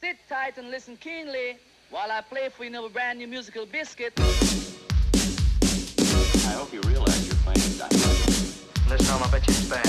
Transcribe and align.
Sit 0.00 0.16
tight 0.28 0.56
and 0.58 0.70
listen 0.70 0.96
keenly 0.96 1.58
while 1.90 2.12
I 2.12 2.20
play 2.20 2.50
for 2.50 2.62
you 2.62 2.70
know 2.70 2.86
a 2.86 2.88
brand 2.88 3.18
new 3.18 3.26
musical 3.26 3.66
biscuit. 3.66 4.12
I 4.16 4.22
hope 6.52 6.72
you 6.72 6.80
realize 6.82 7.26
you're 7.26 7.34
playing 7.38 7.58
a 7.58 7.78
dynamite. 7.78 8.28
Listen, 8.88 9.06
Tom, 9.06 9.24
I 9.24 9.30
bet 9.32 9.44
you 9.48 9.54
it's 9.54 9.68
bad. 9.68 9.84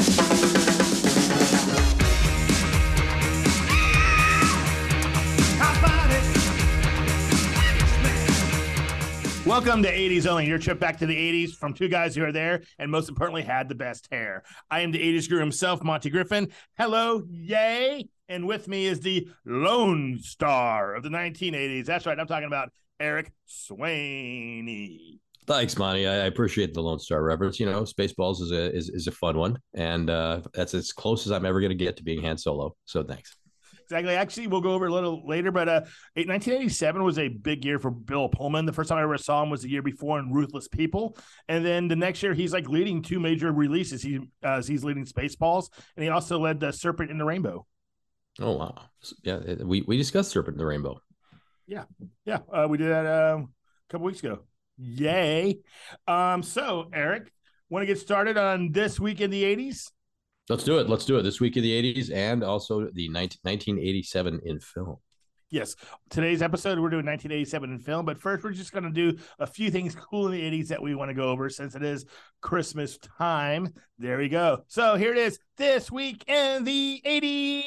Welcome 9.46 9.84
to 9.84 9.94
80s 9.96 10.26
Only, 10.26 10.48
your 10.48 10.58
trip 10.58 10.80
back 10.80 10.98
to 10.98 11.06
the 11.06 11.16
80s 11.16 11.52
from 11.52 11.76
two 11.76 11.88
guys 11.88 12.16
who 12.16 12.24
are 12.24 12.32
there 12.32 12.64
and 12.80 12.90
most 12.90 13.10
importantly 13.10 13.44
had 13.44 13.70
the 13.70 13.76
best 13.76 14.08
hair. 14.12 14.42
I 14.72 14.80
am 14.80 14.92
the 14.92 14.98
80s 15.00 15.30
guru 15.30 15.42
himself, 15.42 15.84
Monty 15.84 16.10
Griffin. 16.10 16.52
Hello, 16.80 17.22
yay. 17.30 18.10
And 18.30 18.48
with 18.48 18.68
me 18.68 18.86
is 18.86 19.00
the 19.00 19.28
Lone 19.44 20.20
Star 20.22 20.94
of 20.94 21.02
the 21.04 21.10
1980s. 21.10 21.86
That's 21.86 22.06
right, 22.06 22.18
I'm 22.18 22.28
talking 22.28 22.48
about 22.48 22.70
Eric 23.00 23.34
Swaney. 23.50 25.20
Thanks, 25.48 25.76
Monty. 25.80 26.08
I 26.08 26.28
appreciate 26.28 26.76
the 26.76 26.82
Lone 26.82 27.00
Star 27.00 27.24
reference. 27.24 27.60
You 27.60 27.66
know, 27.66 27.82
Spaceballs 27.82 28.40
is 28.40 28.52
a 28.52 28.72
is, 28.72 28.90
is 28.90 29.08
a 29.08 29.12
fun 29.12 29.36
one, 29.36 29.58
and 29.74 30.08
uh, 30.12 30.42
that's 30.54 30.76
as 30.76 30.94
close 30.94 31.26
as 31.26 31.32
I'm 31.32 31.44
ever 31.44 31.60
going 31.60 31.72
to 31.72 31.76
get 31.76 31.98
to 31.98 32.04
being 32.04 32.22
Han 32.22 32.38
Solo. 32.38 32.76
So 32.86 33.02
thanks. 33.02 33.36
Exactly. 33.82 34.14
Actually, 34.14 34.46
we'll 34.46 34.62
go 34.62 34.74
over 34.74 34.86
a 34.86 34.94
little 34.94 35.28
later, 35.28 35.52
but 35.52 35.68
uh, 35.68 35.82
1987 36.14 37.04
was 37.04 37.18
a 37.18 37.30
big 37.30 37.66
year 37.66 37.80
for 37.80 37.90
Bill 37.90 38.30
Pullman. 38.30 38.68
The 38.68 38.74
first 38.74 38.90
time 38.90 39.00
I 39.00 39.02
ever 39.02 39.18
saw 39.18 39.42
him 39.42 39.50
was 39.50 39.64
the 39.64 39.70
year 39.72 39.82
before 39.82 40.20
in 40.20 40.32
Ruthless 40.32 40.68
People, 40.68 41.18
and 41.48 41.66
then 41.66 41.88
the 41.88 41.96
next 41.96 42.22
year 42.22 42.36
he's 42.36 42.54
like 42.54 42.70
leading 42.70 43.02
two 43.02 43.20
major 43.20 43.52
releases. 43.52 44.04
He 44.04 44.20
uh, 44.44 44.62
he's 44.62 44.84
leading 44.84 45.06
Spaceballs, 45.06 45.70
and 45.96 46.04
he 46.04 46.10
also 46.10 46.38
led 46.38 46.60
the 46.60 46.72
Serpent 46.72 47.10
in 47.10 47.18
the 47.18 47.26
Rainbow. 47.26 47.66
Oh 48.40 48.58
wow, 48.58 48.76
yeah, 49.24 49.40
we 49.64 49.82
we 49.82 49.98
discussed 49.98 50.32
Serpent 50.32 50.56
in 50.56 50.60
the 50.60 50.66
Rainbow. 50.66 51.02
Yeah, 51.68 52.40
uh, 52.52 52.68
we 52.70 52.78
did 52.78 52.90
that 52.90 53.06
um, 53.06 53.54
a 53.90 53.92
couple 53.92 54.08
weeks 54.08 54.20
ago. 54.20 54.40
Yay! 54.78 55.60
Um, 56.08 56.42
so 56.42 56.90
Eric, 56.94 57.32
want 57.70 57.84
to 57.84 57.86
get 57.86 58.00
started 58.00 58.38
on 58.38 58.72
this 58.72 59.00
week 59.00 59.22
in 59.22 59.30
the 59.30 59.44
80s? 59.44 59.92
Let's 60.48 60.64
do 60.64 60.80
it. 60.80 60.90
Let's 60.90 61.06
do 61.06 61.18
it. 61.18 61.24
This 61.24 61.40
week 61.40 61.58
in 61.58 61.64
the 61.64 61.72
'80s 61.72 62.12
and 62.12 62.44
also 62.44 62.90
the 62.92 63.10
19, 63.10 63.40
1987 63.44 64.40
in 64.46 64.60
film. 64.60 64.98
Yes. 65.52 65.76
Today's 66.12 66.44
episode, 66.44 66.80
we're 66.80 66.92
doing 66.92 67.08
1987 67.08 67.72
in 67.74 67.80
film, 67.80 68.06
but 68.06 68.20
first, 68.20 68.44
we're 68.44 68.52
just 68.52 68.72
going 68.72 68.84
to 68.84 68.92
do 68.92 69.18
a 69.40 69.48
few 69.48 69.72
things 69.72 69.96
cool 69.96 70.28
in 70.28 70.34
the 70.34 70.42
80s 70.42 70.68
that 70.68 70.82
we 70.82 70.94
want 70.94 71.10
to 71.10 71.16
go 71.16 71.30
over 71.30 71.50
since 71.50 71.74
it 71.74 71.84
is 71.84 72.06
Christmas 72.42 73.00
time. 73.18 73.74
There 73.98 74.20
we 74.20 74.30
go. 74.30 74.64
So 74.68 74.96
here 74.96 75.12
it 75.12 75.18
is 75.18 75.40
this 75.58 75.92
week 75.92 76.24
in 76.28 76.64
the 76.64 77.02
80s. 77.04 77.64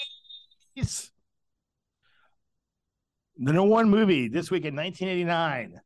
The 3.39 3.53
number 3.53 3.71
one 3.71 3.89
movie 3.91 4.29
this 4.29 4.51
week 4.51 4.65
in 4.65 4.77
1989 4.77 5.81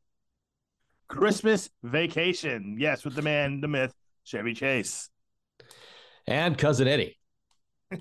Christmas 1.07 1.69
Vacation. 1.83 2.77
Yes, 2.79 3.05
with 3.05 3.15
the 3.15 3.21
man, 3.21 3.61
the 3.61 3.67
myth, 3.67 3.93
Chevy 4.23 4.53
Chase. 4.53 5.09
And 6.27 6.57
cousin 6.57 6.87
Eddie. 6.87 7.17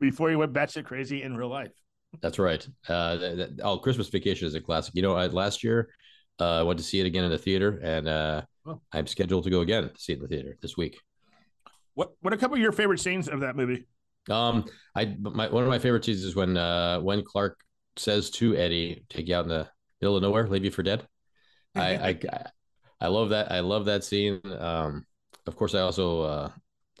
Before 0.00 0.30
he 0.30 0.36
went 0.36 0.52
batshit 0.52 0.84
crazy 0.84 1.22
in 1.22 1.36
real 1.36 1.48
life. 1.48 1.72
That's 2.20 2.38
right. 2.38 2.66
Uh, 2.88 3.46
oh, 3.62 3.78
Christmas 3.78 4.08
Vacation 4.08 4.46
is 4.46 4.54
a 4.54 4.60
classic. 4.60 4.94
You 4.94 5.02
know, 5.02 5.14
I, 5.16 5.26
last 5.26 5.64
year 5.64 5.90
uh, 6.38 6.60
I 6.60 6.62
went 6.62 6.78
to 6.78 6.84
see 6.84 7.00
it 7.00 7.06
again 7.06 7.24
in 7.24 7.30
the 7.30 7.38
theater, 7.38 7.80
and 7.82 8.08
uh, 8.08 8.42
Oh. 8.66 8.80
I'm 8.92 9.06
scheduled 9.06 9.44
to 9.44 9.50
go 9.50 9.60
again 9.60 9.84
to 9.84 9.90
see 9.96 10.12
it 10.12 10.16
in 10.16 10.22
the 10.22 10.28
theater 10.28 10.58
this 10.60 10.76
week. 10.76 10.98
What 11.94 12.12
what 12.20 12.32
are 12.32 12.36
a 12.36 12.38
couple 12.38 12.56
of 12.56 12.62
your 12.62 12.72
favorite 12.72 13.00
scenes 13.00 13.28
of 13.28 13.40
that 13.40 13.56
movie? 13.56 13.86
Um, 14.30 14.64
I 14.94 15.16
my 15.20 15.48
one 15.48 15.62
of 15.62 15.68
my 15.68 15.78
favorite 15.78 16.04
scenes 16.04 16.24
is 16.24 16.36
when 16.36 16.56
uh 16.56 17.00
when 17.00 17.22
Clark 17.24 17.58
says 17.96 18.30
to 18.32 18.56
Eddie, 18.56 19.04
"Take 19.08 19.28
you 19.28 19.34
out 19.36 19.44
in 19.44 19.50
the 19.50 19.68
middle 20.00 20.16
of 20.16 20.22
nowhere, 20.22 20.48
leave 20.48 20.64
you 20.64 20.70
for 20.70 20.82
dead." 20.82 21.06
I 21.74 21.94
I 22.32 22.46
I 23.00 23.08
love 23.08 23.30
that. 23.30 23.50
I 23.50 23.60
love 23.60 23.86
that 23.86 24.04
scene. 24.04 24.40
Um, 24.58 25.06
of 25.46 25.56
course, 25.56 25.74
I 25.74 25.80
also 25.80 26.22
uh, 26.22 26.50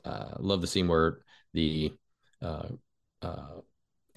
uh 0.04 0.34
love 0.38 0.60
the 0.60 0.66
scene 0.66 0.88
where 0.88 1.20
the 1.54 1.92
uh 2.42 2.68
uh 3.22 3.60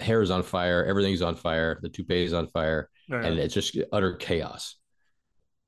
hair 0.00 0.22
is 0.22 0.30
on 0.30 0.42
fire, 0.42 0.84
everything's 0.84 1.22
on 1.22 1.36
fire, 1.36 1.78
the 1.82 1.88
toupee 1.88 2.24
is 2.24 2.32
on 2.32 2.48
fire, 2.48 2.90
and 3.26 3.38
it's 3.38 3.54
just 3.54 3.78
utter 3.92 4.14
chaos. 4.14 4.76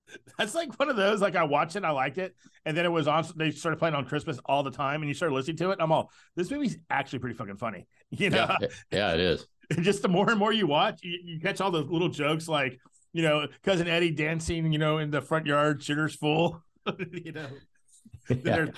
That's 0.38 0.54
like 0.54 0.78
one 0.78 0.88
of 0.88 0.96
those. 0.96 1.20
Like 1.20 1.36
I 1.36 1.44
watched 1.44 1.76
it, 1.76 1.84
I 1.84 1.90
liked 1.90 2.18
it, 2.18 2.34
and 2.64 2.76
then 2.76 2.84
it 2.84 2.90
was 2.92 3.08
on. 3.08 3.24
They 3.36 3.50
started 3.50 3.78
playing 3.78 3.94
on 3.94 4.04
Christmas 4.04 4.38
all 4.46 4.62
the 4.62 4.70
time, 4.70 5.02
and 5.02 5.08
you 5.08 5.14
started 5.14 5.34
listening 5.34 5.56
to 5.58 5.70
it. 5.70 5.78
I'm 5.80 5.92
all, 5.92 6.10
this 6.36 6.50
movie's 6.50 6.78
actually 6.90 7.18
pretty 7.20 7.36
fucking 7.36 7.56
funny. 7.56 7.86
You 8.10 8.30
know, 8.30 8.46
Yeah, 8.60 8.68
yeah, 8.92 9.14
it 9.14 9.20
is. 9.20 9.46
And 9.70 9.82
just 9.84 10.00
the 10.00 10.08
more 10.08 10.30
and 10.30 10.38
more 10.38 10.52
you 10.52 10.68
watch, 10.68 11.00
you, 11.02 11.18
you 11.24 11.40
catch 11.40 11.60
all 11.60 11.72
the 11.72 11.80
little 11.82 12.08
jokes, 12.08 12.46
like 12.46 12.78
you 13.12 13.22
know, 13.22 13.48
cousin 13.64 13.88
Eddie 13.88 14.12
dancing, 14.12 14.72
you 14.72 14.78
know, 14.78 14.98
in 14.98 15.10
the 15.10 15.20
front 15.20 15.44
yard, 15.46 15.82
sugar's 15.82 16.14
full. 16.14 16.62
you 17.10 17.32
know, 17.32 17.46
Yeah. 18.28 18.36
they're 18.44 18.72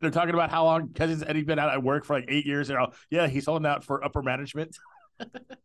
they're 0.00 0.10
talking 0.10 0.34
about 0.34 0.50
how 0.50 0.64
long 0.64 0.92
cousin 0.92 1.26
Eddie's 1.26 1.46
been 1.46 1.58
out 1.58 1.70
at 1.72 1.82
work 1.82 2.04
for 2.04 2.14
like 2.14 2.26
eight 2.28 2.44
years. 2.44 2.68
They're 2.68 2.78
all, 2.78 2.92
yeah, 3.10 3.26
he's 3.26 3.46
holding 3.46 3.64
out 3.66 3.84
for 3.84 4.04
upper 4.04 4.22
management. 4.22 4.76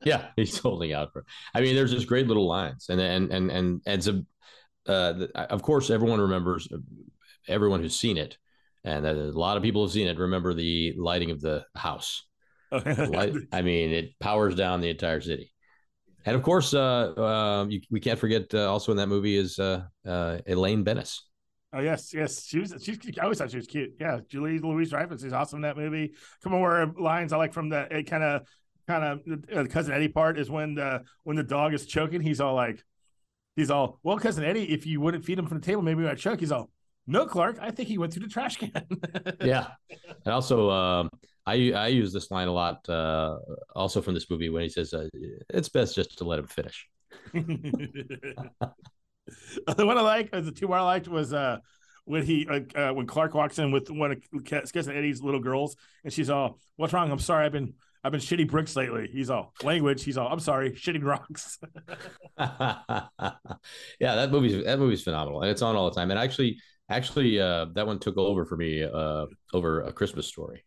yeah 0.06 0.28
he's 0.36 0.58
holding 0.60 0.94
out 0.94 1.12
for 1.12 1.26
i 1.56 1.62
mean 1.62 1.76
there's 1.76 1.90
just 1.92 2.06
great 2.06 2.28
little 2.28 2.46
lines 2.48 2.88
and 2.90 3.02
and 3.02 3.32
and 3.32 3.50
and, 3.50 3.82
and 3.88 3.98
it's 3.98 4.06
a 4.08 4.24
uh 4.88 5.14
the, 5.14 5.30
of 5.52 5.62
course 5.62 5.90
everyone 5.90 6.20
remembers 6.20 6.68
everyone 7.48 7.82
who's 7.82 7.96
seen 7.96 8.18
it 8.18 8.38
and 8.84 9.06
a 9.06 9.14
lot 9.14 9.58
of 9.58 9.64
people 9.64 9.84
have 9.84 9.92
seen 9.92 10.08
it 10.08 10.18
remember 10.18 10.54
the 10.54 10.94
lighting 10.98 11.32
of 11.32 11.42
the 11.42 11.66
house 11.76 12.24
Light, 12.72 13.34
i 13.52 13.62
mean 13.62 13.92
it 13.92 14.20
powers 14.20 14.56
down 14.56 14.82
the 14.82 14.90
entire 14.90 15.22
city 15.22 15.52
and 16.26 16.36
of 16.36 16.44
course 16.44 16.74
uh, 16.74 17.14
uh 17.18 17.66
you, 17.70 17.82
we 17.90 18.00
can't 18.00 18.20
forget 18.20 18.54
uh, 18.54 18.70
also 18.70 18.92
in 18.92 18.98
that 18.98 19.08
movie 19.08 19.38
is 19.38 19.60
uh 19.60 19.84
uh 20.06 20.40
elaine 20.46 20.84
benes 20.84 21.22
Oh 21.74 21.82
yes, 21.82 22.14
yes. 22.14 22.46
She 22.46 22.60
was. 22.60 22.74
She's. 22.82 22.98
I 23.20 23.24
always 23.24 23.38
thought 23.38 23.52
she 23.52 23.58
was 23.58 23.68
cute. 23.68 23.96
Yeah, 24.00 24.20
Julie 24.30 24.60
Louise 24.60 24.90
Dreyfus 24.90 25.24
is 25.24 25.34
awesome 25.34 25.58
in 25.58 25.62
that 25.64 25.76
movie. 25.76 26.14
Come 26.42 26.54
on, 26.54 26.62
where 26.62 26.86
lines 26.98 27.34
I 27.34 27.38
like 27.38 27.54
from 27.54 27.70
the 27.70 27.88
it 27.92 28.04
kind 28.04 28.24
of, 28.24 28.48
kind 28.88 29.04
of 29.04 29.44
uh, 29.54 29.70
cousin 29.70 29.94
Eddie 29.94 30.08
part 30.08 30.40
is 30.40 30.50
when 30.50 30.76
the 30.76 31.04
when 31.24 31.36
the 31.36 31.44
dog 31.44 31.74
is 31.74 31.86
choking. 31.86 32.22
He's 32.22 32.40
all 32.40 32.56
like, 32.56 32.82
he's 33.58 33.70
all 33.70 34.00
well, 34.04 34.18
cousin 34.18 34.46
Eddie. 34.46 34.72
If 34.72 34.86
you 34.86 35.02
wouldn't 35.02 35.26
feed 35.26 35.38
him 35.38 35.48
from 35.48 35.60
the 35.60 35.66
table, 35.66 35.82
maybe 35.82 36.08
I'd 36.08 36.18
choke. 36.18 36.40
He's 36.40 36.54
all, 36.54 36.70
no, 37.06 37.26
Clark. 37.26 37.58
I 37.62 37.72
think 37.72 37.90
he 37.90 37.98
went 37.98 38.14
through 38.14 38.24
the 38.24 38.30
trash 38.30 38.56
can. 38.56 38.88
yeah 39.42 39.68
and 40.26 40.34
also 40.34 40.70
um 40.70 41.10
i 41.46 41.72
i 41.72 41.88
use 41.88 42.14
this 42.14 42.32
line 42.32 42.48
a 42.48 42.52
lot 42.52 42.88
uh 42.90 43.38
also 43.76 44.02
from 44.02 44.14
this 44.14 44.30
movie 44.30 44.50
when 44.50 44.64
he 44.64 44.70
says 44.70 44.94
uh, 44.94 45.08
it's 45.50 45.70
best 45.70 45.96
just 45.96 46.18
to 46.18 46.24
let 46.24 46.40
him 46.40 46.48
finish 46.48 46.88
the 47.34 48.36
one 49.86 49.98
I 49.98 50.02
like, 50.02 50.32
the 50.32 50.52
two 50.52 50.68
more 50.68 50.78
I 50.78 50.84
liked 50.84 51.08
was 51.08 51.34
uh 51.34 51.58
when 52.06 52.24
he 52.24 52.48
uh, 52.50 52.80
uh, 52.80 52.94
when 52.94 53.06
Clark 53.06 53.34
walks 53.34 53.60
in 53.60 53.72
with 53.72 53.90
one 53.90 54.12
of 54.12 54.72
cousin 54.72 54.96
Eddie's 54.96 55.22
little 55.22 55.42
girls, 55.42 55.76
and 56.06 56.14
she's 56.14 56.30
all, 56.30 56.60
"What's 56.78 56.94
wrong? 56.94 57.12
I'm 57.12 57.20
sorry. 57.20 57.46
I've 57.46 57.52
been 57.52 57.74
I've 58.04 58.12
been 58.12 58.22
shitty 58.22 58.48
bricks 58.50 58.76
lately." 58.76 59.10
He's 59.12 59.30
all 59.30 59.54
language. 59.64 60.04
He's 60.04 60.18
all, 60.18 60.28
"I'm 60.28 60.40
sorry, 60.40 60.72
shitting 60.72 61.04
rocks." 61.04 61.60
yeah, 64.00 64.16
that 64.16 64.32
movie's 64.32 64.64
that 64.66 64.80
movie's 64.80 65.04
phenomenal, 65.04 65.42
and 65.42 65.52
it's 65.52 65.62
on 65.62 65.76
all 65.76 65.90
the 65.90 65.96
time. 65.96 66.12
And 66.12 66.20
actually, 66.20 66.60
actually, 66.90 67.40
uh, 67.40 67.66
that 67.74 67.88
one 67.88 68.00
took 68.00 68.18
over 68.18 68.46
for 68.46 68.58
me 68.58 68.84
uh, 68.84 69.26
over 69.54 69.82
a 69.82 69.92
Christmas 69.94 70.28
story, 70.28 70.64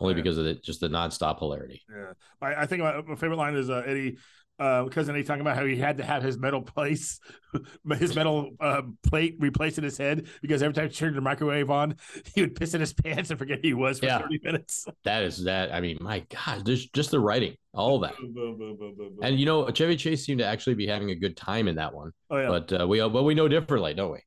only 0.00 0.14
Yeah. 0.14 0.22
because 0.22 0.38
of 0.38 0.44
the, 0.44 0.54
just 0.54 0.80
the 0.80 0.88
nonstop 0.88 1.38
hilarity. 1.38 1.82
Yeah, 1.90 2.12
I, 2.40 2.62
I 2.62 2.66
think 2.66 2.82
my, 2.82 3.00
my 3.02 3.14
favorite 3.16 3.36
line 3.36 3.54
is 3.54 3.70
uh, 3.70 3.82
Eddie. 3.86 4.18
Uh, 4.58 4.84
cousin 4.88 5.14
Eddie 5.16 5.24
talking 5.24 5.40
about 5.40 5.56
how 5.56 5.64
he 5.64 5.76
had 5.76 5.96
to 5.98 6.04
have 6.04 6.22
his 6.22 6.38
metal 6.38 6.62
place, 6.62 7.18
his 7.98 8.14
metal 8.14 8.50
uh, 8.60 8.82
plate 9.02 9.36
replaced 9.40 9.78
in 9.78 9.82
his 9.84 9.98
head 9.98 10.26
because 10.40 10.62
every 10.62 10.74
time 10.74 10.88
he 10.88 10.94
turned 10.94 11.16
the 11.16 11.20
microwave 11.20 11.68
on, 11.70 11.96
he 12.34 12.42
would 12.42 12.54
piss 12.54 12.74
in 12.74 12.80
his 12.80 12.92
pants 13.04 13.30
and 13.30 13.38
forget 13.38 13.58
who 13.62 13.68
he 13.68 13.74
was 13.74 13.98
for 13.98 14.06
Yeah. 14.06 14.18
30 14.20 14.38
minutes. 14.44 14.86
That 15.04 15.24
is 15.24 15.44
that. 15.44 15.72
I 15.74 15.80
mean, 15.80 15.98
my 16.00 16.24
God, 16.46 16.64
there's 16.64 16.86
just 16.90 17.10
the 17.10 17.18
writing, 17.18 17.56
all 17.74 17.98
that. 18.00 18.16
Boom, 18.18 18.32
boom, 18.32 18.58
boom, 18.58 18.76
boom, 18.76 18.94
boom, 18.96 19.08
boom. 19.16 19.18
And 19.22 19.40
you 19.40 19.46
know, 19.46 19.68
Chevy 19.70 19.96
Chase 19.96 20.24
seemed 20.24 20.38
to 20.38 20.46
actually 20.46 20.74
be 20.74 20.86
having 20.86 21.10
a 21.10 21.16
good 21.16 21.36
time 21.36 21.66
in 21.66 21.76
that 21.76 21.92
one, 21.92 22.12
oh 22.30 22.36
yeah, 22.36 22.48
but 22.48 22.80
uh, 22.80 22.86
we 22.86 23.00
but 23.00 23.24
we 23.24 23.34
know 23.34 23.48
differently, 23.48 23.94
don't 23.94 24.12
we? 24.12 24.20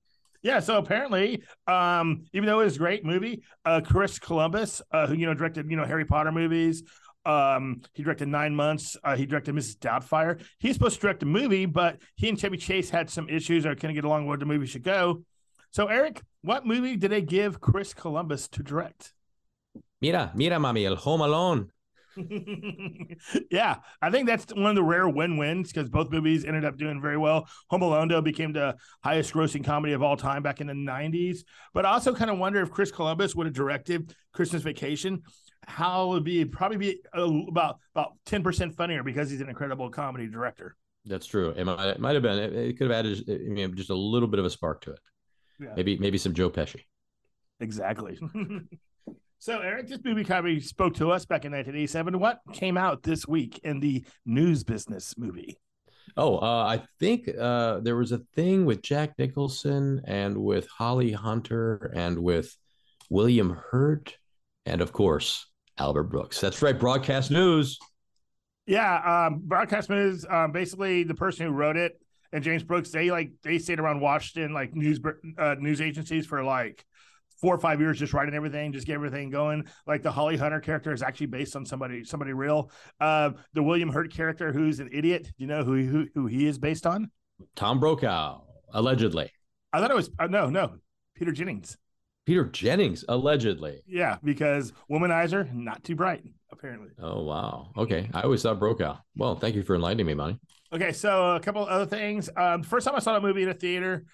Yeah, 0.43 0.59
so 0.59 0.77
apparently, 0.77 1.41
um, 1.65 2.25
even 2.33 2.45
though 2.45 2.59
it 2.59 2.65
was 2.65 2.75
a 2.75 2.79
great 2.79 3.03
movie, 3.03 3.41
uh, 3.65 3.81
Chris 3.83 4.19
Columbus, 4.19 4.79
uh, 4.91 5.07
who 5.07 5.15
you 5.15 5.25
know 5.25 5.33
directed 5.33 5.69
you 5.71 5.77
know 5.77 5.85
Harry 5.85 6.05
Potter 6.05 6.31
movies, 6.31 6.83
um, 7.25 7.81
he 7.93 8.03
directed 8.03 8.27
Nine 8.27 8.55
Months. 8.55 8.97
Uh, 9.03 9.15
he 9.15 9.25
directed 9.25 9.55
Mrs. 9.55 9.77
Doubtfire. 9.77 10.41
He's 10.59 10.73
supposed 10.73 10.95
to 10.95 11.01
direct 11.01 11.23
a 11.23 11.25
movie, 11.25 11.65
but 11.65 11.97
he 12.15 12.29
and 12.29 12.39
Chevy 12.39 12.57
Chase 12.57 12.89
had 12.89 13.09
some 13.09 13.29
issues 13.29 13.65
or 13.65 13.75
couldn't 13.75 13.95
get 13.95 14.05
along 14.05 14.27
where 14.27 14.37
the 14.37 14.45
movie 14.45 14.67
should 14.67 14.83
go. 14.83 15.23
So, 15.71 15.87
Eric, 15.87 16.21
what 16.41 16.65
movie 16.65 16.95
did 16.95 17.11
they 17.11 17.21
give 17.21 17.59
Chris 17.59 17.93
Columbus 17.93 18.47
to 18.49 18.63
direct? 18.63 19.13
Mira, 20.01 20.31
mira, 20.35 20.57
mami, 20.57 20.85
el 20.85 20.95
Home 20.95 21.21
Alone. 21.21 21.71
yeah, 23.51 23.75
I 24.01 24.09
think 24.11 24.27
that's 24.27 24.53
one 24.53 24.67
of 24.67 24.75
the 24.75 24.83
rare 24.83 25.07
win-wins 25.09 25.71
because 25.71 25.89
both 25.89 26.11
movies 26.11 26.45
ended 26.45 26.65
up 26.65 26.77
doing 26.77 27.01
very 27.01 27.17
well. 27.17 27.47
Home 27.69 27.81
Alone 27.81 28.07
though 28.07 28.21
became 28.21 28.53
the 28.53 28.75
highest 29.03 29.33
grossing 29.33 29.63
comedy 29.63 29.93
of 29.93 30.01
all 30.01 30.17
time 30.17 30.43
back 30.43 30.61
in 30.61 30.67
the 30.67 30.73
90s. 30.73 31.39
But 31.73 31.85
I 31.85 31.91
also 31.91 32.13
kind 32.15 32.31
of 32.31 32.37
wonder 32.37 32.61
if 32.61 32.71
Chris 32.71 32.91
Columbus 32.91 33.35
would 33.35 33.47
have 33.47 33.55
directed 33.55 34.13
Christmas 34.33 34.61
Vacation. 34.63 35.23
how 35.67 36.05
it 36.05 36.09
would 36.09 36.23
be 36.23 36.45
probably 36.45 36.77
be 36.77 37.01
about 37.47 37.79
about 37.95 38.13
ten 38.25 38.43
percent 38.43 38.75
funnier 38.75 39.03
because 39.03 39.29
he's 39.29 39.41
an 39.41 39.49
incredible 39.49 39.89
comedy 39.89 40.27
director. 40.27 40.75
That's 41.05 41.25
true. 41.27 41.49
It 41.51 41.65
might, 41.65 41.87
it 41.87 41.99
might 41.99 42.13
have 42.13 42.23
been. 42.23 42.37
It, 42.39 42.53
it 42.53 42.77
could 42.77 42.89
have 42.89 42.97
added 43.05 43.23
I 43.29 43.49
mean, 43.49 43.75
just 43.75 43.89
a 43.89 43.95
little 43.95 44.27
bit 44.27 44.39
of 44.39 44.45
a 44.45 44.49
spark 44.49 44.81
to 44.81 44.91
it. 44.91 44.99
Yeah. 45.59 45.73
Maybe 45.75 45.97
maybe 45.97 46.17
some 46.17 46.33
Joe 46.33 46.49
Pesci. 46.49 46.81
Exactly. 47.59 48.17
so, 49.39 49.59
Eric, 49.59 49.87
this 49.87 49.99
movie 50.03 50.23
kind 50.23 50.47
of 50.47 50.63
spoke 50.63 50.95
to 50.95 51.11
us 51.11 51.25
back 51.25 51.45
in 51.45 51.51
1987. 51.51 52.19
What 52.19 52.39
came 52.53 52.77
out 52.77 53.03
this 53.03 53.27
week 53.27 53.59
in 53.63 53.79
the 53.79 54.05
news 54.25 54.63
business 54.63 55.15
movie? 55.17 55.57
Oh, 56.17 56.37
uh, 56.37 56.65
I 56.65 56.83
think 56.99 57.29
uh, 57.37 57.79
there 57.81 57.97
was 57.97 58.11
a 58.11 58.19
thing 58.35 58.65
with 58.65 58.81
Jack 58.81 59.17
Nicholson 59.17 60.01
and 60.05 60.37
with 60.37 60.67
Holly 60.67 61.11
Hunter 61.11 61.91
and 61.95 62.19
with 62.19 62.55
William 63.09 63.59
Hurt 63.71 64.17
and 64.65 64.81
of 64.81 64.91
course 64.91 65.47
Albert 65.77 66.05
Brooks. 66.05 66.39
That's 66.39 66.61
right, 66.61 66.77
broadcast 66.79 67.31
news. 67.31 67.77
Yeah, 68.65 69.27
um, 69.27 69.41
broadcast 69.43 69.89
news. 69.89 70.25
Um, 70.27 70.51
basically, 70.51 71.03
the 71.03 71.13
person 71.13 71.45
who 71.45 71.51
wrote 71.51 71.77
it 71.77 71.99
and 72.31 72.43
James 72.43 72.63
Brooks, 72.63 72.89
they 72.89 73.11
like 73.11 73.31
they 73.43 73.59
stayed 73.59 73.79
around 73.79 73.99
Washington 73.99 74.53
like 74.53 74.73
news 74.73 74.99
uh, 75.37 75.55
news 75.59 75.81
agencies 75.81 76.25
for 76.25 76.43
like 76.43 76.85
four 77.41 77.53
or 77.53 77.59
five 77.59 77.79
years, 77.79 77.99
just 77.99 78.13
writing 78.13 78.33
everything, 78.33 78.73
just 78.73 78.87
get 78.87 78.93
everything 78.93 79.29
going. 79.29 79.65
Like 79.87 80.03
the 80.03 80.11
Holly 80.11 80.37
Hunter 80.37 80.59
character 80.59 80.93
is 80.93 81.01
actually 81.01 81.27
based 81.27 81.55
on 81.55 81.65
somebody 81.65 82.03
somebody 82.03 82.33
real. 82.33 82.71
Uh, 82.99 83.31
the 83.53 83.63
William 83.63 83.89
Hurt 83.89 84.13
character, 84.13 84.51
who's 84.51 84.79
an 84.79 84.89
idiot. 84.91 85.23
Do 85.23 85.31
you 85.37 85.47
know 85.47 85.63
who 85.63 85.83
who 85.83 86.07
who 86.13 86.27
he 86.27 86.47
is 86.47 86.57
based 86.57 86.85
on? 86.85 87.11
Tom 87.55 87.79
Brokaw, 87.79 88.41
allegedly. 88.73 89.31
I 89.73 89.79
thought 89.79 89.91
it 89.91 89.95
was 89.95 90.09
uh, 90.19 90.27
no 90.27 90.49
no 90.49 90.75
Peter 91.15 91.31
Jennings. 91.31 91.77
Peter 92.25 92.45
Jennings, 92.45 93.05
allegedly. 93.07 93.81
Yeah, 93.85 94.17
because 94.23 94.73
womanizer, 94.89 95.53
not 95.53 95.83
too 95.83 95.95
bright, 95.95 96.23
apparently. 96.51 96.89
Oh 96.99 97.23
wow. 97.23 97.71
Okay, 97.77 98.09
I 98.13 98.21
always 98.21 98.41
thought 98.41 98.59
Brokaw. 98.59 98.97
Well, 99.15 99.35
thank 99.35 99.55
you 99.55 99.63
for 99.63 99.75
enlightening 99.75 100.07
me, 100.07 100.15
Monty. 100.15 100.39
Okay, 100.73 100.91
so 100.91 101.35
a 101.35 101.39
couple 101.39 101.63
other 101.65 101.85
things. 101.85 102.29
Um, 102.35 102.63
first 102.63 102.85
time 102.85 102.95
I 102.95 102.99
saw 102.99 103.13
that 103.13 103.21
movie 103.21 103.43
in 103.43 103.49
a 103.49 103.53
theater, 103.53 104.05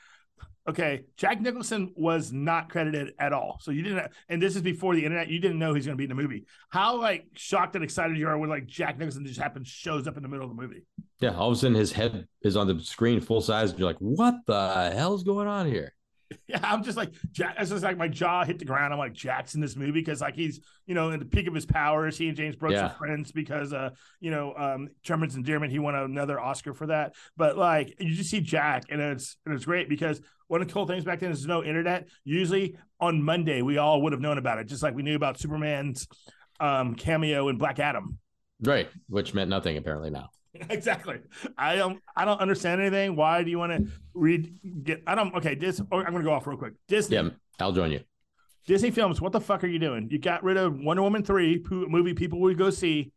okay, 0.68 1.04
Jack 1.18 1.42
Nicholson 1.42 1.92
was 1.96 2.32
not 2.32 2.70
credited 2.70 3.14
at 3.20 3.34
all. 3.34 3.58
So 3.62 3.72
you 3.72 3.84
didn't, 3.84 4.12
and 4.30 4.42
this 4.42 4.56
is 4.56 4.62
before 4.62 4.96
the 4.96 5.04
internet. 5.04 5.28
You 5.28 5.40
didn't 5.40 5.60
know 5.60 5.74
he's 5.74 5.86
going 5.86 5.96
to 5.96 5.98
be 5.98 6.06
in 6.06 6.16
the 6.16 6.22
movie. 6.22 6.46
How 6.70 7.00
like 7.00 7.26
shocked 7.36 7.76
and 7.76 7.84
excited 7.84 8.18
you 8.18 8.28
are 8.28 8.38
when 8.38 8.50
like 8.50 8.66
Jack 8.68 8.98
Nicholson 8.98 9.26
just 9.26 9.40
happens 9.40 9.68
shows 9.68 10.08
up 10.08 10.18
in 10.18 10.24
the 10.24 10.30
middle 10.30 10.50
of 10.50 10.56
the 10.56 10.62
movie. 10.62 10.84
Yeah, 11.20 11.36
all 11.36 11.52
of 11.52 11.58
a 11.58 11.60
sudden 11.60 11.76
his 11.76 11.92
head 11.92 12.28
is 12.42 12.56
on 12.56 12.68
the 12.68 12.80
screen 12.84 13.22
full 13.22 13.42
size, 13.42 13.72
and 13.72 13.80
you're 13.80 13.90
like, 13.90 13.98
"What 14.00 14.36
the 14.48 14.92
hell's 14.94 15.24
going 15.24 15.48
on 15.48 15.68
here?" 15.68 15.94
Yeah, 16.48 16.60
I'm 16.64 16.84
just 16.84 16.98
like 16.98 17.14
Jack. 17.32 17.56
It's 17.60 17.70
just 17.70 17.84
like 17.84 17.98
my 17.98 18.08
jaw 18.08 18.44
hit 18.44 18.60
the 18.60 18.66
ground. 18.66 18.94
I'm 18.94 19.00
like 19.00 19.14
Jack's 19.14 19.56
in 19.56 19.62
this 19.62 19.76
movie 19.76 19.92
because 19.92 20.22
like 20.22 20.36
he's 20.36 20.60
you 20.86 20.96
know 20.96 21.10
in 21.10 21.20
the 21.20 21.26
peak 21.26 21.48
of 21.48 21.54
his 21.54 21.66
powers. 21.66 22.18
He 22.18 22.28
and 22.28 22.38
James 22.38 22.56
Brooks 22.56 22.76
Yeah. 22.76 22.88
are 22.88 22.90
friends 22.96 23.32
because 23.32 23.74
uh 23.74 23.92
you 24.20 24.32
know 24.32 24.54
um 24.56 24.90
Terms 25.04 25.34
of 25.34 25.38
Endearment. 25.40 25.72
He 25.72 25.80
won 25.80 25.96
another 25.96 26.40
Oscar 26.40 26.74
for 26.74 26.88
that. 26.88 27.14
But 27.38 27.58
like 27.58 27.96
you 28.00 28.14
just 28.16 28.30
see 28.30 28.42
Jack 28.42 28.86
and 28.90 29.02
it's 29.02 29.38
and 29.46 29.56
it's 29.56 29.66
great 29.66 29.90
because 29.90 30.22
one 30.48 30.62
of 30.62 30.68
the 30.68 30.74
cool 30.74 30.86
things 30.86 31.04
back 31.06 31.20
then 31.20 31.32
is 31.32 31.40
there's 31.40 31.48
no 31.48 31.64
internet. 31.64 32.08
Usually 32.24 32.78
on 33.00 33.24
Monday 33.24 33.62
we 33.62 33.78
all 33.78 34.02
would 34.04 34.12
have 34.14 34.22
known 34.22 34.38
about 34.38 34.60
it, 34.60 34.68
just 34.68 34.84
like 34.84 34.96
we 34.96 35.04
knew 35.04 35.16
about 35.16 35.40
Superman's 35.40 36.08
um 36.60 36.96
cameo 36.96 37.48
in 37.50 37.58
Black 37.58 37.80
Adam. 37.80 38.20
Right, 38.64 38.90
which 39.08 39.34
meant 39.34 39.50
nothing 39.50 39.78
apparently 39.78 40.12
now. 40.12 40.30
exactly. 40.70 41.20
I 41.58 41.76
don't. 41.76 42.02
I 42.16 42.26
don't 42.26 42.40
understand 42.40 42.82
anything. 42.82 43.16
Why 43.16 43.44
do 43.44 43.50
you 43.50 43.58
want 43.58 43.72
to 43.72 43.92
read? 44.14 44.84
Get. 44.84 45.04
I 45.08 45.16
don't. 45.16 45.34
Okay. 45.36 45.56
This. 45.56 45.80
oh, 45.92 46.00
I'm 46.00 46.12
going 46.12 46.18
to 46.18 46.24
go 46.24 46.34
off 46.34 46.48
real 46.48 46.58
quick. 46.58 46.74
Disney. 46.88 47.16
Yeah, 47.16 47.30
I'll 47.60 47.72
join 47.72 47.92
you. 47.92 48.02
Disney 48.68 48.92
Films. 48.92 49.22
What 49.22 49.32
the 49.32 49.42
fuck 49.42 49.64
are 49.64 49.68
you 49.68 49.80
doing? 49.80 50.10
You 50.12 50.20
got 50.20 50.44
rid 50.44 50.58
of 50.58 50.78
Wonder 50.78 51.04
Woman 51.04 51.24
three 51.24 51.64
movie 51.70 52.14
people 52.14 52.40
would 52.42 52.58
go 52.58 52.70
see, 52.70 53.12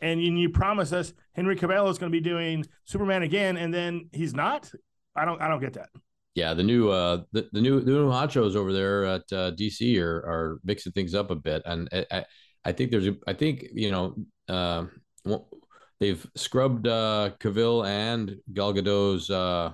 and 0.00 0.22
you, 0.22 0.34
you 0.34 0.50
promise 0.50 0.92
us 0.92 1.12
Henry 1.34 1.56
Cavill 1.56 1.88
is 1.90 1.98
going 1.98 2.10
to 2.10 2.16
be 2.16 2.20
doing 2.20 2.64
Superman 2.84 3.22
again, 3.22 3.56
and 3.56 3.72
then 3.72 4.08
he's 4.12 4.34
not. 4.34 4.70
I 5.14 5.24
don't. 5.24 5.40
I 5.40 5.48
don't 5.48 5.60
get 5.60 5.74
that. 5.74 5.88
Yeah, 6.34 6.54
the 6.54 6.62
new 6.62 6.88
uh 6.88 7.22
the, 7.32 7.48
the 7.52 7.60
new 7.60 7.80
the 7.80 7.90
new 7.90 8.10
honchos 8.10 8.56
over 8.56 8.72
there 8.72 9.04
at 9.04 9.32
uh, 9.32 9.52
DC 9.52 10.00
are 10.00 10.16
are 10.16 10.60
mixing 10.64 10.92
things 10.92 11.14
up 11.14 11.30
a 11.30 11.36
bit, 11.36 11.62
and 11.64 11.88
I 11.92 12.06
I, 12.10 12.24
I 12.64 12.72
think 12.72 12.90
there's 12.90 13.06
a, 13.06 13.14
I 13.26 13.34
think 13.34 13.66
you 13.74 13.90
know 13.90 14.16
uh, 14.48 14.86
well, 15.24 15.48
they've 16.02 16.26
scrubbed 16.34 16.86
uh 16.86 17.30
Cavill 17.38 17.86
and 17.86 18.36
Gal 18.52 18.74
Gadot's 18.74 19.30
uh 19.30 19.72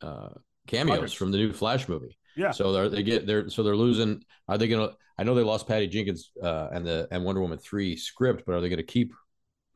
uh 0.00 0.28
cameos 0.66 1.12
from 1.12 1.32
the 1.32 1.38
new 1.38 1.52
Flash 1.52 1.88
movie. 1.88 2.16
Yeah. 2.36 2.52
So 2.52 2.72
they're 2.72 2.88
they 2.88 3.02
get 3.02 3.26
they're 3.26 3.48
so 3.50 3.62
they're 3.62 3.76
losing. 3.76 4.22
Are 4.48 4.58
they 4.58 4.68
gonna? 4.68 4.90
I 5.18 5.24
know 5.24 5.34
they 5.34 5.42
lost 5.42 5.66
Patty 5.68 5.86
Jenkins 5.88 6.30
uh 6.42 6.68
and 6.72 6.86
the 6.86 7.08
and 7.10 7.24
Wonder 7.24 7.40
Woman 7.40 7.58
three 7.58 7.96
script, 7.96 8.44
but 8.46 8.54
are 8.54 8.60
they 8.60 8.68
gonna 8.68 8.82
keep 8.82 9.12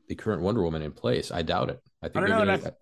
the 0.09 0.15
current 0.15 0.43
Wonder 0.43 0.63
Woman 0.63 0.83
in 0.83 0.93
place? 0.93 1.31
I 1.31 1.43
doubt 1.43 1.71
it. 1.71 1.81
I 2.03 2.09
think 2.09 2.17
I 2.25 2.29
don't 2.29 2.47
they're 2.47 2.47
know, 2.47 2.57
gonna. 2.57 2.75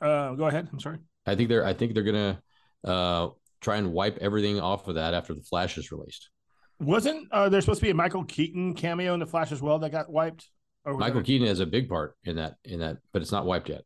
and 0.00 0.10
Uh, 0.10 0.34
go 0.34 0.46
ahead. 0.46 0.68
I'm 0.72 0.80
sorry. 0.80 0.98
I 1.26 1.34
think 1.34 1.48
they're 1.48 1.64
I 1.64 1.74
think 1.74 1.94
they're 1.94 2.02
gonna 2.02 2.42
uh 2.84 3.28
try 3.60 3.76
and 3.76 3.92
wipe 3.92 4.18
everything 4.18 4.60
off 4.60 4.88
of 4.88 4.96
that 4.96 5.14
after 5.14 5.34
the 5.34 5.42
Flash 5.42 5.78
is 5.78 5.92
released. 5.92 6.30
Wasn't 6.80 7.30
uh, 7.30 7.48
there 7.48 7.60
supposed 7.60 7.78
to 7.78 7.86
be 7.86 7.90
a 7.90 7.94
Michael 7.94 8.24
Keaton 8.24 8.74
cameo 8.74 9.14
in 9.14 9.20
the 9.20 9.26
Flash 9.26 9.52
as 9.52 9.62
well 9.62 9.78
that 9.78 9.92
got 9.92 10.10
wiped? 10.10 10.50
Michael 10.84 11.20
that- 11.20 11.26
Keaton 11.26 11.46
has 11.46 11.60
a 11.60 11.66
big 11.66 11.88
part 11.88 12.16
in 12.24 12.36
that 12.36 12.56
in 12.64 12.80
that, 12.80 12.98
but 13.12 13.22
it's 13.22 13.32
not 13.32 13.46
wiped 13.46 13.68
yet. 13.68 13.82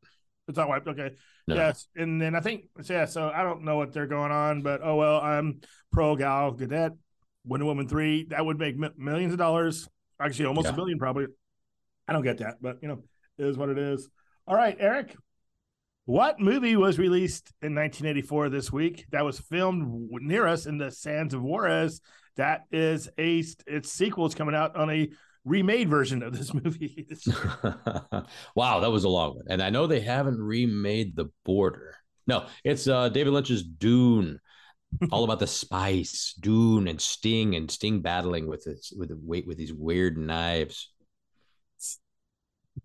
It's 0.48 0.56
not 0.56 0.68
wiped. 0.68 0.86
Okay. 0.88 1.10
No. 1.48 1.54
Yes. 1.56 1.86
And 1.96 2.20
then 2.20 2.34
I 2.34 2.40
think 2.40 2.64
yeah. 2.88 3.04
So 3.04 3.30
I 3.34 3.42
don't 3.42 3.62
know 3.64 3.76
what 3.76 3.92
they're 3.92 4.06
going 4.06 4.32
on, 4.32 4.62
but 4.62 4.80
oh 4.82 4.96
well. 4.96 5.20
I'm 5.20 5.60
pro 5.92 6.16
Gal 6.16 6.52
Gadot, 6.54 6.96
Wonder 7.44 7.66
Woman 7.66 7.88
three. 7.88 8.24
That 8.30 8.44
would 8.44 8.58
make 8.58 8.76
mi- 8.76 8.90
millions 8.96 9.32
of 9.32 9.38
dollars. 9.38 9.88
Actually, 10.20 10.46
almost 10.46 10.68
a 10.68 10.70
Yeah. 10.70 10.76
billion 10.76 10.98
probably. 10.98 11.26
I 12.08 12.12
don't 12.12 12.22
get 12.22 12.38
that, 12.38 12.56
but 12.60 12.78
you 12.82 12.88
know, 12.88 13.02
it 13.38 13.46
is 13.46 13.58
what 13.58 13.68
it 13.68 13.78
is. 13.78 14.08
All 14.46 14.54
right, 14.56 14.76
Eric. 14.78 15.16
What 16.04 16.38
movie 16.38 16.76
was 16.76 17.00
released 17.00 17.52
in 17.62 17.74
1984 17.74 18.48
this 18.48 18.70
week 18.72 19.06
that 19.10 19.24
was 19.24 19.40
filmed 19.40 20.08
near 20.22 20.46
us 20.46 20.66
in 20.66 20.78
the 20.78 20.92
Sands 20.92 21.34
of 21.34 21.42
Juarez? 21.42 22.00
That 22.36 22.62
is 22.70 23.08
a 23.18 23.42
its 23.66 23.90
sequel 23.90 24.26
is 24.26 24.34
coming 24.36 24.54
out 24.54 24.76
on 24.76 24.88
a 24.90 25.10
remade 25.46 25.88
version 25.88 26.22
of 26.22 26.36
this 26.36 26.52
movie. 26.62 27.06
wow, 28.54 28.80
that 28.80 28.90
was 28.90 29.04
a 29.04 29.08
long 29.08 29.36
one. 29.36 29.46
And 29.48 29.62
I 29.62 29.70
know 29.70 29.86
they 29.86 30.00
haven't 30.00 30.38
remade 30.40 31.16
the 31.16 31.26
border. 31.44 31.96
No, 32.26 32.46
it's 32.64 32.86
uh 32.88 33.08
David 33.08 33.32
Lynch's 33.32 33.62
Dune. 33.62 34.38
All 35.10 35.24
about 35.24 35.40
the 35.40 35.46
spice, 35.46 36.34
Dune 36.40 36.86
and 36.88 37.00
Sting 37.00 37.54
and 37.56 37.70
Sting 37.70 38.00
battling 38.00 38.46
with 38.46 38.66
with 38.96 39.08
the 39.08 39.18
weight 39.20 39.46
with 39.46 39.58
these 39.58 39.72
weird 39.72 40.16
knives. 40.16 40.90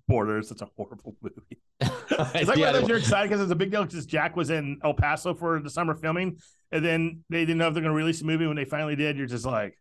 Border 0.08 0.40
is 0.40 0.48
such 0.50 0.62
a 0.62 0.68
horrible 0.78 1.16
movie. 1.22 1.60
It's 1.80 2.48
like 2.48 2.58
Yeah, 2.58 2.68
one 2.68 2.70
of 2.70 2.74
those 2.74 2.82
they- 2.82 2.88
you're 2.88 2.98
excited 2.98 3.30
because 3.30 3.42
it's 3.42 3.52
a 3.52 3.56
big 3.56 3.72
deal 3.72 3.84
because 3.84 4.06
Jack 4.06 4.36
was 4.36 4.50
in 4.50 4.80
El 4.84 4.94
Paso 4.94 5.34
for 5.34 5.60
the 5.62 5.70
summer 5.70 5.96
filming, 5.96 6.38
and 6.72 6.84
then 6.84 7.24
they 7.30 7.42
didn't 7.42 7.58
know 7.58 7.68
if 7.68 7.74
they're 7.74 7.84
going 7.84 7.94
to 7.94 7.98
release 7.98 8.20
the 8.20 8.26
movie. 8.26 8.46
When 8.48 8.56
they 8.56 8.66
finally 8.66 8.96
did, 8.96 9.18
you're 9.18 9.28
just 9.28 9.46
like, 9.46 9.78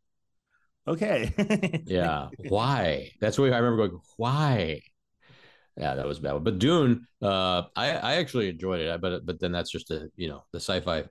okay, 0.86 1.32
yeah. 1.84 2.28
Why? 2.36 3.10
That's 3.20 3.38
what 3.38 3.52
i 3.52 3.58
remember 3.58 3.88
going 3.88 4.00
why? 4.16 4.82
Yeah 5.76 5.94
that 5.94 6.06
was 6.06 6.18
bad 6.18 6.44
but 6.44 6.58
dune 6.58 7.06
uh 7.22 7.62
i 7.76 7.90
i 7.92 8.14
actually 8.16 8.48
enjoyed 8.48 8.80
it. 8.80 9.00
But 9.00 9.24
but 9.24 9.40
then 9.40 9.52
that's 9.52 9.70
just 9.70 9.90
a 9.90 10.10
you 10.16 10.28
know 10.28 10.44
the 10.52 10.60
sci-fi 10.60 11.04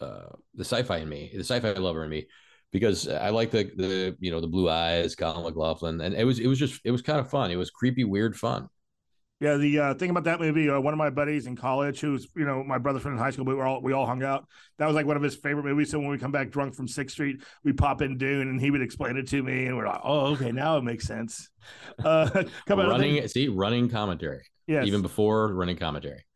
uh 0.00 0.28
the 0.54 0.64
sci-fi 0.64 0.98
in 0.98 1.08
me 1.08 1.30
the 1.34 1.40
sci-fi 1.44 1.72
lover 1.74 2.04
in 2.04 2.10
me 2.10 2.26
because 2.72 3.08
i 3.08 3.30
like 3.30 3.50
the 3.50 3.64
the 3.76 4.16
you 4.20 4.30
know 4.30 4.40
the 4.40 4.48
blue 4.48 4.68
eyes 4.70 5.14
colin 5.16 5.44
mclaughlin 5.44 6.00
and 6.00 6.14
it 6.14 6.24
was 6.24 6.38
it 6.40 6.48
was 6.48 6.58
just 6.58 6.80
it 6.84 6.90
was 6.90 7.02
kind 7.02 7.20
of 7.20 7.30
fun. 7.30 7.50
It 7.50 7.56
was 7.56 7.70
creepy 7.70 8.04
weird 8.04 8.36
fun 8.36 8.68
yeah. 9.40 9.56
The 9.56 9.78
uh, 9.78 9.94
thing 9.94 10.10
about 10.10 10.24
that 10.24 10.40
movie, 10.40 10.68
uh, 10.70 10.80
one 10.80 10.94
of 10.94 10.98
my 10.98 11.10
buddies 11.10 11.46
in 11.46 11.56
college, 11.56 12.00
who's 12.00 12.28
you 12.36 12.44
know 12.44 12.62
my 12.64 12.78
brother 12.78 12.98
friend 13.00 13.16
in 13.16 13.22
high 13.22 13.30
school, 13.30 13.44
we 13.44 13.54
were 13.54 13.66
all 13.66 13.80
we 13.82 13.92
all 13.92 14.06
hung 14.06 14.22
out. 14.22 14.46
That 14.78 14.86
was 14.86 14.94
like 14.94 15.06
one 15.06 15.16
of 15.16 15.22
his 15.22 15.34
favorite 15.36 15.64
movies. 15.64 15.90
So 15.90 15.98
when 15.98 16.08
we 16.08 16.18
come 16.18 16.32
back 16.32 16.50
drunk 16.50 16.74
from 16.74 16.88
Sixth 16.88 17.14
Street, 17.14 17.42
we 17.62 17.72
pop 17.72 18.02
in 18.02 18.16
Dune, 18.16 18.48
and 18.48 18.60
he 18.60 18.70
would 18.70 18.82
explain 18.82 19.16
it 19.16 19.28
to 19.28 19.42
me, 19.42 19.66
and 19.66 19.76
we're 19.76 19.86
like, 19.86 20.00
oh, 20.04 20.32
okay, 20.34 20.52
now 20.52 20.76
it 20.78 20.84
makes 20.84 21.06
sense. 21.06 21.48
Uh, 22.04 22.44
running 22.68 23.26
see 23.26 23.48
running 23.48 23.88
commentary 23.88 24.42
Yeah, 24.66 24.84
even 24.84 25.00
before 25.00 25.54
running 25.54 25.76
commentary 25.78 26.26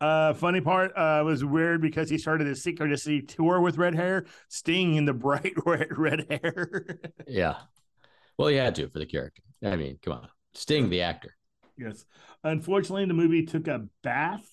Uh, 0.00 0.32
funny 0.32 0.62
part 0.62 0.92
uh, 0.96 1.22
was 1.24 1.44
weird 1.44 1.82
because 1.82 2.08
he 2.08 2.16
started 2.16 2.46
his 2.46 2.64
synchronicity 2.64 3.26
tour 3.28 3.60
with 3.60 3.76
red 3.76 3.94
hair, 3.94 4.24
Sting 4.48 4.94
in 4.94 5.04
the 5.04 5.12
bright 5.12 5.52
red, 5.66 5.88
red 5.98 6.26
hair. 6.30 6.98
yeah 7.26 7.56
well 8.38 8.48
he 8.48 8.56
had 8.56 8.74
to 8.76 8.88
for 8.88 8.98
the 8.98 9.06
character 9.06 9.42
i 9.62 9.76
mean 9.76 9.98
come 10.02 10.14
on 10.14 10.28
sting 10.54 10.88
the 10.88 11.02
actor 11.02 11.36
yes. 11.80 12.04
Unfortunately, 12.44 13.06
the 13.06 13.14
movie 13.14 13.46
took 13.46 13.68
a 13.68 13.86
bath. 14.02 14.46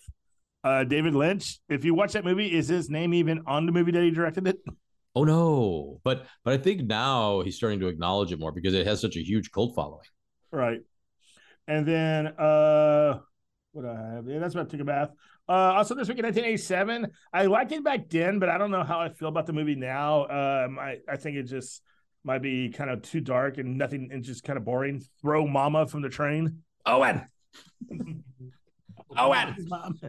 Uh, 0.64 0.84
David 0.84 1.16
Lynch. 1.16 1.60
If 1.70 1.86
you 1.86 1.94
watch 1.94 2.14
that 2.14 2.26
movie, 2.26 2.54
is 2.54 2.68
his 2.68 2.90
name 2.90 3.14
even 3.14 3.44
on 3.46 3.66
the 3.66 3.72
movie 3.72 3.92
that 3.92 4.04
he 4.04 4.12
directed 4.12 4.48
it? 4.48 4.60
Oh 5.16 5.24
no, 5.24 6.00
but 6.04 6.28
but 6.44 6.54
I 6.54 6.58
think 6.60 6.84
now 6.84 7.42
he's 7.42 7.56
starting 7.56 7.80
to 7.80 7.88
acknowledge 7.88 8.32
it 8.32 8.40
more 8.40 8.52
because 8.52 8.76
it 8.76 8.86
has 8.86 9.02
such 9.02 9.16
a 9.16 9.20
huge 9.20 9.50
cult 9.50 9.74
following. 9.74 10.06
Right. 10.52 10.82
And 11.68 11.88
then 11.88 12.28
uh 12.28 13.18
what 13.72 13.82
do 13.82 13.90
I 13.90 14.14
have? 14.14 14.28
Yeah, 14.28 14.38
that's 14.38 14.54
about 14.54 14.70
took 14.70 14.80
a 14.80 14.84
bath. 14.84 15.10
Uh 15.50 15.74
also 15.74 15.96
this 15.96 16.08
week 16.08 16.20
in 16.20 16.26
1987. 16.26 17.08
I 17.34 17.48
liked 17.48 17.72
it 17.72 17.84
back 17.84 18.10
then, 18.10 18.38
but 18.38 18.50
I 18.50 18.60
don't 18.60 18.70
know 18.70 18.84
how 18.84 19.00
I 19.00 19.10
feel 19.10 19.30
about 19.30 19.48
the 19.48 19.54
movie 19.54 19.74
now. 19.74 20.28
Um 20.28 20.78
I, 20.78 20.98
I 21.10 21.16
think 21.18 21.36
it 21.36 21.46
just 21.46 21.82
might 22.24 22.44
be 22.44 22.70
kind 22.70 22.92
of 22.92 23.02
too 23.02 23.22
dark 23.22 23.58
and 23.58 23.76
nothing 23.76 24.10
and 24.12 24.24
just 24.24 24.44
kind 24.44 24.58
of 24.58 24.66
boring. 24.66 25.02
Throw 25.24 25.48
Mama 25.48 25.88
from 25.88 26.04
the 26.04 26.10
train. 26.10 26.62
Owen. 26.88 27.28
Owen. 29.18 29.54
His 29.54 29.68
mom. 29.68 30.00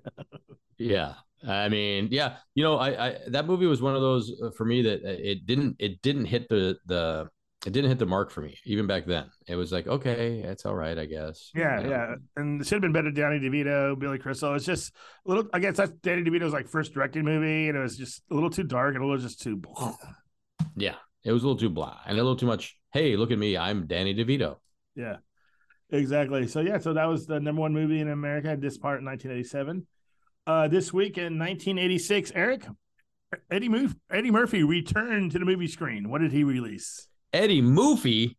Yeah. 0.79 1.15
I 1.47 1.69
mean, 1.69 2.09
yeah, 2.11 2.37
you 2.55 2.65
know, 2.65 2.79
I, 2.79 3.09
I 3.09 3.17
that 3.29 3.47
movie 3.47 3.67
was 3.67 3.81
one 3.81 3.95
of 3.95 4.01
those 4.01 4.33
uh, 4.43 4.51
for 4.57 4.65
me 4.65 4.83
that 4.83 5.05
uh, 5.05 5.17
it 5.19 5.47
didn't 5.47 5.77
it 5.79 6.03
didn't 6.03 6.25
hit 6.25 6.49
the 6.49 6.77
the 6.87 7.29
it 7.65 7.73
didn't 7.73 7.91
hit 7.91 7.99
the 8.01 8.07
mark 8.07 8.33
for 8.33 8.41
me 8.41 8.57
even 8.65 8.89
back 8.89 9.07
then. 9.07 9.27
It 9.47 9.55
was 9.55 9.71
like, 9.71 9.87
okay, 9.87 10.41
it's 10.41 10.67
all 10.67 10.75
right, 10.75 10.99
I 10.99 11.07
guess. 11.07 11.51
Yeah, 11.55 11.79
You 11.79 11.85
know? 11.85 11.91
yeah, 11.91 12.15
and 12.37 12.61
it 12.61 12.67
should 12.67 12.75
have 12.77 12.83
been 12.83 12.93
better. 12.93 13.13
Danny 13.13 13.39
DeVito, 13.39 13.97
Billy 13.99 14.19
Crystal. 14.19 14.55
It's 14.55 14.65
just 14.65 14.93
a 15.27 15.29
little. 15.29 15.45
I 15.53 15.61
guess 15.61 15.77
that's 15.77 15.93
Danny 16.03 16.23
DeVito's 16.23 16.53
like 16.53 16.67
first 16.69 16.93
directing 16.93 17.25
movie, 17.25 17.69
and 17.69 17.77
it 17.79 17.81
was 17.81 17.97
just 17.97 18.23
a 18.33 18.35
little 18.35 18.51
too 18.51 18.65
dark 18.65 18.97
and 18.97 19.05
a 19.05 19.07
little 19.07 19.21
just 19.23 19.41
too. 19.41 19.63
Yeah. 20.77 20.95
It 21.25 21.33
was 21.33 21.43
a 21.43 21.47
little 21.47 21.59
too 21.61 21.69
blah 21.71 21.99
and 22.07 22.15
a 22.19 22.23
little 22.23 22.37
too 22.37 22.47
much. 22.47 22.77
Hey, 22.93 23.17
look 23.17 23.31
at 23.31 23.39
me. 23.39 23.57
I'm 23.57 23.87
Danny 23.87 24.15
DeVito. 24.15 24.57
Yeah, 24.95 25.17
exactly. 25.91 26.47
So 26.47 26.61
yeah, 26.61 26.79
so 26.79 26.93
that 26.93 27.07
was 27.07 27.27
the 27.27 27.41
number 27.41 27.61
one 27.61 27.73
movie 27.73 28.01
in 28.01 28.09
America. 28.09 28.57
This 28.59 28.79
part 28.79 29.01
in 29.01 29.07
1987. 29.07 29.87
Uh, 30.47 30.67
this 30.69 30.93
week 30.93 31.19
in 31.19 31.39
1986, 31.39 32.33
Eric 32.35 32.67
Eddie 33.51 33.69
Murphy, 33.69 33.95
Eddie 34.11 34.31
Murphy 34.31 34.63
returned 34.63 35.33
to 35.33 35.39
the 35.39 35.45
movie 35.45 35.67
screen. 35.67 36.09
What 36.09 36.21
did 36.21 36.33
he 36.33 36.45
release? 36.45 37.07
Eddie 37.33 37.63
Murphy. 37.63 38.39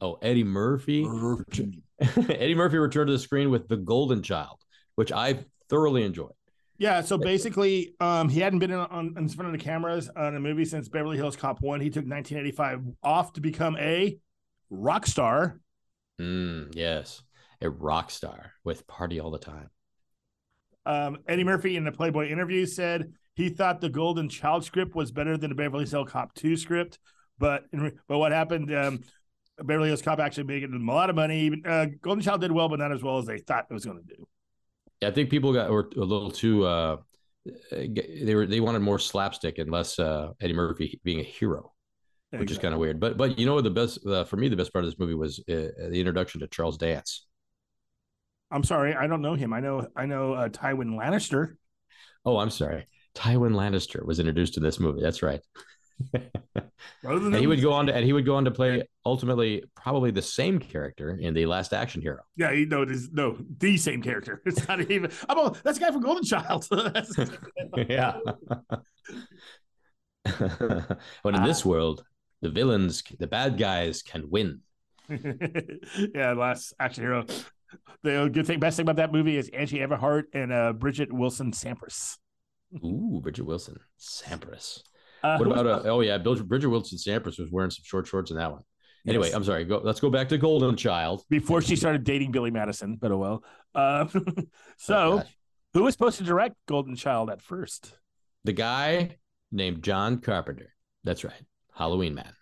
Oh, 0.00 0.18
Eddie 0.22 0.44
Murphy. 0.44 1.06
Eddie 2.00 2.54
Murphy 2.54 2.78
returned 2.78 3.08
to 3.08 3.12
the 3.12 3.18
screen 3.18 3.50
with 3.50 3.68
The 3.68 3.76
Golden 3.76 4.22
Child, 4.22 4.58
which 4.94 5.12
I 5.12 5.44
thoroughly 5.68 6.04
enjoyed. 6.04 6.32
Yeah, 6.78 7.00
so 7.00 7.18
basically, 7.18 7.96
um, 7.98 8.28
he 8.28 8.38
hadn't 8.38 8.60
been 8.60 8.70
in, 8.70 8.78
on, 8.78 9.14
in 9.18 9.28
front 9.28 9.52
of 9.52 9.58
the 9.58 9.64
cameras 9.64 10.08
on 10.14 10.36
a 10.36 10.40
movie 10.40 10.64
since 10.64 10.88
Beverly 10.88 11.16
Hills 11.16 11.34
Cop 11.34 11.60
One. 11.60 11.80
He 11.80 11.90
took 11.90 12.06
1985 12.06 12.82
off 13.02 13.32
to 13.32 13.40
become 13.40 13.76
a 13.78 14.16
rock 14.70 15.06
star. 15.06 15.58
Mm, 16.20 16.74
yes, 16.74 17.22
a 17.60 17.70
rock 17.70 18.10
star 18.10 18.52
with 18.64 18.86
party 18.86 19.20
all 19.20 19.30
the 19.30 19.38
time. 19.38 19.70
Um, 20.86 21.18
Eddie 21.28 21.44
Murphy 21.44 21.76
in 21.76 21.84
the 21.84 21.92
Playboy 21.92 22.28
interview 22.28 22.64
said 22.66 23.12
he 23.34 23.50
thought 23.50 23.80
the 23.80 23.90
Golden 23.90 24.28
Child 24.28 24.64
script 24.64 24.94
was 24.94 25.12
better 25.12 25.36
than 25.36 25.50
the 25.50 25.54
Beverly 25.54 25.86
Hills 25.86 26.10
Cop 26.10 26.34
2 26.34 26.56
script, 26.56 26.98
but 27.38 27.64
but 28.08 28.18
what 28.18 28.32
happened? 28.32 28.74
Um, 28.74 29.00
Beverly 29.62 29.88
Hills 29.88 30.02
Cop 30.02 30.18
actually 30.18 30.44
made 30.44 30.62
them 30.62 30.88
a 30.88 30.92
lot 30.92 31.10
of 31.10 31.16
money. 31.16 31.52
Uh, 31.64 31.86
Golden 32.00 32.22
Child 32.22 32.40
did 32.40 32.52
well, 32.52 32.68
but 32.68 32.78
not 32.78 32.92
as 32.92 33.02
well 33.02 33.18
as 33.18 33.26
they 33.26 33.38
thought 33.38 33.66
it 33.70 33.74
was 33.74 33.84
going 33.84 33.98
to 33.98 34.16
do. 34.16 34.26
I 35.06 35.10
think 35.10 35.30
people 35.30 35.52
got 35.52 35.70
were 35.70 35.90
a 35.96 36.00
little 36.00 36.30
too. 36.30 36.64
Uh, 36.64 36.96
they 37.70 38.34
were 38.34 38.46
they 38.46 38.60
wanted 38.60 38.80
more 38.80 38.98
slapstick 38.98 39.58
and 39.58 39.70
less 39.70 39.98
uh, 39.98 40.32
Eddie 40.40 40.54
Murphy 40.54 41.00
being 41.04 41.20
a 41.20 41.24
hero, 41.24 41.72
which 42.30 42.50
is 42.50 42.58
kind 42.58 42.74
of 42.74 42.80
weird. 42.80 43.00
But 43.00 43.16
but 43.16 43.38
you 43.38 43.46
know 43.46 43.60
the 43.60 43.70
best 43.70 44.04
uh, 44.06 44.24
for 44.24 44.36
me 44.36 44.48
the 44.48 44.56
best 44.56 44.72
part 44.72 44.84
of 44.84 44.90
this 44.90 44.98
movie 44.98 45.14
was 45.14 45.38
uh, 45.40 45.72
the 45.90 45.98
introduction 45.98 46.40
to 46.40 46.48
Charles 46.48 46.78
Dance. 46.78 47.26
I'm 48.50 48.64
sorry, 48.64 48.94
I 48.94 49.06
don't 49.06 49.22
know 49.22 49.34
him. 49.34 49.52
I 49.52 49.60
know 49.60 49.88
I 49.96 50.06
know 50.06 50.34
uh, 50.34 50.48
Tywin 50.48 50.98
Lannister. 50.98 51.56
Oh, 52.24 52.38
I'm 52.38 52.50
sorry. 52.50 52.86
Tywin 53.14 53.52
Lannister 53.52 54.04
was 54.04 54.18
introduced 54.18 54.56
in 54.56 54.62
this 54.62 54.78
movie. 54.78 55.02
That's 55.02 55.22
right. 55.22 55.40
Other 57.04 57.18
than 57.18 57.34
and 57.34 57.36
he 57.36 57.46
would 57.46 57.60
go 57.60 57.72
on 57.72 57.86
to 57.86 57.94
and 57.94 58.04
he 58.04 58.12
would 58.12 58.24
go 58.24 58.36
on 58.36 58.44
to 58.44 58.50
play 58.50 58.88
ultimately 59.04 59.64
probably 59.74 60.10
the 60.10 60.22
same 60.22 60.58
character 60.58 61.18
in 61.20 61.34
the 61.34 61.46
Last 61.46 61.72
Action 61.72 62.00
Hero. 62.00 62.20
Yeah, 62.36 62.52
he 62.52 62.66
no, 62.66 62.82
it 62.82 62.90
is 62.90 63.10
no 63.12 63.36
the 63.58 63.76
same 63.76 64.02
character. 64.02 64.42
It's 64.46 64.66
not 64.68 64.80
even. 64.90 65.10
I'm 65.28 65.38
a, 65.38 65.54
that's 65.62 65.78
the 65.78 65.84
guy 65.84 65.92
from 65.92 66.02
Golden 66.02 66.24
Child. 66.24 66.68
Yeah. 67.88 68.18
but 71.22 71.34
in 71.34 71.42
this 71.42 71.64
world, 71.64 72.04
the 72.40 72.50
villains, 72.50 73.02
the 73.18 73.26
bad 73.26 73.58
guys 73.58 74.02
can 74.02 74.30
win. 74.30 74.60
yeah, 75.08 76.32
last 76.32 76.74
action 76.78 77.04
hero. 77.04 77.24
The 78.02 78.30
good 78.32 78.46
thing, 78.46 78.60
best 78.60 78.76
thing 78.76 78.84
about 78.84 78.96
that 78.96 79.12
movie 79.12 79.36
is 79.36 79.48
Angie 79.50 79.78
Everhart 79.78 80.24
and 80.32 80.52
uh, 80.52 80.72
Bridget 80.72 81.12
Wilson 81.12 81.52
Sampras. 81.52 82.16
Ooh, 82.84 83.20
Bridget 83.22 83.44
Wilson, 83.44 83.76
Sampras. 84.00 84.82
Uh, 85.22 85.36
What 85.38 85.48
about 85.50 85.66
uh, 85.66 85.82
oh 85.90 86.00
yeah, 86.00 86.18
Bridget 86.18 86.68
Wilson 86.68 86.98
Sampras 86.98 87.38
was 87.38 87.50
wearing 87.50 87.70
some 87.70 87.82
short 87.84 88.06
shorts 88.06 88.30
in 88.30 88.36
that 88.36 88.52
one. 88.52 88.62
Anyway, 89.06 89.26
Yes. 89.26 89.34
I'm 89.34 89.44
sorry. 89.44 89.64
Go. 89.64 89.80
Let's 89.82 90.00
go 90.00 90.10
back 90.10 90.28
to 90.30 90.38
Golden 90.38 90.76
Child. 90.76 91.22
before 91.30 91.62
she 91.62 91.76
started 91.76 92.04
dating 92.04 92.30
Billy 92.32 92.50
Madison? 92.50 92.96
But 92.96 93.12
oh 93.12 93.16
well. 93.18 93.44
Uh, 93.74 94.06
Oh, 94.14 94.42
so, 94.76 95.16
gosh. 95.18 95.26
who 95.74 95.82
was 95.84 95.94
supposed 95.94 96.18
to 96.18 96.24
direct 96.24 96.56
Golden 96.66 96.94
Child 96.96 97.30
at 97.30 97.42
first? 97.42 97.94
the 98.44 98.52
guy 98.52 99.16
named 99.50 99.82
John 99.82 100.20
Carpenter. 100.20 100.72
That's 101.04 101.24
right, 101.24 101.42
Halloween 101.78 102.14
Man. 102.14 102.32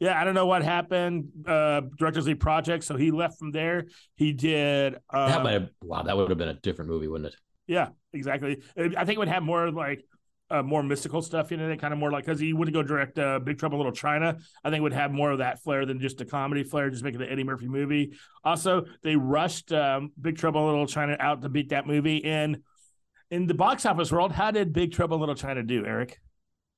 Yeah, 0.00 0.20
I 0.20 0.24
don't 0.24 0.34
know 0.34 0.46
what 0.46 0.62
happened. 0.62 1.30
Uh, 1.46 1.82
Directors 1.96 2.26
League 2.26 2.40
project. 2.40 2.84
So 2.84 2.96
he 2.96 3.10
left 3.10 3.38
from 3.38 3.50
there. 3.52 3.86
He 4.16 4.32
did. 4.32 4.96
Uh, 5.10 5.28
That 5.28 5.42
might 5.42 5.52
have 5.52 5.70
wow. 5.82 6.02
That 6.02 6.16
would 6.16 6.28
have 6.28 6.38
been 6.38 6.48
a 6.48 6.54
different 6.54 6.90
movie, 6.90 7.08
wouldn't 7.08 7.32
it? 7.32 7.40
Yeah, 7.66 7.88
exactly. 8.12 8.62
Uh, 8.76 8.90
I 8.96 9.04
think 9.04 9.16
it 9.16 9.18
would 9.18 9.28
have 9.28 9.42
more 9.42 9.70
like 9.70 10.04
uh, 10.50 10.62
more 10.62 10.82
mystical 10.82 11.20
stuff 11.20 11.52
in 11.52 11.60
it, 11.60 11.80
kind 11.80 11.92
of 11.92 11.98
more 11.98 12.10
like 12.10 12.24
because 12.24 12.40
he 12.40 12.52
wouldn't 12.52 12.74
go 12.74 12.82
direct 12.82 13.18
uh, 13.18 13.38
Big 13.38 13.58
Trouble 13.58 13.76
in 13.76 13.78
Little 13.80 13.92
China. 13.92 14.38
I 14.64 14.70
think 14.70 14.78
it 14.78 14.82
would 14.82 14.92
have 14.92 15.10
more 15.12 15.30
of 15.30 15.38
that 15.38 15.62
flair 15.62 15.84
than 15.84 16.00
just 16.00 16.20
a 16.20 16.24
comedy 16.24 16.62
flair, 16.62 16.90
just 16.90 17.04
making 17.04 17.20
the 17.20 17.30
Eddie 17.30 17.44
Murphy 17.44 17.68
movie. 17.68 18.16
Also, 18.44 18.84
they 19.02 19.16
rushed 19.16 19.72
um, 19.72 20.12
Big 20.20 20.38
Trouble 20.38 20.62
in 20.62 20.68
Little 20.68 20.86
China 20.86 21.16
out 21.20 21.42
to 21.42 21.48
beat 21.48 21.70
that 21.70 21.86
movie. 21.86 22.24
And 22.24 22.62
in 23.30 23.46
the 23.46 23.54
box 23.54 23.84
office 23.84 24.10
world, 24.10 24.32
how 24.32 24.50
did 24.50 24.72
Big 24.72 24.92
Trouble 24.92 25.16
in 25.16 25.20
Little 25.20 25.34
China 25.34 25.62
do, 25.62 25.84
Eric? 25.84 26.18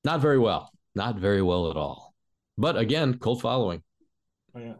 Not 0.03 0.19
very 0.19 0.39
well. 0.39 0.71
Not 0.95 1.17
very 1.17 1.41
well 1.41 1.69
at 1.69 1.77
all. 1.77 2.13
But 2.57 2.77
again, 2.77 3.17
cult 3.17 3.41
following. 3.41 3.81
Oh, 4.53 4.59
yeah, 4.59 4.73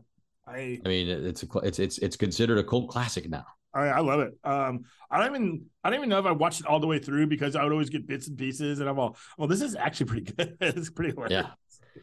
I 0.45 0.79
I 0.85 0.87
mean, 0.87 1.07
it's 1.09 1.43
a 1.43 1.47
it's 1.59 1.79
it's 1.79 1.97
it's 1.99 2.15
considered 2.15 2.57
a 2.57 2.63
cult 2.63 2.89
classic 2.89 3.29
now. 3.29 3.45
I, 3.73 3.83
I 3.85 3.99
love 3.99 4.19
it. 4.19 4.33
Um, 4.43 4.81
I 5.09 5.17
don't 5.19 5.35
even 5.35 5.65
I 5.83 5.89
don't 5.89 5.99
even 5.99 6.09
know 6.09 6.19
if 6.19 6.25
I 6.25 6.31
watched 6.31 6.59
it 6.59 6.65
all 6.65 6.79
the 6.79 6.87
way 6.87 6.99
through 6.99 7.27
because 7.27 7.55
I 7.55 7.63
would 7.63 7.71
always 7.71 7.89
get 7.89 8.07
bits 8.07 8.27
and 8.27 8.37
pieces, 8.37 8.79
and 8.79 8.89
I'm 8.89 8.99
all, 8.99 9.17
well, 9.37 9.47
this 9.47 9.61
is 9.61 9.75
actually 9.75 10.07
pretty 10.07 10.31
good. 10.33 10.57
it's 10.61 10.89
pretty 10.89 11.11
hilarious. 11.11 11.45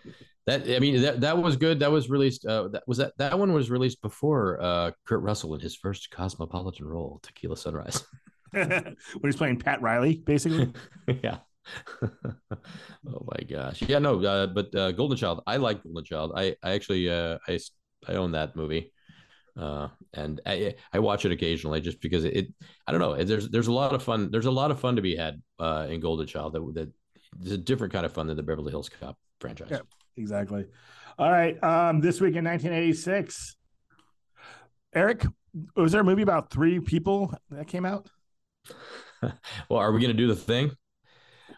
Yeah. 0.05 0.13
That 0.47 0.63
I 0.63 0.79
mean 0.79 1.03
that 1.03 1.21
that 1.21 1.37
was 1.37 1.57
good. 1.57 1.81
That 1.81 1.93
was 1.93 2.09
released. 2.09 2.47
Uh, 2.47 2.69
that 2.69 2.85
was 2.87 2.99
that 2.99 3.13
that 3.19 3.39
one 3.39 3.53
was 3.53 3.71
released 3.71 4.01
before 4.01 4.59
uh, 4.63 4.93
Kurt 5.05 5.21
Russell 5.21 5.55
in 5.55 5.61
his 5.61 5.77
first 5.77 6.11
cosmopolitan 6.11 6.87
role, 6.87 7.21
Tequila 7.23 7.57
Sunrise. 7.57 8.03
when 8.53 8.97
he's 9.23 9.37
playing 9.37 9.59
Pat 9.59 9.83
Riley, 9.83 10.23
basically. 10.25 10.73
yeah. 11.23 11.39
oh 12.03 13.27
my 13.27 13.45
gosh. 13.49 13.83
Yeah. 13.83 13.99
No. 13.99 14.23
Uh, 14.23 14.47
but 14.47 14.75
uh, 14.75 14.93
Golden 14.93 15.17
Child. 15.17 15.43
I 15.47 15.57
like 15.57 15.83
Golden 15.83 16.05
Child. 16.05 16.33
I 16.37 16.57
I 16.63 16.73
actually 16.73 17.11
uh, 17.11 17.39
I 17.47 17.59
I 18.07 18.13
own 18.15 18.33
that 18.33 18.57
movie. 18.57 18.93
Uh, 19.57 19.89
and 20.15 20.41
I 20.47 20.75
I 20.93 21.01
watch 21.01 21.25
it 21.25 21.33
occasionally 21.33 21.81
just 21.81 22.01
because 22.01 22.25
it, 22.25 22.47
I 22.87 22.93
don't 22.93 23.01
know 23.01 23.23
there's 23.25 23.49
there's 23.49 23.67
a 23.67 23.73
lot 23.73 23.93
of 23.93 24.05
fun 24.05 24.31
there's 24.31 24.47
a 24.47 24.53
lot 24.53 24.71
of 24.71 24.79
fun 24.79 24.95
to 24.95 25.03
be 25.03 25.17
had 25.17 25.43
uh, 25.59 25.89
in 25.91 25.99
Golden 26.01 26.29
Child 26.29 26.53
that 26.53 26.75
that 26.75 26.93
is 27.45 27.53
a 27.53 27.59
different 27.59 27.93
kind 27.93 28.07
of 28.07 28.13
fun 28.13 28.29
than 28.29 28.37
the 28.37 28.43
Beverly 28.43 28.71
Hills 28.71 28.89
Cop 28.89 29.19
franchise. 29.41 29.69
Yeah. 29.71 29.81
exactly. 30.17 30.67
All 31.19 31.31
right. 31.31 31.61
Um, 31.65 32.01
this 32.01 32.21
week 32.21 32.37
in 32.37 32.45
1986, 32.45 33.57
Eric, 34.95 35.27
was 35.75 35.91
there 35.91 36.03
a 36.03 36.05
movie 36.05 36.23
about 36.23 36.51
three 36.51 36.79
people 36.79 37.35
that 37.51 37.67
came 37.67 37.85
out? 37.85 38.09
Well, 39.69 39.81
are 39.81 39.91
we 39.91 40.01
going 40.01 40.13
to 40.13 40.17
do 40.17 40.29
the 40.29 40.37
thing? 40.37 40.71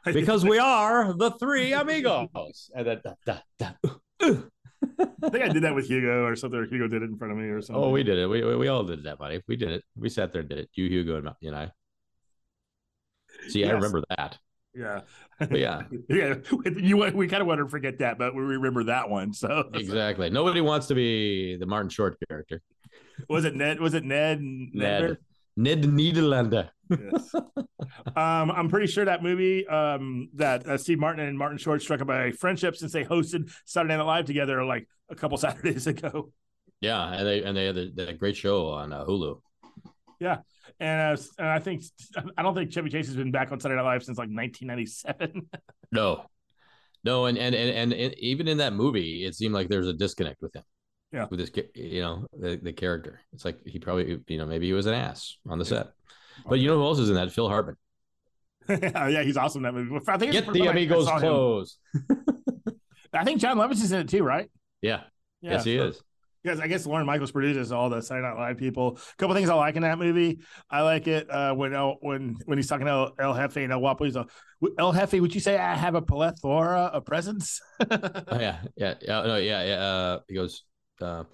Because 0.13 0.45
we 0.45 0.59
are 0.59 1.13
the 1.13 1.31
three 1.33 1.73
amigos. 1.73 2.71
And 2.75 2.87
then, 2.87 3.01
da, 3.05 3.15
da, 3.27 3.39
da, 3.59 3.91
uh. 4.21 4.35
I 5.23 5.29
think 5.29 5.45
I 5.45 5.49
did 5.49 5.63
that 5.65 5.75
with 5.75 5.87
Hugo 5.89 6.25
or 6.25 6.35
something. 6.37 6.59
Or 6.59 6.65
Hugo 6.65 6.89
did 6.89 7.03
it 7.03 7.11
in 7.11 7.19
front 7.19 7.33
of 7.33 7.39
me 7.39 7.45
or 7.45 7.61
something. 7.61 7.85
oh, 7.85 7.91
we 7.91 8.03
did 8.03 8.19
it. 8.19 8.27
We, 8.27 8.43
we 8.43 8.57
we 8.57 8.69
all 8.69 8.83
did 8.83 9.05
that, 9.05 9.19
buddy. 9.19 9.43
We 9.47 9.57
did 9.57 9.71
it. 9.71 9.85
We 9.95 10.09
sat 10.09 10.33
there 10.33 10.41
and 10.41 10.49
did 10.49 10.59
it. 10.59 10.71
You, 10.75 10.87
Hugo, 10.87 11.17
and 11.19 11.29
you 11.41 11.49
and 11.49 11.57
I. 11.57 11.71
See, 13.49 13.65
I 13.65 13.71
remember 13.73 14.03
that. 14.17 14.39
yeah, 14.75 15.01
But 15.39 15.59
yeah, 15.59 15.83
yeah. 16.09 16.35
You 16.65 16.97
we 17.15 17.29
kind 17.29 17.43
of 17.43 17.47
want 17.47 17.59
to 17.61 17.69
forget 17.69 17.99
that, 17.99 18.19
but 18.19 18.35
we 18.35 18.41
remember 18.43 18.85
that 18.85 19.09
one. 19.09 19.33
So 19.33 19.69
exactly. 19.75 20.31
Nobody 20.31 20.61
wants 20.61 20.87
to 20.89 20.95
be 20.95 21.57
the 21.57 21.67
Martin 21.67 21.91
Short 21.91 22.17
character. 22.29 22.63
was 23.29 23.45
it 23.45 23.55
Ned? 23.55 23.81
Was 23.81 23.95
it 23.95 24.05
Ned? 24.05 24.39
and 24.39 24.75
Ned. 24.75 25.19
Ned 25.57 25.83
Nederlander. 25.83 26.71
Yes. 26.91 27.35
um, 27.35 28.51
I'm 28.51 28.69
pretty 28.69 28.87
sure 28.87 29.05
that 29.05 29.23
movie 29.23 29.67
um, 29.67 30.29
that 30.35 30.67
uh, 30.67 30.79
Steve 30.79 30.99
Martin 30.99 31.27
and 31.27 31.39
Martin 31.39 31.59
Short 31.59 31.83
struck 31.83 32.01
up 32.01 32.11
a 32.11 32.33
friendship 32.33 32.77
since 32.77 32.93
they 32.93 33.05
hosted 33.05 33.53
Saturday 33.65 33.97
Night 33.97 34.05
Live 34.05 34.25
together 34.27 34.65
like 34.65 34.89
a 35.09 35.15
couple 35.15 35.39
Saturdays 35.39 35.87
ago. 35.87 36.33
Yeah, 36.81 37.13
and 37.13 37.27
they 37.27 37.43
and 37.43 37.57
they 37.57 37.67
had 37.67 37.77
a, 37.77 38.15
great 38.15 38.37
show 38.37 38.69
on 38.69 38.93
uh, 38.93 39.05
Hulu. 39.05 39.41
Yeah, 40.19 40.39
and, 40.79 41.19
uh, 41.19 41.23
and 41.39 41.49
I 41.49 41.59
think 41.59 41.83
I 42.37 42.43
don't 42.43 42.55
think 42.55 42.73
Chevy 42.73 42.91
Chase 42.91 43.07
has 43.07 43.17
been 43.17 43.31
back 43.31 43.53
on 43.53 43.61
Saturday 43.61 43.81
Night 43.81 43.89
Live 43.89 44.03
since 44.03 44.19
like 44.19 44.31
1997. 44.31 45.49
No, 45.93 46.25
no, 47.03 47.27
and 47.27 47.37
and 47.37 47.53
and, 47.53 47.93
and 47.93 48.15
even 48.21 48.47
in 48.47 48.59
that 48.59 48.73
movie, 48.73 49.25
it 49.25 49.35
seemed 49.35 49.53
like 49.53 49.69
there's 49.69 49.89
a 49.89 49.93
disconnect 49.93 50.41
with 50.41 50.55
him. 50.55 50.63
Yeah. 51.13 51.27
with 51.29 51.41
this, 51.41 51.51
you 51.75 52.01
know, 52.01 52.27
the, 52.39 52.61
the 52.63 52.73
character. 52.73 53.21
It's 53.33 53.45
like 53.45 53.59
he 53.67 53.81
probably, 53.81 54.21
you 54.29 54.39
know, 54.39 54.47
maybe 54.47 54.67
he 54.67 54.73
was 54.73 54.87
an 54.87 54.95
ass 54.95 55.37
on 55.49 55.59
the 55.59 55.65
set. 55.65 55.89
But 56.49 56.59
you 56.59 56.69
know 56.69 56.77
who 56.77 56.85
else 56.85 56.99
is 56.99 57.09
in 57.09 57.15
that? 57.17 57.33
Phil 57.33 57.49
Hartman. 57.49 57.77
yeah, 58.69 59.23
he's 59.23 59.37
awesome 59.37 59.65
in 59.65 59.75
that 59.75 59.81
movie. 59.81 60.05
I 60.09 60.17
think 60.19 60.33
Get 60.33 60.47
the 60.47 60.53
time 60.53 60.63
I- 60.63 60.67
I 60.67 60.71
amigos 60.71 61.07
saw 61.07 61.19
clothes. 61.19 61.79
I 63.13 63.25
think 63.25 63.41
Jon 63.41 63.57
Lovitz 63.57 63.83
is 63.83 63.91
in 63.93 64.01
it 64.01 64.09
too, 64.09 64.23
right? 64.23 64.49
Yeah. 64.83 65.03
Yeah, 65.41 65.53
yes, 65.53 65.65
he 65.65 65.77
so- 65.77 65.85
is. 65.89 66.03
Because 66.43 66.59
I 66.59 66.69
guess 66.69 66.87
Lorne 66.87 67.05
Michaels 67.05 67.33
produces 67.33 67.71
all 67.71 67.91
the 67.91 68.01
Saturday 68.01 68.27
Night 68.27 68.39
Live 68.39 68.57
people. 68.57 68.97
A 68.97 69.17
couple 69.19 69.35
things 69.37 69.51
I 69.51 69.55
like 69.55 69.77
in 69.77 69.83
that 69.83 69.99
movie. 69.99 70.41
I 70.71 70.81
like 70.81 71.07
it 71.07 71.31
uh, 71.31 71.53
when 71.53 71.75
El, 71.75 71.99
when 72.01 72.35
when 72.47 72.57
he's 72.57 72.67
talking 72.67 72.87
to 72.87 72.93
El, 72.93 73.15
El 73.19 73.35
Jefe 73.35 73.59
and 73.59 73.71
El 73.71 73.81
Guapo. 73.81 74.05
He's 74.05 74.17
like, 74.17 74.31
El 74.79 74.91
Jefe, 74.95 75.21
would 75.21 75.35
you 75.35 75.41
say 75.43 75.59
I 75.59 75.75
have 75.75 75.95
a 75.97 76.01
plethora 76.01 76.85
of 76.95 77.05
presents? 77.05 77.61
Oh, 77.91 78.41
yeah, 78.41 78.63
yeah, 78.75 78.95
yeah, 79.03 79.23
no, 79.23 79.37
yeah, 79.37 79.65
yeah. 79.65 79.75
Uh, 79.83 80.21
he 80.29 80.35
goes, 80.35 80.65
uh, 81.03 81.25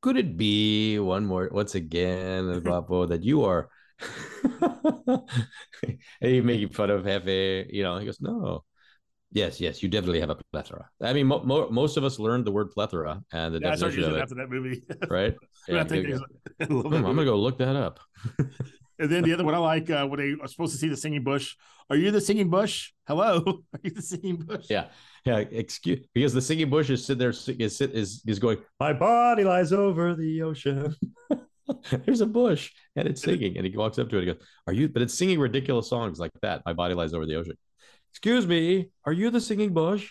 "Could 0.00 0.16
it 0.16 0.38
be 0.38 0.98
one 1.00 1.26
more 1.26 1.50
once 1.52 1.74
again, 1.74 2.48
El 2.48 2.60
Guapo, 2.60 3.04
that 3.04 3.24
you 3.24 3.44
are?" 3.44 3.68
he 6.20 6.40
making 6.40 6.70
fun 6.70 6.90
of 6.90 7.04
Jefe. 7.04 7.66
You 7.70 7.82
know, 7.82 7.98
he 7.98 8.06
goes, 8.06 8.20
"No, 8.20 8.64
yes, 9.32 9.60
yes, 9.60 9.82
you 9.82 9.88
definitely 9.88 10.20
have 10.20 10.30
a 10.30 10.36
plethora." 10.52 10.88
I 11.02 11.12
mean, 11.12 11.26
mo- 11.26 11.42
mo- 11.44 11.70
most 11.70 11.96
of 11.96 12.04
us 12.04 12.18
learned 12.18 12.44
the 12.44 12.52
word 12.52 12.70
plethora 12.70 13.22
and 13.32 13.54
the 13.54 13.60
yeah, 13.60 13.70
definition 13.70 14.04
of 14.04 14.16
it 14.16 14.20
after 14.22 14.34
that 14.36 14.50
movie. 14.50 14.82
right? 15.10 15.34
Yeah, 15.68 15.84
think 15.84 16.06
good- 16.06 16.20
there's- 16.20 16.22
I 16.70 16.72
love 16.72 16.84
Hmm, 16.86 16.94
I'm 16.94 17.02
movie. 17.02 17.14
gonna 17.14 17.24
go 17.24 17.36
look 17.38 17.58
that 17.58 17.76
up. 17.76 18.00
And 18.98 19.10
then 19.12 19.24
the 19.24 19.34
other 19.34 19.44
one 19.44 19.54
I 19.54 19.58
like 19.58 19.90
uh, 19.90 20.06
when 20.06 20.20
they 20.20 20.34
are 20.42 20.48
supposed 20.48 20.72
to 20.72 20.78
see 20.78 20.88
the 20.88 20.96
singing 20.96 21.22
bush. 21.22 21.54
Are 21.90 21.96
you 21.96 22.10
the 22.10 22.20
singing 22.20 22.48
bush? 22.48 22.92
Hello, 23.06 23.42
are 23.74 23.80
you 23.82 23.90
the 23.90 24.00
singing 24.02 24.36
bush? 24.36 24.66
Yeah, 24.70 24.86
yeah. 25.24 25.36
Excuse 25.38 26.06
because 26.14 26.32
the 26.32 26.40
singing 26.40 26.70
bush 26.70 26.88
is 26.90 27.04
sitting 27.04 27.18
there 27.18 27.30
is 27.30 27.80
is 27.80 28.22
is 28.26 28.38
going. 28.38 28.58
My 28.80 28.92
body 28.94 29.44
lies 29.44 29.72
over 29.72 30.14
the 30.14 30.42
ocean. 30.42 30.94
There's 32.04 32.20
a 32.20 32.26
bush 32.26 32.72
and 32.94 33.08
it's 33.08 33.22
singing, 33.22 33.56
and 33.56 33.66
he 33.66 33.76
walks 33.76 33.98
up 33.98 34.08
to 34.10 34.16
it. 34.18 34.28
and 34.28 34.38
goes, 34.38 34.46
"Are 34.66 34.72
you?" 34.72 34.88
But 34.88 35.02
it's 35.02 35.14
singing 35.16 35.38
ridiculous 35.40 35.88
songs 35.88 36.18
like 36.18 36.30
that. 36.42 36.62
My 36.64 36.72
body 36.72 36.94
lies 36.94 37.12
over 37.14 37.26
the 37.26 37.36
ocean. 37.36 37.54
Excuse 38.12 38.46
me, 38.46 38.90
are 39.04 39.12
you 39.12 39.30
the 39.30 39.40
singing 39.40 39.74
bush? 39.74 40.10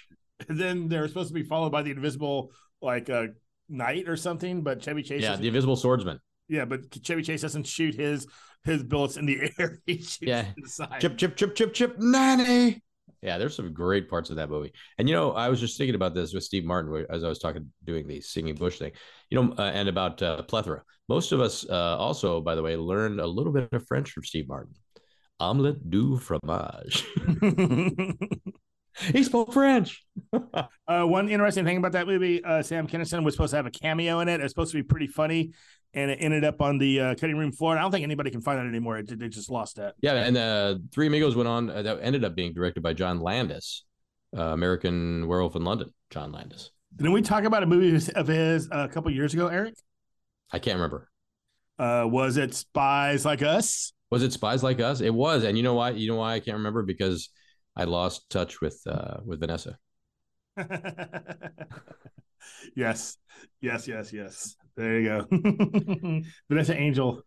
And 0.50 0.60
then 0.60 0.88
they're 0.90 1.08
supposed 1.08 1.30
to 1.30 1.34
be 1.34 1.44
followed 1.44 1.72
by 1.72 1.82
the 1.82 1.92
invisible 1.92 2.52
like 2.82 3.10
uh, 3.10 3.28
knight 3.70 4.08
or 4.10 4.18
something. 4.18 4.62
But 4.62 4.82
Chevy 4.82 5.02
Chase, 5.02 5.22
Yeah, 5.24 5.36
the 5.38 5.48
invisible 5.48 5.76
swordsman. 5.76 6.20
yeah, 6.50 6.66
but 6.66 6.82
Chevy 7.04 7.22
Chase 7.24 7.42
doesn't 7.42 7.66
shoot 7.68 7.96
his 7.96 8.28
his 8.64 8.84
bullets 8.84 9.18
in 9.18 9.26
the 9.26 9.50
air. 9.60 9.80
He 9.86 9.98
shoots 9.98 10.20
Yeah. 10.22 10.46
Chip, 11.00 11.18
chip, 11.18 11.36
chip, 11.38 11.56
chip, 11.56 11.74
chip, 11.74 11.96
nanny. 12.00 12.82
Yeah, 13.26 13.40
there's 13.40 13.56
some 13.56 13.74
great 13.74 14.08
parts 14.08 14.30
of 14.30 14.36
that 14.36 14.50
movie. 14.50 14.72
And 15.00 15.10
you 15.10 15.16
know, 15.16 15.32
I 15.32 15.50
was 15.50 15.60
just 15.60 15.78
thinking 15.78 15.96
about 15.96 16.14
this 16.14 16.34
with 16.34 16.44
Steve 16.44 16.64
Martin 16.64 17.06
as 17.10 17.24
I 17.24 17.28
was 17.28 17.40
talking, 17.40 17.72
doing 17.84 18.08
the 18.08 18.22
singing 18.22 18.56
bush 18.56 18.78
thing. 18.78 18.92
You 19.32 19.42
know, 19.42 19.56
uh, 19.58 19.72
and 19.74 19.90
about 19.90 20.22
uh, 20.22 20.44
plethora. 20.44 20.84
Most 21.10 21.32
of 21.32 21.42
us 21.42 21.68
uh, 21.68 21.98
also, 21.98 22.40
by 22.40 22.54
the 22.54 22.62
way, 22.62 22.76
learned 22.76 23.20
a 23.20 23.28
little 23.28 23.52
bit 23.52 23.70
of 23.72 23.88
French 23.88 24.12
from 24.12 24.24
Steve 24.24 24.48
Martin. 24.48 24.74
Omelette 25.40 25.90
du 25.90 26.18
fromage. 26.18 27.04
he 29.12 29.24
spoke 29.24 29.54
French. 29.54 30.04
Uh, 30.88 31.04
one 31.04 31.30
interesting 31.30 31.66
thing 31.66 31.78
about 31.78 31.94
that 31.94 32.06
movie, 32.06 32.44
uh, 32.44 32.62
Sam 32.62 32.86
Kinison 32.86 33.26
was 33.26 33.34
supposed 33.34 33.50
to 33.50 33.56
have 33.56 33.66
a 33.66 33.72
cameo 33.72 34.20
in 34.20 34.30
it. 34.30 34.40
It 34.40 34.44
was 34.44 34.52
supposed 34.52 34.72
to 34.72 34.78
be 34.78 34.84
pretty 34.84 35.08
funny, 35.08 35.54
and 35.96 36.12
it 36.12 36.18
ended 36.22 36.44
up 36.44 36.62
on 36.62 36.78
the 36.78 37.00
uh, 37.00 37.16
cutting 37.16 37.38
room 37.38 37.52
floor. 37.52 37.72
And 37.72 37.80
I 37.80 37.82
don't 37.82 37.92
think 37.92 38.04
anybody 38.04 38.30
can 38.30 38.42
find 38.42 38.60
it 38.60 38.68
anymore. 38.68 38.98
It, 38.98 39.18
they 39.18 39.30
just 39.30 39.50
lost 39.50 39.78
that. 39.78 39.96
Yeah, 40.02 40.14
and 40.16 40.38
uh, 40.38 40.76
Three 40.92 41.08
Amigos 41.08 41.36
went 41.36 41.48
on. 41.48 41.70
Uh, 41.70 41.82
that 41.82 42.00
ended 42.02 42.24
up 42.24 42.36
being 42.36 42.54
directed 42.54 42.84
by 42.84 42.94
John 42.94 43.20
Landis, 43.22 43.86
uh, 44.38 44.42
American 44.42 45.28
Werewolf 45.28 45.56
in 45.56 45.64
London. 45.64 45.94
John 46.10 46.32
Landis. 46.32 46.72
Didn't 46.96 47.14
we 47.14 47.22
talk 47.22 47.44
about 47.44 47.64
a 47.64 47.66
movie 47.66 48.12
of 48.16 48.28
his 48.28 48.70
a 48.72 48.88
couple 48.88 49.10
years 49.12 49.34
ago, 49.34 49.48
Eric? 49.48 49.76
I 50.52 50.60
can't 50.60 50.76
remember. 50.76 51.10
Uh, 51.78 52.06
was 52.08 52.38
it 52.38 52.54
Spies 52.54 53.26
Like 53.26 53.42
Us? 53.42 53.92
Was 54.12 54.24
it 54.24 54.32
Spies 54.32 54.64
Like 54.64 54.80
Us? 54.80 55.02
It 55.02 55.14
was, 55.14 55.44
and 55.44 55.58
you 55.58 55.64
know 55.64 55.74
why? 55.74 55.90
You 55.90 56.10
know 56.10 56.18
why 56.18 56.36
I 56.36 56.40
can't 56.40 56.58
remember 56.58 56.84
because 56.84 57.30
I 57.76 57.84
lost 57.86 58.30
touch 58.30 58.62
with 58.62 58.80
uh, 58.88 59.18
with 59.26 59.40
Vanessa. 59.42 59.78
yes, 62.76 63.18
yes, 63.60 63.88
yes, 63.88 64.14
yes. 64.14 64.56
There 64.78 65.00
you 65.00 65.08
go. 65.08 66.22
Vanessa 66.50 66.76
Angel 66.76 67.22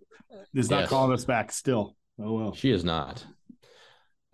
is 0.54 0.70
not 0.70 0.80
Yes. 0.80 0.88
calling 0.90 1.12
us 1.12 1.24
back 1.24 1.50
still. 1.52 1.96
Oh 2.20 2.32
well. 2.34 2.54
She 2.54 2.70
is 2.70 2.84
not, 2.84 3.24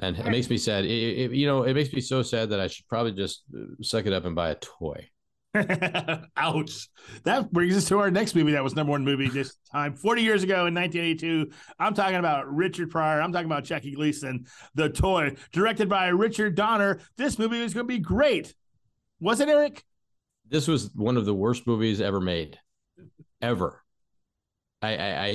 and 0.01 0.19
it 0.19 0.27
makes 0.27 0.51
me 0.51 0.59
sad. 0.59 0.85
It, 0.85 0.89
it- 0.91 1.31
you 1.33 1.47
know, 1.47 1.63
it 1.65 1.75
makes 1.75 1.93
me 1.93 2.01
so 2.01 2.23
sad 2.23 2.51
that 2.51 2.61
I 2.61 2.67
should 2.67 2.89
probably 2.89 3.13
just 3.13 3.43
uh, 3.57 3.61
suck 3.83 4.07
it 4.07 4.13
up 4.13 4.25
and 4.25 4.35
buy 4.35 4.51
a 4.51 4.55
toy. 4.57 5.09
Ouch. 6.37 6.89
That 7.23 7.53
brings 7.53 7.77
us 7.77 7.87
to 7.89 7.99
our 8.01 8.11
next 8.11 8.35
movie 8.35 8.53
that 8.53 8.65
was 8.65 8.75
number 8.75 8.91
one 8.91 9.05
movie 9.05 9.29
this 9.29 9.57
time, 9.71 9.95
40 9.95 10.23
years 10.23 10.43
ago 10.43 10.67
in 10.67 10.75
1982. 10.75 11.53
I'm 11.79 11.95
talking 11.95 12.17
about 12.17 12.53
Richard 12.53 12.91
Pryor. 12.91 13.21
I'm 13.23 13.33
talking 13.33 13.47
about 13.47 13.63
Jackie 13.63 13.93
Gleason, 13.95 14.47
The 14.75 14.89
Toy, 14.89 15.37
directed 15.53 15.89
by 15.89 16.09
Richard 16.09 16.57
Donner. 16.57 16.99
This 17.17 17.39
movie 17.39 17.63
was 17.63 17.73
going 17.73 17.87
to 17.87 17.93
be 17.95 18.01
great. 18.01 18.53
Was 19.21 19.39
it, 19.39 19.49
Eric? 19.49 19.85
This 20.49 20.67
was 20.67 20.91
one 20.95 21.17
of 21.17 21.25
the 21.25 21.35
worst 21.35 21.69
movies 21.69 22.01
ever 22.01 22.21
made, 22.21 22.59
ever. 23.45 23.83
I 24.83 24.97
I 24.97 25.27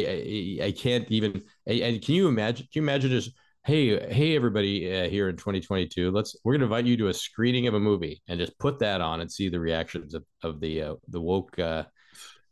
I, 0.63 0.65
I, 0.67 0.71
can't 0.71 1.09
even. 1.09 1.41
And 1.65 2.01
can 2.01 2.15
you 2.15 2.27
imagine? 2.27 2.67
Can 2.71 2.81
you 2.81 2.89
imagine 2.89 3.09
just 3.09 3.31
hey 3.65 4.13
hey 4.13 4.35
everybody 4.35 4.91
uh, 4.93 5.09
here 5.09 5.29
in 5.29 5.37
2022? 5.37 6.11
Let's 6.11 6.35
we're 6.43 6.53
gonna 6.53 6.65
invite 6.65 6.85
you 6.85 6.97
to 6.97 7.07
a 7.07 7.13
screening 7.13 7.67
of 7.67 7.73
a 7.73 7.79
movie 7.79 8.21
and 8.27 8.39
just 8.39 8.57
put 8.59 8.79
that 8.79 9.01
on 9.01 9.21
and 9.21 9.31
see 9.31 9.49
the 9.49 9.59
reactions 9.59 10.13
of 10.13 10.23
of 10.43 10.59
the 10.59 10.81
uh, 10.81 10.95
the 11.07 11.21
woke. 11.21 11.57
Uh, 11.57 11.83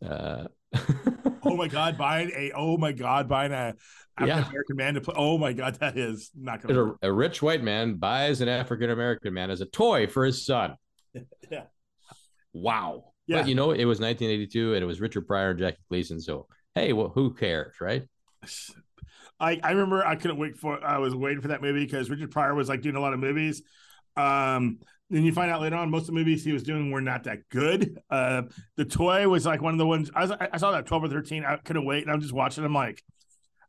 uh, 0.05 0.47
Oh 1.43 1.55
my 1.55 1.67
God, 1.67 1.97
buying 1.97 2.31
a, 2.35 2.51
oh 2.55 2.77
my 2.77 2.91
God, 2.91 3.29
buying 3.29 3.51
a 3.51 3.73
African 4.17 4.27
Yeah. 4.27 4.49
American 4.49 4.75
man 4.75 4.93
to 4.95 5.01
play. 5.01 5.15
Oh 5.17 5.37
my 5.37 5.53
God, 5.53 5.75
that 5.75 5.97
is 5.97 6.29
not 6.35 6.61
to 6.63 6.97
a, 7.01 7.07
a 7.09 7.13
rich 7.13 7.41
white 7.41 7.63
man 7.63 7.95
buys 7.95 8.41
an 8.41 8.49
African 8.49 8.89
American 8.89 9.33
man 9.33 9.49
as 9.49 9.61
a 9.61 9.65
toy 9.65 10.07
for 10.07 10.25
his 10.25 10.45
son. 10.45 10.75
Yeah. 11.49 11.63
Wow. 12.53 13.13
Yeah. 13.27 13.41
But 13.41 13.49
you 13.49 13.55
know, 13.55 13.71
it 13.71 13.85
was 13.85 13.99
1982 13.99 14.73
and 14.73 14.83
it 14.83 14.85
was 14.85 15.01
Richard 15.01 15.27
Pryor 15.27 15.51
and 15.51 15.59
Jackie 15.59 15.77
Gleason. 15.89 16.19
So, 16.19 16.47
hey, 16.75 16.93
well, 16.93 17.09
who 17.09 17.33
cares, 17.33 17.75
right? 17.81 18.03
I, 19.39 19.59
I 19.61 19.71
remember 19.71 20.03
I 20.03 20.15
couldn't 20.15 20.37
wait 20.37 20.57
for 20.57 20.83
I 20.83 20.97
was 20.97 21.13
waiting 21.13 21.41
for 21.41 21.49
that 21.49 21.61
movie 21.61 21.85
because 21.85 22.09
Richard 22.09 22.31
Pryor 22.31 22.55
was 22.55 22.69
like 22.69 22.81
doing 22.81 22.95
a 22.95 22.99
lot 22.99 23.13
of 23.13 23.19
movies. 23.19 23.61
Um, 24.15 24.79
then 25.09 25.23
you 25.23 25.31
find 25.31 25.51
out 25.51 25.61
later 25.61 25.75
on 25.75 25.91
most 25.91 26.01
of 26.01 26.07
the 26.07 26.13
movies 26.13 26.43
he 26.43 26.51
was 26.51 26.63
doing 26.63 26.89
were 26.91 27.01
not 27.01 27.25
that 27.25 27.47
good. 27.49 27.99
Uh, 28.09 28.43
the 28.77 28.85
toy 28.85 29.27
was 29.27 29.45
like 29.45 29.61
one 29.61 29.73
of 29.73 29.77
the 29.77 29.85
ones 29.85 30.09
I, 30.15 30.21
was, 30.21 30.31
I 30.31 30.57
saw 30.57 30.71
that 30.71 30.85
twelve 30.85 31.03
or 31.03 31.07
thirteen. 31.07 31.45
I 31.45 31.57
couldn't 31.57 31.85
wait, 31.85 32.03
and 32.03 32.11
I'm 32.11 32.19
just 32.19 32.33
watching. 32.33 32.65
I'm 32.65 32.73
like, 32.73 33.03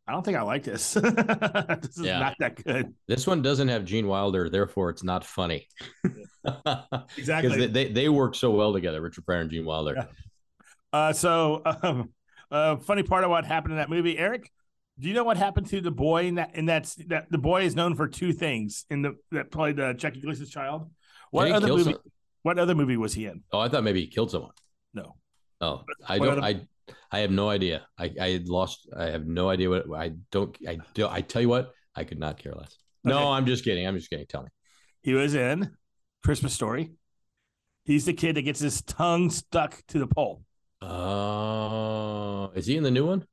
I 0.09 0.13
don't 0.13 0.25
think 0.25 0.39
I 0.39 0.43
like 0.43 0.65
this. 0.65 0.95
this 0.95 1.99
is 1.99 2.01
Yeah. 2.01 2.19
not 2.19 2.35
that 2.41 2.65
good. 2.65 2.95
This 3.07 3.27
one 3.27 3.43
doesn't 3.43 3.69
have 3.69 3.85
Gene 3.85 4.07
Wilder, 4.09 4.49
therefore 4.49 4.89
it's 4.91 5.05
not 5.05 5.25
funny. 5.25 5.67
Exactly. 7.19 7.51
Because 7.51 7.57
they, 7.59 7.67
they, 7.67 7.93
they 7.93 8.09
work 8.09 8.35
so 8.35 8.51
well 8.51 8.73
together, 8.73 9.03
Richard 9.03 9.27
Pryor 9.27 9.41
and 9.43 9.51
Gene 9.51 9.67
Wilder. 9.67 9.95
Yeah. 9.97 10.05
Uh, 10.93 11.13
so, 11.13 11.61
um, 11.83 12.11
uh, 12.51 12.77
funny 12.77 13.03
part 13.03 13.25
of 13.25 13.31
what 13.31 13.45
happened 13.45 13.73
in 13.73 13.79
that 13.79 13.91
movie, 13.91 14.17
Eric. 14.17 14.51
Do 14.99 15.09
you 15.09 15.15
know 15.15 15.25
what 15.25 15.37
happened 15.37 15.69
to 15.69 15.81
the 15.83 15.91
boy 15.91 16.25
in 16.27 16.37
that? 16.37 16.53
And 16.55 16.67
that's 16.69 16.95
that 17.07 17.31
the 17.31 17.37
boy 17.39 17.63
is 17.65 17.77
known 17.77 17.95
for 17.95 18.09
two 18.09 18.33
things 18.33 18.87
in 18.89 19.03
the 19.03 19.17
that 19.33 19.51
played 19.51 19.77
the 19.77 19.89
uh, 19.89 19.93
Jackie 19.93 20.21
Gleason's 20.23 20.49
child. 20.51 20.91
What 21.31 21.53
other 21.53 21.69
movie? 21.69 21.93
some- 21.93 22.01
What 22.43 22.59
other 22.59 22.75
movie 22.75 22.97
was 22.97 23.13
he 23.15 23.27
in? 23.27 23.43
Oh, 23.53 23.61
I 23.61 23.69
thought 23.69 23.85
maybe 23.85 24.01
he 24.01 24.07
killed 24.07 24.31
someone. 24.31 24.53
No. 24.95 25.17
Oh, 25.61 25.83
I 26.09 26.19
What 26.19 26.27
don't. 26.27 26.39
other- 26.39 26.47
I 26.47 26.67
I 27.11 27.21
have 27.21 27.31
no 27.31 27.49
idea. 27.49 27.87
I 27.99 28.13
I 28.21 28.31
had 28.31 28.49
lost. 28.49 28.89
I 28.97 29.07
have 29.07 29.27
no 29.27 29.49
idea 29.49 29.71
what. 29.71 29.85
I 29.95 30.13
don't. 30.31 30.57
I 30.67 30.79
do. 30.95 31.07
I 31.09 31.21
tell 31.21 31.43
you 31.43 31.49
what. 31.49 31.73
I 31.95 32.05
could 32.05 32.19
not 32.19 32.39
care 32.39 32.53
less. 32.53 32.77
No, 33.05 33.33
I'm 33.33 33.47
just 33.47 33.65
kidding. 33.65 33.87
I'm 33.87 33.97
just 33.97 34.11
kidding. 34.11 34.27
Tell 34.27 34.43
me. 34.43 34.49
He 35.03 35.15
was 35.15 35.35
in 35.35 35.71
Christmas 36.23 36.53
Story. 36.53 36.93
He's 37.85 38.05
the 38.05 38.13
kid 38.13 38.37
that 38.37 38.43
gets 38.43 38.61
his 38.61 38.83
tongue 38.83 39.31
stuck 39.31 39.81
to 39.89 39.99
the 39.99 40.07
pole. 40.07 40.43
Oh, 40.83 42.51
is 42.55 42.67
he 42.67 42.77
in 42.77 42.83
the 42.83 42.91
new 42.91 43.07
one? 43.07 43.25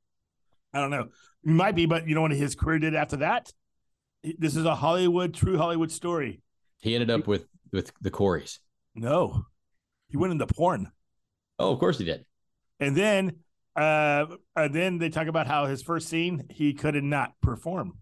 I 0.72 0.80
don't 0.80 0.90
know. 0.90 1.08
He 1.44 1.50
might 1.50 1.74
be, 1.74 1.86
but 1.86 2.08
you 2.08 2.14
know 2.14 2.22
what 2.22 2.32
his 2.32 2.54
career 2.54 2.78
did 2.78 2.94
after 2.94 3.18
that? 3.18 3.52
This 4.22 4.56
is 4.56 4.64
a 4.64 4.74
Hollywood, 4.74 5.34
true 5.34 5.56
Hollywood 5.56 5.92
story. 5.92 6.40
He 6.80 6.94
ended 6.94 7.10
up 7.10 7.26
with 7.26 7.46
with 7.72 7.92
the 8.00 8.10
Coreys. 8.10 8.60
No, 8.94 9.44
he 10.08 10.16
went 10.16 10.32
into 10.32 10.46
porn. 10.46 10.90
Oh, 11.58 11.72
of 11.72 11.78
course 11.78 11.98
he 11.98 12.04
did. 12.04 12.24
And 12.80 12.96
then, 12.96 13.40
uh, 13.76 14.26
and 14.54 14.74
then 14.74 14.98
they 14.98 15.10
talk 15.10 15.26
about 15.26 15.46
how 15.46 15.66
his 15.66 15.82
first 15.82 16.08
scene 16.08 16.46
he 16.50 16.72
could 16.74 17.02
not 17.02 17.32
perform. 17.40 17.94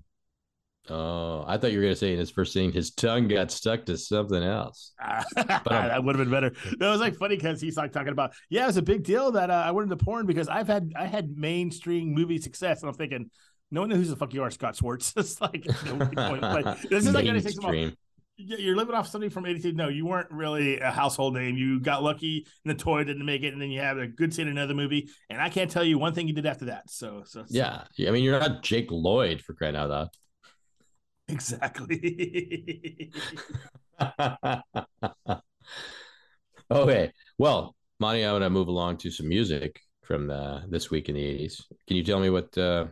Oh, 0.90 1.44
I 1.46 1.56
thought 1.56 1.72
you 1.72 1.78
were 1.78 1.84
gonna 1.84 1.96
say 1.96 2.12
in 2.12 2.18
his 2.18 2.30
first 2.30 2.52
scene, 2.52 2.70
his 2.70 2.90
tongue 2.90 3.26
got 3.26 3.50
stuck 3.50 3.86
to 3.86 3.96
something 3.96 4.42
else. 4.42 4.92
But 5.34 5.64
that 5.64 6.04
would 6.04 6.16
have 6.16 6.24
been 6.24 6.30
better. 6.30 6.52
That 6.78 6.90
was 6.90 7.00
like 7.00 7.16
funny 7.16 7.36
because 7.36 7.60
he's 7.60 7.76
like 7.76 7.92
talking 7.92 8.12
about, 8.12 8.34
yeah, 8.50 8.64
it 8.64 8.66
was 8.66 8.76
a 8.76 8.82
big 8.82 9.02
deal 9.02 9.32
that 9.32 9.50
uh, 9.50 9.64
I 9.66 9.70
went 9.70 9.90
into 9.90 10.04
porn 10.04 10.26
because 10.26 10.48
I've 10.48 10.68
had 10.68 10.92
I 10.94 11.06
had 11.06 11.38
mainstream 11.38 12.12
movie 12.12 12.38
success, 12.38 12.82
and 12.82 12.90
I'm 12.90 12.96
thinking, 12.96 13.30
no 13.70 13.80
one 13.80 13.90
knows 13.90 14.04
who 14.04 14.10
the 14.10 14.16
fuck 14.16 14.34
you 14.34 14.42
are, 14.42 14.50
Scott 14.50 14.76
Schwartz. 14.76 15.14
it's 15.16 15.40
like, 15.40 15.64
no. 15.86 16.34
Like, 16.40 16.82
this 16.82 17.06
is 17.06 17.14
like 17.14 17.26
anything 17.26 17.52
small. 17.52 17.72
Mainstream. 17.72 17.88
Yeah, 17.88 18.03
you're 18.36 18.76
living 18.76 18.94
off 18.94 19.08
something 19.08 19.30
from 19.30 19.46
82. 19.46 19.72
No, 19.72 19.88
you 19.88 20.06
weren't 20.06 20.30
really 20.30 20.80
a 20.80 20.90
household 20.90 21.34
name. 21.34 21.56
You 21.56 21.80
got 21.80 22.02
lucky 22.02 22.46
and 22.64 22.74
the 22.74 22.82
toy 22.82 23.04
didn't 23.04 23.24
make 23.24 23.42
it, 23.42 23.52
and 23.52 23.62
then 23.62 23.70
you 23.70 23.80
have 23.80 23.98
a 23.98 24.06
good 24.06 24.34
scene 24.34 24.48
in 24.48 24.56
another 24.56 24.74
movie. 24.74 25.08
And 25.30 25.40
I 25.40 25.48
can't 25.48 25.70
tell 25.70 25.84
you 25.84 25.98
one 25.98 26.14
thing 26.14 26.26
you 26.26 26.34
did 26.34 26.46
after 26.46 26.66
that. 26.66 26.90
So, 26.90 27.22
so, 27.26 27.42
so- 27.42 27.46
Yeah, 27.48 27.84
I 28.06 28.10
mean, 28.10 28.24
you're 28.24 28.38
not 28.38 28.62
Jake 28.62 28.90
Lloyd 28.90 29.40
for 29.40 29.54
crying 29.54 29.76
out 29.76 30.08
exactly. 31.28 33.12
Okay. 36.70 37.12
Well, 37.38 37.76
Monty, 38.00 38.24
I 38.24 38.32
want 38.32 38.42
to 38.42 38.50
move 38.50 38.68
along 38.68 38.96
to 38.98 39.10
some 39.10 39.28
music 39.28 39.80
from 40.02 40.26
the, 40.26 40.62
this 40.68 40.90
week 40.90 41.08
in 41.08 41.14
the 41.14 41.22
80s. 41.22 41.62
Can 41.86 41.96
you 41.96 42.02
tell 42.02 42.20
me 42.20 42.30
what 42.30 42.56
uh, 42.56 42.86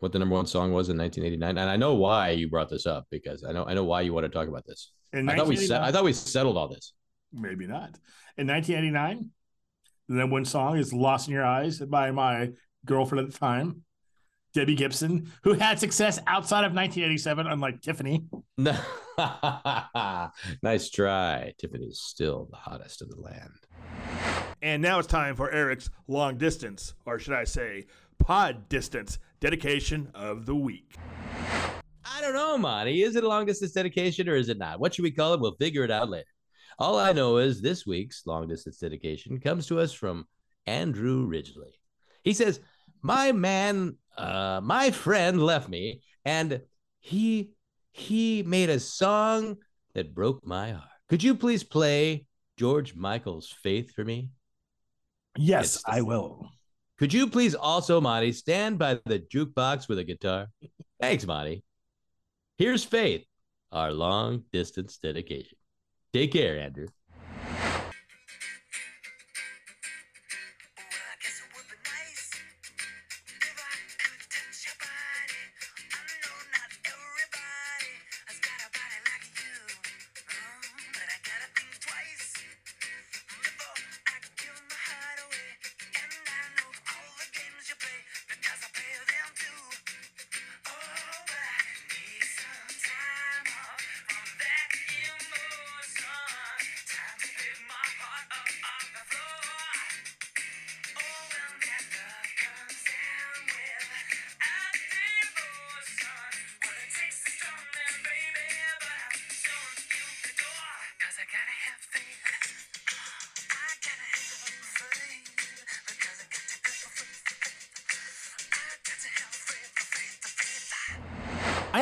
what 0.00 0.12
the 0.12 0.18
number 0.18 0.34
one 0.34 0.46
song 0.46 0.72
was 0.72 0.88
in 0.88 0.98
1989? 0.98 1.58
And 1.58 1.70
I 1.70 1.76
know 1.76 1.94
why 1.94 2.30
you 2.30 2.48
brought 2.48 2.68
this 2.68 2.86
up 2.86 3.06
because 3.10 3.44
I 3.44 3.52
know 3.52 3.64
I 3.64 3.74
know 3.74 3.84
why 3.84 4.02
you 4.02 4.12
want 4.12 4.24
to 4.24 4.30
talk 4.30 4.48
about 4.48 4.66
this. 4.66 4.92
In 5.12 5.28
I 5.28 5.36
thought 5.36 5.48
we 5.48 5.56
set, 5.56 5.80
1989 5.80 5.88
I 5.88 5.92
thought 5.92 6.04
we 6.04 6.12
settled 6.12 6.56
all 6.56 6.68
this. 6.68 6.92
maybe 7.32 7.66
not. 7.66 7.98
In 8.36 8.46
1989, 8.46 9.30
the 10.08 10.14
number 10.14 10.32
one 10.32 10.44
song 10.44 10.78
is 10.78 10.92
"Lost 10.92 11.28
in 11.28 11.34
Your 11.34 11.44
Eyes" 11.44 11.78
by 11.80 12.10
my 12.10 12.50
girlfriend 12.84 13.26
at 13.26 13.32
the 13.32 13.38
time, 13.38 13.82
Debbie 14.54 14.74
Gibson, 14.74 15.30
who 15.42 15.54
had 15.54 15.78
success 15.78 16.18
outside 16.26 16.64
of 16.64 16.72
1987, 16.72 17.46
unlike 17.46 17.82
Tiffany. 17.82 18.24
nice 20.62 20.90
try. 20.90 21.52
Tiffany's 21.58 22.00
still 22.00 22.48
the 22.50 22.56
hottest 22.56 23.02
in 23.02 23.08
the 23.08 23.20
land. 23.20 23.50
And 24.62 24.82
now 24.82 24.98
it's 24.98 25.08
time 25.08 25.36
for 25.36 25.50
Eric's 25.50 25.90
long 26.06 26.38
distance, 26.38 26.94
or 27.06 27.18
should 27.18 27.34
I 27.34 27.44
say, 27.44 27.86
pod 28.18 28.68
distance 28.68 29.18
dedication 29.40 30.10
of 30.14 30.46
the 30.46 30.54
week. 30.54 30.94
I 32.04 32.20
don't 32.20 32.34
know, 32.34 32.58
Monty. 32.58 33.02
Is 33.02 33.16
it 33.16 33.24
a 33.24 33.28
long 33.28 33.46
distance 33.46 33.72
dedication 33.72 34.28
or 34.28 34.34
is 34.34 34.48
it 34.48 34.58
not? 34.58 34.80
What 34.80 34.94
should 34.94 35.04
we 35.04 35.10
call 35.10 35.34
it? 35.34 35.40
We'll 35.40 35.56
figure 35.56 35.84
it 35.84 35.90
out 35.90 36.10
later. 36.10 36.26
All 36.78 36.98
I 36.98 37.12
know 37.12 37.38
is 37.38 37.60
this 37.60 37.86
week's 37.86 38.22
long 38.26 38.48
distance 38.48 38.78
dedication 38.78 39.40
comes 39.40 39.66
to 39.66 39.80
us 39.80 39.92
from 39.92 40.26
Andrew 40.66 41.26
Ridgeley. 41.26 41.72
He 42.22 42.32
says, 42.32 42.60
My 43.02 43.32
man, 43.32 43.96
uh, 44.16 44.60
my 44.62 44.90
friend 44.90 45.42
left 45.42 45.68
me, 45.68 46.02
and 46.24 46.60
he 47.00 47.50
he 47.92 48.42
made 48.44 48.70
a 48.70 48.78
song 48.78 49.56
that 49.94 50.14
broke 50.14 50.46
my 50.46 50.72
heart. 50.72 50.88
Could 51.08 51.22
you 51.22 51.34
please 51.34 51.64
play 51.64 52.26
George 52.56 52.94
Michael's 52.94 53.52
Faith 53.62 53.92
for 53.92 54.04
me? 54.04 54.30
Yes, 55.36 55.82
I 55.86 56.02
will. 56.02 56.50
Could 56.98 57.14
you 57.14 57.28
please 57.28 57.54
also, 57.54 58.00
Monty, 58.00 58.32
stand 58.32 58.78
by 58.78 58.98
the 59.06 59.20
jukebox 59.20 59.88
with 59.88 60.00
a 60.00 60.04
guitar? 60.04 60.48
Thanks, 61.00 61.24
Monty. 61.24 61.62
Here's 62.56 62.82
Faith, 62.82 63.24
our 63.70 63.92
long 63.92 64.42
distance 64.52 64.98
dedication. 64.98 65.56
Take 66.12 66.32
care, 66.32 66.58
Andrew. 66.58 66.88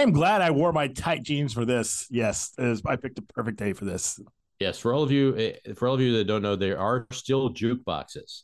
Am 0.06 0.12
glad 0.12 0.42
I 0.42 0.50
wore 0.50 0.72
my 0.72 0.88
tight 0.88 1.22
jeans 1.22 1.52
for 1.52 1.64
this. 1.64 2.06
Yes, 2.10 2.52
I 2.58 2.96
picked 2.96 3.18
a 3.18 3.22
perfect 3.22 3.58
day 3.58 3.72
for 3.72 3.84
this. 3.84 4.20
Yes, 4.60 4.78
for 4.78 4.94
all 4.94 5.02
of 5.02 5.10
you, 5.10 5.36
eh, 5.36 5.72
for 5.74 5.88
all 5.88 5.94
of 5.94 6.00
you 6.00 6.16
that 6.16 6.24
don't 6.24 6.42
know, 6.42 6.56
there 6.56 6.78
are 6.78 7.06
still 7.12 7.50
jukeboxes 7.50 8.42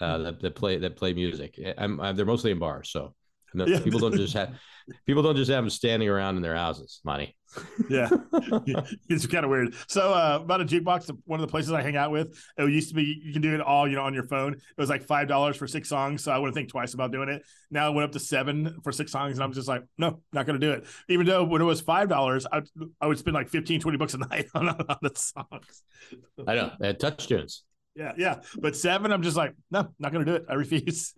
uh, 0.00 0.18
that, 0.18 0.40
that 0.40 0.54
play 0.54 0.76
that 0.78 0.96
play 0.96 1.14
music. 1.14 1.58
Eh, 1.62 1.72
I'm, 1.78 2.00
i 2.00 2.12
they're 2.12 2.26
mostly 2.26 2.50
in 2.50 2.58
bars, 2.58 2.90
so 2.90 3.14
no- 3.54 3.66
Yeah. 3.66 3.80
people 3.80 4.00
don't 4.00 4.16
just 4.16 4.34
have 4.34 4.54
people 5.04 5.22
don't 5.22 5.36
just 5.36 5.50
have 5.50 5.64
them 5.64 5.70
standing 5.70 6.08
around 6.08 6.36
in 6.36 6.42
their 6.42 6.54
houses, 6.54 7.00
Monty. 7.04 7.36
Yeah, 7.88 8.08
it's 9.08 9.26
kind 9.26 9.44
of 9.44 9.50
weird. 9.50 9.74
So, 9.88 10.12
uh, 10.12 10.40
about 10.42 10.60
a 10.60 10.64
jukebox, 10.64 11.10
one 11.24 11.40
of 11.40 11.46
the 11.46 11.50
places 11.50 11.72
I 11.72 11.80
hang 11.82 11.96
out 11.96 12.10
with, 12.10 12.38
it 12.58 12.70
used 12.70 12.90
to 12.90 12.94
be 12.94 13.20
you 13.24 13.32
can 13.32 13.40
do 13.42 13.54
it 13.54 13.60
all, 13.60 13.88
you 13.88 13.96
know, 13.96 14.02
on 14.02 14.14
your 14.14 14.24
phone. 14.24 14.52
It 14.54 14.60
was 14.76 14.90
like 14.90 15.02
five 15.02 15.26
dollars 15.26 15.56
for 15.56 15.66
six 15.66 15.88
songs, 15.88 16.22
so 16.22 16.32
I 16.32 16.38
wouldn't 16.38 16.54
think 16.54 16.68
twice 16.68 16.94
about 16.94 17.12
doing 17.12 17.28
it. 17.28 17.42
Now 17.70 17.90
it 17.90 17.94
went 17.94 18.04
up 18.04 18.12
to 18.12 18.20
seven 18.20 18.78
for 18.84 18.92
six 18.92 19.10
songs, 19.10 19.36
and 19.38 19.44
I'm 19.44 19.52
just 19.52 19.68
like, 19.68 19.82
no, 19.96 20.20
not 20.32 20.46
going 20.46 20.60
to 20.60 20.66
do 20.66 20.72
it. 20.72 20.84
Even 21.08 21.26
though 21.26 21.44
when 21.44 21.62
it 21.62 21.64
was 21.64 21.80
five 21.80 22.08
dollars, 22.08 22.46
I, 22.52 22.62
I 23.00 23.06
would 23.06 23.18
spend 23.18 23.34
like 23.34 23.48
15, 23.48 23.80
20 23.80 23.96
bucks 23.98 24.14
a 24.14 24.18
night 24.30 24.46
on, 24.54 24.68
on 24.68 24.96
the 25.02 25.12
songs. 25.14 25.82
I 26.46 26.54
know. 26.54 26.72
Uh, 26.82 26.92
touch 26.92 27.26
tunes. 27.26 27.64
Yeah, 27.94 28.12
yeah. 28.18 28.40
But 28.58 28.76
seven, 28.76 29.10
I'm 29.10 29.22
just 29.22 29.36
like, 29.38 29.54
no, 29.70 29.88
not 29.98 30.12
going 30.12 30.24
to 30.26 30.30
do 30.30 30.36
it. 30.36 30.44
I 30.50 30.54
refuse. 30.54 31.14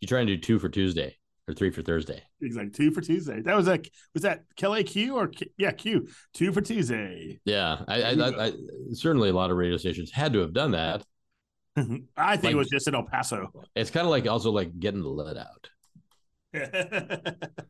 You 0.00 0.08
try 0.08 0.20
and 0.20 0.28
do 0.28 0.36
two 0.36 0.58
for 0.58 0.68
Tuesday 0.68 1.16
or 1.48 1.54
three 1.54 1.70
for 1.70 1.82
Thursday. 1.82 2.22
Exactly. 2.42 2.70
two 2.70 2.90
for 2.90 3.00
Tuesday. 3.00 3.40
That 3.40 3.56
was 3.56 3.66
like, 3.66 3.90
was 4.14 4.22
that 4.24 4.42
Kelly 4.56 4.84
Q 4.84 5.16
or 5.16 5.28
K- 5.28 5.50
yeah 5.56 5.70
Q? 5.70 6.08
Two 6.34 6.52
for 6.52 6.60
Tuesday. 6.60 7.38
Yeah, 7.44 7.78
I, 7.86 8.02
I, 8.02 8.10
I, 8.12 8.46
I 8.46 8.52
certainly 8.92 9.28
a 9.28 9.32
lot 9.32 9.50
of 9.50 9.56
radio 9.56 9.76
stations 9.76 10.10
had 10.10 10.32
to 10.32 10.40
have 10.40 10.52
done 10.52 10.72
that. 10.72 11.04
Mm-hmm. 11.78 11.96
I 12.16 12.32
think 12.36 12.44
Like- 12.44 12.52
it 12.52 12.56
was 12.56 12.68
just 12.68 12.88
in 12.88 12.94
El 12.94 13.04
Paso. 13.04 13.50
It's 13.74 13.90
kind 13.90 14.06
of 14.06 14.10
like 14.10 14.26
also 14.26 14.50
like 14.50 14.78
getting 14.80 15.02
the 15.02 15.08
let 15.08 15.36
out. 15.36 15.70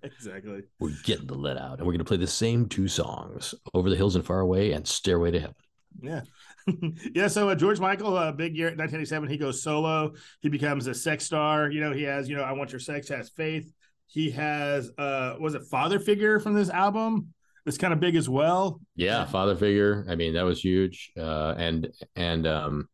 exactly. 0.03 0.62
We're 0.79 0.93
getting 1.05 1.27
the 1.27 1.35
let 1.35 1.57
out, 1.57 1.79
and 1.79 1.87
we're 1.87 1.93
going 1.93 1.99
to 1.99 2.05
play 2.05 2.17
the 2.17 2.27
same 2.27 2.69
two 2.69 2.89
songs, 2.89 3.55
"Over 3.75 3.91
the 3.91 3.97
Hills 3.97 4.17
and 4.17 4.25
Far 4.25 4.41
Away" 4.41 4.73
and 4.73 4.87
"Stairway 4.87 5.33
to 5.33 5.41
Heaven." 5.41 5.55
Yeah. 6.01 6.21
yeah. 7.15 7.29
So 7.29 7.49
uh, 7.49 7.55
George 7.55 7.81
Michael, 7.81 8.17
uh, 8.17 8.33
big 8.33 8.57
year, 8.57 8.69
1987, 8.69 9.29
he 9.29 9.37
goes 9.37 9.63
solo. 9.63 10.13
He 10.41 10.49
becomes 10.49 10.87
a 10.87 10.95
sex 10.95 11.25
star. 11.25 11.71
You 11.71 11.81
know, 11.81 11.93
he 11.93 12.03
has, 12.05 12.29
you 12.29 12.37
know, 12.37 12.43
I 12.43 12.53
Want 12.53 12.73
Your 12.73 12.81
Sex, 12.81 13.09
has 13.09 13.29
Faith. 13.31 13.73
He 14.07 14.31
has, 14.31 14.91
uh, 14.99 15.37
was 15.41 15.55
it 15.55 15.65
Father 15.65 15.99
Figure 15.99 16.39
from 16.41 16.55
this 16.55 16.71
album? 16.71 17.35
It's 17.67 17.79
kind 17.79 17.93
of 17.93 17.99
big 17.99 18.15
as 18.15 18.29
well. 18.29 18.81
Yeah, 18.95 19.25
father 19.25 19.57
figure. 19.57 20.07
I 20.09 20.15
mean, 20.15 20.35
that 20.35 20.45
was 20.45 20.61
huge. 20.61 21.11
Uh, 21.19 21.53
and 21.59 21.89
and 22.15 22.47
um, 22.47 22.89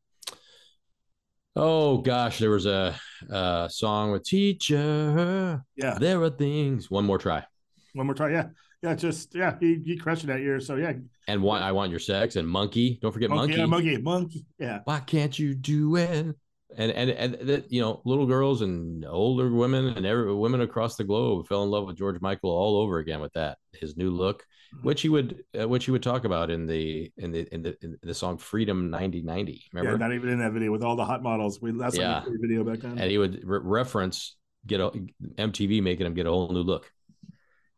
oh 1.54 1.98
gosh, 1.98 2.38
there 2.38 2.48
was 2.48 2.64
a, 2.64 2.98
a 3.28 3.68
song 3.70 4.12
with 4.12 4.24
"Teacher." 4.24 5.62
Yeah. 5.76 5.98
There 6.00 6.22
are 6.22 6.30
things. 6.30 6.90
One 6.90 7.04
more 7.04 7.18
try. 7.18 7.44
One 7.92 8.06
more 8.06 8.14
try. 8.14 8.32
Yeah. 8.32 8.46
Yeah. 8.82 8.94
Just, 8.94 9.34
yeah. 9.34 9.56
He, 9.60 9.80
he 9.84 9.96
crushed 9.96 10.24
it 10.24 10.26
that 10.28 10.40
year. 10.40 10.58
So, 10.60 10.76
yeah. 10.76 10.92
And 11.28 11.42
one, 11.42 11.62
I 11.62 11.72
want 11.72 11.90
your 11.90 12.00
sex 12.00 12.36
and 12.36 12.48
monkey. 12.48 12.98
Don't 13.00 13.12
forget 13.12 13.30
monkey. 13.30 13.54
Yeah, 13.54 13.66
monkey. 13.66 13.96
Monkey. 13.98 14.44
Yeah. 14.58 14.80
Why 14.84 15.00
can't 15.00 15.38
you 15.38 15.54
do 15.54 15.96
it? 15.96 16.34
And 16.74 16.90
and 16.90 17.10
and 17.10 17.34
that 17.48 17.70
you 17.70 17.82
know, 17.82 18.00
little 18.06 18.24
girls 18.24 18.62
and 18.62 19.04
older 19.04 19.52
women 19.52 19.88
and 19.88 20.06
every 20.06 20.34
women 20.34 20.62
across 20.62 20.96
the 20.96 21.04
globe 21.04 21.46
fell 21.46 21.62
in 21.64 21.70
love 21.70 21.86
with 21.86 21.96
George 21.98 22.18
Michael 22.22 22.48
all 22.50 22.80
over 22.80 22.98
again 22.98 23.20
with 23.20 23.34
that 23.34 23.58
his 23.74 23.94
new 23.98 24.10
look, 24.10 24.42
which 24.82 25.02
he 25.02 25.10
would 25.10 25.44
uh, 25.60 25.68
which 25.68 25.84
he 25.84 25.90
would 25.90 26.02
talk 26.02 26.24
about 26.24 26.50
in 26.50 26.66
the 26.66 27.12
in 27.18 27.30
the 27.30 27.46
in 27.54 27.62
the 27.62 27.76
in 27.82 27.98
the 28.02 28.14
song 28.14 28.38
Freedom 28.38 28.88
9090. 28.88 29.64
Yeah. 29.74 29.82
Not 29.96 30.14
even 30.14 30.30
in 30.30 30.38
that 30.38 30.52
video 30.52 30.72
with 30.72 30.82
all 30.82 30.96
the 30.96 31.04
hot 31.04 31.22
models. 31.22 31.60
We, 31.60 31.72
that's 31.72 31.98
Yeah. 31.98 32.24
video 32.40 32.64
back 32.64 32.78
then. 32.78 32.92
and 32.98 33.10
he 33.10 33.18
would 33.18 33.44
re- 33.44 33.60
reference 33.62 34.36
get 34.66 34.80
a 34.80 34.88
MTV 35.36 35.82
making 35.82 36.06
him 36.06 36.14
get 36.14 36.24
a 36.26 36.30
whole 36.30 36.48
new 36.54 36.62
look. 36.62 36.90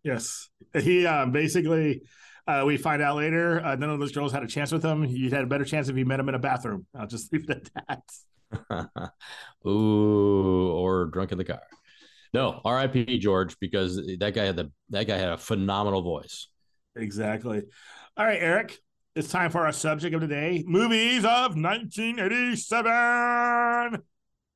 Yes, 0.04 0.48
he 0.72 1.06
um, 1.06 1.32
basically. 1.32 2.02
Uh, 2.46 2.62
we 2.66 2.76
find 2.76 3.00
out 3.00 3.16
later 3.16 3.64
uh, 3.64 3.74
none 3.74 3.88
of 3.88 3.98
those 3.98 4.12
girls 4.12 4.30
had 4.30 4.42
a 4.42 4.46
chance 4.46 4.70
with 4.70 4.84
him. 4.84 5.02
You 5.06 5.30
had 5.30 5.44
a 5.44 5.46
better 5.46 5.64
chance 5.64 5.88
if 5.88 5.96
you 5.96 6.04
met 6.04 6.20
him 6.20 6.28
in 6.28 6.34
a 6.34 6.38
bathroom. 6.38 6.84
I'll 6.94 7.06
just 7.06 7.32
leave 7.32 7.48
it 7.48 7.70
at 7.74 7.84
that. 7.88 8.02
Ooh, 9.66 10.72
or 10.72 11.06
drunk 11.06 11.32
in 11.32 11.38
the 11.38 11.44
car. 11.44 11.62
No, 12.34 12.60
R.I.P. 12.64 13.18
George, 13.18 13.58
because 13.60 13.96
that 14.18 14.34
guy 14.34 14.44
had 14.44 14.56
the 14.56 14.70
that 14.90 15.06
guy 15.06 15.16
had 15.16 15.30
a 15.30 15.38
phenomenal 15.38 16.02
voice. 16.02 16.48
Exactly. 16.96 17.62
All 18.16 18.26
right, 18.26 18.40
Eric. 18.40 18.78
It's 19.16 19.28
time 19.28 19.50
for 19.50 19.64
our 19.64 19.72
subject 19.72 20.14
of 20.14 20.20
today: 20.20 20.62
movies 20.66 21.24
of 21.24 21.56
1987. 21.56 24.02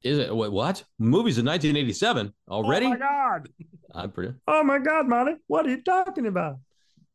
Is 0.02 0.18
it 0.18 0.34
what? 0.34 0.52
what? 0.52 0.84
Movies 0.98 1.38
in 1.38 1.46
1987 1.46 2.34
already? 2.48 2.86
Oh 2.86 2.90
my 2.90 2.96
God! 2.96 3.48
I'm 3.94 4.10
pretty. 4.10 4.34
Oh 4.46 4.62
my 4.62 4.78
God, 4.78 5.06
Monty, 5.08 5.36
what 5.46 5.66
are 5.66 5.70
you 5.70 5.82
talking 5.82 6.26
about? 6.26 6.56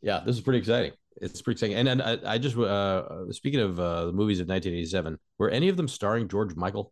Yeah, 0.01 0.21
this 0.25 0.35
is 0.35 0.41
pretty 0.41 0.59
exciting. 0.59 0.91
It's 1.21 1.41
pretty 1.41 1.55
exciting. 1.55 1.75
And 1.77 1.87
then 1.87 2.01
I, 2.01 2.33
I 2.33 2.37
just 2.37 2.57
uh 2.57 3.31
speaking 3.31 3.59
of 3.59 3.79
uh 3.79 4.07
the 4.07 4.11
movies 4.13 4.39
of 4.39 4.47
1987, 4.47 5.17
were 5.37 5.49
any 5.49 5.69
of 5.69 5.77
them 5.77 5.87
starring 5.87 6.27
George 6.27 6.55
Michael? 6.55 6.91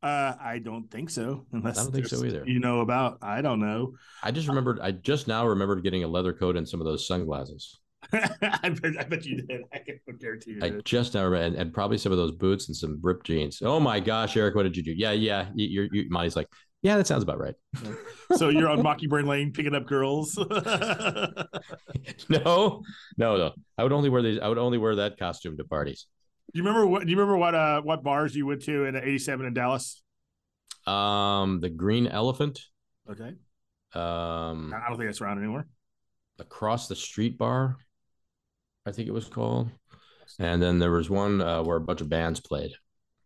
Uh, 0.00 0.34
I 0.40 0.60
don't 0.60 0.88
think 0.90 1.10
so. 1.10 1.44
Unless 1.52 1.78
I 1.78 1.82
don't 1.82 1.92
think 1.92 2.06
so 2.06 2.24
either. 2.24 2.44
You 2.46 2.60
know 2.60 2.80
about? 2.82 3.18
I 3.20 3.42
don't 3.42 3.58
know. 3.58 3.94
I 4.22 4.30
just 4.30 4.46
remembered. 4.46 4.78
I 4.80 4.92
just 4.92 5.26
now 5.26 5.44
remembered 5.46 5.82
getting 5.82 6.04
a 6.04 6.08
leather 6.08 6.32
coat 6.32 6.56
and 6.56 6.68
some 6.68 6.80
of 6.80 6.84
those 6.84 7.06
sunglasses. 7.08 7.80
I, 8.12 8.68
bet, 8.68 8.92
I 8.96 9.02
bet 9.04 9.24
you 9.24 9.42
did. 9.42 9.62
I 9.74 9.78
can 9.78 9.98
guarantee 10.20 10.52
you 10.52 10.60
I 10.62 10.68
did. 10.70 10.84
just 10.84 11.14
now 11.14 11.24
remember, 11.24 11.44
and, 11.46 11.56
and 11.56 11.74
probably 11.74 11.98
some 11.98 12.12
of 12.12 12.18
those 12.18 12.30
boots 12.30 12.68
and 12.68 12.76
some 12.76 13.00
ripped 13.02 13.26
jeans. 13.26 13.60
Oh 13.60 13.80
my 13.80 13.98
gosh, 13.98 14.36
Eric, 14.36 14.54
what 14.54 14.62
did 14.62 14.76
you 14.76 14.84
do? 14.84 14.92
Yeah, 14.92 15.10
yeah. 15.10 15.48
you- 15.56 15.66
You're, 15.66 15.88
you, 15.92 16.06
Monty's 16.10 16.36
like, 16.36 16.46
yeah, 16.82 16.96
that 16.96 17.06
sounds 17.06 17.22
about 17.22 17.38
right. 17.40 17.54
so 18.36 18.48
you're 18.50 18.68
on 18.68 18.82
Mockingbird 18.82 19.24
Lane 19.24 19.52
picking 19.52 19.74
up 19.74 19.86
girls. 19.86 20.36
no, 22.28 22.82
no, 23.16 23.36
no. 23.36 23.52
I 23.76 23.82
would 23.82 23.92
only 23.92 24.08
wear 24.08 24.22
these. 24.22 24.38
I 24.40 24.48
would 24.48 24.58
only 24.58 24.78
wear 24.78 24.96
that 24.96 25.18
costume 25.18 25.56
to 25.56 25.64
parties. 25.64 26.06
Do 26.52 26.58
you 26.58 26.64
remember 26.64 26.86
what? 26.86 27.04
Do 27.04 27.10
you 27.10 27.16
remember 27.16 27.36
what? 27.36 27.54
Uh, 27.54 27.80
what 27.82 28.02
bars 28.02 28.34
you 28.34 28.46
went 28.46 28.62
to 28.64 28.84
in 28.84 28.96
'87 28.96 29.46
in 29.46 29.54
Dallas? 29.54 30.02
Um, 30.86 31.60
the 31.60 31.68
Green 31.70 32.06
Elephant. 32.06 32.60
Okay, 33.10 33.32
Um, 33.94 34.72
I 34.74 34.88
don't 34.88 34.98
think 34.98 35.08
that's 35.08 35.20
around 35.20 35.38
anymore. 35.38 35.66
across 36.38 36.88
the 36.88 36.94
street 36.96 37.38
bar, 37.38 37.76
I 38.86 38.92
think 38.92 39.08
it 39.08 39.12
was 39.12 39.26
called. 39.28 39.70
And 40.38 40.60
then 40.62 40.78
there 40.78 40.92
was 40.92 41.08
one 41.08 41.40
uh, 41.40 41.62
where 41.62 41.78
a 41.78 41.80
bunch 41.80 42.02
of 42.02 42.10
bands 42.10 42.38
played. 42.40 42.72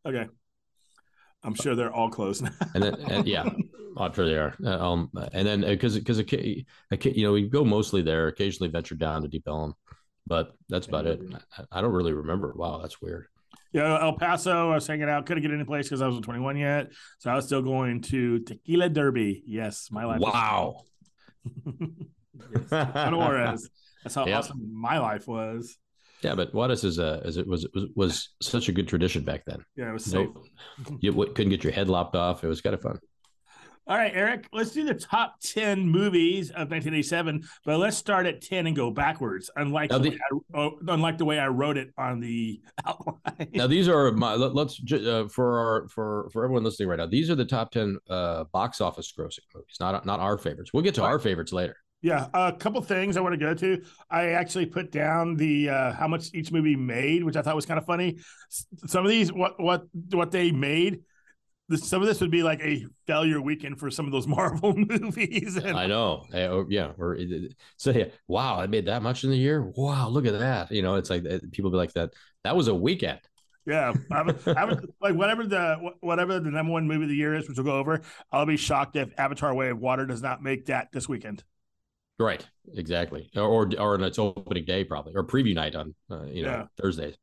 Okay, 0.07 0.29
I'm 1.45 1.55
sure 1.55 1.75
they're 1.75 1.93
all 1.93 2.09
closed 2.09 2.43
now. 2.43 2.51
And 2.75 2.83
then, 2.83 2.95
and, 3.09 3.27
yeah, 3.27 3.49
I'm 3.97 4.13
sure 4.13 4.27
they 4.27 4.37
are. 4.37 4.55
Uh, 4.65 4.93
um, 4.93 5.11
and 5.33 5.47
then 5.47 5.61
because 5.63 5.99
because 5.99 6.19
a 6.19 6.25
kid, 6.25 6.67
a 6.91 6.97
you 7.11 7.25
know, 7.25 7.33
we 7.33 7.49
go 7.49 7.65
mostly 7.65 8.03
there. 8.03 8.29
Occasionally 8.29 8.71
venture 8.71 8.95
down 8.95 9.23
to 9.23 9.29
Deep 9.29 9.45
Ellum, 9.47 9.75
but 10.27 10.55
that's 10.69 10.87
about 10.87 11.07
it. 11.07 11.21
I, 11.59 11.79
I 11.79 11.81
don't 11.81 11.93
really 11.93 12.13
remember. 12.13 12.53
Wow, 12.57 12.79
that's 12.81 13.01
weird. 13.01 13.27
Yeah, 13.73 14.03
El 14.03 14.15
Paso. 14.19 14.71
I 14.71 14.75
was 14.75 14.87
hanging 14.87 15.09
out. 15.09 15.25
Couldn't 15.27 15.43
get 15.43 15.53
any 15.53 15.65
place 15.65 15.87
because 15.87 16.03
I 16.03 16.07
wasn't 16.07 16.25
21 16.27 16.57
yet, 16.59 16.93
so 17.19 17.31
I 17.31 17.35
was 17.35 17.47
still 17.47 17.63
going 17.63 18.03
to 18.03 18.41
Tequila 18.41 18.89
Derby. 18.89 19.43
Yes, 19.47 19.89
my 19.91 20.05
life. 20.05 20.21
Wow. 20.21 20.83
yes. 22.55 22.69
That's 24.03 24.15
how 24.15 24.27
Yep. 24.27 24.39
awesome 24.39 24.69
my 24.73 24.99
life 24.99 25.27
was. 25.29 25.79
Yeah, 26.23 26.35
but 26.35 26.55
Juarez 26.55 26.85
is 26.85 26.99
a 26.99 27.21
is 27.25 27.37
it 27.37 27.47
was 27.47 27.67
was 27.75 27.87
was 27.95 28.29
such 28.41 28.69
a 28.69 28.73
good 28.73 28.89
tradition 28.89 29.25
back 29.25 29.45
then. 29.45 29.65
Yeah, 29.77 29.91
it 29.91 29.93
was 29.93 30.05
safe. 30.05 30.29
No, 30.89 30.99
you 31.01 31.13
couldn't 31.13 31.51
get 31.51 31.65
your 31.65 31.73
head 31.73 31.89
lopped 31.89 32.15
off. 32.17 32.45
It 32.45 32.49
was 32.49 32.61
kind 32.61 32.75
of 32.75 32.81
fun. 32.83 32.99
All 33.89 33.97
right, 33.97 34.13
Eric, 34.15 34.47
let's 34.53 34.71
do 34.71 34.85
the 34.85 34.95
top 34.95 35.41
10 35.41 35.89
movies 35.89 36.51
of 36.51 36.71
1987, 36.71 37.43
but 37.65 37.79
let's 37.79 37.97
start 37.97 38.27
at 38.27 38.41
10 38.41 38.69
and 38.69 38.77
go 38.77 38.93
backwards, 38.93 39.51
unlike, 39.57 39.91
the, 39.91 39.99
the- 39.99 40.11
way 40.11 40.19
I, 40.55 40.57
oh, 40.57 40.79
unlike 40.87 41.19
the 41.19 41.25
way 41.25 41.41
I 41.41 41.49
wrote 41.49 41.77
it 41.77 41.89
on 41.99 42.21
the 42.21 42.63
outline. 42.87 43.49
Now 43.53 43.67
these 43.67 43.89
are 43.89 44.13
my 44.13 44.37
let, 44.37 44.57
us 44.57 44.81
uh, 44.93 45.27
for 45.27 45.59
our 45.59 45.89
for 45.89 46.31
for 46.33 46.45
everyone 46.45 46.63
listening 46.63 46.91
right 46.91 46.99
now. 46.99 47.07
These 47.07 47.29
are 47.29 47.35
the 47.35 47.45
top 47.45 47.73
ten 47.73 47.99
uh, 48.09 48.45
box 48.53 48.81
office 48.81 49.13
grossing 49.19 49.41
movies, 49.53 49.77
not 49.81 50.07
not 50.07 50.21
our 50.21 50.39
favorites. 50.39 50.71
We'll 50.73 50.85
get 50.85 50.95
to 50.95 51.03
our 51.03 51.19
favorites 51.19 51.53
later. 51.53 51.77
Yeah, 52.03 52.27
a 52.35 52.53
couple 52.53 52.83
things 52.83 53.17
I 53.17 53.21
want 53.21 53.33
to 53.33 53.39
go 53.39 53.55
to. 53.55 53.83
I 54.11 54.31
actually 54.31 54.67
put 54.67 54.91
down 54.91 55.37
the 55.37 55.69
uh, 55.71 55.93
how 55.93 56.09
much 56.09 56.31
each 56.35 56.51
movie 56.51 56.75
made, 56.75 57.23
which 57.23 57.37
I 57.37 57.43
thought 57.43 57.55
was 57.55 57.65
kind 57.65 57.79
of 57.79 57.87
funny. 57.87 58.19
Some 58.87 59.05
of 59.05 59.11
these, 59.11 59.33
what 59.33 59.61
what 59.63 59.85
what 60.11 60.33
they 60.33 60.51
made. 60.51 61.03
This, 61.69 61.89
some 61.89 62.03
of 62.03 62.09
this 62.09 62.21
would 62.21 62.33
be 62.33 62.43
like 62.43 62.61
a 62.61 62.85
failure 63.07 63.41
weekend 63.41 63.79
for 63.79 63.89
some 63.89 64.05
of 64.05 64.13
those 64.13 64.27
Marvel 64.37 64.75
movies. 64.77 65.57
And 65.57 65.79
I 65.79 65.87
know, 65.87 66.25
Uh, 66.35 66.49
or, 66.49 66.67
yeah, 66.69 66.91
or 66.99 67.17
so 67.77 67.93
yeah. 67.93 68.07
Wow, 68.27 68.59
I 68.59 68.67
made 68.67 68.87
that 68.87 69.03
much 69.03 69.23
in 69.23 69.31
the 69.31 69.37
year. 69.37 69.63
Wow, 69.63 70.09
look 70.09 70.27
at 70.27 70.37
that. 70.39 70.73
You 70.73 70.83
know, 70.83 70.97
it's 70.97 71.09
like 71.09 71.23
people 71.53 71.71
be 71.71 71.77
like 71.77 71.93
that. 71.93 72.11
That 72.43 72.57
was 72.57 72.67
a 72.67 72.75
weekend. 72.75 73.21
Yeah, 73.65 73.93
I 74.11 74.23
would, 74.23 74.49
I 74.49 74.65
would, 74.65 74.91
like 75.01 75.15
whatever 75.15 75.47
the 75.47 75.93
whatever 76.01 76.41
the 76.41 76.51
number 76.51 76.73
one 76.73 76.89
movie 76.89 77.05
of 77.05 77.11
the 77.11 77.17
year 77.17 77.33
is, 77.37 77.49
which 77.49 77.59
we'll 77.59 77.67
go 77.67 77.79
over. 77.79 78.03
I'll 78.33 78.45
be 78.45 78.57
shocked 78.57 78.97
if 78.97 79.13
Avatar: 79.17 79.55
Way 79.55 79.69
of 79.71 79.79
Water 79.79 80.05
does 80.05 80.21
not 80.21 80.43
make 80.43 80.67
that 80.67 80.89
this 80.93 81.09
weekend. 81.09 81.45
Right, 82.19 82.47
exactly, 82.75 83.31
or 83.35 83.69
or, 83.79 83.95
on 83.95 84.05
its 84.05 84.19
opening 84.19 84.65
day 84.65 84.85
probably, 84.85 85.15
or 85.15 85.25
preview 85.25 85.55
night 85.55 85.75
on 85.75 85.95
uh, 86.11 86.25
you 86.25 86.43
know 86.43 86.51
Yeah. 86.51 86.67
Thursdays. 86.81 87.17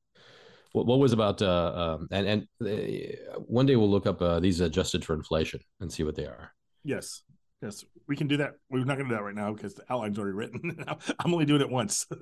What, 0.74 0.86
what 0.86 1.00
was 1.00 1.14
about 1.14 1.42
uh, 1.42 1.98
um, 2.00 2.08
and 2.12 2.28
and 2.28 2.48
uh, 2.62 3.40
one 3.40 3.66
day 3.66 3.76
we'll 3.76 3.90
look 3.90 4.06
up 4.06 4.22
uh, 4.22 4.40
these 4.40 4.60
adjusted 4.60 5.06
for 5.06 5.14
inflation 5.14 5.62
and 5.80 5.92
see 5.92 6.04
what 6.04 6.16
they 6.16 6.26
are. 6.26 6.54
Yes, 6.84 7.24
yes, 7.62 7.84
we 8.08 8.16
can 8.16 8.28
do 8.28 8.38
that. 8.38 8.54
We're 8.70 8.80
not 8.80 8.98
going 8.98 9.10
to 9.10 9.16
do 9.16 9.16
that 9.16 9.24
right 9.24 9.36
now 9.36 9.54
because 9.54 9.74
the 9.76 9.84
outline's 9.90 10.18
already 10.18 10.34
written. 10.34 10.84
I'm 11.20 11.34
only 11.34 11.46
doing 11.46 11.62
it 11.62 11.70
once. 11.70 12.06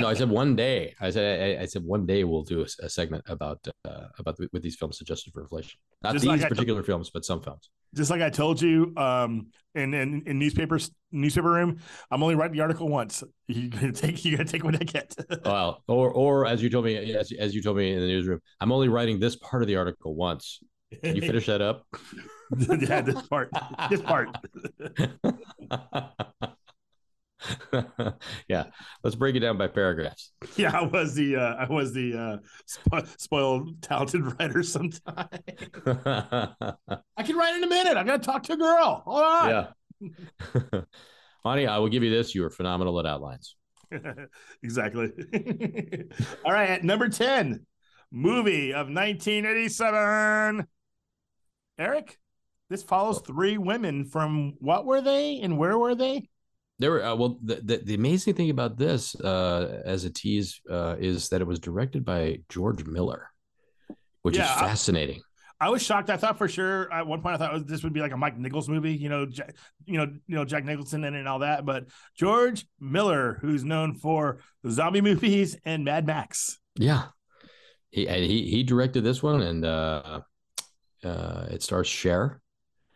No, 0.00 0.08
I 0.08 0.14
said 0.14 0.30
one 0.30 0.56
day. 0.56 0.94
I 1.00 1.10
said 1.10 1.58
I, 1.58 1.62
I 1.62 1.66
said 1.66 1.84
one 1.84 2.06
day 2.06 2.24
we'll 2.24 2.42
do 2.42 2.62
a, 2.62 2.66
a 2.84 2.88
segment 2.88 3.24
about 3.26 3.66
uh, 3.84 4.06
about 4.18 4.36
the, 4.36 4.48
with 4.52 4.62
these 4.62 4.76
films 4.76 4.96
suggested 4.96 5.32
for 5.32 5.42
inflation. 5.42 5.78
Not 6.02 6.12
Just 6.14 6.24
these 6.24 6.40
like 6.40 6.48
particular 6.48 6.82
films, 6.82 7.10
but 7.10 7.24
some 7.24 7.42
films. 7.42 7.70
Just 7.94 8.10
like 8.10 8.22
I 8.22 8.30
told 8.30 8.62
you, 8.62 8.92
um, 8.96 9.48
in 9.74 9.92
in, 9.94 10.22
in 10.26 10.38
newspapers 10.38 10.90
newspaper 11.12 11.50
room, 11.50 11.80
I'm 12.10 12.22
only 12.22 12.34
writing 12.34 12.56
the 12.56 12.62
article 12.62 12.88
once. 12.88 13.22
You 13.48 13.68
gotta 13.68 13.92
take 13.92 14.24
you 14.24 14.36
gotta 14.36 14.48
take 14.48 14.64
what 14.64 14.76
I 14.76 14.84
get. 14.84 15.14
Well, 15.44 15.82
or 15.88 16.10
or 16.10 16.46
as 16.46 16.62
you 16.62 16.70
told 16.70 16.84
me, 16.84 17.14
as, 17.14 17.32
as 17.32 17.54
you 17.54 17.62
told 17.62 17.76
me 17.76 17.92
in 17.92 18.00
the 18.00 18.06
newsroom, 18.06 18.40
I'm 18.60 18.72
only 18.72 18.88
writing 18.88 19.18
this 19.18 19.36
part 19.36 19.62
of 19.62 19.68
the 19.68 19.76
article 19.76 20.14
once. 20.14 20.60
Can 21.02 21.16
you 21.16 21.22
finish 21.22 21.46
that 21.46 21.60
up? 21.60 21.86
yeah, 22.80 23.00
this 23.00 23.22
part, 23.28 23.50
this 23.90 24.02
part. 24.02 24.28
yeah, 28.48 28.64
let's 29.02 29.16
break 29.16 29.34
it 29.36 29.40
down 29.40 29.56
by 29.56 29.66
paragraphs. 29.68 30.32
Yeah, 30.56 30.76
I 30.78 30.82
was 30.82 31.14
the 31.14 31.36
uh, 31.36 31.54
I 31.54 31.66
was 31.70 31.92
the 31.92 32.14
uh, 32.14 32.36
spo- 32.68 33.20
spoiled 33.20 33.80
talented 33.82 34.38
writer. 34.38 34.62
Sometimes 34.62 35.00
I 35.86 37.22
can 37.24 37.36
write 37.36 37.56
in 37.56 37.64
a 37.64 37.68
minute. 37.68 37.96
I 37.96 38.04
gotta 38.04 38.22
talk 38.22 38.42
to 38.44 38.54
a 38.54 38.56
girl. 38.56 39.02
Hold 39.06 39.22
on. 39.22 39.50
yeah. 39.50 40.80
Monty, 41.44 41.66
I 41.66 41.78
will 41.78 41.88
give 41.88 42.02
you 42.02 42.10
this. 42.10 42.34
You 42.34 42.44
are 42.44 42.50
phenomenal 42.50 42.98
at 43.00 43.06
outlines. 43.06 43.56
exactly. 44.62 45.10
All 46.44 46.52
right, 46.52 46.70
at 46.70 46.84
number 46.84 47.08
10, 47.08 47.64
movie 48.12 48.72
of 48.72 48.88
1987. 48.88 50.66
Eric, 51.78 52.18
this 52.70 52.82
follows 52.82 53.20
three 53.20 53.58
women 53.58 54.06
from 54.06 54.54
what 54.60 54.86
were 54.86 55.02
they 55.02 55.40
and 55.40 55.58
where 55.58 55.76
were 55.76 55.94
they? 55.94 56.28
There 56.78 56.92
were 56.92 57.04
uh, 57.04 57.14
well, 57.16 57.38
the, 57.42 57.56
the 57.56 57.76
the 57.84 57.94
amazing 57.94 58.32
thing 58.34 58.48
about 58.48 58.78
this, 58.78 59.14
uh, 59.20 59.82
as 59.84 60.04
a 60.04 60.10
tease, 60.10 60.62
uh, 60.70 60.96
is 60.98 61.28
that 61.28 61.42
it 61.42 61.46
was 61.46 61.58
directed 61.58 62.06
by 62.06 62.38
George 62.48 62.86
Miller, 62.86 63.28
which 64.22 64.36
Yeah, 64.38 64.54
is 64.54 64.60
fascinating. 64.60 65.20
I 65.62 65.68
was 65.68 65.82
shocked. 65.82 66.08
I 66.08 66.16
thought 66.16 66.38
for 66.38 66.48
sure 66.48 66.90
at 66.90 67.06
one 67.06 67.20
point 67.20 67.34
I 67.34 67.38
thought 67.38 67.52
was- 67.52 67.64
this 67.66 67.82
would 67.84 67.92
be 67.92 68.00
like 68.00 68.12
a 68.12 68.16
Mike 68.16 68.38
Nichols 68.38 68.66
movie, 68.66 68.94
you 68.94 69.10
know, 69.10 69.26
Jack, 69.26 69.54
you 69.84 69.98
know, 69.98 70.06
you 70.26 70.34
know 70.36 70.46
Jack 70.46 70.64
Nicholson 70.64 71.04
in 71.04 71.14
it 71.14 71.18
and 71.18 71.28
all 71.28 71.40
that. 71.40 71.66
But 71.66 71.88
George 72.16 72.64
Miller, 72.80 73.36
who's 73.42 73.62
known 73.62 73.92
for 73.94 74.38
the 74.62 74.70
zombie 74.70 75.02
movies 75.02 75.58
and 75.66 75.84
Mad 75.84 76.06
Max. 76.06 76.58
Yeah, 76.76 77.08
he 77.90 78.08
and 78.08 78.24
he 78.24 78.48
he 78.48 78.62
directed 78.62 79.02
this 79.04 79.22
one, 79.22 79.42
and 79.42 79.64
uh, 79.66 80.20
uh, 81.04 81.46
it 81.50 81.62
stars 81.62 81.88
Cher. 81.88 82.40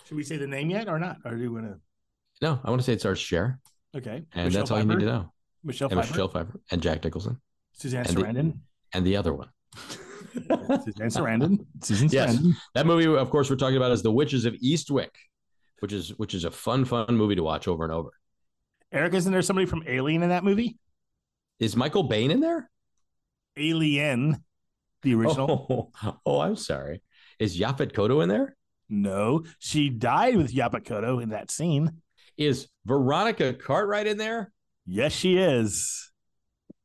Should 0.07 0.17
we 0.17 0.23
say 0.23 0.37
the 0.37 0.47
name 0.47 0.71
yet 0.71 0.89
or 0.89 0.99
not? 0.99 1.19
Or 1.25 1.35
do 1.35 1.43
you 1.43 1.53
want 1.53 1.67
to? 1.67 1.81
No, 2.43 2.61
I 2.65 2.71
want 2.71 2.81
to 2.83 2.85
say 2.85 2.93
it 2.93 3.01
stars 3.01 3.19
Cher, 3.19 3.59
Okay, 3.97 4.25
and 4.35 4.47
Michelle 4.47 4.61
that's 4.61 4.71
all 4.71 4.79
you 4.79 4.85
need 4.85 5.01
to 5.01 5.07
know. 5.07 5.33
Michelle 5.63 5.89
And 5.89 5.99
Pfeiffer, 6.01 6.13
Michelle 6.13 6.29
Pfeiffer 6.29 6.61
and 6.71 6.83
Jack 6.83 7.05
Nicholson 7.05 7.41
Suzanne 7.73 8.07
and 8.07 8.17
the- 8.17 8.21
Sarandon, 8.23 8.59
and 8.93 9.07
the 9.07 9.17
other 9.17 9.33
one. 9.33 9.49
Suzanne 10.35 11.09
Sarandon, 11.11 11.59
Susan 11.83 12.09
Yes. 12.11 12.37
Sarandon. 12.37 12.53
That 12.75 12.87
movie, 12.87 13.07
of 13.07 13.31
course, 13.31 13.49
we're 13.49 13.57
talking 13.57 13.77
about 13.77 13.93
is 13.93 14.03
The 14.03 14.11
Witches 14.13 14.45
of 14.45 14.55
Eastwick, 14.55 15.11
which 15.81 15.93
is 15.93 16.11
which 16.19 16.35
is 16.35 16.45
a 16.45 16.51
fun, 16.51 16.85
fun 16.85 17.17
movie 17.17 17.37
to 17.37 17.43
watch 17.43 17.69
over 17.69 17.85
and 17.85 17.93
over. 17.93 18.11
Eric, 18.93 19.15
isn't 19.15 19.33
there 19.33 19.43
somebody 19.43 19.67
from 19.67 19.85
Alien 19.87 20.23
in 20.23 20.29
that 20.29 20.45
movie? 20.45 20.79
Is 21.61 21.77
Michael 21.77 22.03
Bain 22.03 22.31
in 22.31 22.41
there? 22.41 22.69
Alien, 23.57 24.45
the 25.03 25.15
original. 25.15 25.93
Oh, 26.03 26.17
oh, 26.27 26.41
I'm 26.41 26.57
sorry. 26.57 27.01
Is 27.39 27.59
Yaphet 27.59 27.93
Kotto 27.93 28.23
in 28.23 28.29
there? 28.29 28.57
No, 28.89 29.45
she 29.59 29.91
died 29.91 30.37
with 30.37 30.55
Yaphet 30.55 30.85
Kotto 30.85 31.23
in 31.23 31.31
that 31.31 31.51
scene. 31.51 32.03
Is 32.37 32.69
Veronica 32.85 33.55
Cartwright 33.55 34.07
in 34.07 34.19
there? 34.19 34.53
Yes, 34.87 35.13
she 35.13 35.39
is. 35.39 36.13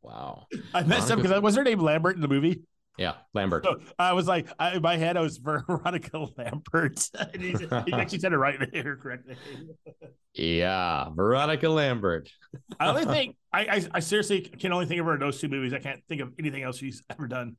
Wow. 0.01 0.45
I 0.73 0.83
messed 0.83 1.11
up 1.11 1.21
because 1.21 1.41
was 1.41 1.55
her 1.55 1.63
name 1.63 1.79
Lambert 1.79 2.15
in 2.15 2.21
the 2.21 2.27
movie? 2.27 2.61
Yeah, 2.97 3.13
Lambert. 3.33 3.63
So 3.63 3.79
I 3.97 4.11
was 4.11 4.27
like, 4.27 4.47
I, 4.59 4.75
in 4.75 4.81
my 4.81 4.97
head, 4.97 5.15
I 5.15 5.21
was 5.21 5.37
Veronica 5.43 6.27
Lambert. 6.37 6.99
He 7.39 7.93
actually 7.93 8.19
said 8.19 8.33
it 8.33 8.37
right 8.37 8.59
there, 8.73 8.97
correctly. 8.97 9.37
Yeah, 10.33 11.09
Veronica 11.15 11.69
Lambert. 11.69 12.29
I 12.79 12.89
only 12.89 13.05
think 13.05 13.37
I, 13.53 13.61
I, 13.61 13.87
I 13.93 13.99
seriously 14.01 14.41
can 14.41 14.73
only 14.73 14.85
think 14.85 14.99
of 14.99 15.05
her 15.05 15.13
in 15.13 15.19
those 15.21 15.39
two 15.39 15.47
movies. 15.47 15.73
I 15.73 15.79
can't 15.79 16.01
think 16.09 16.21
of 16.21 16.33
anything 16.37 16.63
else 16.63 16.77
she's 16.77 17.01
ever 17.09 17.27
done. 17.27 17.55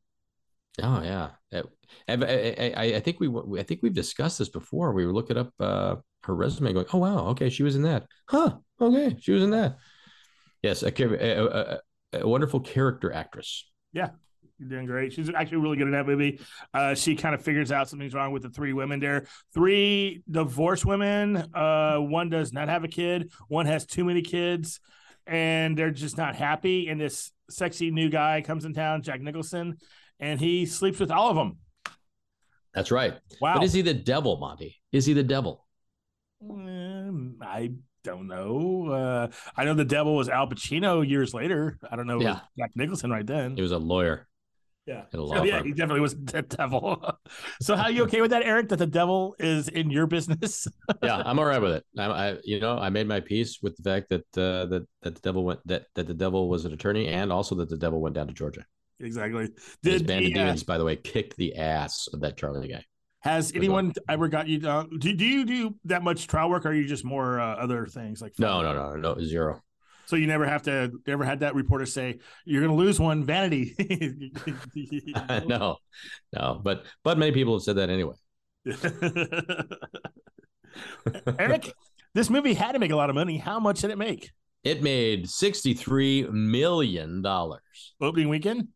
Oh 0.83 1.02
yeah, 1.02 1.30
I, 1.52 1.62
I, 2.09 2.72
I- 2.76 2.94
I 2.96 3.00
think 3.00 3.20
we 3.20 3.28
I 3.59 3.62
think 3.62 3.80
we've 3.83 3.94
discussed 3.94 4.38
this 4.38 4.48
before. 4.48 4.92
We 4.92 5.04
were 5.06 5.12
looking 5.12 5.37
up 5.37 5.52
uh, 5.59 5.96
her 6.24 6.35
resume, 6.35 6.72
going, 6.72 6.87
"Oh 6.92 6.98
wow, 6.98 7.26
okay, 7.28 7.50
she 7.50 7.62
was 7.62 7.76
in 7.76 7.83
that. 7.83 8.06
Huh? 8.28 8.56
Okay, 8.80 9.16
she 9.20 9.33
was 9.33 9.42
in 9.42 9.50
that." 9.50 9.76
Yes, 10.62 10.83
a, 10.83 10.92
a, 11.02 11.46
a, 11.46 11.80
a 12.20 12.28
wonderful 12.28 12.61
character 12.61 13.12
actress. 13.12 13.68
Yeah, 13.92 14.11
you're 14.59 14.68
doing 14.68 14.87
great. 14.87 15.12
She's 15.12 15.30
actually 15.35 15.59
really 15.59 15.76
good 15.76 15.87
in 15.87 15.92
that 15.92 16.06
movie. 16.06 16.40
Uh, 16.72 16.94
she 16.94 17.16
kind 17.16 17.35
of 17.35 17.42
figures 17.42 17.72
out 17.72 17.88
something's 17.88 18.14
wrong 18.14 18.33
with 18.33 18.42
the 18.42 18.50
three 18.50 18.72
women 18.72 19.00
there. 19.00 19.26
Three 19.54 20.22
divorced 20.30 20.85
women. 20.85 21.37
Uh, 21.54 21.96
one 21.98 22.28
does 22.28 22.52
not 22.52 22.68
have 22.68 22.85
a 22.85 22.88
kid. 22.88 23.33
One 23.48 23.66
has 23.66 23.87
too 23.87 24.04
many 24.04 24.22
kids, 24.22 24.80
and 25.26 25.76
they're 25.76 25.90
just 25.90 26.16
not 26.16 26.37
happy. 26.37 26.88
And 26.88 27.00
this 27.00 27.33
sexy 27.48 27.90
new 27.90 28.09
guy 28.11 28.42
comes 28.42 28.64
in 28.64 28.74
town, 28.74 29.02
Jack 29.02 29.20
Nicholson, 29.20 29.78
and 30.20 30.38
he 30.38 30.66
sleeps 30.66 31.00
with 31.00 31.11
all 31.11 31.30
of 31.30 31.37
them. 31.37 31.59
That's 32.74 32.90
right. 32.92 33.14
Wow. 33.40 33.54
But 33.54 33.64
is 33.64 33.72
he 33.72 33.83
the 33.83 33.94
devil, 33.94 34.37
Monty? 34.38 34.76
Is 34.92 35.04
he 35.06 35.12
the 35.12 35.24
devil? 35.24 35.66
Um, 36.48 37.37
I 37.42 37.72
don't 38.04 38.28
know. 38.28 38.87
Uh, 38.88 39.28
I 39.56 39.64
know 39.64 39.74
the 39.74 39.85
devil 39.85 40.14
was 40.16 40.28
Al 40.28 40.46
Pacino 40.48 41.06
years 41.06 41.35
later. 41.35 41.78
I 41.90 41.96
don't 41.96 42.06
know. 42.06 42.16
if 42.18 42.22
it 42.22 42.26
was 42.26 42.37
Yeah. 42.37 42.40
Jack 42.64 42.70
Nicholson 42.76 43.11
right 43.11 43.26
then. 43.26 43.56
He 43.56 43.62
was 43.62 43.72
a 43.72 43.78
lawyer 43.78 44.28
Yeah. 44.87 45.02
a 45.12 45.16
law 45.20 45.37
So, 45.37 45.42
yeah, 45.44 45.62
he 45.62 45.72
definitely 45.72 46.00
was 46.00 46.14
the 46.14 46.42
devil. 46.42 47.18
so, 47.61 47.76
how 47.76 47.85
are 47.85 47.90
you 47.90 48.04
okay 48.04 48.20
with 48.20 48.30
that, 48.30 48.42
Eric? 48.44 48.68
That 48.68 48.76
the 48.78 48.87
devil 48.87 49.35
is 49.38 49.68
in 49.68 49.90
your 49.90 50.06
business? 50.06 50.66
yeah, 51.02 51.22
I'm 51.26 51.38
all 51.38 51.44
right 51.44 51.61
with 51.61 51.72
it. 51.72 51.85
I, 51.98 52.04
I, 52.04 52.37
you 52.44 52.61
know, 52.61 52.78
I 52.78 52.88
made 52.90 53.06
my 53.09 53.20
peace 53.20 53.59
with 53.61 53.76
the 53.76 53.83
fact 53.83 54.09
that 54.11 54.22
uh, 54.38 54.66
that 54.66 54.87
that 55.02 55.14
the 55.16 55.20
devil 55.20 55.44
went 55.44 55.61
that 55.66 55.87
that 55.96 56.06
the 56.06 56.14
devil 56.14 56.48
was 56.48 56.64
an 56.64 56.72
attorney, 56.72 57.09
and 57.09 57.33
also 57.33 57.54
that 57.56 57.68
the 57.68 57.76
devil 57.76 58.00
went 58.00 58.14
down 58.14 58.28
to 58.28 58.33
Georgia. 58.33 58.64
Exactly. 59.01 59.49
His 59.83 60.01
Did 60.01 60.07
band 60.07 60.27
of 60.27 60.33
uh, 60.33 60.35
demons, 60.35 60.63
by 60.63 60.79
the 60.79 60.85
way, 60.85 60.97
kicked 60.97 61.37
the 61.37 61.57
ass 61.57 62.09
of 62.13 62.21
that 62.21 62.37
Charlie 62.37 62.69
guy. 62.69 62.85
has 63.21 63.53
anyone 63.55 63.93
ever 64.09 64.29
got 64.29 64.49
you 64.49 64.59
down? 64.59 64.99
Do, 64.99 65.15
do 65.15 65.25
you 65.25 65.45
do 65.45 65.75
that 65.85 66.03
much 66.03 66.27
trial 66.27 66.51
work, 66.51 66.67
or 66.67 66.71
are 66.71 66.75
you 66.75 66.87
just 66.87 67.05
more 67.05 67.41
uh, 67.41 67.57
other 67.57 67.87
things 67.87 68.23
like? 68.23 68.39
No, 68.39 68.63
no, 68.63 68.75
no, 68.75 68.97
no, 68.97 69.23
zero. 69.23 69.63
So 70.11 70.17
you 70.17 70.27
never 70.27 70.45
have 70.45 70.63
to 70.63 70.91
ever 71.07 71.25
had 71.25 71.41
that 71.41 71.55
reporter 71.55 71.87
say 71.87 72.19
you're 72.45 72.61
going 72.61 72.77
to 72.77 72.85
lose 72.85 72.99
one 72.99 73.23
vanity. 73.23 73.77
no, 75.47 75.77
no, 76.33 76.61
but 76.63 76.85
but 77.05 77.17
many 77.17 77.31
people 77.31 77.55
have 77.55 77.63
said 77.63 77.77
that 77.77 77.91
anyway. 77.91 78.17
Eric, 81.39 81.73
this 82.13 82.29
movie 82.29 82.55
had 82.55 82.73
to 82.73 82.81
make 82.81 82.91
a 82.91 82.97
lot 82.97 83.09
of 83.09 83.15
money. 83.15 83.39
How 83.39 83.61
much 83.61 83.83
did 83.83 83.93
it 83.93 83.99
make? 83.99 84.33
It 84.65 84.83
made 84.83 85.29
sixty-three 85.29 86.25
million 86.25 87.23
dollars. 87.23 87.95
Opening 88.01 88.29
weekend? 88.29 88.67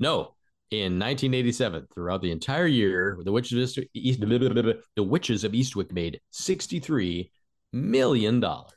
No, 0.00 0.34
in 0.70 0.98
1987, 0.98 1.88
throughout 1.94 2.22
the 2.22 2.30
entire 2.30 2.66
year, 2.66 3.18
the 3.22 3.32
witches 3.32 3.76
of 3.76 3.84
East, 3.94 4.20
the 4.96 5.02
witches 5.02 5.44
of 5.44 5.52
Eastwick 5.52 5.92
made 5.92 6.20
63 6.30 7.30
million 7.72 8.40
dollars, 8.40 8.72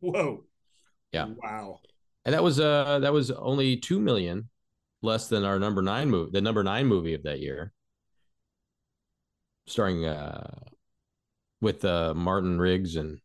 Whoa. 0.00 0.44
Yeah. 1.12 1.28
Wow. 1.42 1.78
and 2.24 2.34
that 2.34 2.42
was 2.42 2.58
uh 2.60 2.98
that 2.98 3.12
was 3.12 3.30
only 3.30 3.76
two 3.76 4.00
million 4.00 4.50
less 5.00 5.28
than 5.28 5.44
our 5.44 5.58
number 5.58 5.80
nine 5.80 6.10
movie, 6.10 6.30
the 6.32 6.40
number 6.40 6.62
nine 6.64 6.86
movie 6.86 7.14
of 7.14 7.22
that 7.22 7.40
year, 7.40 7.72
starring 9.66 10.04
uh 10.04 10.60
with 11.60 11.84
uh 11.84 12.14
Martin 12.14 12.58
Riggs 12.58 12.96
and 12.96 13.20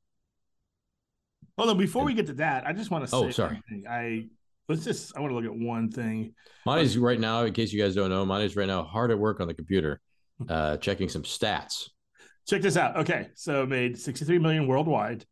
on, 1.58 1.78
before 1.78 2.06
we 2.06 2.14
get 2.14 2.28
to 2.28 2.34
that, 2.34 2.66
I 2.66 2.72
just 2.74 2.92
want 2.92 3.04
to 3.04 3.10
say 3.10 3.18
Oh, 3.18 3.30
sorry. 3.32 3.62
I 3.90 4.28
let's 4.70 4.86
just 4.86 5.18
I 5.18 5.20
want 5.20 5.32
to 5.32 5.36
look 5.36 5.46
at 5.46 5.54
one 5.54 5.92
thing. 5.92 6.34
Monty's 6.66 6.98
right 6.98 7.20
now. 7.20 7.44
In 7.44 7.54
case 7.54 7.74
you 7.74 7.82
guys 7.82 7.96
don't 7.96 8.10
know, 8.10 8.26
Monty's 8.26 8.56
right 8.56 8.68
now 8.68 8.84
hard 8.84 9.12
at 9.12 9.20
work 9.20 9.42
on 9.42 9.48
the 9.48 9.54
computer, 9.54 10.00
uh 10.48 10.78
checking 10.78 11.10
some 11.10 11.24
stats. 11.24 11.90
Check 12.48 12.62
this 12.62 12.78
out. 12.78 12.98
Okay, 12.98 13.28
so 13.36 13.66
made 13.66 13.98
63 14.00 14.40
million 14.40 14.68
worldwide. 14.68 15.26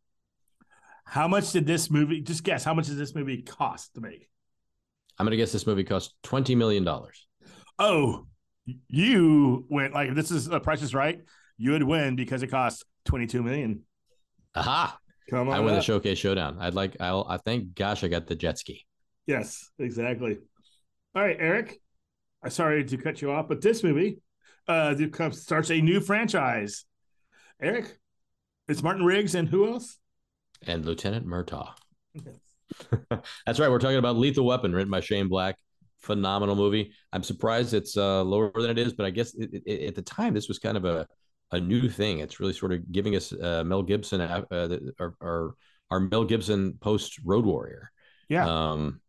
How 1.04 1.26
much 1.26 1.52
did 1.52 1.66
this 1.66 1.90
movie 1.90 2.20
just 2.20 2.44
guess 2.44 2.64
how 2.64 2.74
much 2.74 2.86
did 2.88 2.98
this 2.98 3.14
movie 3.14 3.42
cost 3.42 3.94
to 3.94 4.00
make? 4.00 4.28
I'm 5.18 5.24
gonna 5.24 5.36
guess 5.36 5.52
this 5.52 5.66
movie 5.66 5.84
cost 5.84 6.14
20 6.24 6.54
million 6.54 6.84
dollars. 6.84 7.26
Oh, 7.78 8.26
you 8.88 9.64
went 9.70 9.94
like 9.94 10.14
this 10.14 10.30
is 10.30 10.48
a 10.48 10.60
price 10.60 10.82
is 10.82 10.94
right, 10.94 11.20
you 11.56 11.72
would 11.72 11.82
win 11.82 12.16
because 12.16 12.42
it 12.42 12.48
cost 12.48 12.84
22 13.06 13.42
million. 13.42 13.82
Aha! 14.54 14.98
Come 15.30 15.48
on. 15.48 15.54
I 15.54 15.60
win 15.60 15.74
the 15.74 15.82
showcase 15.82 16.18
showdown. 16.18 16.56
I'd 16.60 16.74
like. 16.74 16.96
I'll. 17.00 17.26
I 17.28 17.36
thank 17.36 17.74
gosh 17.74 18.02
I 18.02 18.08
got 18.08 18.26
the 18.26 18.34
jet 18.34 18.58
ski. 18.58 18.86
Yes, 19.28 19.70
exactly. 19.78 20.38
All 21.14 21.22
right, 21.22 21.36
Eric. 21.38 21.80
I'm 22.42 22.50
sorry 22.50 22.82
to 22.84 22.96
cut 22.96 23.20
you 23.22 23.30
off, 23.30 23.46
but 23.46 23.60
this 23.60 23.84
movie 23.84 24.18
uh 24.66 24.94
starts 25.30 25.70
a 25.70 25.80
new 25.80 26.00
franchise. 26.00 26.84
Eric, 27.60 27.96
it's 28.68 28.82
Martin 28.82 29.04
Riggs 29.04 29.34
and 29.36 29.48
who 29.48 29.68
else? 29.72 29.98
and 30.66 30.84
Lieutenant 30.84 31.26
Murtaugh. 31.26 31.70
That's 33.46 33.60
right. 33.60 33.70
We're 33.70 33.78
talking 33.78 33.98
about 33.98 34.16
Lethal 34.16 34.44
Weapon, 34.44 34.72
written 34.74 34.90
by 34.90 35.00
Shane 35.00 35.28
Black. 35.28 35.56
Phenomenal 36.00 36.56
movie. 36.56 36.92
I'm 37.12 37.22
surprised 37.22 37.74
it's 37.74 37.96
uh, 37.96 38.22
lower 38.22 38.50
than 38.54 38.70
it 38.70 38.78
is, 38.78 38.92
but 38.94 39.04
I 39.06 39.10
guess 39.10 39.34
it, 39.34 39.50
it, 39.66 39.88
at 39.88 39.94
the 39.94 40.02
time 40.02 40.32
this 40.34 40.48
was 40.48 40.58
kind 40.58 40.76
of 40.76 40.84
a, 40.84 41.06
a 41.52 41.60
new 41.60 41.88
thing. 41.88 42.20
It's 42.20 42.40
really 42.40 42.52
sort 42.52 42.72
of 42.72 42.90
giving 42.90 43.14
us 43.16 43.32
uh, 43.32 43.62
Mel 43.64 43.82
Gibson, 43.82 44.20
uh, 44.20 44.42
the- 44.50 44.92
our, 44.98 45.14
our 45.20 45.54
our 45.90 46.00
Mel 46.00 46.24
Gibson 46.24 46.74
post 46.80 47.18
Road 47.24 47.44
Warrior. 47.44 47.90
Yeah. 48.28 48.46
Um, 48.46 49.00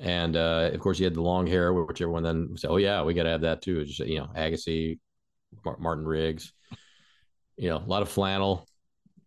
and 0.00 0.36
uh, 0.36 0.70
of 0.72 0.80
course 0.80 0.98
he 0.98 1.04
had 1.04 1.14
the 1.14 1.22
long 1.22 1.46
hair, 1.46 1.72
which 1.72 2.00
everyone 2.00 2.22
then 2.22 2.56
said, 2.56 2.70
"Oh 2.70 2.76
yeah, 2.76 3.02
we 3.02 3.14
got 3.14 3.24
to 3.24 3.30
have 3.30 3.42
that 3.42 3.62
too." 3.62 3.84
Just 3.84 4.00
you 4.00 4.18
know 4.18 4.28
Agassi, 4.36 4.98
Mar- 5.64 5.78
Martin 5.78 6.04
Riggs, 6.04 6.52
you 7.56 7.68
know 7.68 7.78
a 7.78 7.86
lot 7.86 8.02
of 8.02 8.08
flannel. 8.08 8.66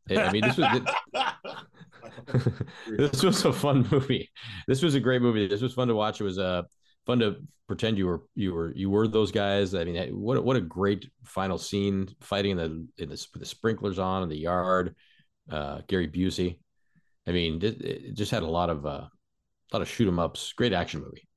I 0.10 0.32
mean, 0.32 0.42
this 0.42 0.58
was 0.58 0.82
this 2.88 3.24
was 3.24 3.46
a 3.46 3.54
fun 3.54 3.88
movie. 3.92 4.30
This 4.68 4.82
was 4.82 4.96
a 4.96 5.00
great 5.00 5.22
movie. 5.22 5.48
This 5.48 5.62
was 5.62 5.74
fun 5.74 5.88
to 5.90 5.96
watch. 5.96 6.22
It 6.22 6.26
was 6.26 6.40
uh 6.40 6.64
fun 7.06 7.20
to 7.20 7.38
pretend 7.68 7.98
you 7.98 8.08
were 8.08 8.22
you 8.36 8.54
were 8.54 8.74
you 8.76 8.90
were 8.90 9.08
those 9.08 9.32
guys. 9.32 9.74
I 9.74 9.84
mean, 9.84 10.16
what 10.20 10.44
what 10.44 10.56
a 10.56 10.62
great 10.62 11.10
final 11.24 11.58
scene 11.58 12.10
fighting 12.22 12.52
in 12.52 12.58
the 12.58 13.04
in 13.04 13.10
the, 13.10 13.28
the 13.36 13.46
sprinklers 13.46 14.00
on 14.00 14.24
in 14.24 14.30
the 14.30 14.38
yard. 14.38 14.96
Uh, 15.50 15.82
Gary 15.88 16.08
Busey. 16.10 16.60
I 17.26 17.32
mean, 17.32 17.62
it, 17.62 17.82
it 17.82 18.14
just 18.16 18.32
had 18.32 18.44
a 18.44 18.48
lot 18.48 18.70
of 18.70 18.86
uh, 18.86 19.06
lot 19.74 19.82
of 19.82 19.90
shoot 19.90 20.08
'em 20.08 20.20
ups. 20.20 20.54
Great 20.54 20.74
action 20.74 21.02
movie. 21.02 21.28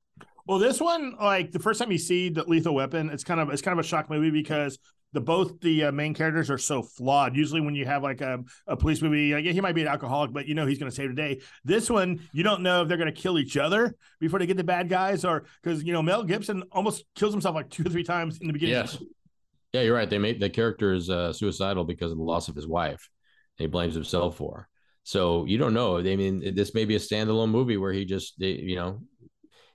Well, 0.47 0.59
this 0.59 0.81
one, 0.81 1.15
like 1.21 1.53
the 1.53 1.59
first 1.59 1.79
time 1.79 1.93
you 1.93 1.99
see 1.99 2.29
the 2.29 2.45
Lethal 2.45 2.75
Weapon, 2.75 3.11
it's 3.11 3.25
kind 3.25 3.41
of 3.41 3.51
it's 3.51 3.63
kind 3.63 3.79
of 3.79 3.85
a 3.85 3.87
shock 3.87 4.11
movie 4.11 4.31
because 4.31 4.79
the 5.13 5.21
both 5.21 5.61
the 5.61 5.85
uh, 5.85 5.93
main 5.93 6.15
characters 6.15 6.51
are 6.51 6.59
so 6.59 6.83
flawed. 6.83 7.37
Usually, 7.37 7.61
when 7.61 7.75
you 7.75 7.85
have 7.85 8.03
like 8.03 8.21
a, 8.21 8.43
a 8.67 8.77
police 8.77 9.03
movie, 9.03 9.35
like, 9.35 9.45
yeah, 9.45 9.53
he 9.53 9.61
might 9.61 9.75
be 9.75 9.83
an 9.83 9.89
alcoholic, 9.89 10.33
but 10.33 10.47
you 10.47 10.55
know 10.55 10.67
he's 10.67 10.79
going 10.79 10.91
to 10.91 10.95
save 10.95 11.11
the 11.11 11.15
day. 11.15 11.41
This 11.65 11.91
one, 11.91 12.21
you 12.33 12.43
don't 12.43 12.63
know 12.63 12.83
if 12.83 12.89
they're 12.89 12.97
going 12.97 13.13
to 13.13 13.21
kill 13.21 13.39
each 13.39 13.57
other 13.57 13.95
before 14.21 14.39
they 14.39 14.47
get 14.47 14.57
the 14.57 14.65
bad 14.65 14.89
guys, 14.89 15.25
or 15.25 15.45
because 15.63 15.83
you 15.83 15.93
know 15.93 16.03
Mel 16.03 16.23
Gibson 16.23 16.63
almost 16.73 17.05
kills 17.15 17.33
himself 17.33 17.55
like 17.55 17.71
two 17.71 17.85
or 17.85 17.91
three 17.91 18.05
times 18.05 18.39
in 18.41 18.47
the 18.47 18.53
beginning. 18.53 18.77
Yes. 18.77 18.99
Yeah, 19.73 19.83
you're 19.83 19.95
right. 19.95 20.11
They 20.11 20.19
made 20.19 20.41
the 20.41 20.51
character 20.51 20.93
is 20.93 21.11
uh, 21.11 21.33
suicidal 21.33 21.85
because 21.85 22.11
of 22.11 22.19
the 22.19 22.25
loss 22.25 22.49
of 22.49 22.57
his 22.57 22.67
wife. 22.67 23.09
He 23.57 23.67
blames 23.67 23.95
himself 23.95 24.37
for. 24.37 24.69
So 25.05 25.45
you 25.47 25.59
don't 25.59 25.75
know. 25.75 25.99
I 25.99 26.17
mean, 26.17 26.55
this 26.55 26.75
may 26.75 26.85
be 26.85 26.97
a 26.97 27.01
standalone 27.01 27.51
movie 27.51 27.77
where 27.77 27.93
he 27.93 28.05
just, 28.05 28.39
you 28.39 28.77
know, 28.77 29.01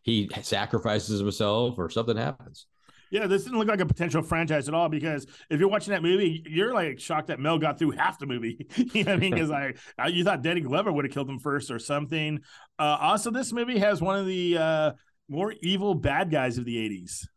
he 0.04 0.30
sacrifices 0.42 1.20
himself 1.20 1.78
or 1.78 1.90
something 1.90 2.16
happens. 2.16 2.68
Yeah, 3.12 3.28
this 3.28 3.44
didn't 3.44 3.60
look 3.60 3.68
like 3.68 3.80
a 3.80 3.86
potential 3.86 4.22
franchise 4.22 4.68
at 4.68 4.74
all 4.74 4.90
because 4.90 5.26
if 5.50 5.60
you're 5.60 5.70
watching 5.70 5.92
that 5.92 6.04
movie, 6.04 6.44
you're 6.48 6.74
like 6.74 7.00
shocked 7.00 7.28
that 7.28 7.40
Mel 7.40 7.58
got 7.58 7.78
through 7.78 7.92
half 7.92 8.20
the 8.20 8.26
movie. 8.26 8.68
you 8.76 9.04
know 9.04 9.12
what 9.12 9.18
I 9.18 9.20
mean? 9.20 9.34
Because 9.34 9.52
I, 9.52 9.74
I, 9.98 10.08
you 10.08 10.24
thought 10.24 10.42
Danny 10.42 10.62
Glover 10.62 10.92
would 10.92 11.06
have 11.06 11.14
killed 11.14 11.30
him 11.30 11.40
first 11.40 11.72
or 11.72 11.80
something. 11.80 12.40
Uh, 12.78 12.98
also, 13.00 13.32
this 13.32 13.54
movie 13.54 13.80
has 13.80 14.02
one 14.02 14.20
of 14.20 14.26
the 14.26 14.58
uh, 14.58 14.92
more 15.30 15.54
evil 15.62 15.96
bad 15.96 16.32
guys 16.32 16.58
of 16.58 16.66
the 16.66 16.76
'80s. 16.76 17.28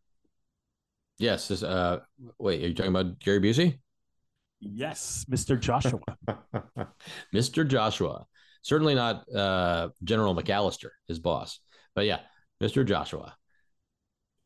Yes. 1.19 1.49
This, 1.49 1.63
uh, 1.63 2.01
wait, 2.39 2.63
are 2.63 2.69
you 2.69 2.75
talking 2.75 2.95
about 2.95 3.19
Gary 3.21 3.41
Busey? 3.41 3.79
Yes, 4.61 5.25
Mr. 5.31 5.59
Joshua. 5.59 6.01
Mr. 7.35 7.67
Joshua. 7.67 8.27
Certainly 8.63 8.95
not 8.97 9.33
uh, 9.33 9.91
General 10.03 10.35
McAllister, 10.35 10.91
his 11.07 11.19
boss. 11.19 11.61
But 11.95 12.07
yeah, 12.07 12.21
Mr. 12.63 12.85
Joshua. 12.85 13.37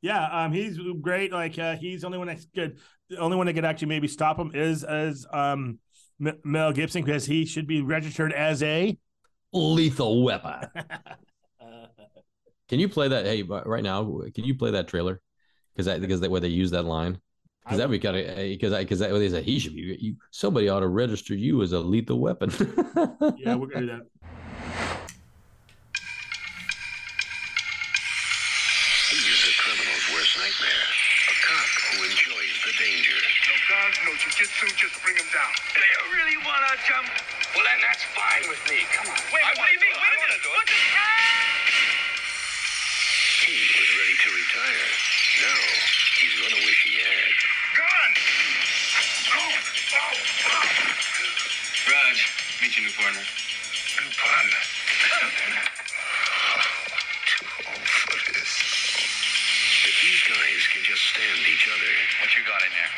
yeah, 0.03 0.45
um, 0.45 0.53
he's 0.53 0.79
great. 1.01 1.33
Like 1.33 1.59
uh, 1.59 1.77
he's 1.77 2.03
the 2.03 2.07
only 2.07 2.19
one 2.19 2.27
that 2.29 2.45
could, 2.55 2.79
the 3.09 3.19
only 3.19 3.37
one 3.37 3.47
that 3.47 3.55
could 3.55 3.65
actually 3.65 3.89
maybe 3.89 4.09
stop 4.09 4.39
him 4.39 4.53
is 4.55 4.85
as 4.85 5.27
um, 5.33 5.79
M- 6.25 6.39
Mel 6.45 6.73
Gibson 6.73 7.03
because 7.05 7.25
he 7.25 7.47
should 7.47 7.67
be 7.67 7.81
registered 7.83 8.33
as 8.33 8.63
a. 8.63 8.97
Lethal 9.53 10.23
weapon. 10.25 10.69
Can 12.69 12.81
you 12.81 12.89
play 12.89 13.09
that? 13.09 13.27
Hey, 13.27 13.43
right 13.43 13.83
now, 13.83 14.23
can 14.35 14.45
you 14.45 14.55
play 14.55 14.71
that 14.71 14.89
trailer? 14.89 15.21
Because 15.75 15.87
that 15.87 16.01
because 16.01 16.21
that 16.21 16.31
where 16.31 16.41
they 16.41 16.49
use 16.49 16.71
that 16.71 16.85
line. 16.85 17.19
Because 17.65 17.79
that'd 17.79 17.91
be 17.91 17.99
kind 18.01 18.17
of 18.17 18.27
eh, 18.27 18.49
because 18.49 18.73
I 18.73 18.83
because 18.83 18.99
that 18.99 19.13
way 19.13 19.21
they 19.21 19.29
said 19.29 19.45
he 19.45 19.59
should 19.59 19.75
be 19.75 19.97
you. 20.01 20.17
Somebody 20.31 20.69
ought 20.69 20.81
to 20.81 20.89
register 20.89 21.35
you 21.35 21.63
as 21.63 21.73
a 21.73 21.79
lethal 21.79 22.19
weapon. 22.19 22.51
yeah, 23.39 23.55
we're 23.55 23.71
gonna 23.71 23.87
do 23.87 23.87
that. 23.87 24.07
He 29.13 29.21
is 29.29 29.45
a 29.47 29.55
criminal's 29.63 30.07
worst 30.11 30.35
nightmare. 30.41 30.87
A 31.29 31.35
cop 31.47 31.69
who 31.93 32.03
enjoys 32.03 32.55
the 32.67 32.73
danger. 32.83 33.19
No 33.47 33.55
guns, 33.71 33.97
no 34.09 34.13
jujitsu, 34.19 34.67
just 34.75 34.99
bring 35.05 35.15
him 35.15 35.29
down. 35.31 35.53
Do 35.71 35.85
you 35.85 36.03
really 36.19 36.39
want 36.43 36.67
to 36.67 36.75
jump? 36.89 37.13
Well, 37.55 37.63
then 37.63 37.79
that's 37.85 38.03
fine 38.17 38.49
with 38.49 38.65
me. 38.73 38.89
Come 38.91 39.07
on. 39.07 39.21
Wait, 39.31 39.45
what 39.45 39.69
do 39.69 39.73
you 39.77 39.85
mean? 39.85 39.93
Wait 40.01 40.13
a 40.17 40.21
minute. 40.25 40.41
What 40.49 40.65
the 40.65 40.81
He 43.45 43.55
was 43.77 43.91
ready 44.01 44.17
to 44.17 44.29
retire. 44.33 44.89
Now, 45.45 45.61
he's 46.25 46.35
going 46.41 46.57
to 46.57 46.63
wish 46.65 46.81
he 46.89 47.05
had. 47.05 47.52
Raj, 51.89 52.19
meet 52.63 52.77
your 52.77 52.85
new 52.87 52.95
partner. 52.95 53.25
New 53.25 54.11
partner. 54.21 54.61
Too 57.27 57.47
old 57.69 57.89
for 57.89 58.19
this. 58.33 58.53
If 59.89 59.97
these 60.03 60.23
guys 60.29 60.61
can 60.73 60.83
just 60.85 61.03
stand 61.13 61.39
each 61.49 61.67
other, 61.69 61.93
What 62.21 62.31
you 62.37 62.43
got 62.45 62.63
in 62.63 62.73
there? 62.77 62.93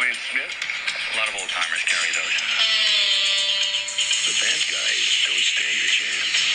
Wayne 0.00 0.18
Smith? 0.32 0.54
A 1.14 1.18
lot 1.18 1.28
of 1.28 1.34
old 1.36 1.50
timers 1.50 1.84
carry 1.84 2.10
those. 2.14 2.36
the 4.26 4.34
bad 4.40 4.62
guys 4.70 5.06
don't 5.26 5.44
stand 5.44 5.78
a 5.84 5.88
chance. 5.88 6.49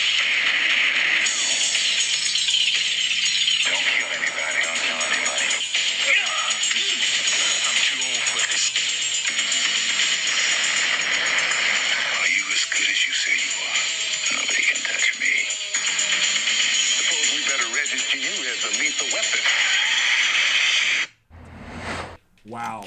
Wow. 22.80 22.84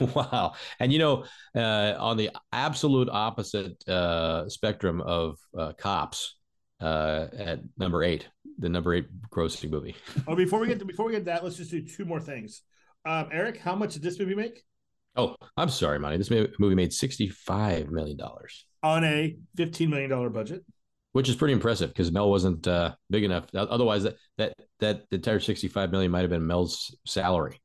wow. 0.14 0.54
And 0.80 0.92
you 0.92 0.98
know, 0.98 1.24
uh, 1.54 1.94
on 1.98 2.16
the 2.16 2.30
absolute 2.52 3.08
opposite 3.10 3.86
uh, 3.88 4.48
spectrum 4.48 5.00
of 5.00 5.38
uh, 5.56 5.72
cops, 5.78 6.36
uh, 6.80 7.26
at 7.36 7.60
number 7.78 8.02
eight, 8.02 8.28
the 8.58 8.68
number 8.68 8.94
eight 8.94 9.06
grossing 9.30 9.70
movie. 9.70 9.96
Oh, 10.26 10.36
before 10.36 10.60
we 10.60 10.66
get 10.66 10.78
to, 10.78 10.84
before 10.84 11.06
we 11.06 11.12
get 11.12 11.20
to 11.20 11.24
that, 11.26 11.44
let's 11.44 11.56
just 11.56 11.70
do 11.70 11.82
two 11.82 12.04
more 12.04 12.20
things. 12.20 12.62
Um, 13.06 13.28
Eric, 13.32 13.58
how 13.58 13.74
much 13.74 13.94
did 13.94 14.02
this 14.02 14.18
movie 14.18 14.34
make 14.34 14.62
Oh, 15.16 15.34
I'm 15.56 15.70
sorry, 15.70 15.98
Monty. 15.98 16.18
This 16.18 16.30
movie 16.30 16.74
made 16.74 16.90
$65 16.90 17.88
million, 17.88 18.18
on 18.82 19.04
a 19.04 19.36
fifteen 19.56 19.88
million 19.88 20.10
dollar 20.10 20.28
budget? 20.28 20.62
which 21.12 21.30
is 21.30 21.36
pretty 21.36 21.54
impressive 21.54 21.88
because 21.88 22.12
Mel 22.12 22.28
wasn't 22.28 22.68
uh, 22.68 22.94
big 23.08 23.24
enough. 23.24 23.46
Otherwise, 23.54 24.02
that, 24.02 24.16
that, 24.36 24.52
that 24.80 25.04
entire 25.10 25.40
65 25.40 25.90
million 25.90 26.10
might 26.10 26.20
have 26.20 26.28
been 26.28 26.46
Mel's 26.46 26.94
salary. 27.06 27.58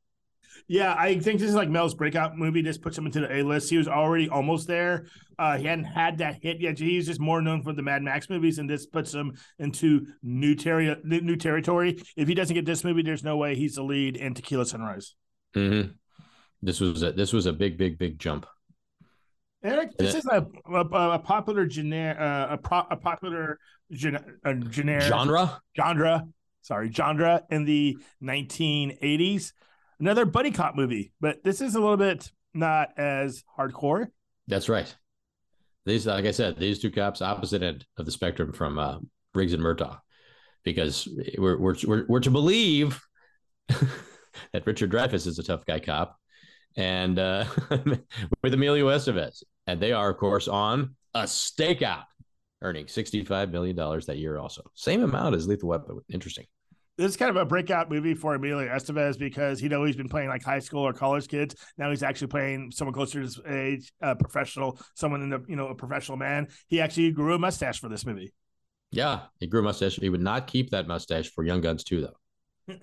Yeah, 0.67 0.95
I 0.97 1.19
think 1.19 1.39
this 1.39 1.49
is 1.49 1.55
like 1.55 1.69
Mel's 1.69 1.93
breakout 1.93 2.37
movie. 2.37 2.61
This 2.61 2.77
puts 2.77 2.97
him 2.97 3.05
into 3.05 3.21
the 3.21 3.33
A 3.33 3.43
list. 3.43 3.69
He 3.69 3.77
was 3.77 3.87
already 3.87 4.29
almost 4.29 4.67
there. 4.67 5.05
Uh, 5.37 5.57
he 5.57 5.65
hadn't 5.65 5.85
had 5.85 6.17
that 6.19 6.41
hit 6.41 6.61
yet. 6.61 6.79
He's 6.79 7.07
just 7.07 7.19
more 7.19 7.41
known 7.41 7.61
for 7.63 7.73
the 7.73 7.81
Mad 7.81 8.03
Max 8.03 8.29
movies, 8.29 8.59
and 8.59 8.69
this 8.69 8.85
puts 8.85 9.13
him 9.13 9.33
into 9.59 10.07
new, 10.21 10.55
terri- 10.55 11.03
new 11.03 11.35
territory. 11.35 12.01
If 12.15 12.27
he 12.27 12.33
doesn't 12.33 12.53
get 12.53 12.65
this 12.65 12.83
movie, 12.83 13.01
there's 13.01 13.23
no 13.23 13.37
way 13.37 13.55
he's 13.55 13.75
the 13.75 13.83
lead 13.83 14.17
in 14.17 14.33
Tequila 14.33 14.65
Sunrise. 14.65 15.15
hmm 15.53 15.81
This 16.61 16.79
was 16.79 17.03
a, 17.03 17.11
this 17.11 17.33
was 17.33 17.45
a 17.45 17.53
big, 17.53 17.77
big, 17.77 17.97
big 17.97 18.19
jump. 18.19 18.45
Eric, 19.63 19.95
this 19.97 20.15
is 20.15 20.25
a 20.25 20.45
a, 20.73 21.19
popular 21.19 21.67
gener 21.67 22.19
uh, 22.19 22.53
a, 22.53 22.57
pro, 22.57 22.79
a 22.89 22.97
popular 22.97 23.59
a 23.91 24.55
generic 24.55 25.03
Genre? 25.03 25.61
genre. 25.75 26.27
Sorry, 26.61 26.91
genre 26.91 27.43
in 27.49 27.65
the 27.65 27.97
1980s. 28.23 29.53
Another 30.01 30.25
buddy 30.25 30.49
cop 30.49 30.75
movie, 30.75 31.13
but 31.21 31.43
this 31.43 31.61
is 31.61 31.75
a 31.75 31.79
little 31.79 31.95
bit 31.95 32.31
not 32.55 32.89
as 32.97 33.43
hardcore. 33.57 34.07
That's 34.47 34.67
right. 34.67 34.93
These, 35.85 36.07
like 36.07 36.25
I 36.25 36.31
said, 36.31 36.57
these 36.57 36.79
two 36.79 36.89
cops 36.89 37.21
opposite 37.21 37.61
end 37.61 37.85
of 37.97 38.07
the 38.07 38.11
spectrum 38.11 38.51
from 38.51 38.79
uh, 38.79 38.97
Riggs 39.35 39.53
and 39.53 39.61
Murtaugh, 39.61 39.99
because 40.63 41.07
we're 41.37 41.59
we're 41.59 41.75
we're, 41.85 42.05
we're 42.07 42.19
to 42.19 42.31
believe 42.31 42.99
that 43.67 44.65
Richard 44.65 44.91
Dreyfuss 44.91 45.27
is 45.27 45.37
a 45.37 45.43
tough 45.43 45.67
guy 45.67 45.79
cop, 45.79 46.17
and 46.75 47.19
uh, 47.19 47.45
with 48.41 48.53
Emilio 48.55 48.87
Estevez, 48.87 49.43
and 49.67 49.79
they 49.79 49.91
are 49.91 50.09
of 50.09 50.17
course 50.17 50.47
on 50.47 50.95
a 51.13 51.23
stakeout, 51.23 52.05
earning 52.63 52.87
sixty 52.87 53.23
five 53.23 53.51
million 53.51 53.75
dollars 53.75 54.07
that 54.07 54.17
year. 54.17 54.39
Also, 54.39 54.63
same 54.73 55.03
amount 55.03 55.35
as 55.35 55.47
Lethal 55.47 55.69
Weapon. 55.69 55.99
Interesting. 56.09 56.47
This 56.97 57.11
is 57.11 57.17
kind 57.17 57.29
of 57.29 57.37
a 57.37 57.45
breakout 57.45 57.89
movie 57.89 58.13
for 58.13 58.35
Emilio 58.35 58.67
Estevez 58.67 59.17
because 59.17 59.59
he'd 59.59 59.73
always 59.73 59.95
been 59.95 60.09
playing 60.09 60.29
like 60.29 60.43
high 60.43 60.59
school 60.59 60.81
or 60.81 60.93
college 60.93 61.27
kids. 61.27 61.55
Now 61.77 61.89
he's 61.89 62.03
actually 62.03 62.27
playing 62.27 62.71
someone 62.71 62.93
closer 62.93 63.19
to 63.19 63.21
his 63.21 63.39
age, 63.47 63.91
a 64.01 64.15
professional, 64.15 64.79
someone 64.93 65.21
in 65.21 65.29
the 65.29 65.43
you 65.47 65.55
know 65.55 65.67
a 65.67 65.75
professional 65.75 66.17
man. 66.17 66.47
He 66.67 66.81
actually 66.81 67.11
grew 67.11 67.33
a 67.33 67.39
mustache 67.39 67.79
for 67.79 67.89
this 67.89 68.05
movie. 68.05 68.33
Yeah, 68.91 69.21
he 69.39 69.47
grew 69.47 69.61
a 69.61 69.63
mustache. 69.63 69.95
He 69.95 70.09
would 70.09 70.21
not 70.21 70.47
keep 70.47 70.71
that 70.71 70.85
mustache 70.85 71.31
for 71.31 71.45
Young 71.45 71.61
Guns 71.61 71.83
too, 71.83 72.01
though. 72.01 72.17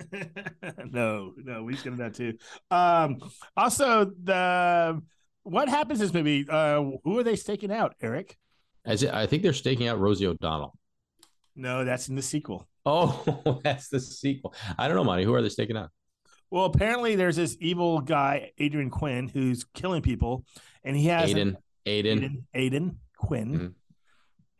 no, 0.90 1.34
no, 1.36 1.62
we 1.62 1.76
get 1.76 1.96
that 1.98 2.14
too. 2.14 2.34
Um, 2.70 3.18
also, 3.56 4.11
the 4.22 5.00
what 5.42 5.68
happens 5.68 6.00
in 6.00 6.06
this 6.06 6.14
movie? 6.14 6.46
Uh, 6.48 6.82
who 7.04 7.18
are 7.18 7.22
they 7.22 7.36
staking 7.36 7.70
out, 7.70 7.94
Eric? 8.00 8.36
As 8.84 9.02
it, 9.02 9.12
I 9.12 9.26
think 9.26 9.42
they're 9.42 9.52
staking 9.52 9.86
out 9.86 10.00
Rosie 10.00 10.26
O'Donnell. 10.26 10.74
No, 11.59 11.84
that's 11.84 12.09
in 12.09 12.14
the 12.14 12.22
sequel. 12.22 12.68
Oh, 12.86 13.61
that's 13.64 13.88
the 13.88 14.00
sequel. 14.00 14.54
I 14.78 14.86
don't 14.86 14.96
know, 14.96 15.04
Monty. 15.04 15.24
Who 15.24 15.34
are 15.34 15.42
they 15.42 15.48
staking 15.48 15.76
out? 15.76 15.90
Well, 16.50 16.64
apparently 16.64 17.16
there's 17.16 17.36
this 17.36 17.56
evil 17.61 18.00
guy, 18.00 18.52
Adrian 18.59 18.88
Quinn, 18.90 19.28
who's 19.28 19.64
killing 19.74 20.00
people, 20.00 20.44
and 20.84 20.96
he 20.96 21.06
has 21.09 21.30
Aiden. 21.34 21.56
Aiden. 21.86 22.20
Aiden, 22.20 22.42
Aiden 22.54 22.94
Quinn, 23.18 23.52
Mhm. 23.59 23.74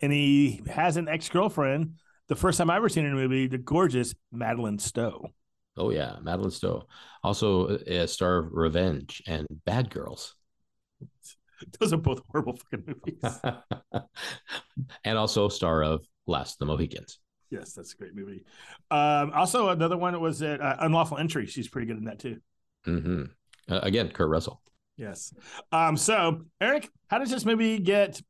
and 0.03 0.13
he 0.13 0.61
has 0.69 0.97
an 0.97 1.09
ex 1.09 1.29
girlfriend. 1.31 1.95
The 2.27 2.37
first 2.37 2.59
time 2.59 2.69
I 2.69 2.77
ever 2.77 2.89
seen 2.91 3.05
her 3.05 3.11
in 3.11 3.17
a 3.17 3.21
movie, 3.21 3.47
the 3.47 3.57
gorgeous 3.59 4.15
Madeleine 4.33 4.79
Stowe. 4.79 5.33
Oh 5.79 5.91
yeah, 5.91 6.17
Madeleine 6.21 6.51
Stowe. 6.51 6.87
Also 7.23 7.69
a 7.69 8.07
star 8.09 8.39
of 8.39 8.49
Revenge 8.53 9.23
and 9.27 9.47
Bad 9.65 9.89
Girls. 9.91 10.35
Those 11.81 11.93
are 11.93 11.97
both 11.97 12.21
horrible 12.31 12.57
fucking 12.57 12.85
movies. 12.87 13.41
and 15.05 15.17
also 15.19 15.49
star 15.49 15.83
of 15.83 16.05
Last 16.29 16.55
of 16.55 16.59
the 16.61 16.67
Mohicans. 16.67 17.19
yes, 17.51 17.73
that's 17.73 17.95
a 17.95 17.97
great 17.97 18.15
movie. 18.15 18.45
Um, 18.91 19.33
also, 19.35 19.71
another 19.71 19.97
one 19.97 20.19
was 20.21 20.43
at 20.43 20.61
uh, 20.61 20.77
Unlawful 20.81 21.19
Entry. 21.19 21.47
She's 21.47 21.69
pretty 21.69 21.87
good 21.87 21.97
in 21.99 22.05
that 22.05 22.19
too. 22.19 22.39
hmm 22.85 23.25
Uh, 23.69 23.81
again, 23.83 24.11
Kurt 24.11 24.29
Russell. 24.29 24.61
Yes. 24.97 25.33
Um, 25.73 25.97
so 25.97 26.43
Eric, 26.61 26.89
how 27.09 27.19
does 27.19 27.31
this 27.31 27.45
movie 27.45 27.79
get 27.79 28.21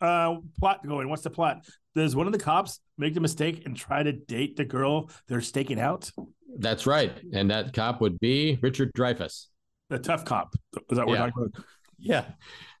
uh 0.00 0.36
plot 0.60 0.86
going? 0.86 1.08
What's 1.08 1.22
the 1.22 1.30
plot? 1.30 1.66
Does 1.94 2.14
one 2.14 2.26
of 2.26 2.32
the 2.32 2.38
cops 2.38 2.78
make 2.96 3.14
the 3.14 3.20
mistake 3.20 3.66
and 3.66 3.76
try 3.76 4.02
to 4.02 4.12
date 4.12 4.56
the 4.56 4.64
girl 4.64 5.10
they're 5.26 5.40
staking 5.40 5.80
out? 5.80 6.10
That's 6.58 6.86
right. 6.86 7.12
And 7.32 7.50
that 7.50 7.72
cop 7.72 8.00
would 8.00 8.20
be 8.20 8.58
Richard 8.62 8.92
Dreyfuss. 8.94 9.46
The 9.90 9.98
tough 9.98 10.24
cop. 10.24 10.54
Is 10.90 10.98
that 10.98 11.06
what 11.06 11.08
we're 11.08 11.16
talking 11.16 11.50
about? 11.54 11.64
Yeah. 11.98 12.24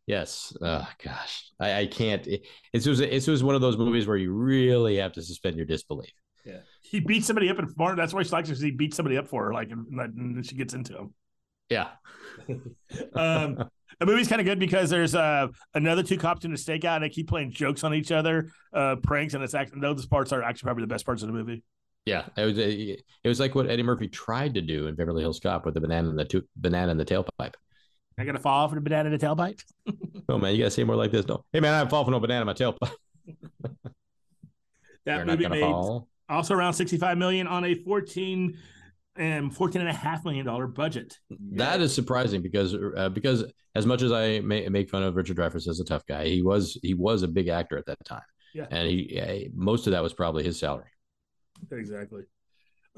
Yes. 0.08 0.56
Oh 0.62 0.88
gosh. 1.04 1.50
I, 1.60 1.80
I 1.80 1.86
can't. 1.86 2.26
It, 2.26 2.46
it 2.72 2.86
was 2.86 3.00
it 3.00 3.28
was 3.28 3.44
one 3.44 3.54
of 3.54 3.60
those 3.60 3.76
movies 3.76 4.06
where 4.06 4.16
you 4.16 4.32
really 4.32 4.96
have 4.96 5.12
to 5.12 5.22
suspend 5.22 5.56
your 5.56 5.66
disbelief. 5.66 6.12
Yeah. 6.46 6.60
He 6.80 7.00
beats 7.00 7.26
somebody 7.26 7.50
up 7.50 7.58
in 7.58 7.68
farm. 7.68 7.96
That's 7.96 8.14
why 8.14 8.22
she 8.22 8.30
likes 8.30 8.48
her. 8.48 8.54
He 8.54 8.70
beats 8.70 8.96
somebody 8.96 9.18
up 9.18 9.28
for 9.28 9.44
her, 9.44 9.52
like, 9.52 9.70
and, 9.70 9.86
and 10.00 10.36
then 10.36 10.42
she 10.42 10.54
gets 10.54 10.72
into 10.72 10.96
him. 10.96 11.14
Yeah. 11.68 11.88
Um, 13.14 13.68
the 14.00 14.06
movie's 14.06 14.28
kind 14.28 14.40
of 14.40 14.46
good 14.46 14.58
because 14.60 14.88
there's 14.88 15.14
uh 15.14 15.48
another 15.74 16.02
two 16.02 16.16
cops 16.16 16.44
in 16.44 16.52
the 16.52 16.56
stakeout 16.56 16.96
and 16.96 17.04
they 17.04 17.08
keep 17.08 17.28
playing 17.28 17.50
jokes 17.50 17.84
on 17.84 17.92
each 17.92 18.12
other, 18.12 18.48
uh, 18.72 18.96
pranks, 19.02 19.34
and 19.34 19.42
it's 19.44 19.54
actually 19.54 19.80
those 19.80 20.06
parts 20.06 20.32
are 20.32 20.42
actually 20.42 20.68
probably 20.68 20.84
the 20.84 20.88
best 20.88 21.04
parts 21.04 21.22
of 21.22 21.26
the 21.26 21.34
movie. 21.34 21.62
Yeah. 22.06 22.24
It 22.36 22.44
was 22.44 22.56
it 22.56 23.02
was 23.24 23.40
like 23.40 23.54
what 23.54 23.68
Eddie 23.68 23.82
Murphy 23.82 24.08
tried 24.08 24.54
to 24.54 24.62
do 24.62 24.86
in 24.86 24.94
Beverly 24.94 25.20
Hills 25.20 25.40
Cop 25.40 25.66
with 25.66 25.74
the 25.74 25.80
banana 25.80 26.08
and 26.08 26.18
the 26.18 26.24
two, 26.24 26.44
banana 26.56 26.92
and 26.92 26.98
the 26.98 27.04
tailpipe. 27.04 27.54
I 28.18 28.24
gotta 28.24 28.38
fall 28.38 28.64
off 28.64 28.74
the 28.74 28.80
banana 28.80 29.10
in 29.10 29.16
the 29.18 29.24
tailpipe. 29.26 29.62
Oh 30.28 30.38
man, 30.38 30.52
you 30.54 30.58
gotta 30.58 30.70
say 30.70 30.84
more 30.84 30.96
like 30.96 31.10
this. 31.12 31.26
No. 31.26 31.44
Hey 31.52 31.60
man, 31.60 31.74
I'm 31.74 31.88
falling 31.88 32.06
for 32.06 32.10
no 32.10 32.20
banana 32.20 32.40
in 32.42 32.46
my 32.46 32.54
tailpipe. 32.54 32.90
That 35.04 35.16
You're 35.16 35.24
not 35.24 35.32
movie 35.32 35.42
gonna 35.44 35.54
made 35.54 35.60
fall. 35.62 36.08
also 36.28 36.54
around 36.54 36.74
65 36.74 37.16
million 37.16 37.46
on 37.46 37.64
a 37.64 37.74
14 37.74 38.58
and 39.16 39.54
14 39.54 39.80
and 39.80 39.88
a 39.88 39.92
half 39.94 40.22
million 40.24 40.44
dollar 40.44 40.66
budget. 40.66 41.16
That 41.52 41.80
is 41.80 41.94
surprising 41.94 42.42
because 42.42 42.74
uh, 42.74 43.08
because 43.08 43.44
as 43.74 43.86
much 43.86 44.02
as 44.02 44.12
I 44.12 44.40
may 44.40 44.68
make 44.68 44.90
fun 44.90 45.02
of 45.02 45.16
Richard 45.16 45.36
Dreyfuss 45.38 45.66
as 45.68 45.80
a 45.80 45.84
tough 45.84 46.04
guy, 46.06 46.26
he 46.28 46.42
was 46.42 46.78
he 46.82 46.92
was 46.94 47.22
a 47.22 47.28
big 47.28 47.48
actor 47.48 47.78
at 47.78 47.86
that 47.86 48.04
time, 48.04 48.22
Yeah. 48.54 48.66
and 48.70 48.86
he 48.88 49.18
uh, 49.18 49.48
most 49.54 49.86
of 49.86 49.92
that 49.92 50.02
was 50.02 50.12
probably 50.12 50.44
his 50.44 50.58
salary. 50.58 50.90
Exactly. 51.72 52.22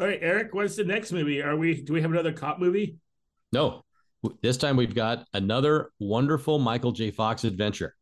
All 0.01 0.07
right, 0.07 0.19
Eric, 0.21 0.53
what's 0.55 0.77
the 0.77 0.85
next 0.85 1.13
movie? 1.13 1.43
Are 1.43 1.57
we 1.57 1.81
do 1.81 1.93
we 1.93 2.03
have 2.03 2.11
another 2.11 2.33
cop 2.33 2.59
movie? 2.59 2.97
No, 3.53 3.85
this 4.43 4.57
time 4.57 4.77
we've 4.77 4.95
got 4.95 5.27
another 5.33 5.91
wonderful 5.99 6.59
Michael 6.59 6.93
J. 6.93 7.11
Fox 7.11 7.45
adventure. 7.45 7.95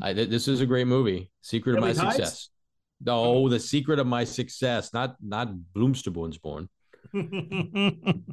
I, 0.00 0.12
th- 0.12 0.28
this 0.28 0.48
is 0.48 0.60
a 0.60 0.66
great 0.66 0.86
movie. 0.86 1.30
Secret 1.42 1.76
of 1.76 1.80
my 1.82 1.92
success. 1.92 2.48
No, 3.00 3.48
the 3.48 3.60
secret 3.60 3.98
of 3.98 4.06
my 4.06 4.24
success, 4.24 4.92
not 4.92 5.16
not 5.22 5.52
Bloomsterborn. 5.74 6.68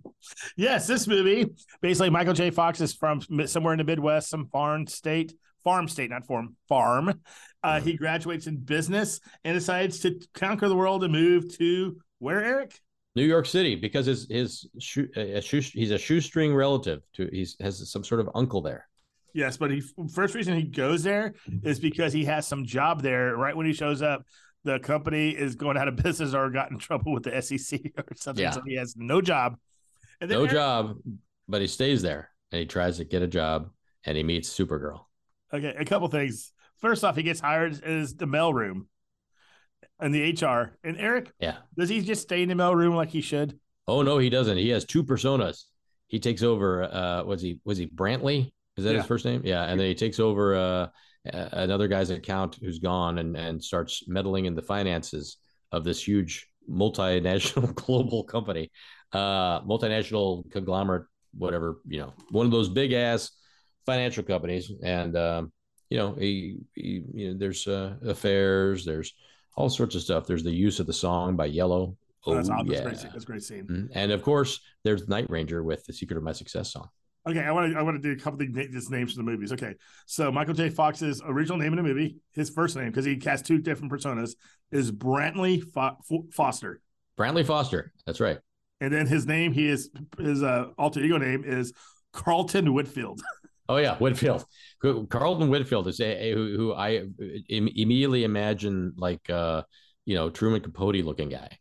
yes, 0.56 0.88
this 0.88 1.08
movie 1.08 1.54
basically 1.82 2.10
Michael 2.10 2.34
J. 2.34 2.50
Fox 2.52 2.82
is 2.82 2.94
from 2.94 3.22
somewhere 3.46 3.74
in 3.74 3.78
the 3.78 3.84
Midwest, 3.84 4.30
some 4.30 4.48
farm 4.48 4.88
state, 4.88 5.34
farm 5.64 5.88
state, 5.88 6.10
not 6.10 6.26
farm, 6.26 6.56
farm. 6.68 7.22
Uh, 7.64 7.80
he 7.80 7.94
graduates 7.94 8.48
in 8.48 8.58
business 8.58 9.20
and 9.44 9.54
decides 9.54 10.00
to 10.00 10.20
conquer 10.34 10.68
the 10.68 10.76
world 10.76 11.04
and 11.04 11.14
move 11.14 11.56
to 11.58 11.98
where, 12.20 12.44
Eric? 12.44 12.80
New 13.16 13.26
York 13.26 13.46
City, 13.46 13.76
because 13.76 14.06
his 14.06 14.28
his 14.30 14.68
shoe, 14.80 15.08
a 15.16 15.42
shoe, 15.42 15.60
he's 15.60 15.92
a 15.92 15.98
shoestring 15.98 16.56
relative 16.56 17.02
to 17.14 17.30
he's 17.32 17.56
has 17.60 17.90
some 17.90 18.04
sort 18.04 18.22
of 18.22 18.30
uncle 18.36 18.62
there. 18.62 18.88
Yes, 19.34 19.58
but 19.58 19.72
he 19.72 19.82
first 20.14 20.36
reason 20.36 20.56
he 20.56 20.64
goes 20.64 21.04
there 21.04 21.34
mm-hmm. 21.50 21.68
is 21.68 21.80
because 21.80 22.14
he 22.14 22.26
has 22.26 22.48
some 22.48 22.66
job 22.66 23.02
there. 23.02 23.36
Right 23.36 23.56
when 23.56 23.66
he 23.66 23.74
shows 23.74 24.02
up, 24.02 24.26
the 24.64 24.80
company 24.80 25.32
is 25.32 25.56
going 25.56 25.78
out 25.78 25.88
of 25.88 25.96
business 25.96 26.34
or 26.34 26.50
got 26.50 26.72
in 26.72 26.78
trouble 26.78 27.14
with 27.14 27.24
the 27.24 27.42
SEC 27.42 27.80
or 27.98 28.06
something. 28.16 28.44
Yeah. 28.44 28.52
So 28.52 28.62
he 28.66 28.76
has 28.76 28.96
no 28.96 29.22
job. 29.22 29.58
No 30.22 30.42
Eric- 30.42 30.52
job, 30.52 30.98
but 31.48 31.62
he 31.62 31.68
stays 31.68 32.02
there 32.02 32.30
and 32.52 32.60
he 32.60 32.66
tries 32.66 32.98
to 32.98 33.06
get 33.06 33.22
a 33.22 33.28
job 33.28 33.70
and 34.06 34.16
he 34.16 34.24
meets 34.24 34.50
Supergirl. 34.50 35.06
Okay, 35.54 35.76
a 35.78 35.86
couple 35.86 36.08
things. 36.08 36.54
First 36.78 37.04
off, 37.04 37.16
he 37.16 37.24
gets 37.24 37.40
hired 37.40 37.84
as 37.84 38.16
the 38.16 38.26
mail 38.26 38.54
in 40.02 40.12
the 40.12 40.22
HR. 40.22 40.78
And 40.84 40.98
Eric, 40.98 41.32
Yeah. 41.40 41.58
does 41.78 41.90
he 41.90 42.02
just 42.02 42.24
stay 42.24 42.42
in 42.44 42.50
the 42.50 42.56
mail 42.56 42.76
room 42.76 42.96
like 42.96 43.10
he 43.10 43.22
should? 43.22 43.60
Oh 43.88 44.02
no, 44.02 44.18
he 44.18 44.30
doesn't. 44.30 44.58
He 44.58 44.70
has 44.70 44.86
two 44.86 45.04
personas. 45.04 45.66
He 46.08 46.20
takes 46.20 46.44
over. 46.44 46.84
Uh, 46.84 47.24
was 47.24 47.42
he 47.42 47.60
was 47.66 47.78
he 47.78 47.88
Brantley? 47.88 48.52
Is 48.78 48.84
that 48.86 48.92
Yeah. 48.92 48.98
his 49.00 49.08
first 49.08 49.26
name? 49.26 49.42
Yeah, 49.44 49.64
and 49.64 49.80
then 49.80 49.88
he 49.88 49.96
takes 49.96 50.20
over 50.20 50.56
uh, 50.56 50.88
another 51.26 51.88
guy's 51.88 52.10
account 52.10 52.58
who's 52.62 52.80
gone 52.80 53.20
and 53.20 53.36
and 53.38 53.64
starts 53.64 54.08
meddling 54.08 54.46
in 54.46 54.56
the 54.56 54.62
finances 54.62 55.38
of 55.72 55.84
this 55.84 56.06
huge 56.06 56.48
multinational 56.70 57.74
global 57.86 58.24
company, 58.24 58.72
uh, 59.14 59.62
multinational 59.62 60.50
conglomerate, 60.52 61.06
whatever 61.38 61.80
you 61.88 62.00
know, 62.00 62.14
one 62.30 62.46
of 62.46 62.52
those 62.52 62.70
big 62.70 62.94
ass 62.94 63.32
financial 63.86 64.24
companies. 64.24 64.72
And 64.84 65.18
um, 65.18 65.52
you 65.90 65.98
know, 65.98 66.14
he, 66.14 66.58
he 66.76 67.04
you 67.14 67.32
know, 67.32 67.38
there's 67.38 67.68
uh, 67.68 67.96
affairs, 68.06 68.86
there's 68.86 69.14
all 69.56 69.70
sorts 69.70 69.96
of 69.96 70.02
stuff. 70.02 70.26
There's 70.28 70.44
the 70.44 70.52
use 70.52 70.80
of 70.80 70.88
the 70.88 70.94
song 70.94 71.36
by 71.36 71.50
Yello. 71.50 71.96
Oh, 72.26 72.36
that's, 72.36 72.50
Oh, 72.50 72.64
yeah. 72.66 72.84
great, 72.84 72.98
that's 73.02 73.24
a 73.24 73.28
great 73.28 73.44
scene. 73.44 73.66
Mhm. 73.68 73.90
And 73.94 74.12
of 74.12 74.22
course, 74.22 74.60
there's 74.84 75.08
Night 75.08 75.30
Ranger 75.30 75.64
with 75.64 75.84
the 75.86 75.94
Secret 75.94 76.18
of 76.18 76.24
My 76.24 76.32
Success 76.34 76.72
song. 76.72 76.88
Okay, 77.28 77.40
I 77.42 77.52
want 77.52 77.72
to 77.72 77.78
I 77.78 77.84
want 77.84 78.02
to 78.02 78.02
do 78.02 78.12
a 78.20 78.24
couple 78.24 78.42
of 78.42 78.54
the 78.54 78.68
just 78.70 78.90
names 78.90 79.12
for 79.14 79.18
the 79.18 79.24
movies. 79.24 79.52
Okay, 79.52 79.76
so 80.08 80.32
Michael 80.32 80.56
J. 80.56 80.70
Fox's 80.70 81.22
original 81.24 81.58
name 81.60 81.72
in 81.74 81.78
the 81.78 81.84
movie, 81.84 82.16
his 82.32 82.50
first 82.50 82.76
name 82.76 82.88
because 82.88 83.06
he 83.06 83.18
cast 83.18 83.46
two 83.46 83.60
different 83.60 83.92
personas, 83.92 84.32
is 84.72 84.92
Brantley 84.92 85.62
Fo- 85.64 85.98
Foster, 86.32 86.82
Brantley 87.20 87.46
Foster. 87.46 87.92
That's 88.08 88.20
right. 88.20 88.40
and 88.80 88.92
then 88.92 89.06
his 89.06 89.28
name 89.28 89.52
he 89.52 89.68
is 89.68 89.92
his 90.18 90.42
uh, 90.42 90.70
alter 90.80 91.00
ego 91.00 91.18
name 91.20 91.44
is 91.46 91.74
Carlton 92.12 92.74
Whitfield. 92.74 93.22
Oh 93.72 93.78
yeah, 93.78 93.96
Whitfield. 93.98 94.44
Carlton 95.10 95.50
Whitfield 95.50 95.88
is 95.88 96.00
a, 96.02 96.06
a- 96.06 96.34
who, 96.34 96.58
who 96.58 96.74
I 96.74 97.06
im- 97.48 97.70
immediately 97.74 98.26
imagine 98.26 98.94
like 98.98 99.30
uh, 99.30 99.64
you 100.06 100.16
know 100.16 100.30
Truman 100.30 100.62
Capote 100.62 100.96
looking 101.06 101.30
guy. 101.30 101.58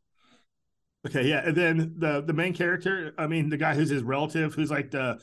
Okay, 1.06 1.28
yeah, 1.28 1.42
and 1.46 1.56
then 1.56 1.94
the 1.98 2.20
the 2.20 2.32
main 2.32 2.52
character, 2.52 3.14
I 3.16 3.26
mean, 3.28 3.48
the 3.48 3.56
guy 3.56 3.74
who's 3.74 3.90
his 3.90 4.02
relative, 4.02 4.54
who's 4.54 4.70
like 4.72 4.90
the 4.90 5.20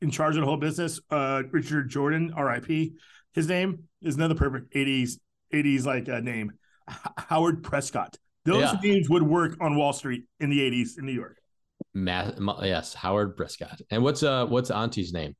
in 0.00 0.10
charge 0.10 0.36
of 0.36 0.40
the 0.40 0.46
whole 0.46 0.56
business, 0.56 0.98
uh, 1.10 1.42
Richard 1.50 1.90
Jordan, 1.90 2.32
R.I.P. 2.34 2.94
His 3.34 3.46
name 3.48 3.84
is 4.00 4.16
another 4.16 4.34
perfect 4.34 4.72
'80s 4.74 5.18
'80s 5.52 5.84
like 5.84 6.08
uh, 6.08 6.20
name, 6.20 6.52
H- 6.88 6.96
Howard 7.18 7.62
Prescott. 7.62 8.16
Those 8.46 8.62
Yeah. 8.72 8.78
names 8.82 9.10
would 9.10 9.22
work 9.22 9.58
on 9.60 9.76
Wall 9.76 9.92
Street 9.92 10.24
in 10.40 10.48
the 10.48 10.60
'80s 10.60 10.98
in 10.98 11.04
New 11.04 11.12
York. 11.12 11.36
Ma- 11.92 12.32
yes, 12.62 12.94
Howard 12.94 13.36
Prescott. 13.36 13.80
And 13.90 14.02
what's 14.02 14.22
uh 14.22 14.46
what's 14.46 14.70
Auntie's 14.70 15.12
name? 15.12 15.36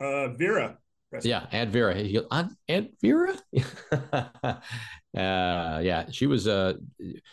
Uh, 0.00 0.28
Vera. 0.28 0.78
Prescott. 1.10 1.28
Yeah, 1.28 1.46
Aunt 1.50 1.70
Vera. 1.70 1.94
He 1.94 2.12
goes, 2.12 2.26
Aunt, 2.30 2.52
Aunt 2.68 2.90
Vera. 3.02 3.34
uh, 4.12 4.60
yeah, 5.14 6.06
she 6.10 6.26
was 6.26 6.46
uh 6.46 6.74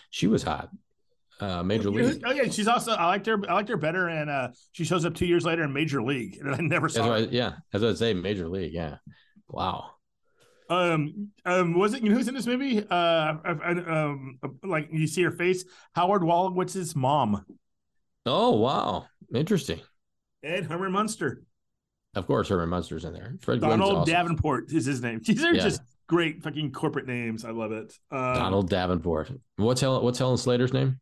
she 0.09 0.27
was 0.27 0.43
hot. 0.43 0.69
Uh, 1.39 1.61
Major 1.61 1.89
You 1.89 2.01
know 2.01 2.07
League. 2.07 2.23
Oh 2.25 2.31
yeah, 2.31 2.49
she's 2.49 2.67
also 2.67 2.93
I 2.93 3.05
liked 3.05 3.27
her. 3.27 3.39
I 3.47 3.53
liked 3.53 3.69
her 3.69 3.77
better, 3.77 4.07
and 4.07 4.29
uh, 4.29 4.49
she 4.71 4.83
shows 4.83 5.05
up 5.05 5.13
two 5.13 5.27
years 5.27 5.45
later 5.45 5.63
in 5.63 5.71
Major 5.71 6.01
League, 6.01 6.37
and 6.41 6.53
I 6.53 6.57
never 6.57 6.89
saw 6.89 7.09
what 7.09 7.19
her. 7.21 7.27
I, 7.27 7.29
yeah, 7.29 7.53
as 7.73 7.83
I 7.83 7.93
say, 7.93 8.13
Major 8.15 8.49
League. 8.49 8.73
Yeah. 8.73 8.97
Wow. 9.47 9.91
Um, 10.69 11.29
um, 11.45 11.75
was 11.75 11.93
it 11.93 12.01
you 12.03 12.09
know 12.09 12.15
who's 12.15 12.27
in 12.27 12.33
this 12.33 12.47
movie? 12.47 12.79
Uh, 12.79 12.85
I, 12.91 13.55
I, 13.63 13.71
um, 13.71 14.39
like 14.63 14.89
you 14.91 15.07
see 15.07 15.21
her 15.21 15.31
face, 15.31 15.63
Howard 15.93 16.23
Wollowitz's 16.23 16.95
mom, 16.95 17.45
Oh 18.27 18.57
wow, 18.57 19.05
interesting. 19.33 19.79
Ed 20.43 20.65
Herman 20.65 20.91
Munster. 20.91 21.43
Of 22.15 22.25
course, 22.27 22.49
Herman 22.49 22.69
Munster's 22.69 23.05
in 23.05 23.13
there. 23.13 23.35
Fred 23.41 23.61
Donald 23.61 23.97
awesome. 23.97 24.11
Davenport 24.13 24.71
is 24.71 24.85
his 24.85 25.01
name. 25.01 25.21
These 25.25 25.43
are 25.43 25.53
Yeah. 25.53 25.61
just 25.63 25.81
great 26.07 26.41
fucking 26.41 26.71
corporate 26.71 27.05
names. 27.05 27.45
I 27.45 27.51
love 27.51 27.71
it. 27.71 27.93
Um, 28.11 28.33
Donald 28.33 28.69
Davenport. 28.69 29.31
What's 29.57 29.81
Helen? 29.81 30.03
What's 30.03 30.17
Helen 30.19 30.37
Slater's 30.37 30.73
name? 30.73 30.99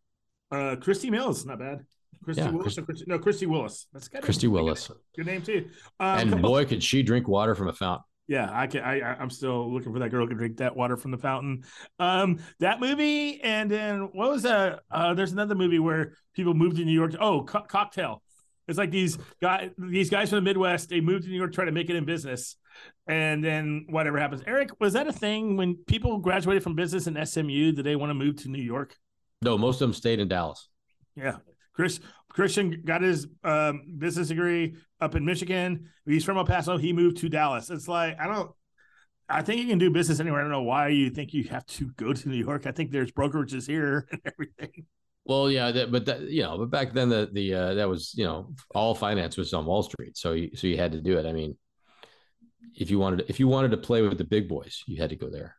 uh, 0.52 0.76
Christy 0.80 1.10
Mills, 1.10 1.46
not 1.46 1.60
bad. 1.60 1.86
Christy 2.24 2.42
Yeah, 2.44 2.50
Willis, 2.52 2.80
Chris- 2.86 3.04
no, 3.08 3.20
Christy 3.20 3.46
Willis. 3.46 3.88
That's 3.94 4.08
good. 4.08 4.24
Christy 4.24 4.48
Willis. 4.48 4.90
Good 5.16 5.26
name 5.28 5.42
too. 5.42 5.68
Um, 6.00 6.20
and 6.20 6.30
couple- 6.32 6.50
boy, 6.50 6.66
could 6.66 6.84
she 6.84 7.04
drink 7.04 7.28
water 7.28 7.56
from 7.56 7.68
a 7.68 7.74
fountain. 7.74 8.04
Yeah, 8.28 8.50
I 8.52 8.66
can. 8.66 8.82
I, 8.84 9.00
I- 9.02 9.16
I'm 9.20 9.30
still 9.30 9.72
looking 9.72 9.94
for 9.94 10.00
that 10.00 10.10
girl 10.10 10.24
who 10.24 10.30
can 10.30 10.38
drink 10.38 10.58
that 10.58 10.76
water 10.76 10.98
from 10.98 11.12
the 11.12 11.18
fountain. 11.20 11.64
Um, 12.00 12.40
that 12.60 12.80
movie, 12.80 13.40
and 13.42 13.70
then 13.70 14.10
what 14.14 14.32
was 14.32 14.42
that? 14.44 14.80
Uh, 14.90 15.14
there's 15.14 15.32
another 15.34 15.54
movie 15.54 15.78
where 15.78 16.14
people 16.34 16.56
moved 16.56 16.78
to 16.78 16.86
New 16.86 16.92
York. 16.92 17.14
Oh, 17.20 17.44
Co- 17.44 17.62
Cocktail. 17.62 18.24
It's 18.68 18.78
like 18.78 18.92
these 18.92 19.18
guys, 19.42 19.70
these 19.78 20.10
guys 20.10 20.30
from 20.30 20.38
the 20.38 20.42
Midwest. 20.42 20.90
They 20.90 21.02
moved 21.02 21.24
to 21.24 21.30
New 21.30 21.38
York, 21.38 21.52
to 21.52 21.56
try 21.56 21.66
to 21.66 21.72
make 21.72 21.90
it 21.90 21.96
in 21.96 22.06
business, 22.06 22.56
and 23.08 23.44
then 23.44 23.86
whatever 23.90 24.18
happens. 24.18 24.42
Eric, 24.48 24.72
was 24.80 24.94
that 24.94 25.08
a 25.08 25.14
thing 25.14 25.56
when 25.58 25.76
people 25.88 26.18
graduated 26.20 26.64
from 26.64 26.76
business 26.76 27.08
in 27.08 27.24
SMU? 27.26 27.74
Did 27.74 27.86
they 27.86 27.96
want 27.96 28.10
to 28.10 28.16
move 28.16 28.42
to 28.44 28.50
New 28.50 28.62
York? 28.62 28.96
No, 29.42 29.58
most 29.58 29.76
of 29.76 29.88
them 29.88 29.94
stayed 29.94 30.20
in 30.20 30.28
Dallas. 30.28 30.68
Yeah. 31.16 31.38
Chris 31.74 32.00
Christian 32.30 32.82
got 32.84 33.02
his 33.02 33.28
um, 33.44 33.84
business 33.98 34.30
degree 34.30 34.76
up 35.00 35.16
in 35.16 35.26
Michigan. 35.26 35.90
He's 36.06 36.24
from 36.24 36.38
El 36.38 36.46
Paso. 36.46 36.78
He 36.78 36.94
moved 36.94 37.18
to 37.18 37.30
Dallas. 37.30 37.70
It's 37.70 37.88
like 37.88 38.18
I 38.20 38.28
don't. 38.28 38.52
I 39.28 39.42
think 39.42 39.62
you 39.62 39.68
can 39.68 39.80
do 39.80 39.90
business 39.90 40.20
anywhere. 40.20 40.42
I 40.42 40.44
don't 40.44 40.52
know 40.52 40.62
why 40.62 40.90
you 40.90 41.10
think 41.10 41.34
you 41.34 41.46
have 41.46 41.66
to 41.66 41.88
go 41.98 42.14
to 42.14 42.30
New 42.30 42.36
York. 42.36 42.68
I 42.68 42.72
think 42.72 42.92
there's 42.92 43.12
brokerages 43.12 43.68
here 43.68 44.08
and 44.12 44.22
everything. 44.26 44.86
Well, 45.26 45.50
yeah, 45.50 45.72
that, 45.72 45.92
but 45.92 46.06
that 46.06 46.22
you 46.22 46.44
know, 46.44 46.58
but 46.60 46.70
back 46.70 46.94
then 46.94 47.10
the 47.10 47.30
the 47.34 47.54
uh, 47.54 47.74
that 47.76 47.90
was 47.90 48.14
you 48.16 48.26
know 48.26 48.54
all 48.74 48.94
finance 48.94 49.38
was 49.38 49.54
on 49.54 49.66
Wall 49.66 49.84
Street, 49.84 50.18
so 50.18 50.34
you, 50.34 50.56
so 50.56 50.68
you 50.68 50.78
had 50.78 50.92
to 50.92 51.02
do 51.02 51.18
it. 51.18 51.26
I 51.26 51.34
mean, 51.34 51.58
if 52.76 52.92
you 52.92 53.00
wanted 53.00 53.26
if 53.28 53.40
you 53.40 53.48
wanted 53.48 53.72
to 53.72 53.78
play 53.78 54.02
with 54.04 54.18
the 54.18 54.24
big 54.24 54.48
boys, 54.48 54.84
you 54.86 55.02
had 55.02 55.10
to 55.10 55.16
go 55.16 55.30
there. 55.30 55.56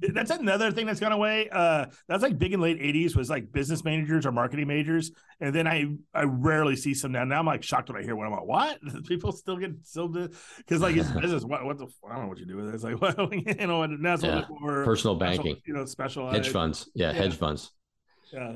That's 0.00 0.30
another 0.30 0.72
thing 0.72 0.86
that's 0.86 0.98
gone 0.98 1.12
away. 1.12 1.48
Uh, 1.50 1.86
that's 2.08 2.22
like 2.22 2.38
big 2.38 2.52
in 2.52 2.60
late 2.60 2.80
'80s 2.80 3.14
was 3.16 3.30
like 3.30 3.52
business 3.52 3.84
managers 3.84 4.26
or 4.26 4.32
marketing 4.32 4.66
majors, 4.66 5.12
and 5.40 5.54
then 5.54 5.66
I 5.66 5.86
I 6.12 6.24
rarely 6.24 6.76
see 6.76 6.94
some 6.94 7.12
now. 7.12 7.24
Now 7.24 7.38
I'm 7.38 7.46
like 7.46 7.62
shocked 7.62 7.88
when 7.88 7.96
I 8.00 8.04
hear 8.04 8.16
one. 8.16 8.26
I'm 8.26 8.32
like, 8.32 8.44
what? 8.44 8.78
People 9.06 9.32
still 9.32 9.56
get 9.56 9.70
still 9.84 10.08
because 10.08 10.80
like 10.80 10.96
it's 10.96 11.10
business. 11.22 11.44
What 11.44 11.64
what 11.64 11.78
the 11.78 11.86
I 12.06 12.12
don't 12.14 12.22
know 12.24 12.28
what 12.28 12.38
you 12.38 12.46
do 12.46 12.56
with 12.56 12.68
it. 12.68 12.74
It's 12.74 12.84
like 12.84 13.00
what 13.00 13.16
you 13.32 13.66
know. 13.66 13.82
And 13.82 14.04
a 14.04 14.10
Yeah. 14.10 14.34
little 14.40 14.58
more 14.60 14.84
Personal 14.84 15.16
special, 15.16 15.44
banking, 15.44 15.62
you 15.66 15.74
know, 15.74 15.84
special 15.84 16.28
hedge 16.30 16.48
funds, 16.50 16.90
yeah, 16.94 17.06
yeah. 17.12 17.12
hedge 17.12 17.36
funds. 17.36 17.70
Yeah. 18.32 18.54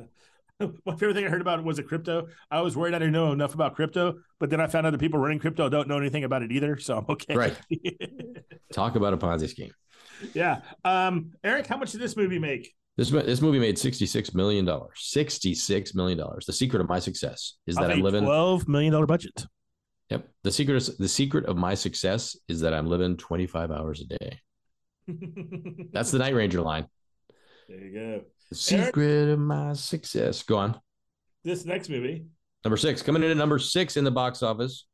My 0.61 0.97
favorite 0.97 1.15
thing 1.15 1.25
I 1.25 1.29
heard 1.29 1.41
about 1.41 1.63
was 1.65 1.79
a 1.79 1.83
crypto. 1.83 2.29
I 2.51 2.61
was 2.61 2.77
worried 2.77 2.95
I 2.95 2.99
didn't 2.99 3.13
know 3.13 3.33
enough 3.33 3.55
about 3.55 3.75
crypto, 3.75 4.17
but 4.39 4.51
then 4.51 4.61
I 4.61 4.67
found 4.67 4.87
out 4.87 4.91
the 4.91 4.99
people 4.99 5.19
running 5.19 5.39
crypto 5.39 5.69
don't 5.69 5.89
know 5.89 5.99
anything 5.99 6.25
about 6.25 6.43
it 6.43 6.53
either. 6.53 6.79
So 6.79 6.99
I'm 6.99 7.05
okay. 7.09 7.35
Right. 7.35 7.57
Talk 8.73 8.97
about 8.97 9.13
a 9.13 9.17
Ponzi 9.17 9.49
scheme. 9.49 9.73
yeah. 10.35 10.61
Um, 10.85 11.33
Eric, 11.43 11.67
how 11.67 11.77
much 11.77 11.93
did 11.93 12.01
this 12.01 12.17
movie 12.17 12.39
make? 12.39 12.73
This 12.97 13.11
this 13.11 13.41
movie 13.41 13.59
made 13.59 13.79
sixty 13.79 14.05
six 14.07 14.35
million 14.35 14.65
dollars. 14.67 14.99
Sixty 15.01 15.55
six 15.55 15.95
million 15.95 16.19
dollars. 16.19 16.45
The 16.45 16.53
secret 16.53 16.81
of 16.81 16.89
my 16.89 16.99
success 16.99 17.55
is 17.67 17.77
that 17.77 17.91
I'm 17.91 18.03
living. 18.03 18.25
twelve 18.25 18.69
million 18.69 18.93
dollar 18.93 19.07
budget. 19.07 19.47
Yep. 20.11 20.29
The 20.43 20.53
secret 20.53 20.77
is 20.77 20.99
the 20.99 21.09
secret 21.09 21.47
of 21.47 21.57
my 21.57 21.75
success 21.75 22.37
is 22.49 22.61
that 22.61 22.75
I'm 22.75 22.87
living 22.87 23.17
twenty 23.17 23.47
five 23.47 23.71
hours 23.71 24.03
a 24.03 24.05
day. 24.05 24.41
That's 25.93 26.11
the 26.11 26.19
Night 26.19 26.35
Ranger 26.35 26.61
line. 26.61 26.87
there 27.69 27.79
you 27.81 27.93
go. 27.95 28.21
The 28.53 28.59
secret 28.59 29.31
of 29.31 29.39
my 29.39 29.73
success. 29.73 30.43
Go 30.43 30.59
on. 30.59 30.79
This 31.43 31.65
next 31.65 31.89
movie 31.89 32.27
Number 32.65 32.77
six, 32.77 33.01
coming 33.01 33.23
in 33.23 33.31
at 33.31 33.37
number 33.39 33.59
six 33.59 33.97
in 33.97 34.05
the 34.05 34.11
box 34.11 34.43
office. 34.43 34.87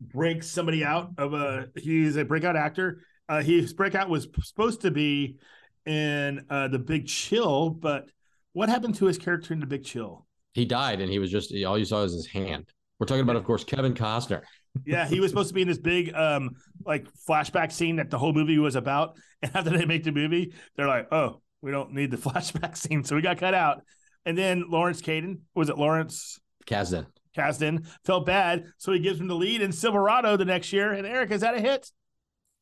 breaks 0.00 0.46
somebody 0.46 0.84
out 0.84 1.10
of 1.18 1.34
a. 1.34 1.66
He's 1.76 2.16
a 2.16 2.24
breakout 2.24 2.54
actor. 2.54 3.02
Uh, 3.28 3.42
his 3.42 3.72
breakout 3.72 4.08
was 4.08 4.28
supposed 4.42 4.82
to 4.82 4.92
be 4.92 5.38
in 5.84 6.46
uh, 6.48 6.68
the 6.68 6.78
Big 6.78 7.08
Chill, 7.08 7.70
but 7.70 8.08
what 8.52 8.68
happened 8.68 8.94
to 8.96 9.06
his 9.06 9.18
character 9.18 9.52
in 9.52 9.58
the 9.58 9.66
Big 9.66 9.84
Chill? 9.84 10.24
He 10.54 10.64
died, 10.64 11.00
and 11.00 11.10
he 11.10 11.18
was 11.18 11.30
just 11.30 11.52
all 11.66 11.76
you 11.76 11.84
saw 11.84 12.02
was 12.02 12.12
his 12.12 12.26
hand. 12.28 12.66
We're 13.00 13.06
talking 13.06 13.22
about, 13.22 13.36
of 13.36 13.44
course, 13.44 13.64
Kevin 13.64 13.94
Costner. 13.94 14.42
Yeah, 14.86 15.06
he 15.06 15.20
was 15.20 15.30
supposed 15.30 15.48
to 15.48 15.54
be 15.54 15.60
in 15.60 15.68
this 15.68 15.76
big 15.76 16.14
um 16.14 16.52
like 16.86 17.06
flashback 17.28 17.72
scene 17.72 17.96
that 17.96 18.08
the 18.08 18.16
whole 18.16 18.32
movie 18.32 18.58
was 18.58 18.74
about. 18.74 19.18
And 19.42 19.52
after 19.54 19.68
they 19.68 19.84
make 19.84 20.02
the 20.02 20.12
movie, 20.12 20.54
they're 20.76 20.86
like, 20.88 21.08
"Oh, 21.12 21.42
we 21.62 21.70
don't 21.70 21.92
need 21.92 22.10
the 22.10 22.16
flashback 22.30 22.76
scene," 22.76 23.04
so 23.04 23.16
we 23.16 23.22
got 23.22 23.38
cut 23.38 23.54
out. 23.54 23.82
And 24.24 24.36
then 24.36 24.64
Lawrence 24.68 25.00
Caden 25.02 25.38
was 25.54 25.68
it 25.68 25.78
Lawrence 25.78 26.38
Kasdan. 26.66 27.06
Kasdan 27.36 27.86
felt 28.04 28.26
bad, 28.26 28.66
so 28.76 28.92
he 28.92 28.98
gives 28.98 29.18
him 29.18 29.26
the 29.26 29.34
lead 29.34 29.62
in 29.62 29.72
Silverado 29.72 30.36
the 30.36 30.44
next 30.44 30.72
year. 30.72 30.92
And 30.92 31.06
Eric, 31.06 31.30
is 31.30 31.40
that 31.40 31.54
a 31.54 31.60
hit? 31.60 31.90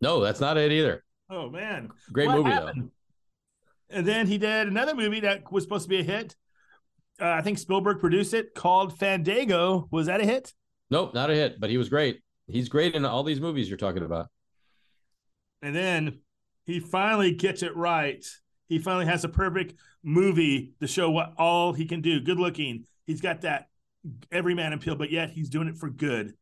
No, 0.00 0.20
that's 0.20 0.40
not 0.40 0.56
it 0.56 0.72
either. 0.72 1.04
Oh 1.28 1.50
man, 1.50 1.90
Great 2.12 2.28
What 2.28 2.38
movie 2.38 2.50
happened? 2.50 2.90
And 3.90 4.06
then 4.06 4.26
he 4.26 4.38
did 4.38 4.68
another 4.68 4.94
movie 4.94 5.20
that 5.20 5.50
was 5.50 5.64
supposed 5.64 5.84
to 5.84 5.88
be 5.88 5.98
a 5.98 6.04
hit. 6.04 6.36
Uh, 7.20 7.28
I 7.28 7.42
think 7.42 7.58
Spielberg 7.58 7.98
produced 7.98 8.32
it 8.32 8.54
called 8.54 8.98
Fandango. 8.98 9.88
Was 9.90 10.06
that 10.06 10.20
a 10.20 10.24
hit? 10.24 10.54
though. 10.88 11.04
Nope, 11.04 11.14
not 11.14 11.30
a 11.30 11.34
hit, 11.34 11.60
but 11.60 11.70
he 11.70 11.76
was 11.76 11.88
great. 11.88 12.20
He's 12.46 12.68
great 12.68 12.94
in 12.94 13.04
all 13.04 13.22
these 13.22 13.40
movies 13.40 13.68
you're 13.68 13.76
talking 13.78 14.02
about. 14.02 14.28
And 15.62 15.74
then 15.74 16.20
he 16.64 16.80
finally 16.80 17.34
gets 17.34 17.62
it 17.62 17.76
right. 17.76 18.24
He 18.70 18.78
finally 18.78 19.06
has 19.06 19.24
a 19.24 19.28
perfect 19.28 19.74
movie 20.04 20.74
to 20.80 20.86
show 20.86 21.10
what 21.10 21.34
all 21.36 21.72
he 21.72 21.86
can 21.86 22.00
do. 22.00 22.20
Good 22.20 22.38
looking. 22.38 22.84
He's 23.04 23.20
got 23.20 23.40
that 23.40 23.66
everyman 24.30 24.72
appeal, 24.72 24.94
but 24.94 25.10
yet 25.10 25.30
he's 25.30 25.50
doing 25.50 25.66
it 25.66 25.76
for 25.76 25.90
good. 25.90 26.34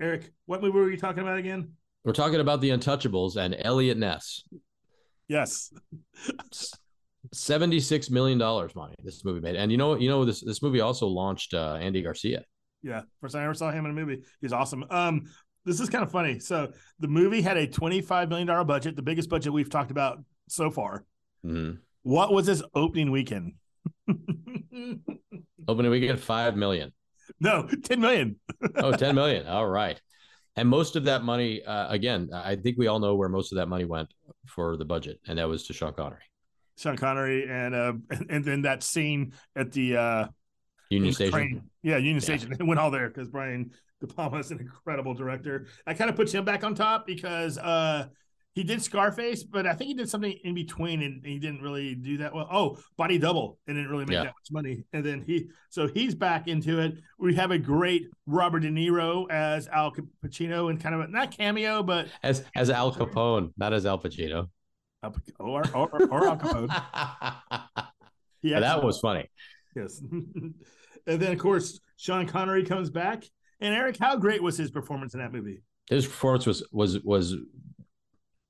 Eric, 0.00 0.32
what 0.46 0.62
movie 0.62 0.78
were 0.78 0.90
you 0.90 0.96
talking 0.96 1.22
about 1.22 1.36
again? 1.36 1.72
We're 2.02 2.14
talking 2.14 2.40
about 2.40 2.62
the 2.62 2.70
Untouchables 2.70 3.36
and 3.36 3.54
Eliot 3.58 3.98
Ness. 3.98 4.42
Yes. 5.28 5.74
Seventy-six 7.32 8.08
million 8.08 8.38
dollars, 8.38 8.74
money 8.74 8.94
this 9.04 9.22
movie 9.22 9.40
made, 9.40 9.56
and 9.56 9.70
you 9.70 9.76
know, 9.76 9.96
you 9.96 10.08
know, 10.08 10.24
this 10.24 10.40
this 10.40 10.62
movie 10.62 10.80
also 10.80 11.06
launched 11.06 11.52
uh, 11.52 11.78
Andy 11.80 12.00
Garcia. 12.00 12.44
Yeah. 12.82 13.02
First 13.20 13.34
time 13.34 13.42
I 13.42 13.44
ever 13.44 13.54
saw 13.54 13.70
him 13.70 13.84
in 13.84 13.90
a 13.90 13.94
movie. 13.94 14.22
He's 14.40 14.52
awesome. 14.54 14.84
Um, 14.90 15.26
this 15.66 15.80
is 15.80 15.90
kind 15.90 16.04
of 16.04 16.10
funny. 16.10 16.38
So 16.38 16.72
the 16.98 17.08
movie 17.08 17.42
had 17.42 17.56
a 17.56 17.66
$25 17.66 18.28
million 18.28 18.66
budget, 18.66 18.96
the 18.96 19.02
biggest 19.02 19.28
budget 19.28 19.52
we've 19.52 19.70
talked 19.70 19.90
about 19.90 20.22
so 20.48 20.70
far. 20.70 21.04
Mhm. 21.44 21.78
What 22.02 22.32
was 22.32 22.46
his 22.46 22.62
opening 22.74 23.10
weekend? 23.10 23.54
Opening 25.66 25.90
weekend 25.90 26.20
five 26.20 26.56
million. 26.56 26.92
no, 27.40 27.66
10 27.84 28.00
million. 28.00 28.36
Oh, 28.76 28.92
10 28.92 29.14
million. 29.20 29.46
All 29.46 29.66
right. 29.66 30.00
And 30.56 30.68
most 30.68 30.94
of 30.96 31.04
that 31.04 31.24
money, 31.24 31.62
uh, 31.64 31.88
again, 31.90 32.30
I 32.32 32.56
think 32.56 32.76
we 32.78 32.86
all 32.86 32.98
know 33.00 33.14
where 33.16 33.28
most 33.28 33.50
of 33.52 33.56
that 33.56 33.66
money 33.66 33.84
went 33.84 34.12
for 34.46 34.76
the 34.76 34.84
budget, 34.84 35.20
and 35.26 35.38
that 35.38 35.48
was 35.48 35.66
to 35.66 35.72
Sean 35.72 35.94
Connery. 35.94 36.20
Sean 36.76 36.96
Connery 36.96 37.48
and 37.48 37.72
uh 37.74 37.92
and 38.28 38.44
then 38.44 38.62
that 38.62 38.82
scene 38.82 39.32
at 39.54 39.70
the 39.72 39.96
uh 39.96 40.26
Union 40.90 41.14
Station. 41.14 41.32
Crane. 41.32 41.62
Yeah, 41.82 41.96
Union 41.98 42.16
Yeah. 42.16 42.20
Station. 42.20 42.52
It 42.60 42.64
went 42.64 42.80
all 42.80 42.90
there 42.90 43.08
because 43.08 43.28
Brian 43.28 43.70
De 44.00 44.06
Palma 44.08 44.38
is 44.38 44.50
an 44.50 44.58
incredible 44.60 45.14
director. 45.14 45.66
I 45.86 45.94
kind 45.94 46.10
of 46.10 46.16
put 46.16 46.32
him 46.34 46.44
back 46.44 46.64
on 46.64 46.74
top 46.74 47.06
because 47.06 47.58
uh 47.58 48.06
he 48.54 48.62
did 48.64 48.80
Scarface, 48.82 49.42
but 49.42 49.66
I 49.66 49.74
think 49.74 49.88
he 49.88 49.94
did 49.94 50.08
something 50.08 50.32
in 50.44 50.54
between 50.54 51.02
and 51.02 51.24
he 51.26 51.38
didn't 51.38 51.60
really 51.60 51.94
do 51.96 52.18
that 52.18 52.32
well. 52.34 52.48
Oh, 52.50 52.78
Body 52.96 53.18
Double. 53.18 53.58
and 53.66 53.76
didn't 53.76 53.90
really 53.90 54.04
make 54.04 54.14
Yeah. 54.14 54.24
that 54.24 54.34
much 54.34 54.52
money. 54.52 54.84
And 54.92 55.04
then 55.04 55.22
he 55.26 55.48
so 55.70 55.88
he's 55.88 56.14
back 56.14 56.46
into 56.46 56.78
it. 56.80 56.94
We 57.18 57.34
have 57.34 57.50
a 57.50 57.58
great 57.58 58.06
Robert 58.26 58.60
De 58.60 58.68
Niro 58.70 59.28
as 59.30 59.66
Al 59.68 59.92
Pacino 60.24 60.70
and 60.70 60.80
kind 60.80 60.94
of 60.94 61.00
a 61.02 61.08
not 61.08 61.36
cameo, 61.36 61.82
but 61.82 62.06
As 62.22 62.44
as 62.54 62.70
Al 62.70 62.92
Capone, 62.94 63.52
not 63.56 63.72
as 63.72 63.86
Al 63.86 63.98
Pacino. 63.98 64.48
Or 65.38 65.62
or, 65.74 65.88
or, 66.10 66.28
Al 66.28 66.36
Capone. 66.38 66.68
He 68.40 68.50
that 68.50 68.84
was 68.84 69.00
funny. 69.00 69.28
Yes. 69.74 70.00
and 70.10 70.54
then 71.06 71.32
of 71.32 71.38
course 71.38 71.80
Sean 71.96 72.26
Connery 72.26 72.64
comes 72.64 72.90
back. 72.90 73.24
And 73.60 73.74
Eric, 73.74 73.96
how 73.98 74.16
great 74.16 74.42
was 74.42 74.56
his 74.58 74.70
performance 74.70 75.14
in 75.14 75.20
that 75.20 75.32
movie? 75.32 75.62
His 75.88 76.06
performance 76.06 76.46
was 76.46 76.66
was 76.70 77.02
was 77.02 77.34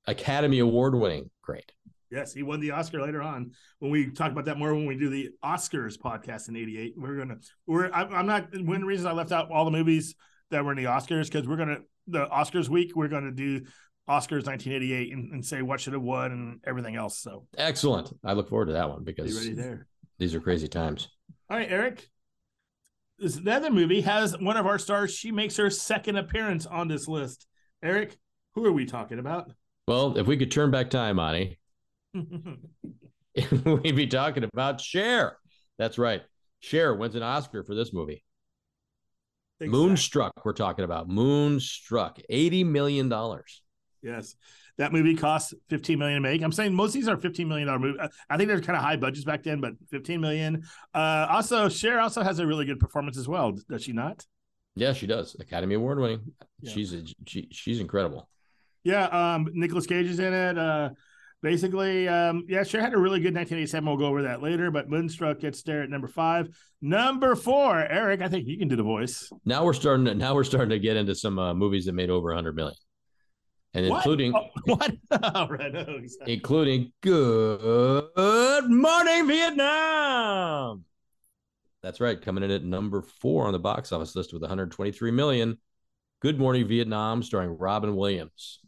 Academy 0.07 0.59
Award 0.59 0.95
winning. 0.95 1.29
Great. 1.41 1.71
Yes, 2.11 2.33
he 2.33 2.43
won 2.43 2.59
the 2.59 2.71
Oscar 2.71 3.01
later 3.01 3.21
on. 3.21 3.51
When 3.79 3.91
we 3.91 4.11
talk 4.11 4.31
about 4.31 4.45
that 4.45 4.57
more 4.57 4.73
when 4.73 4.85
we 4.85 4.97
do 4.97 5.09
the 5.09 5.31
Oscars 5.43 5.97
podcast 5.97 6.49
in 6.49 6.55
'88, 6.55 6.93
we're 6.97 7.17
gonna 7.17 7.37
we're 7.65 7.91
I'm 7.91 8.25
not 8.27 8.53
one 8.53 8.75
of 8.75 8.81
the 8.81 8.87
reasons 8.87 9.05
I 9.07 9.11
left 9.11 9.31
out 9.31 9.51
all 9.51 9.65
the 9.65 9.71
movies 9.71 10.15
that 10.51 10.63
were 10.63 10.71
in 10.71 10.77
the 10.77 10.89
Oscars 10.89 11.25
because 11.25 11.47
we're 11.47 11.57
gonna 11.57 11.79
the 12.07 12.27
Oscars 12.27 12.69
week 12.69 12.95
we're 12.95 13.07
gonna 13.07 13.31
do 13.31 13.61
Oscars 14.07 14.45
1988 14.45 15.13
and, 15.13 15.33
and 15.33 15.45
say 15.45 15.61
what 15.63 15.81
should 15.81 15.93
have 15.93 16.01
won 16.01 16.31
and 16.31 16.59
everything 16.65 16.95
else. 16.95 17.19
So 17.19 17.47
Excellent. 17.57 18.13
I 18.23 18.33
look 18.33 18.49
forward 18.49 18.67
to 18.67 18.73
that 18.73 18.89
one 18.89 19.03
be 19.03 19.11
because 19.11 19.35
ready 19.35 19.53
there. 19.53 19.87
these 20.19 20.35
are 20.35 20.39
crazy 20.39 20.67
times. 20.67 21.09
All 21.49 21.57
right, 21.57 21.69
Eric. 21.69 22.07
This 23.17 23.35
the 23.35 23.51
other 23.51 23.71
movie 23.71 24.01
has 24.01 24.37
one 24.37 24.57
of 24.57 24.67
our 24.67 24.77
stars. 24.77 25.13
She 25.13 25.31
makes 25.31 25.57
her 25.57 25.69
second 25.69 26.17
appearance 26.17 26.65
on 26.65 26.87
this 26.87 27.07
list. 27.07 27.47
Eric, 27.81 28.17
who 28.53 28.65
are 28.65 28.71
we 28.71 28.85
talking 28.85 29.19
about? 29.19 29.51
Well, 29.87 30.17
if 30.17 30.25
we 30.25 30.37
could 30.37 30.51
turn 30.51 30.71
back 30.71 30.89
time, 30.89 31.19
Ani, 31.19 31.59
we'd 32.13 33.95
be 33.95 34.07
talking 34.07 34.43
about 34.43 34.81
Cher. 34.81 35.37
That's 35.77 35.97
right. 35.97 36.23
Cher 36.59 36.95
wins 36.95 37.15
an 37.15 37.23
Oscar 37.23 37.63
for 37.63 37.75
this 37.75 37.93
movie. 37.93 38.23
Moonstruck, 39.61 40.33
we're 40.43 40.53
talking 40.53 40.85
about. 40.85 41.07
Moonstruck, 41.07 42.19
$80 42.29 42.65
million. 42.65 43.13
Yes. 44.01 44.35
That 44.77 44.91
movie 44.91 45.15
costs 45.15 45.53
15 45.69 45.97
million 45.97 46.21
to 46.21 46.29
make. 46.29 46.41
I'm 46.41 46.51
saying 46.51 46.73
most 46.73 46.89
of 46.89 46.93
these 46.95 47.07
are 47.07 47.15
15 47.15 47.47
million 47.47 47.67
dollar 47.67 47.79
movie. 47.79 47.99
I 48.29 48.35
think 48.35 48.49
they're 48.49 48.59
kind 48.59 48.75
of 48.75 48.83
high 48.83 48.97
budgets 48.97 49.23
back 49.23 49.43
then, 49.43 49.61
but 49.61 49.73
15 49.89 50.19
million. 50.19 50.63
Uh 50.93 51.27
also 51.29 51.69
Cher 51.69 52.01
also 52.01 52.21
has 52.21 52.39
a 52.39 52.45
really 52.45 52.65
good 52.65 52.79
performance 52.79 53.17
as 53.17 53.27
well, 53.27 53.53
does 53.69 53.83
she 53.83 53.93
not? 53.93 54.25
Yeah, 54.75 54.91
she 54.91 55.07
does. 55.07 55.37
Academy 55.39 55.75
Award 55.75 55.99
winning. 55.99 56.33
Yeah. 56.59 56.73
She's 56.73 56.93
a, 56.93 57.03
she, 57.25 57.47
she's 57.51 57.79
incredible. 57.79 58.27
Yeah, 58.85 59.05
um 59.07 59.47
Nicolas 59.53 59.85
Cage 59.87 60.05
is 60.07 60.19
in 60.19 60.33
it. 60.33 60.57
Uh 60.57 60.91
basically 61.41 62.07
um 62.07 62.45
yeah, 62.47 62.63
Cher 62.63 62.79
had 62.81 62.93
a 62.93 62.97
really 62.97 63.19
good 63.19 63.33
1987. 63.35 63.85
We'll 63.85 63.97
go 63.97 64.05
over 64.05 64.21
that 64.23 64.41
later, 64.41 64.71
but 64.71 64.89
Moonstruck 64.89 65.39
gets 65.39 65.61
there 65.63 65.81
at 65.83 65.89
number 65.89 66.07
5. 66.07 66.49
Number 66.81 67.35
4, 67.35 67.79
Eric, 67.87 68.21
I 68.21 68.29
think 68.29 68.47
you 68.47 68.57
can 68.57 68.67
do 68.67 68.75
the 68.75 68.83
voice. 68.83 69.29
Now 69.43 69.65
we're 69.65 69.73
starting 69.73 70.05
to 70.05 70.15
now 70.15 70.33
we're 70.35 70.43
starting 70.45 70.69
to 70.69 70.79
get 70.79 70.95
into 70.95 71.15
some 71.15 71.37
uh, 71.37 71.53
movies 71.53 71.85
that 71.85 71.93
made 71.93 72.09
over 72.09 72.29
100 72.29 72.55
million. 72.55 72.77
And 73.73 73.89
What? 73.89 73.97
including 73.97 74.33
Oh, 74.33 74.47
what? 74.65 74.95
Right. 75.49 75.75
Oh, 75.75 75.95
exactly. 75.97 76.33
including 76.33 76.93
Good 77.01 78.69
Morning 78.69 79.27
Vietnam. 79.27 80.85
That's 81.83 81.99
right, 81.99 82.19
coming 82.19 82.43
in 82.43 82.51
at 82.51 82.63
number 82.63 83.01
4 83.01 83.47
on 83.47 83.53
the 83.53 83.59
box 83.59 83.91
office 83.91 84.15
list 84.15 84.31
with 84.33 84.41
123 84.41 85.11
million. 85.11 85.57
Good 86.21 86.39
Morning 86.39 86.67
Vietnam 86.67 87.21
starring 87.21 87.57
Robin 87.57 87.95
Williams. 87.95 88.59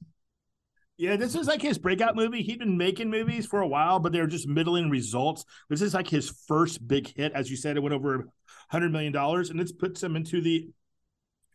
Yeah, 0.97 1.15
this 1.15 1.35
is 1.35 1.47
like 1.47 1.61
his 1.61 1.77
breakout 1.77 2.15
movie. 2.15 2.41
He'd 2.41 2.57
been 2.57 2.77
making 2.77 3.11
movies 3.11 3.45
for 3.45 3.61
a 3.61 3.67
while, 3.67 3.99
but 3.99 4.11
they 4.11 4.19
were 4.19 4.27
just 4.27 4.47
middling 4.47 4.89
results. 4.89 5.45
This 5.69 5.83
is 5.83 5.93
like 5.93 6.07
his 6.07 6.29
first 6.47 6.85
big 6.87 7.15
hit. 7.15 7.33
As 7.33 7.51
you 7.51 7.55
said, 7.55 7.77
it 7.77 7.81
went 7.81 7.93
over 7.93 8.27
$100 8.73 8.91
million, 8.91 9.15
and 9.15 9.59
this 9.59 9.71
puts 9.71 10.01
him 10.01 10.15
into 10.15 10.41
the 10.41 10.69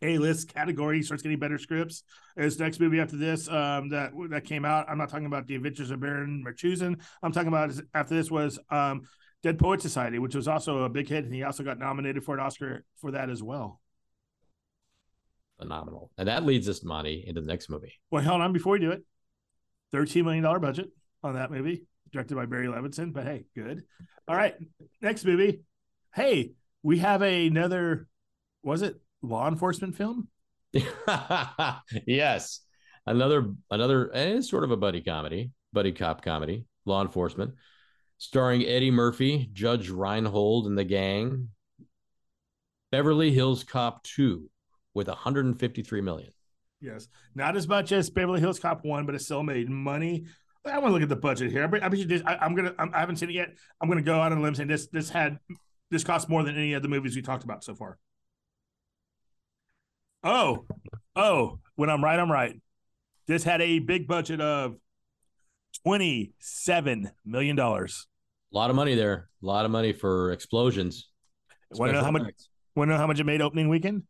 A 0.01 0.17
list 0.17 0.53
category. 0.53 0.97
He 0.97 1.03
starts 1.03 1.23
getting 1.23 1.39
better 1.39 1.57
scripts. 1.57 2.03
His 2.37 2.57
next 2.57 2.79
movie 2.79 3.01
after 3.01 3.17
this 3.17 3.49
um, 3.49 3.89
that 3.89 4.13
that 4.29 4.45
came 4.45 4.63
out, 4.63 4.89
I'm 4.89 4.97
not 4.97 5.09
talking 5.09 5.25
about 5.25 5.45
The 5.45 5.55
Adventures 5.55 5.91
of 5.91 5.99
Baron 5.99 6.41
Munchausen. 6.41 7.01
I'm 7.21 7.33
talking 7.33 7.49
about 7.49 7.73
after 7.93 8.15
this 8.15 8.31
was 8.31 8.59
um, 8.69 9.01
Dead 9.43 9.59
Poet 9.59 9.81
Society, 9.81 10.19
which 10.19 10.35
was 10.35 10.47
also 10.47 10.83
a 10.83 10.89
big 10.89 11.09
hit, 11.09 11.25
and 11.25 11.33
he 11.33 11.43
also 11.43 11.63
got 11.63 11.79
nominated 11.79 12.23
for 12.23 12.33
an 12.33 12.39
Oscar 12.39 12.85
for 13.01 13.11
that 13.11 13.29
as 13.29 13.43
well. 13.43 13.81
Phenomenal. 15.59 16.11
And 16.17 16.29
that 16.29 16.45
leads 16.45 16.69
us, 16.69 16.81
Monty, 16.81 17.25
into 17.27 17.41
the 17.41 17.47
next 17.47 17.69
movie. 17.69 17.93
Well, 18.09 18.23
hold 18.23 18.41
on 18.41 18.53
before 18.53 18.73
we 18.73 18.79
do 18.79 18.91
it. 18.91 19.03
$13 19.93 20.23
million 20.23 20.43
budget 20.59 20.89
on 21.23 21.35
that 21.35 21.51
movie, 21.51 21.85
directed 22.11 22.35
by 22.35 22.45
Barry 22.45 22.67
Levinson, 22.67 23.13
but 23.13 23.25
hey, 23.25 23.45
good. 23.55 23.83
All 24.27 24.35
right. 24.35 24.55
Next 25.01 25.25
movie. 25.25 25.63
Hey, 26.13 26.53
we 26.81 26.99
have 26.99 27.21
another, 27.21 28.07
was 28.63 28.81
it 28.81 28.99
law 29.21 29.47
enforcement 29.47 29.95
film? 29.95 30.27
yes. 32.07 32.61
Another 33.05 33.51
another 33.69 34.05
and 34.07 34.37
it's 34.37 34.49
sort 34.49 34.63
of 34.63 34.71
a 34.71 34.77
buddy 34.77 35.01
comedy, 35.01 35.51
buddy 35.73 35.91
cop 35.91 36.23
comedy, 36.23 36.65
law 36.85 37.01
enforcement, 37.01 37.53
starring 38.17 38.65
Eddie 38.65 38.91
Murphy, 38.91 39.49
Judge 39.51 39.89
Reinhold 39.89 40.67
and 40.67 40.77
the 40.77 40.85
gang. 40.85 41.49
Beverly 42.91 43.31
Hills 43.31 43.63
Cop 43.63 44.03
2 44.03 44.49
with 44.93 45.07
153 45.07 46.01
million. 46.01 46.31
Yes. 46.83 47.07
Not 47.33 47.55
as 47.55 47.67
much 47.67 47.93
as 47.93 48.09
Beverly 48.09 48.41
Hills 48.41 48.59
Cop 48.59 48.83
1, 48.83 49.05
but 49.05 49.15
it 49.15 49.21
still 49.21 49.41
made 49.41 49.69
money. 49.69 50.25
I 50.65 50.77
want 50.79 50.87
to 50.87 50.93
look 50.93 51.01
at 51.01 51.09
the 51.09 51.15
budget 51.15 51.51
here. 51.51 51.63
I 51.63 51.67
bet 51.67 51.97
you 51.97 52.05
this, 52.05 52.21
I, 52.25 52.45
am 52.45 52.55
gonna. 52.55 52.73
I'm, 52.77 52.93
I 52.93 52.99
haven't 52.99 53.17
seen 53.17 53.29
it 53.29 53.33
yet. 53.33 53.49
I'm 53.81 53.89
gonna 53.89 54.01
go 54.01 54.19
out 54.19 54.31
on 54.31 54.37
a 54.37 54.41
limb 54.41 54.55
saying 54.55 54.69
this. 54.69 54.87
This 54.87 55.09
had 55.09 55.39
this 55.91 56.03
cost 56.03 56.29
more 56.29 56.43
than 56.43 56.55
any 56.55 56.73
of 56.73 56.81
the 56.81 56.87
movies 56.87 57.15
we 57.15 57.21
talked 57.21 57.43
about 57.43 57.63
so 57.63 57.75
far. 57.75 57.97
Oh, 60.23 60.65
oh! 61.17 61.59
When 61.75 61.89
I'm 61.89 62.03
right, 62.03 62.17
I'm 62.17 62.31
right. 62.31 62.61
This 63.27 63.43
had 63.43 63.61
a 63.61 63.79
big 63.79 64.07
budget 64.07 64.39
of 64.39 64.75
twenty-seven 65.83 67.11
million 67.25 67.57
dollars. 67.57 68.07
A 68.53 68.55
lot 68.55 68.69
of 68.69 68.77
money 68.77 68.95
there. 68.95 69.27
A 69.41 69.45
lot 69.45 69.65
of 69.65 69.71
money 69.71 69.91
for 69.91 70.31
explosions. 70.31 71.09
Want 71.71 71.89
to 71.89 71.97
know 71.97 72.05
how 72.05 72.11
much? 72.11 72.23
Want 72.75 72.89
to 72.89 72.93
know 72.93 72.97
how 72.97 73.07
much 73.07 73.19
it 73.19 73.25
made 73.25 73.41
opening 73.41 73.67
weekend? 73.67 74.03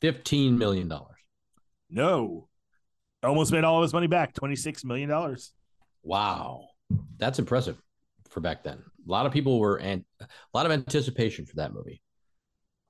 15 0.00 0.58
million 0.58 0.88
dollars. 0.88 1.16
No, 1.88 2.48
almost 3.22 3.52
made 3.52 3.64
all 3.64 3.78
of 3.78 3.82
his 3.82 3.92
money 3.92 4.06
back. 4.06 4.34
Twenty-six 4.34 4.84
million 4.84 5.08
dollars. 5.08 5.52
Wow. 6.02 6.68
That's 7.18 7.38
impressive 7.38 7.80
for 8.30 8.40
back 8.40 8.62
then. 8.62 8.78
A 8.78 9.10
lot 9.10 9.26
of 9.26 9.32
people 9.32 9.58
were 9.58 9.76
and 9.76 10.04
a 10.20 10.26
lot 10.54 10.66
of 10.66 10.72
anticipation 10.72 11.46
for 11.46 11.56
that 11.56 11.72
movie. 11.72 12.00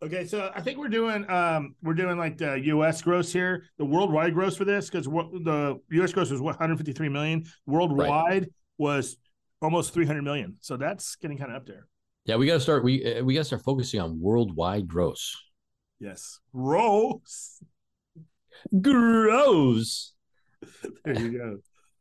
Okay, 0.02 0.24
so 0.26 0.50
I 0.54 0.62
think 0.62 0.78
we're 0.78 0.88
doing 0.88 1.28
um 1.30 1.74
we're 1.82 1.94
doing 1.94 2.16
like 2.16 2.38
the 2.38 2.54
U.S. 2.66 3.02
gross 3.02 3.32
here, 3.32 3.66
the 3.78 3.84
worldwide 3.84 4.32
gross 4.32 4.56
for 4.56 4.64
this 4.64 4.88
because 4.88 5.04
the 5.06 5.78
U.S. 5.90 6.12
gross 6.12 6.30
was 6.30 6.40
153 6.40 7.08
million. 7.08 7.44
Worldwide 7.66 8.48
was 8.78 9.16
almost 9.60 9.92
300 9.92 10.22
million. 10.22 10.56
So 10.60 10.76
that's 10.76 11.16
getting 11.16 11.36
kind 11.36 11.50
of 11.50 11.56
up 11.58 11.66
there. 11.66 11.86
Yeah, 12.24 12.36
we 12.36 12.46
got 12.46 12.54
to 12.54 12.60
start 12.60 12.82
we 12.82 13.04
uh, 13.04 13.24
we 13.24 13.34
got 13.34 13.40
to 13.40 13.44
start 13.44 13.62
focusing 13.62 14.00
on 14.00 14.20
worldwide 14.20 14.88
gross. 14.88 15.36
Yes. 16.00 16.40
Gross. 16.54 17.62
Gross. 18.80 20.12
There 21.04 21.18
you 21.18 21.38
go. 21.38 21.58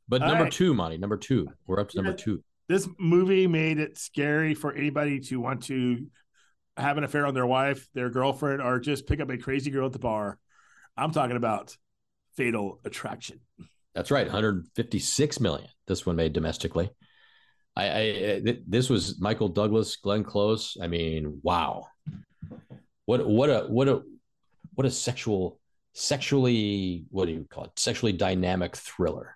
But 0.10 0.22
All 0.22 0.28
number 0.28 0.44
right. 0.46 0.54
two, 0.54 0.74
Monty, 0.74 0.98
number 0.98 1.16
two. 1.16 1.48
We're 1.66 1.80
up 1.80 1.90
to 1.90 1.98
number 1.98 2.14
two. 2.14 2.44
This 2.68 2.88
movie 3.00 3.48
made 3.48 3.80
it 3.80 3.98
scary 3.98 4.54
for 4.54 4.74
anybody 4.74 5.20
to 5.22 5.40
want 5.40 5.64
to 5.66 6.08
have 6.76 6.98
an 6.98 7.04
affair 7.06 7.26
on 7.26 7.34
their 7.34 7.46
wife, 7.46 7.88
their 7.94 8.10
girlfriend, 8.10 8.62
or 8.62 8.80
just 8.80 9.08
pick 9.08 9.22
up 9.22 9.30
a 9.30 9.38
crazy 9.38 9.72
girl 9.72 9.86
at 9.86 9.94
the 9.94 10.00
bar. 10.00 10.38
I'm 10.98 11.12
talking 11.12 11.38
about 11.38 11.78
Fatal 12.36 12.82
Attraction. 12.84 13.40
That's 13.96 14.12
right, 14.12 14.26
156 14.26 15.40
million. 15.40 15.70
This 15.88 16.06
one 16.06 16.16
made 16.18 16.34
domestically. 16.34 16.90
I, 17.76 17.86
I 17.86 18.42
th- 18.44 18.64
this 18.68 18.90
was 18.90 19.22
Michael 19.22 19.48
Douglas, 19.50 19.96
Glenn 19.96 20.24
Close. 20.24 20.76
I 20.82 20.88
mean, 20.88 21.40
wow. 21.44 21.86
What 23.10 23.28
what 23.28 23.50
a 23.50 23.62
what 23.62 23.88
a 23.88 24.04
what 24.76 24.86
a 24.86 24.92
sexual 24.92 25.60
sexually 25.94 27.06
what 27.10 27.26
do 27.26 27.32
you 27.32 27.48
call 27.50 27.64
it? 27.64 27.72
Sexually 27.76 28.14
dynamic 28.14 28.76
thriller. 28.76 29.36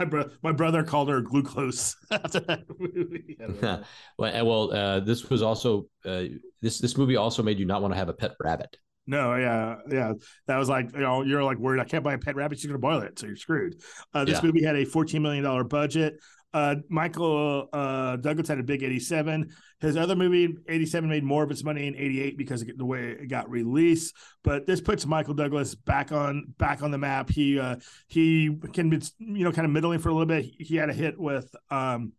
My, 0.00 0.06
bro- 0.06 0.30
my 0.42 0.50
brother 0.50 0.82
called 0.82 1.08
her 1.08 1.20
glucose 1.20 1.94
after 2.10 2.40
that 2.40 2.64
movie. 2.76 3.36
I 3.40 3.46
don't 3.46 3.62
know. 3.62 3.82
well, 4.18 4.36
uh, 4.40 4.44
well 4.44 4.72
uh, 4.72 4.98
this 4.98 5.30
was 5.30 5.40
also 5.40 5.86
uh, 6.04 6.24
this 6.62 6.80
this 6.80 6.96
movie 6.98 7.14
also 7.14 7.44
made 7.44 7.60
you 7.60 7.64
not 7.64 7.80
want 7.80 7.94
to 7.94 7.96
have 7.96 8.08
a 8.08 8.12
pet 8.12 8.32
rabbit. 8.42 8.76
No, 9.06 9.36
yeah, 9.36 9.76
yeah. 9.88 10.14
That 10.48 10.56
was 10.56 10.68
like, 10.68 10.92
you 10.94 10.98
know, 10.98 11.22
you're 11.22 11.44
like 11.44 11.58
worried 11.58 11.80
I 11.80 11.84
can't 11.84 12.02
buy 12.02 12.14
a 12.14 12.18
pet 12.18 12.34
rabbit, 12.34 12.58
she's 12.58 12.66
gonna 12.66 12.80
boil 12.80 13.02
it, 13.02 13.20
so 13.20 13.26
you're 13.26 13.36
screwed. 13.36 13.80
Uh, 14.12 14.24
this 14.24 14.40
Yeah. 14.42 14.46
movie 14.46 14.64
had 14.64 14.74
a 14.74 14.84
$14 14.84 15.20
million 15.20 15.68
budget. 15.68 16.18
Uh, 16.54 16.76
Michael 16.88 17.68
uh, 17.72 18.14
Douglas 18.16 18.46
had 18.46 18.60
a 18.60 18.62
big 18.62 18.84
87. 18.84 19.52
His 19.80 19.96
other 19.96 20.14
movie, 20.14 20.54
87, 20.68 21.10
made 21.10 21.24
more 21.24 21.42
of 21.42 21.50
its 21.50 21.64
money 21.64 21.88
in 21.88 21.96
88 21.96 22.38
because 22.38 22.62
of 22.62 22.78
the 22.78 22.84
way 22.84 23.16
it 23.20 23.28
got 23.28 23.50
released. 23.50 24.14
But 24.44 24.64
this 24.64 24.80
puts 24.80 25.04
Michael 25.04 25.34
Douglas 25.34 25.74
back 25.74 26.12
on 26.12 26.54
back 26.56 26.82
on 26.82 26.92
the 26.92 26.98
map. 26.98 27.28
He 27.28 27.58
uh, 27.58 27.76
he 28.06 28.56
can 28.72 28.88
be 28.88 29.00
you 29.18 29.42
know 29.44 29.50
kind 29.50 29.66
of 29.66 29.72
middling 29.72 29.98
for 29.98 30.10
a 30.10 30.12
little 30.12 30.26
bit. 30.26 30.46
He 30.58 30.76
had 30.76 30.90
a 30.90 30.94
hit 30.94 31.18
with 31.18 31.52
um, 31.70 32.12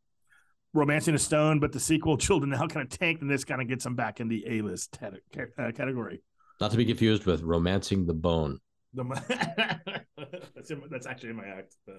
Romancing 0.73 1.15
a 1.15 1.19
Stone, 1.19 1.61
but 1.61 1.71
the 1.71 1.79
sequel, 1.79 2.17
Children 2.17 2.51
Now, 2.51 2.67
kind 2.67 2.85
of 2.85 2.89
tanked, 2.89 3.21
and 3.21 3.31
this 3.31 3.45
kind 3.45 3.61
of 3.61 3.69
gets 3.69 3.85
him 3.85 3.95
back 3.95 4.19
in 4.19 4.27
the 4.27 4.43
A 4.47 4.61
list 4.61 4.99
uh, 5.01 5.71
category. 5.71 6.21
Not 6.59 6.71
to 6.71 6.77
be 6.77 6.85
confused 6.85 7.25
with 7.25 7.41
Romancing 7.41 8.05
the 8.05 8.13
Bone. 8.13 8.59
The, 8.93 9.03
that's 10.55 10.71
in, 10.71 10.81
that's 10.89 11.05
actually 11.05 11.29
in 11.29 11.35
my 11.35 11.47
act. 11.47 11.75
Uh, 11.87 11.93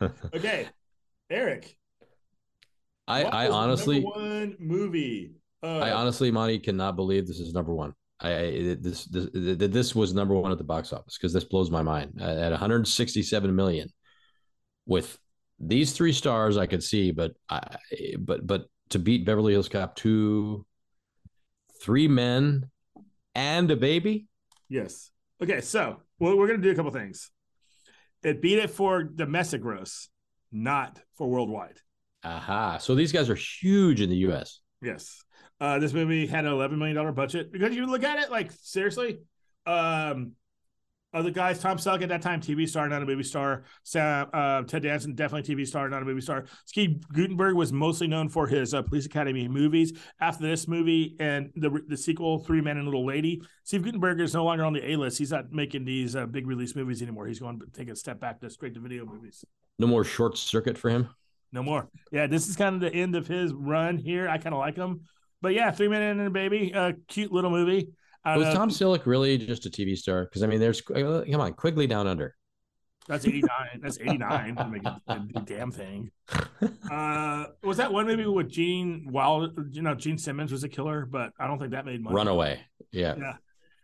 the- 0.00 0.12
okay, 0.36 0.68
Eric. 1.30 1.76
I 3.06 3.24
I 3.24 3.48
honestly 3.48 4.00
one 4.00 4.56
movie. 4.58 5.32
Uh, 5.62 5.78
I 5.78 5.90
honestly, 5.90 6.30
Monty, 6.30 6.58
cannot 6.58 6.94
believe 6.94 7.26
this 7.26 7.40
is 7.40 7.52
number 7.52 7.74
one. 7.74 7.94
I, 8.20 8.34
I 8.34 8.76
this 8.80 9.04
this 9.04 9.28
this 9.32 9.94
was 9.94 10.14
number 10.14 10.34
one 10.34 10.52
at 10.52 10.58
the 10.58 10.64
box 10.64 10.92
office 10.92 11.16
because 11.16 11.32
this 11.32 11.44
blows 11.44 11.70
my 11.70 11.82
mind. 11.82 12.20
At 12.20 12.50
167 12.50 13.54
million, 13.54 13.88
with 14.86 15.18
these 15.58 15.92
three 15.92 16.12
stars, 16.12 16.56
I 16.56 16.66
could 16.66 16.82
see, 16.82 17.10
but 17.12 17.32
I 17.48 17.60
but 18.18 18.46
but 18.46 18.66
to 18.90 18.98
beat 18.98 19.24
Beverly 19.24 19.52
Hills 19.52 19.68
Cop 19.68 19.96
two, 19.96 20.66
three 21.82 22.08
men, 22.08 22.70
and 23.34 23.70
a 23.70 23.76
baby. 23.76 24.26
yes. 24.68 25.10
Okay, 25.40 25.60
so 25.60 26.00
well, 26.18 26.36
we're 26.36 26.48
gonna 26.48 26.58
do 26.58 26.70
a 26.70 26.74
couple 26.74 26.90
things. 26.90 27.30
It 28.24 28.42
beat 28.42 28.58
it 28.58 28.70
for 28.70 29.04
domestic 29.04 29.62
gross, 29.62 30.08
not 30.52 31.00
for 31.16 31.28
worldwide. 31.28 31.78
Aha! 32.24 32.78
So 32.78 32.94
these 32.94 33.12
guys 33.12 33.30
are 33.30 33.34
huge 33.34 34.00
in 34.00 34.10
the 34.10 34.16
U.S. 34.16 34.60
Yes. 34.82 35.22
Uh, 35.60 35.78
this 35.78 35.92
movie 35.92 36.26
had 36.26 36.44
an 36.44 36.52
eleven 36.52 36.78
million 36.78 36.96
dollar 36.96 37.12
budget 37.12 37.52
because 37.52 37.74
you 37.74 37.86
look 37.86 38.04
at 38.04 38.18
it 38.18 38.30
like 38.30 38.52
seriously. 38.60 39.18
Um, 39.66 40.32
other 41.14 41.30
guys, 41.30 41.58
Tom 41.58 41.78
Selleck 41.78 42.02
at 42.02 42.10
that 42.10 42.20
time, 42.20 42.40
TV 42.40 42.68
star, 42.68 42.88
not 42.88 43.02
a 43.02 43.06
movie 43.06 43.22
star. 43.22 43.64
Sam, 43.82 44.28
uh, 44.32 44.62
Ted 44.62 44.82
Danson, 44.82 45.14
definitely 45.14 45.54
TV 45.54 45.66
star, 45.66 45.88
not 45.88 46.02
a 46.02 46.04
movie 46.04 46.20
star. 46.20 46.44
Steve 46.66 47.00
Guttenberg 47.12 47.54
was 47.54 47.72
mostly 47.72 48.06
known 48.06 48.28
for 48.28 48.46
his 48.46 48.74
uh, 48.74 48.82
Police 48.82 49.06
Academy 49.06 49.48
movies. 49.48 49.94
After 50.20 50.46
this 50.46 50.68
movie 50.68 51.16
and 51.18 51.50
the 51.56 51.70
the 51.88 51.96
sequel, 51.96 52.40
Three 52.40 52.60
Men 52.60 52.76
and 52.76 52.86
a 52.86 52.90
Little 52.90 53.06
Lady, 53.06 53.40
Steve 53.64 53.84
Guttenberg 53.84 54.20
is 54.20 54.34
no 54.34 54.44
longer 54.44 54.64
on 54.64 54.74
the 54.74 54.90
A 54.90 54.96
list. 54.96 55.18
He's 55.18 55.30
not 55.30 55.50
making 55.50 55.84
these 55.84 56.14
uh, 56.14 56.26
big 56.26 56.46
release 56.46 56.76
movies 56.76 57.00
anymore. 57.00 57.26
He's 57.26 57.40
going 57.40 57.58
to 57.60 57.66
take 57.72 57.88
a 57.88 57.96
step 57.96 58.20
back 58.20 58.40
to 58.40 58.50
straight 58.50 58.74
to 58.74 58.80
video 58.80 59.06
movies. 59.06 59.44
No 59.78 59.86
more 59.86 60.04
short 60.04 60.36
circuit 60.36 60.76
for 60.76 60.90
him. 60.90 61.08
No 61.52 61.62
more. 61.62 61.88
Yeah, 62.12 62.26
this 62.26 62.48
is 62.48 62.56
kind 62.56 62.74
of 62.74 62.80
the 62.82 62.94
end 62.94 63.16
of 63.16 63.26
his 63.26 63.54
run 63.54 63.96
here. 63.96 64.28
I 64.28 64.36
kind 64.36 64.54
of 64.54 64.58
like 64.58 64.76
him. 64.76 65.02
But 65.40 65.54
yeah, 65.54 65.70
Three 65.70 65.88
Men 65.88 66.02
and 66.02 66.20
a 66.20 66.30
Baby, 66.30 66.72
a 66.74 66.94
cute 67.06 67.32
little 67.32 67.50
movie. 67.50 67.88
Was 68.36 68.46
know. 68.48 68.54
Tom 68.54 68.70
Selleck 68.70 69.06
really 69.06 69.38
just 69.38 69.66
a 69.66 69.70
TV 69.70 69.96
star? 69.96 70.24
Because 70.24 70.42
I 70.42 70.46
mean, 70.46 70.60
there's 70.60 70.82
uh, 70.90 71.24
come 71.30 71.40
on, 71.40 71.54
Quigley 71.54 71.86
Down 71.86 72.06
Under. 72.06 72.34
That's 73.08 73.26
89. 73.26 73.50
That's 73.80 73.98
89 73.98 74.56
to 74.56 74.68
make 74.68 74.84
a, 74.84 75.00
a 75.08 75.40
damn 75.44 75.70
thing. 75.70 76.10
Uh, 76.90 77.46
was 77.62 77.76
that 77.76 77.92
one 77.92 78.06
maybe 78.06 78.26
with 78.26 78.50
Gene 78.50 79.06
Wild? 79.10 79.52
You 79.70 79.82
know, 79.82 79.94
Gene 79.94 80.18
Simmons 80.18 80.50
was 80.50 80.64
a 80.64 80.68
killer, 80.68 81.06
but 81.06 81.32
I 81.38 81.46
don't 81.46 81.58
think 81.58 81.70
that 81.70 81.86
made 81.86 82.02
money. 82.02 82.16
Runaway. 82.16 82.60
Yeah. 82.90 83.14
Yeah. 83.16 83.34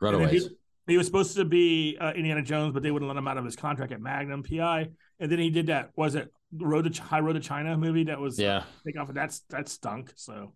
Runaways. 0.01 0.45
He, 0.45 0.51
he 0.87 0.97
was 0.99 1.07
supposed 1.07 1.37
to 1.37 1.45
be 1.45 1.97
uh, 2.01 2.13
Indiana 2.13 2.43
Jones, 2.43 2.73
but 2.73 2.83
they 2.83 2.91
wouldn't 2.91 3.09
let 3.09 3.17
him 3.17 3.29
out 3.29 3.37
of 3.39 3.45
his 3.45 3.55
contract 3.57 3.93
at 3.93 4.01
Magnum 4.01 4.43
PI. 4.43 4.89
And 5.21 5.31
then 5.31 5.39
he 5.39 5.51
did 5.51 5.67
that. 5.69 5.91
Was 5.97 6.15
it 6.15 6.33
Road 6.53 6.83
to 6.83 6.91
Ch- 6.91 6.99
High 6.99 7.21
Road 7.21 7.35
to 7.35 7.41
China 7.41 7.77
movie 7.77 8.05
that 8.05 8.19
was 8.19 8.39
Yeah. 8.39 8.65
take 8.85 8.99
off? 8.99 9.13
That's 9.13 9.41
that 9.51 9.69
stunk. 9.69 10.13
So, 10.17 10.55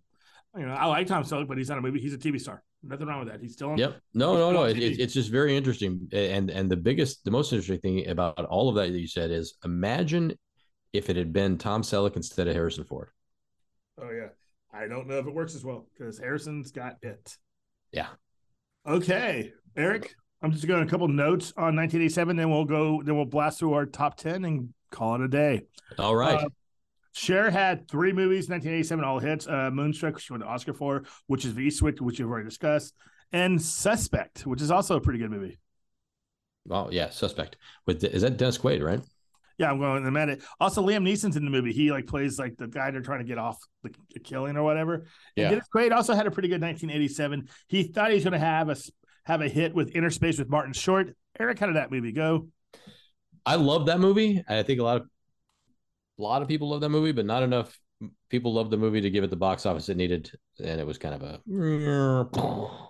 you 0.57 0.66
know, 0.66 0.72
I 0.74 0.86
like 0.86 1.07
Tom 1.07 1.22
Selleck, 1.22 1.47
but 1.47 1.59
he's 1.59 1.68
not 1.68 1.78
a 1.78 1.82
movie. 1.82 2.01
He's 2.01 2.14
a 2.14 2.18
TV 2.18 2.41
star. 2.41 2.62
Nothing 2.83 3.07
wrong 3.09 3.20
with 3.20 3.29
that. 3.29 3.41
He's 3.41 3.55
still 3.55 3.70
on. 3.70 3.79
Yep. 3.79 4.01
No, 4.14 4.37
no, 4.37 4.53
no. 4.53 4.64
It, 4.64 4.79
it- 4.79 5.01
it's 5.01 5.12
just 5.14 5.31
very 5.31 5.57
interesting. 5.57 6.09
And 6.12 6.51
and 6.51 6.70
the 6.70 6.76
biggest, 6.76 7.24
the 7.24 7.31
most 7.31 7.53
interesting 7.53 7.81
thing 7.81 8.09
about 8.09 8.39
all 8.45 8.68
of 8.68 8.76
that 8.76 8.93
that 8.93 8.99
you 8.99 9.09
said 9.09 9.31
is 9.31 9.55
imagine 9.64 10.39
if 10.93 11.11
it 11.11 11.16
had 11.16 11.33
been 11.33 11.59
Tom 11.59 11.83
Selleck 11.83 12.16
instead 12.16 12.47
of 12.49 12.55
Harrison 12.55 12.85
Ford. 12.85 13.09
Oh 14.01 14.11
yeah. 14.11 14.29
I 14.72 14.87
don't 14.87 15.09
know 15.09 15.18
if 15.18 15.26
it 15.26 15.35
works 15.35 15.55
as 15.55 15.64
well 15.64 15.87
because 15.97 16.18
Harrison's 16.18 16.70
got 16.70 16.97
it. 17.03 17.37
Yeah. 17.93 18.09
Okay, 18.87 19.53
Eric. 19.76 20.14
I'm 20.41 20.53
just 20.53 20.66
going 20.68 20.81
to 20.81 20.87
a 20.87 20.91
couple 20.91 21.09
notes 21.09 21.53
on 21.57 21.74
1987. 21.74 22.37
Then 22.37 22.49
we'll 22.51 22.64
go. 22.64 23.03
Then 23.03 23.16
we'll 23.16 23.24
blast 23.24 23.59
through 23.59 23.72
our 23.72 23.87
top 23.87 24.16
10 24.16 24.45
and 24.45 24.68
call 24.93 25.16
it 25.16 25.20
a 25.22 25.29
day. 25.29 25.62
All 25.99 26.14
right. 26.14 26.45
Uh, 26.45 26.49
Cher 27.12 27.50
had 27.50 27.88
three 27.88 28.12
movies, 28.12 28.48
1987, 28.48 29.04
all 29.04 29.18
hits. 29.18 29.46
Uh, 29.46 29.70
Moonstruck, 29.72 30.14
which 30.14 30.24
she 30.24 30.32
won 30.32 30.40
the 30.40 30.46
Oscar 30.46 30.72
for, 30.72 31.04
which 31.26 31.44
is 31.44 31.54
Eastwick, 31.59 32.00
which 32.00 32.18
you've 32.18 32.30
already 32.30 32.48
discussed, 32.48 32.94
and 33.32 33.61
Suspect, 33.61 34.46
which 34.46 34.62
is 34.62 34.70
also 34.70 34.96
a 34.96 35.00
pretty 35.00 35.18
good 35.18 35.30
movie. 35.30 35.59
oh 36.70 36.90
yeah, 36.90 37.11
suspect. 37.11 37.56
With 37.86 38.04
is 38.04 38.22
that 38.22 38.36
Dennis 38.36 38.59
Quaid, 38.59 38.82
right? 38.82 39.00
Yeah, 39.59 39.72
I'm 39.72 39.80
going 39.80 40.02
in 40.02 40.06
a 40.06 40.12
minute. 40.12 40.42
Also, 40.61 40.86
Liam 40.86 41.02
Neeson's 41.02 41.36
in 41.36 41.44
the 41.44 41.50
movie. 41.50 41.72
He 41.72 41.90
like 41.90 42.06
plays 42.06 42.38
like 42.38 42.56
the 42.56 42.68
guy 42.68 42.92
they're 42.92 43.00
trying 43.00 43.18
to 43.18 43.24
get 43.24 43.38
off 43.38 43.59
the, 43.82 43.92
the 44.14 44.20
killing 44.20 44.56
or 44.56 44.62
whatever. 44.62 44.94
And 44.94 45.04
Yeah. 45.34 45.48
Dennis 45.50 45.66
Quaid 45.74 45.90
also 45.90 46.14
had 46.14 46.28
a 46.28 46.30
pretty 46.30 46.48
good 46.48 46.62
1987. 46.62 47.48
He 47.66 47.82
thought 47.82 48.11
he 48.11 48.14
was 48.14 48.22
going 48.22 48.34
to 48.34 48.38
have 48.38 48.68
a 48.68 48.76
have 49.24 49.40
a 49.40 49.48
hit 49.48 49.74
with 49.74 49.92
Innerspace 49.94 50.38
with 50.38 50.48
Martin 50.48 50.72
Short. 50.72 51.16
Eric, 51.40 51.59
how 51.59 51.66
did 51.66 51.74
that 51.76 51.90
movie 51.90 52.12
go? 52.12 52.48
I 53.44 53.56
love 53.56 53.86
that 53.86 53.98
movie. 53.98 54.42
I 54.48 54.62
think 54.62 54.78
a 54.78 54.84
lot 54.84 55.00
of 55.00 55.09
a 56.19 56.23
lot 56.23 56.43
of 56.43 56.49
people 56.49 56.69
love 56.71 56.81
that 56.81 56.89
movie, 56.89 57.12
but 57.12 57.27
not 57.27 57.43
enough 57.43 57.79
people 58.31 58.53
love 58.55 58.71
the 58.71 58.77
movie 58.77 59.01
to 59.01 59.11
give 59.11 59.25
it 59.25 59.31
the 59.31 59.37
box 59.37 59.66
office 59.66 59.89
it 59.89 59.97
needed. 59.97 60.31
And 60.59 60.81
it 60.81 60.87
was 60.87 60.99
kind 60.99 61.14
of 61.14 61.23
a 61.23 61.41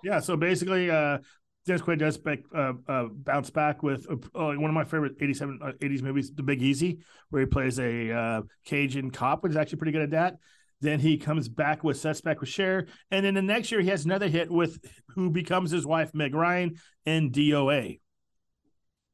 Yeah, 0.03 0.19
so 0.19 0.35
basically, 0.35 0.89
uh, 0.89 1.19
Dennis 1.65 1.81
Quaid 1.81 1.99
does 1.99 2.17
back, 2.17 2.39
uh, 2.55 2.73
uh, 2.87 3.05
bounce 3.11 3.49
back 3.49 3.83
with 3.83 4.07
uh, 4.09 4.15
uh, 4.37 4.53
one 4.55 4.65
of 4.65 4.73
my 4.73 4.83
favorite 4.83 5.15
87, 5.19 5.59
uh, 5.61 5.71
80s 5.79 6.01
movies, 6.01 6.31
The 6.33 6.43
Big 6.43 6.61
Easy, 6.61 6.99
where 7.29 7.41
he 7.41 7.45
plays 7.45 7.79
a 7.79 8.11
uh, 8.11 8.41
Cajun 8.65 9.11
cop, 9.11 9.43
which 9.43 9.51
is 9.51 9.57
actually 9.57 9.77
pretty 9.77 9.91
good 9.91 10.01
at 10.01 10.11
that. 10.11 10.37
Then 10.81 10.99
he 10.99 11.17
comes 11.17 11.49
back 11.49 11.83
with 11.83 11.97
Suspect 11.97 12.39
with 12.39 12.49
Cher. 12.49 12.87
And 13.11 13.25
then 13.25 13.33
the 13.33 13.41
next 13.41 13.71
year, 13.71 13.81
he 13.81 13.89
has 13.89 14.05
another 14.05 14.29
hit 14.29 14.49
with 14.49 14.79
who 15.09 15.29
becomes 15.29 15.71
his 15.71 15.85
wife, 15.85 16.11
Meg 16.13 16.33
Ryan, 16.33 16.75
in 17.05 17.31
DOA. 17.31 17.99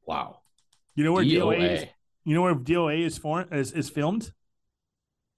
wow. 0.06 0.40
You 0.94 1.04
know 1.04 1.12
where 1.12 1.24
DOA, 1.24 1.72
is? 1.72 1.84
You 2.26 2.34
know 2.34 2.42
where 2.42 2.54
DOA 2.56 3.04
is 3.06 3.16
for 3.16 3.46
is, 3.52 3.72
is 3.72 3.88
filmed? 3.88 4.32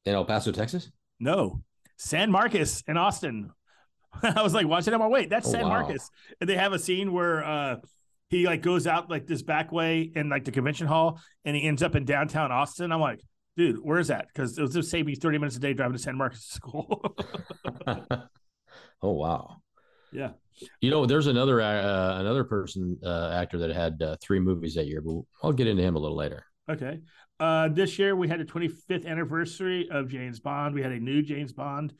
in 0.04 0.14
El 0.14 0.24
Paso, 0.24 0.50
Texas. 0.52 0.90
No, 1.20 1.60
San 1.98 2.30
Marcos 2.30 2.82
in 2.88 2.96
Austin. 2.96 3.50
I 4.22 4.42
was 4.42 4.54
like 4.54 4.66
watching 4.66 4.92
it. 4.92 4.96
I'm 4.96 5.02
like, 5.02 5.10
wait, 5.10 5.28
that's 5.30 5.46
Oh, 5.48 5.52
San 5.52 5.62
wow. 5.64 5.68
Marcos. 5.68 6.08
And 6.40 6.48
they 6.48 6.56
have 6.56 6.72
a 6.72 6.78
scene 6.78 7.12
where 7.12 7.44
uh 7.44 7.76
he 8.30 8.46
like 8.46 8.62
goes 8.62 8.86
out 8.86 9.10
like 9.10 9.26
this 9.26 9.42
back 9.42 9.70
way 9.70 10.10
in 10.14 10.30
like 10.30 10.44
the 10.44 10.50
convention 10.50 10.86
hall 10.86 11.20
and 11.44 11.54
he 11.54 11.62
ends 11.68 11.82
up 11.82 11.94
in 11.94 12.04
downtown 12.06 12.50
Austin. 12.52 12.90
I'm 12.90 13.00
like, 13.00 13.20
dude, 13.56 13.76
where's 13.82 14.08
that? 14.08 14.28
Because 14.32 14.56
it 14.56 14.62
was 14.62 14.72
just 14.72 14.90
saving 14.90 15.06
me 15.06 15.14
30 15.14 15.38
minutes 15.38 15.56
a 15.56 15.60
day 15.60 15.74
driving 15.74 15.96
to 15.96 16.02
San 16.02 16.16
Marcos 16.16 16.46
to 16.46 16.54
school. 16.54 17.14
oh 19.02 19.12
wow. 19.12 19.56
yeah. 20.12 20.30
You 20.80 20.90
know, 20.90 21.04
there's 21.06 21.26
another 21.26 21.60
uh, 21.60 22.18
another 22.20 22.44
person 22.44 22.98
uh, 23.04 23.30
actor 23.34 23.58
that 23.58 23.70
had 23.70 24.02
uh, 24.02 24.16
three 24.22 24.40
movies 24.40 24.74
that 24.74 24.86
year, 24.86 25.00
but 25.02 25.20
I'll 25.42 25.52
get 25.52 25.66
into 25.66 25.82
him 25.82 25.96
a 25.96 25.98
little 25.98 26.16
later. 26.16 26.44
Okay. 26.68 27.00
Uh 27.40 27.68
this 27.68 27.98
year 27.98 28.14
we 28.16 28.28
had 28.28 28.40
the 28.40 28.44
25th 28.44 29.06
anniversary 29.06 29.88
of 29.90 30.08
James 30.08 30.40
Bond. 30.40 30.74
We 30.74 30.82
had 30.82 30.92
a 30.92 30.98
new 30.98 31.22
James 31.22 31.52
Bond, 31.52 31.94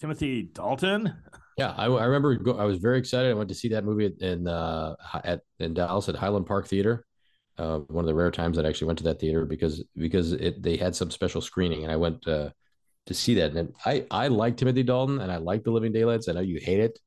Timothy 0.00 0.42
Dalton. 0.42 1.14
Yeah, 1.56 1.72
I, 1.74 1.86
I 1.86 2.04
remember. 2.04 2.34
Go, 2.36 2.58
I 2.58 2.64
was 2.64 2.76
very 2.76 2.98
excited. 2.98 3.30
I 3.30 3.34
went 3.34 3.48
to 3.48 3.54
see 3.54 3.68
that 3.68 3.84
movie 3.84 4.12
in 4.20 4.46
uh, 4.46 4.94
at 5.24 5.40
in 5.58 5.72
Dallas 5.72 6.08
at 6.08 6.14
Highland 6.14 6.46
Park 6.46 6.66
Theater. 6.66 7.06
Uh, 7.56 7.78
one 7.78 8.04
of 8.04 8.06
the 8.06 8.14
rare 8.14 8.30
times 8.30 8.56
that 8.56 8.66
I 8.66 8.68
actually 8.68 8.88
went 8.88 8.98
to 8.98 9.04
that 9.04 9.18
theater 9.18 9.46
because 9.46 9.82
because 9.96 10.32
it 10.32 10.62
they 10.62 10.76
had 10.76 10.94
some 10.94 11.10
special 11.10 11.40
screening, 11.40 11.82
and 11.82 11.90
I 11.90 11.96
went 11.96 12.28
uh, 12.28 12.50
to 13.06 13.14
see 13.14 13.36
that. 13.36 13.52
And 13.52 13.74
I 13.86 14.04
I 14.10 14.28
like 14.28 14.58
Timothy 14.58 14.82
Dalton, 14.82 15.18
and 15.20 15.32
I 15.32 15.38
like 15.38 15.64
The 15.64 15.70
Living 15.70 15.92
Daylights. 15.92 16.28
I 16.28 16.32
know 16.32 16.40
you 16.40 16.60
hate 16.60 16.80
it, 16.80 16.98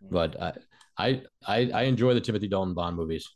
but 0.00 0.40
I 0.40 0.52
I 0.96 1.22
I, 1.44 1.70
I 1.74 1.82
enjoy 1.82 2.14
the 2.14 2.20
Timothy 2.20 2.46
Dalton 2.46 2.74
Bond 2.74 2.96
movies. 2.96 3.28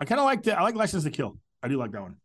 I 0.00 0.04
kind 0.04 0.18
of 0.18 0.26
like 0.26 0.42
the 0.42 0.58
I 0.58 0.62
like 0.62 0.74
License 0.74 1.04
to 1.04 1.10
Kill. 1.10 1.38
I 1.62 1.68
do 1.68 1.78
like 1.78 1.92
that 1.92 2.02
one. 2.02 2.16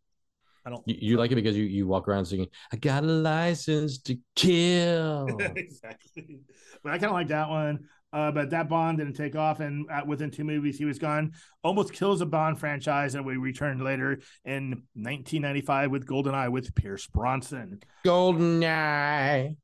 I 0.66 0.70
don't. 0.70 0.82
You, 0.86 0.96
you 1.00 1.16
like 1.16 1.30
it 1.30 1.36
because 1.36 1.56
you 1.56 1.64
you 1.64 1.86
walk 1.86 2.08
around 2.08 2.24
singing, 2.24 2.48
"I 2.72 2.76
got 2.76 3.04
a 3.04 3.06
license 3.06 3.98
to 4.02 4.18
kill." 4.34 5.28
exactly. 5.56 6.40
But 6.82 6.92
I 6.92 6.98
kind 6.98 7.10
of 7.10 7.12
like 7.12 7.28
that 7.28 7.48
one. 7.48 7.88
Uh, 8.12 8.30
but 8.32 8.50
that 8.50 8.68
Bond 8.68 8.98
didn't 8.98 9.14
take 9.14 9.36
off, 9.36 9.60
and 9.60 9.86
uh, 9.90 10.00
within 10.06 10.30
two 10.30 10.44
movies, 10.44 10.78
he 10.78 10.84
was 10.84 10.98
gone. 10.98 11.32
Almost 11.62 11.92
kills 11.92 12.20
a 12.20 12.26
Bond 12.26 12.58
franchise, 12.58 13.14
and 13.14 13.24
we 13.24 13.36
returned 13.36 13.82
later 13.82 14.20
in 14.44 14.82
1995 14.94 15.90
with 15.90 16.06
GoldenEye 16.06 16.50
with 16.50 16.74
Pierce 16.74 17.06
Brosnan. 17.06 17.80
Golden 18.04 18.64
Eye. 18.64 19.56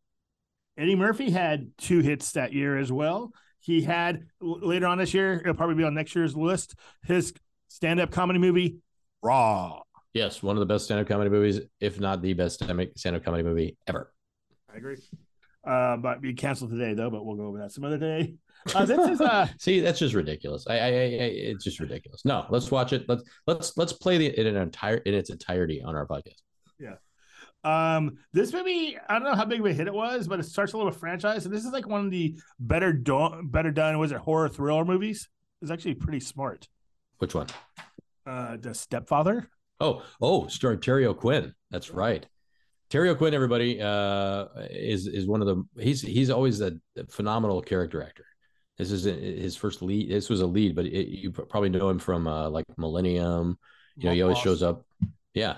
Eddie 0.76 0.96
Murphy 0.96 1.30
had 1.30 1.70
two 1.78 2.00
hits 2.00 2.32
that 2.32 2.52
year 2.52 2.78
as 2.78 2.92
well. 2.92 3.32
He 3.60 3.82
had 3.82 4.26
later 4.40 4.86
on 4.86 4.98
this 4.98 5.14
year, 5.14 5.40
it'll 5.40 5.54
probably 5.54 5.76
be 5.76 5.84
on 5.84 5.94
next 5.94 6.14
year's 6.14 6.36
list. 6.36 6.74
His 7.04 7.32
stand-up 7.68 8.10
comedy 8.10 8.38
movie, 8.38 8.78
Raw. 9.22 9.82
Yes, 10.14 10.42
one 10.42 10.56
of 10.56 10.60
the 10.60 10.66
best 10.66 10.84
stand-up 10.84 11.08
comedy 11.08 11.30
movies, 11.30 11.60
if 11.80 11.98
not 11.98 12.20
the 12.20 12.34
best 12.34 12.62
stand-up 12.96 13.24
comedy 13.24 13.42
movie 13.42 13.76
ever. 13.86 14.12
I 14.72 14.76
agree. 14.76 14.96
Uh, 15.64 15.96
but 15.96 16.20
be 16.20 16.34
canceled 16.34 16.70
today 16.70 16.94
though. 16.94 17.10
But 17.10 17.24
we'll 17.24 17.36
go 17.36 17.46
over 17.46 17.58
that 17.58 17.72
some 17.72 17.84
other 17.84 17.98
day. 17.98 18.34
Uh, 18.76 18.84
this 18.84 19.10
is 19.10 19.20
uh, 19.20 19.48
See, 19.58 19.80
that's 19.80 19.98
just 19.98 20.14
ridiculous. 20.14 20.64
I, 20.68 20.74
I, 20.74 20.86
I, 20.86 20.88
it's 20.88 21.64
just 21.64 21.80
ridiculous. 21.80 22.24
No, 22.24 22.46
let's 22.48 22.70
watch 22.70 22.92
it. 22.92 23.08
Let's 23.08 23.24
let's 23.48 23.76
let's 23.76 23.92
play 23.92 24.18
the 24.18 24.38
in 24.38 24.46
an 24.46 24.54
entire 24.54 24.98
in 24.98 25.14
its 25.14 25.30
entirety 25.30 25.82
on 25.82 25.96
our 25.96 26.06
podcast. 26.06 26.36
Yeah. 26.78 26.94
Um, 27.64 28.18
this 28.32 28.52
movie, 28.52 28.96
I 29.08 29.14
don't 29.14 29.24
know 29.24 29.34
how 29.34 29.46
big 29.46 29.58
of 29.58 29.66
a 29.66 29.72
hit 29.72 29.88
it 29.88 29.92
was, 29.92 30.28
but 30.28 30.38
it 30.38 30.44
starts 30.44 30.74
a 30.74 30.76
little 30.76 30.92
franchise, 30.92 31.44
and 31.44 31.52
this 31.52 31.64
is 31.64 31.72
like 31.72 31.88
one 31.88 32.04
of 32.04 32.12
the 32.12 32.36
better 32.60 32.92
done, 32.92 33.48
better 33.48 33.72
done. 33.72 33.98
Was 33.98 34.12
it 34.12 34.18
horror 34.18 34.48
thriller 34.48 34.84
movies? 34.84 35.28
It's 35.60 35.72
actually 35.72 35.94
pretty 35.94 36.20
smart. 36.20 36.68
Which 37.18 37.34
one? 37.34 37.48
Uh, 38.24 38.58
the 38.58 38.74
Stepfather. 38.74 39.48
Oh, 39.82 40.02
oh, 40.20 40.46
starring 40.46 40.80
Terry 40.80 41.06
O'Quinn. 41.06 41.54
That's 41.70 41.90
right. 41.90 42.24
Terry 42.88 43.08
O'Quinn, 43.08 43.34
everybody, 43.34 43.80
uh, 43.80 44.46
is 44.70 45.06
is 45.08 45.26
one 45.26 45.42
of 45.42 45.48
the 45.48 45.82
he's 45.82 46.00
he's 46.00 46.30
always 46.30 46.60
a 46.60 46.78
phenomenal 47.10 47.60
character 47.60 48.02
actor. 48.02 48.24
This 48.78 48.92
is 48.92 49.04
his 49.04 49.56
first 49.56 49.82
lead. 49.82 50.10
This 50.10 50.30
was 50.30 50.40
a 50.40 50.46
lead, 50.46 50.76
but 50.76 50.86
it, 50.86 51.08
you 51.08 51.32
probably 51.32 51.68
know 51.68 51.88
him 51.88 51.98
from 51.98 52.28
uh, 52.28 52.48
like 52.48 52.64
Millennium. 52.78 53.58
You 53.96 54.06
know, 54.06 54.14
he 54.14 54.22
always 54.22 54.38
shows 54.38 54.62
up. 54.62 54.86
Yeah, 55.34 55.56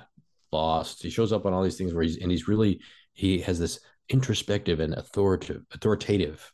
Lost. 0.53 1.03
He 1.03 1.11
shows 1.11 1.33
up 1.33 1.45
on 1.45 1.53
all 1.53 1.63
these 1.63 1.77
things 1.77 1.93
where 1.93 2.03
he's 2.03 2.17
and 2.17 2.31
he's 2.31 2.49
really 2.49 2.81
he 3.13 3.41
has 3.41 3.59
this 3.59 3.81
introspective 4.09 4.81
and 4.81 4.95
authoritative 4.95 5.65
authoritative 5.73 6.51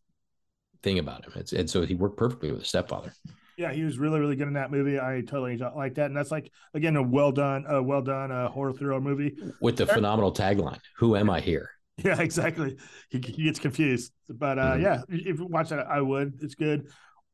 thing 0.83 0.99
about 0.99 1.25
him. 1.25 1.35
It's 1.37 1.53
and 1.53 1.71
so 1.71 1.87
he 1.87 1.95
worked 1.95 2.17
perfectly 2.17 2.51
with 2.51 2.61
the 2.61 2.67
stepfather. 2.67 3.13
Yeah, 3.61 3.73
he 3.73 3.85
was 3.85 3.99
really, 3.99 4.19
really 4.21 4.37
good 4.37 4.49
in 4.49 4.55
that 4.55 4.71
movie. 4.71 4.99
I 4.99 5.21
totally 5.21 5.59
like 5.59 5.95
that, 5.97 6.07
and 6.07 6.17
that's 6.17 6.31
like 6.31 6.51
again 6.73 6.97
a 6.97 7.03
well 7.03 7.31
done, 7.31 7.67
uh, 7.71 7.83
well 7.83 8.01
done 8.01 8.33
uh, 8.33 8.49
horror 8.49 8.73
thriller 8.73 9.03
movie. 9.03 9.37
with 9.61 9.77
the 9.77 9.85
phenomenal 9.87 10.33
tagline 10.33 10.79
"Who 10.97 11.15
am 11.15 11.29
I 11.29 11.41
here?" 11.41 11.69
Yeah, 12.03 12.19
exactly. 12.19 12.79
He, 13.11 13.19
he 13.19 13.45
gets 13.45 13.59
confused, 13.59 14.13
but 14.31 14.59
uh, 14.59 14.73
Mhm. 14.77 14.83
yeah, 14.83 15.03
if 15.11 15.39
you 15.39 15.45
watch 15.47 15.69
that, 15.69 15.87
I 15.87 16.01
would. 16.01 16.39
It's 16.41 16.55
good. 16.55 16.89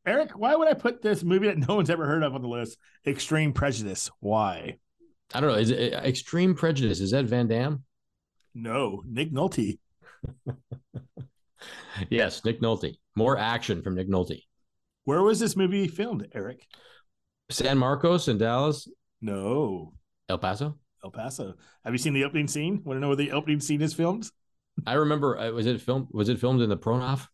Eric, 0.05 0.37
why 0.37 0.57
would 0.57 0.67
I 0.67 0.75
put 0.75 1.01
this 1.01 1.23
movie 1.23 1.47
that 1.47 1.59
no 1.59 1.77
one's 1.77 1.91
ever 1.91 2.05
heard 2.05 2.25
of 2.25 2.35
on 2.35 2.43
the 2.43 2.49
list? 2.49 2.77
Extreme 3.07 3.53
Prejudice. 3.53 4.11
Why? 4.19 4.79
I 5.33 5.39
don't 5.41 5.51
know. 5.53 5.57
Is 5.59 5.71
it 5.71 5.93
Extreme 5.93 6.57
Prejudice? 6.57 6.99
Is 6.99 7.13
that 7.13 7.27
Van 7.27 7.47
Damme? 7.47 7.85
No, 8.53 9.05
Nick 9.07 9.31
Nolte. 9.33 9.79
Yes, 12.11 12.45
Nick 12.45 12.61
Nolte. 12.61 12.97
More 13.15 13.39
action 13.39 13.83
from 13.83 13.95
Nick 13.95 14.09
Nolte. 14.09 14.43
Where 15.07 15.23
was 15.23 15.41
this 15.41 15.57
movie 15.57 15.89
filmed, 15.89 16.29
Eric? 16.35 16.67
San 17.51 17.79
Marcos 17.79 18.29
in 18.29 18.39
Dallas, 18.39 18.89
No, 19.23 19.95
El 20.29 20.39
Paso. 20.39 20.79
El 21.05 21.11
Paso. 21.13 21.55
Have 21.85 21.95
you 21.95 21.99
seen 21.99 22.13
the 22.13 22.25
opening 22.25 22.49
scene? 22.49 22.83
Want 22.85 22.97
to 22.97 23.01
know 23.01 23.07
where 23.09 23.17
the 23.17 23.33
opening 23.33 23.61
scene 23.61 23.81
is 23.83 23.95
filmed? 23.95 24.29
I 24.87 24.95
remember. 24.95 25.39
uh, 25.39 25.53
Was 25.53 25.67
it 25.67 25.81
filmed? 25.81 26.09
Was 26.11 26.29
it 26.29 26.39
filmed 26.41 26.61
in 26.61 26.69
the 26.69 26.77
Pronof? 26.77 27.31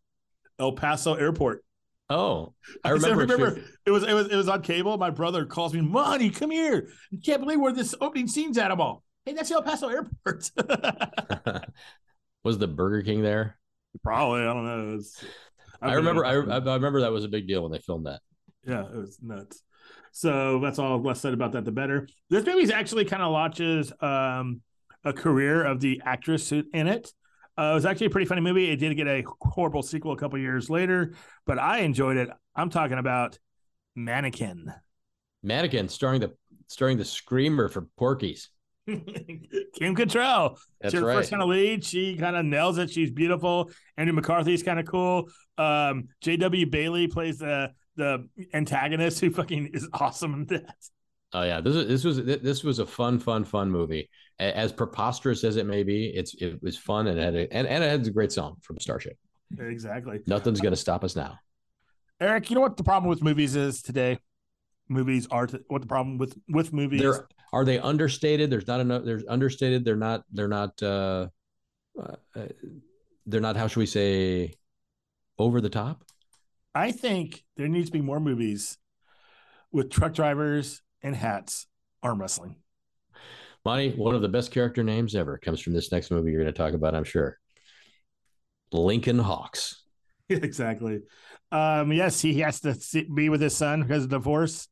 El 0.60 0.72
Paso 0.72 1.14
Airport. 1.14 1.64
Oh, 2.10 2.54
I 2.84 2.90
I 2.92 2.98
said, 2.98 3.16
remember. 3.16 3.34
remember 3.46 3.62
it 3.86 3.90
was 3.90 4.02
it 4.04 4.12
was 4.12 4.28
it 4.28 4.36
was 4.36 4.48
on 4.48 4.60
cable. 4.62 4.98
My 4.98 5.10
brother 5.10 5.46
calls 5.46 5.72
me, 5.72 5.80
Monty, 5.80 6.28
come 6.30 6.50
here. 6.50 6.90
You 7.10 7.18
can't 7.24 7.40
believe 7.40 7.58
where 7.60 7.72
this 7.72 7.94
opening 8.00 8.28
scene's 8.28 8.58
at. 8.58 8.70
I'm 8.70 8.80
all, 8.80 9.02
hey, 9.24 9.32
that's 9.32 9.50
El 9.50 9.62
Paso 9.62 9.88
Airport. 9.88 10.50
was 12.44 12.58
the 12.58 12.68
Burger 12.68 13.02
King 13.02 13.22
there? 13.22 13.56
Probably, 14.02 14.42
I 14.42 14.44
don't 14.52 14.64
know. 14.66 14.96
It's, 14.98 15.24
I 15.82 15.94
remember. 15.94 16.24
I, 16.24 16.32
I 16.34 16.58
I 16.58 16.74
remember 16.74 17.00
that 17.00 17.12
was 17.12 17.24
a 17.24 17.28
big 17.28 17.46
deal 17.48 17.62
when 17.62 17.72
they 17.72 17.78
filmed 17.78 18.06
that. 18.06 18.20
yeah, 18.66 18.82
it 18.82 18.96
was 18.96 19.18
nuts. 19.22 19.62
So 20.12 20.60
that's 20.60 20.78
all 20.78 21.00
less 21.00 21.20
said 21.20 21.32
about 21.32 21.52
that, 21.52 21.64
the 21.64 21.72
better. 21.72 22.06
This 22.28 22.44
movie's 22.44 22.70
actually 22.70 23.06
kind 23.06 23.22
of 23.22 23.32
launches 23.32 23.92
um, 24.00 24.60
a 25.04 25.12
career 25.12 25.64
of 25.64 25.80
the 25.80 26.02
actress 26.04 26.52
in 26.52 26.86
it. 26.86 27.12
Uh, 27.58 27.70
it 27.72 27.74
was 27.74 27.86
actually 27.86 28.06
a 28.06 28.10
pretty 28.10 28.26
funny 28.26 28.40
movie. 28.40 28.70
It 28.70 28.76
did 28.76 28.94
get 28.96 29.06
a 29.06 29.24
horrible 29.40 29.82
sequel 29.82 30.12
a 30.12 30.16
couple 30.16 30.38
years 30.38 30.70
later, 30.70 31.14
but 31.46 31.58
I 31.58 31.78
enjoyed 31.78 32.16
it. 32.16 32.30
I'm 32.54 32.70
talking 32.70 32.98
about 32.98 33.38
Mannequin. 33.96 34.72
Mannequin 35.42 35.88
starring 35.88 36.20
the 36.20 36.32
starring 36.68 36.98
the 36.98 37.04
screamer 37.04 37.68
for 37.68 37.88
Porky's. 37.98 38.50
Kim 38.86 39.94
Cattrall. 39.94 40.58
That's 40.80 40.92
She's 40.92 41.00
her 41.00 41.06
right. 41.06 41.16
first 41.16 41.30
kind 41.30 41.42
of 41.42 41.48
lead. 41.48 41.84
She 41.84 42.16
kind 42.16 42.36
of 42.36 42.44
nails 42.44 42.78
it. 42.78 42.90
She's 42.90 43.10
beautiful. 43.10 43.70
Andrew 43.96 44.14
McCarthy's 44.14 44.62
kind 44.62 44.80
of 44.80 44.86
cool. 44.86 45.28
Um, 45.56 46.08
G.W. 46.20 46.66
Bailey 46.66 47.06
plays 47.06 47.38
the 47.38 47.72
the 47.96 48.26
antagonist 48.54 49.20
who 49.20 49.30
fucking 49.30 49.70
is 49.74 49.88
awesome 49.92 50.34
in 50.34 50.46
that. 50.46 50.74
Oh 51.34 51.42
yeah, 51.42 51.60
this 51.60 51.76
is 51.76 51.86
this 51.86 52.04
was 52.04 52.24
this 52.24 52.64
was 52.64 52.78
a 52.78 52.86
fun, 52.86 53.18
fun, 53.18 53.44
fun 53.44 53.70
movie. 53.70 54.10
As 54.38 54.72
preposterous 54.72 55.44
as 55.44 55.56
it 55.56 55.66
may 55.66 55.82
be, 55.82 56.06
it's 56.06 56.34
it 56.34 56.60
was 56.62 56.76
fun 56.76 57.06
and 57.06 57.18
it 57.18 57.22
had 57.22 57.34
a, 57.34 57.52
and, 57.52 57.66
and 57.66 57.84
it 57.84 57.88
had 57.88 58.06
a 58.06 58.10
great 58.10 58.32
song 58.32 58.56
from 58.62 58.78
Starship. 58.80 59.16
Exactly. 59.58 60.20
Nothing's 60.26 60.60
gonna 60.60 60.76
stop 60.76 61.04
us 61.04 61.14
now. 61.14 61.38
Eric, 62.20 62.50
you 62.50 62.54
know 62.56 62.60
what 62.60 62.76
the 62.76 62.84
problem 62.84 63.08
with 63.08 63.22
movies 63.22 63.56
is 63.56 63.82
today? 63.82 64.18
Movies 64.88 65.26
are 65.30 65.46
t- 65.46 65.58
what 65.68 65.80
the 65.82 65.88
problem 65.88 66.18
with 66.18 66.36
with 66.48 66.72
movies. 66.72 67.00
They're 67.00 67.26
are 67.52 67.64
they 67.64 67.78
understated? 67.78 68.50
There's 68.50 68.66
not 68.66 68.80
enough. 68.80 69.04
There's 69.04 69.24
understated. 69.28 69.84
They're 69.84 69.96
not. 69.96 70.24
They're 70.32 70.48
not. 70.48 70.82
uh, 70.82 71.28
uh 71.98 72.16
They're 73.26 73.40
not. 73.40 73.56
How 73.56 73.66
should 73.66 73.80
we 73.80 73.86
say? 73.86 74.54
Over 75.38 75.60
the 75.60 75.70
top. 75.70 76.04
I 76.74 76.92
think 76.92 77.42
there 77.56 77.68
needs 77.68 77.86
to 77.86 77.92
be 77.92 78.00
more 78.00 78.20
movies 78.20 78.78
with 79.72 79.90
truck 79.90 80.14
drivers 80.14 80.82
and 81.02 81.16
hats 81.16 81.66
arm 82.02 82.20
wrestling. 82.20 82.56
Monty, 83.64 83.90
one 83.90 84.14
of 84.14 84.22
the 84.22 84.28
best 84.28 84.50
character 84.50 84.82
names 84.82 85.14
ever 85.14 85.38
comes 85.38 85.60
from 85.60 85.72
this 85.72 85.92
next 85.92 86.10
movie 86.10 86.32
you're 86.32 86.42
going 86.42 86.52
to 86.52 86.56
talk 86.56 86.74
about. 86.74 86.94
I'm 86.94 87.04
sure. 87.04 87.38
Lincoln 88.72 89.18
Hawks. 89.18 89.82
exactly. 90.28 91.00
Um, 91.50 91.92
yes, 91.92 92.20
he 92.20 92.40
has 92.40 92.60
to 92.60 92.74
see, 92.74 93.06
be 93.14 93.28
with 93.28 93.40
his 93.40 93.56
son 93.56 93.82
because 93.82 94.04
of 94.04 94.10
divorce, 94.10 94.66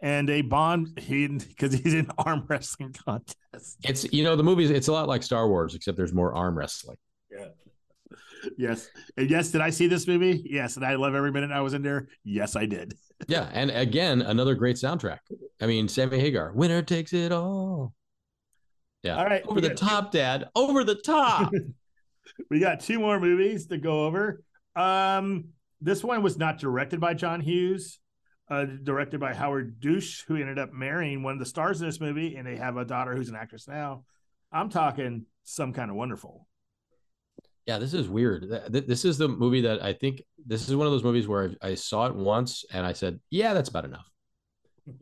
and 0.00 0.28
a 0.30 0.42
bond 0.42 0.98
he 0.98 1.26
because 1.28 1.72
he's 1.82 1.94
in 1.94 2.08
arm 2.18 2.44
wrestling 2.48 2.94
contest. 3.06 3.78
It's 3.82 4.12
you 4.12 4.24
know 4.24 4.36
the 4.36 4.42
movies. 4.42 4.70
It's 4.70 4.88
a 4.88 4.92
lot 4.92 5.08
like 5.08 5.22
Star 5.22 5.48
Wars, 5.48 5.74
except 5.74 5.96
there's 5.96 6.12
more 6.12 6.34
arm 6.34 6.56
wrestling. 6.56 6.96
Yeah. 7.30 7.46
Yes. 8.58 8.88
And 9.16 9.30
yes, 9.30 9.50
did 9.50 9.62
I 9.62 9.70
see 9.70 9.86
this 9.86 10.06
movie? 10.06 10.42
Yes. 10.44 10.76
And 10.76 10.84
I 10.84 10.96
love 10.96 11.14
every 11.14 11.32
minute 11.32 11.50
I 11.50 11.62
was 11.62 11.72
in 11.72 11.82
there. 11.82 12.08
Yes, 12.24 12.56
I 12.56 12.66
did. 12.66 12.94
Yeah, 13.28 13.48
and 13.54 13.70
again, 13.70 14.20
another 14.22 14.54
great 14.54 14.76
soundtrack. 14.76 15.20
I 15.62 15.66
mean, 15.66 15.88
Sammy 15.88 16.18
Hagar, 16.18 16.52
winner 16.52 16.82
takes 16.82 17.12
it 17.14 17.30
all. 17.32 17.94
Yeah, 19.04 19.16
All 19.16 19.24
right, 19.24 19.42
over 19.46 19.60
the 19.62 19.68
got- 19.68 19.76
top, 19.78 20.10
Dad, 20.12 20.48
over 20.54 20.84
the 20.84 20.96
top. 20.96 21.50
We 22.50 22.58
got 22.58 22.80
two 22.80 22.98
more 22.98 23.20
movies 23.20 23.66
to 23.68 23.78
go 23.78 24.04
over. 24.04 24.42
Um, 24.74 25.46
this 25.80 26.02
one 26.02 26.22
was 26.22 26.36
not 26.36 26.58
directed 26.58 26.98
by 26.98 27.14
John 27.14 27.40
Hughes, 27.40 28.00
uh, 28.50 28.64
directed 28.82 29.20
by 29.20 29.34
Howard 29.34 29.80
Deutch, 29.80 30.24
who 30.28 30.36
ended 30.36 30.58
up 30.58 30.72
marrying 30.72 31.22
one 31.22 31.32
of 31.34 31.38
the 31.38 31.46
stars 31.46 31.80
in 31.80 31.86
this 31.88 32.00
movie, 32.00 32.36
and 32.36 32.46
they 32.46 32.56
have 32.56 32.76
a 32.76 32.84
daughter 32.84 33.14
who's 33.16 33.28
an 33.28 33.36
actress 33.36 33.66
now. 33.66 34.04
I'm 34.52 34.68
talking 34.68 35.26
some 35.44 35.72
kind 35.72 35.90
of 35.90 35.96
wonderful. 35.96 36.46
yeah, 37.66 37.78
this 37.78 37.94
is 37.94 38.08
weird. 38.08 38.48
Th- 38.48 38.70
th- 38.70 38.86
This 38.86 39.04
is 39.04 39.16
the 39.18 39.28
movie 39.28 39.62
that 39.62 39.82
I 39.82 39.92
think 39.94 40.22
this 40.46 40.68
is 40.68 40.76
one 40.76 40.86
of 40.86 40.92
those 40.92 41.02
movies 41.04 41.26
where 41.26 41.54
I, 41.62 41.70
I 41.70 41.74
saw 41.74 42.06
it 42.06 42.14
once 42.14 42.64
and 42.72 42.84
I 42.86 42.92
said, 42.92 43.20
"Yeah, 43.30 43.54
that's 43.54 43.68
about 43.70 43.84
enough." 43.86 44.08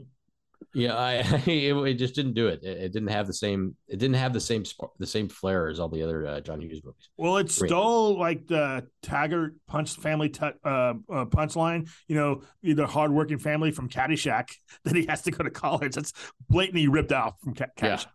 Yeah, 0.75 0.97
I, 0.97 1.13
it, 1.47 1.75
it 1.77 1.95
just 1.95 2.15
didn't 2.15 2.35
do 2.35 2.49
it. 2.49 2.63
it. 2.63 2.79
it 2.79 2.93
didn't 2.93 3.09
have 3.09 3.27
the 3.27 3.33
same. 3.33 3.77
It 3.89 3.99
didn't 3.99 4.17
have 4.17 4.33
the 4.33 4.41
same 4.41 4.65
the 4.99 5.07
same 5.07 5.29
flair 5.29 5.69
as 5.69 5.81
all 5.81 5.89
the 5.89 6.03
other 6.03 6.27
uh, 6.27 6.41
John 6.41 6.61
Hughes 6.61 6.83
movies. 6.85 7.11
Well, 7.17 7.37
it 7.39 7.51
stole 7.51 8.19
like 8.19 8.47
the 8.47 8.87
Taggart 9.03 9.55
punch 9.67 9.95
family 9.97 10.29
t- 10.29 10.41
uh, 10.43 10.69
uh, 10.69 10.95
punchline. 11.27 11.89
You 12.09 12.17
know, 12.17 12.43
the 12.63 12.87
hardworking 12.87 13.39
family 13.39 13.71
from 13.71 13.89
Caddyshack 13.89 14.51
that 14.85 14.95
he 14.95 15.07
has 15.07 15.23
to 15.23 15.31
go 15.31 15.45
to 15.45 15.51
college. 15.51 15.95
That's 15.95 16.13
blatantly 16.49 16.89
ripped 16.89 17.13
out 17.13 17.41
from 17.43 17.55
Ca- 17.55 17.67
Yeah. 17.83 17.97
Caddyshack. 17.97 18.07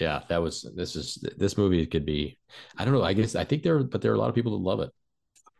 Yeah, 0.00 0.22
that 0.28 0.42
was. 0.42 0.68
This 0.74 0.96
is 0.96 1.24
this 1.36 1.56
movie 1.56 1.86
could 1.86 2.04
be. 2.04 2.36
I 2.76 2.84
don't 2.84 2.94
know. 2.94 3.02
I 3.04 3.12
guess 3.12 3.36
I 3.36 3.44
think 3.44 3.62
there, 3.62 3.78
but 3.82 4.02
there 4.02 4.10
are 4.10 4.16
a 4.16 4.18
lot 4.18 4.28
of 4.28 4.34
people 4.34 4.52
that 4.58 4.64
love 4.64 4.80
it. 4.80 4.90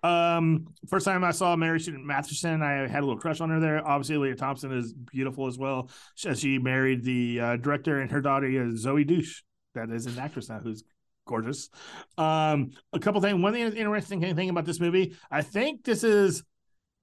Um, 0.04 0.66
first 0.86 1.06
time 1.06 1.24
I 1.24 1.30
saw 1.30 1.56
Mary 1.56 1.80
Stuart 1.80 2.00
Masterson, 2.00 2.62
I 2.62 2.86
had 2.86 3.02
a 3.02 3.06
little 3.06 3.18
crush 3.18 3.40
on 3.40 3.48
her 3.48 3.58
there. 3.58 3.86
Obviously, 3.86 4.18
Lea 4.18 4.34
Thompson 4.34 4.70
is 4.70 4.92
beautiful 4.92 5.46
as 5.46 5.56
well. 5.56 5.88
She, 6.14 6.34
she 6.34 6.58
married 6.58 7.02
the 7.02 7.40
uh, 7.40 7.56
director, 7.56 8.00
and 8.00 8.10
her 8.10 8.20
daughter 8.20 8.46
is 8.46 8.84
Zoey 8.84 9.06
Deutch. 9.06 9.42
That 9.74 9.90
is 9.90 10.04
an 10.04 10.18
actress 10.18 10.50
now 10.50 10.58
who's 10.58 10.84
gorgeous. 11.26 11.70
Um, 12.18 12.72
a 12.92 12.98
couple 12.98 13.22
things. 13.22 13.42
One 13.42 13.54
thing 13.54 13.72
interesting 13.72 14.20
thing 14.20 14.50
about 14.50 14.66
this 14.66 14.78
movie, 14.78 15.16
I 15.30 15.40
think 15.40 15.84
this 15.84 16.04
is 16.04 16.42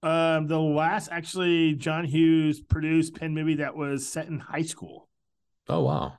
um 0.03 0.47
the 0.47 0.59
last 0.59 1.09
actually 1.11 1.73
John 1.73 2.05
Hughes 2.05 2.59
produced 2.59 3.15
pen 3.15 3.33
movie 3.33 3.55
that 3.55 3.75
was 3.75 4.07
set 4.07 4.27
in 4.27 4.39
high 4.39 4.63
school. 4.63 5.09
Oh 5.67 5.81
wow. 5.81 6.13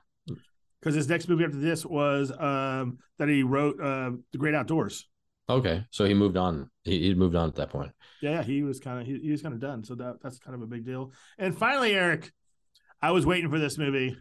Because 0.79 0.95
his 0.95 1.07
next 1.07 1.27
movie 1.29 1.45
after 1.45 1.57
this 1.57 1.85
was 1.85 2.31
um 2.37 2.97
that 3.19 3.29
he 3.29 3.43
wrote 3.43 3.79
uh 3.81 4.11
The 4.31 4.37
Great 4.37 4.55
Outdoors. 4.55 5.07
Okay, 5.49 5.85
so 5.91 6.05
he 6.05 6.13
moved 6.13 6.37
on. 6.37 6.69
He 6.83 6.99
he 6.99 7.13
moved 7.13 7.35
on 7.35 7.49
at 7.49 7.55
that 7.55 7.69
point. 7.69 7.91
Yeah, 8.21 8.43
he 8.43 8.63
was 8.63 8.79
kind 8.79 9.01
of 9.01 9.07
he, 9.07 9.19
he 9.19 9.31
was 9.31 9.41
kind 9.41 9.53
of 9.53 9.59
done. 9.59 9.83
So 9.83 9.95
that 9.95 10.21
that's 10.21 10.39
kind 10.39 10.55
of 10.55 10.61
a 10.61 10.67
big 10.67 10.85
deal. 10.85 11.11
And 11.37 11.57
finally, 11.57 11.93
Eric, 11.93 12.31
I 13.01 13.11
was 13.11 13.25
waiting 13.25 13.49
for 13.49 13.59
this 13.59 13.77
movie. 13.77 14.17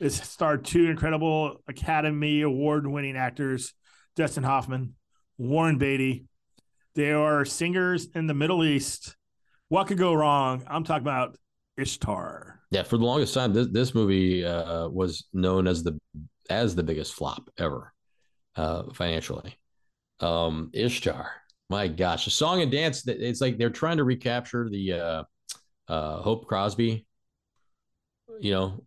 It 0.00 0.10
starred 0.10 0.64
two 0.64 0.86
incredible 0.86 1.62
Academy 1.68 2.40
Award 2.42 2.86
winning 2.86 3.16
actors, 3.16 3.74
Dustin 4.16 4.42
Hoffman, 4.42 4.94
Warren 5.38 5.78
Beatty. 5.78 6.26
They 6.94 7.12
are 7.12 7.44
singers 7.44 8.08
in 8.14 8.26
the 8.26 8.34
Middle 8.34 8.64
East. 8.64 9.16
What 9.68 9.86
could 9.86 9.98
go 9.98 10.14
wrong? 10.14 10.64
I'm 10.66 10.84
talking 10.84 11.02
about 11.02 11.36
Ishtar. 11.76 12.60
Yeah, 12.70 12.82
for 12.82 12.96
the 12.96 13.04
longest 13.04 13.34
time, 13.34 13.52
this 13.52 13.68
this 13.70 13.94
movie 13.94 14.44
uh, 14.44 14.88
was 14.88 15.26
known 15.32 15.66
as 15.66 15.82
the 15.82 15.98
as 16.48 16.74
the 16.74 16.82
biggest 16.82 17.14
flop 17.14 17.50
ever 17.58 17.92
uh, 18.56 18.84
financially. 18.92 19.56
Um, 20.20 20.70
Ishtar, 20.72 21.30
my 21.70 21.88
gosh, 21.88 22.26
a 22.26 22.30
song 22.30 22.62
and 22.62 22.70
dance. 22.70 23.06
It's 23.06 23.40
like 23.40 23.58
they're 23.58 23.70
trying 23.70 23.96
to 23.98 24.04
recapture 24.04 24.68
the 24.70 24.92
uh, 24.92 25.22
uh, 25.88 26.16
Hope 26.22 26.46
Crosby, 26.46 27.06
you 28.40 28.52
know, 28.52 28.84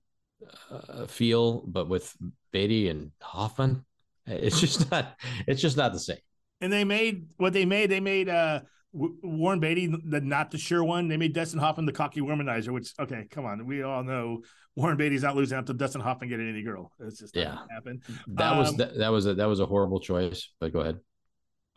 uh, 0.72 1.06
feel, 1.08 1.62
but 1.68 1.90
with 1.90 2.16
Beatty 2.52 2.90
and 2.90 3.12
Hoffman. 3.22 3.84
It's 4.30 4.60
just 4.60 4.92
not. 4.92 5.16
It's 5.48 5.62
just 5.62 5.78
not 5.78 5.94
the 5.94 6.00
same. 6.00 6.18
And 6.60 6.74
they 6.74 6.84
made 6.84 7.28
what 7.38 7.54
they 7.54 7.64
made. 7.64 7.90
They 7.90 8.02
made 8.02 8.28
uh 8.28 8.60
Warren 8.92 9.62
Beatty 9.62 9.88
the 9.88 10.20
not 10.20 10.52
the 10.52 10.58
sure 10.58 10.84
one. 10.84 11.08
They 11.08 11.16
made 11.16 11.32
Dustin 11.32 11.62
Hoffman 11.62 11.86
the 11.86 11.94
cocky 11.94 12.20
womanizer. 12.20 12.74
Which 12.74 12.92
okay, 13.00 13.26
come 13.32 13.46
on, 13.46 13.66
we 13.66 13.84
all 13.84 14.04
know 14.04 14.42
Warren 14.76 14.98
Beatty's 14.98 15.24
not 15.24 15.38
losing 15.38 15.58
out 15.58 15.66
to 15.68 15.74
Dustin 15.74 16.02
Hoffman 16.02 16.28
getting 16.28 16.50
any 16.50 16.62
girl. 16.62 16.92
It's 17.00 17.20
just 17.20 17.36
not 17.36 17.42
Yeah. 17.42 17.56
gonna 17.56 17.74
happen. 17.74 18.02
That 18.36 18.58
was 18.58 18.70
Um, 18.72 18.76
that, 18.78 18.98
that 18.98 19.10
was 19.14 19.28
a 19.28 19.36
that 19.36 19.46
was 19.46 19.62
a 19.62 19.66
horrible 19.66 20.02
choice. 20.02 20.50
But 20.60 20.74
go 20.74 20.82
ahead. 20.82 21.00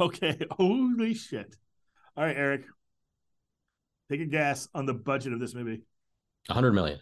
Okay, 0.01 0.39
holy 0.53 1.15
shit! 1.15 1.55
All 2.17 2.25
right, 2.25 2.37
Eric, 2.37 2.65
take 4.11 4.21
a 4.21 4.25
guess 4.25 4.69
on 4.75 4.87
the 4.87 4.95
budget 4.95 5.33
of 5.33 5.41
this 5.41 5.55
movie. 5.55 5.83
Hundred 6.49 6.73
million. 6.73 6.99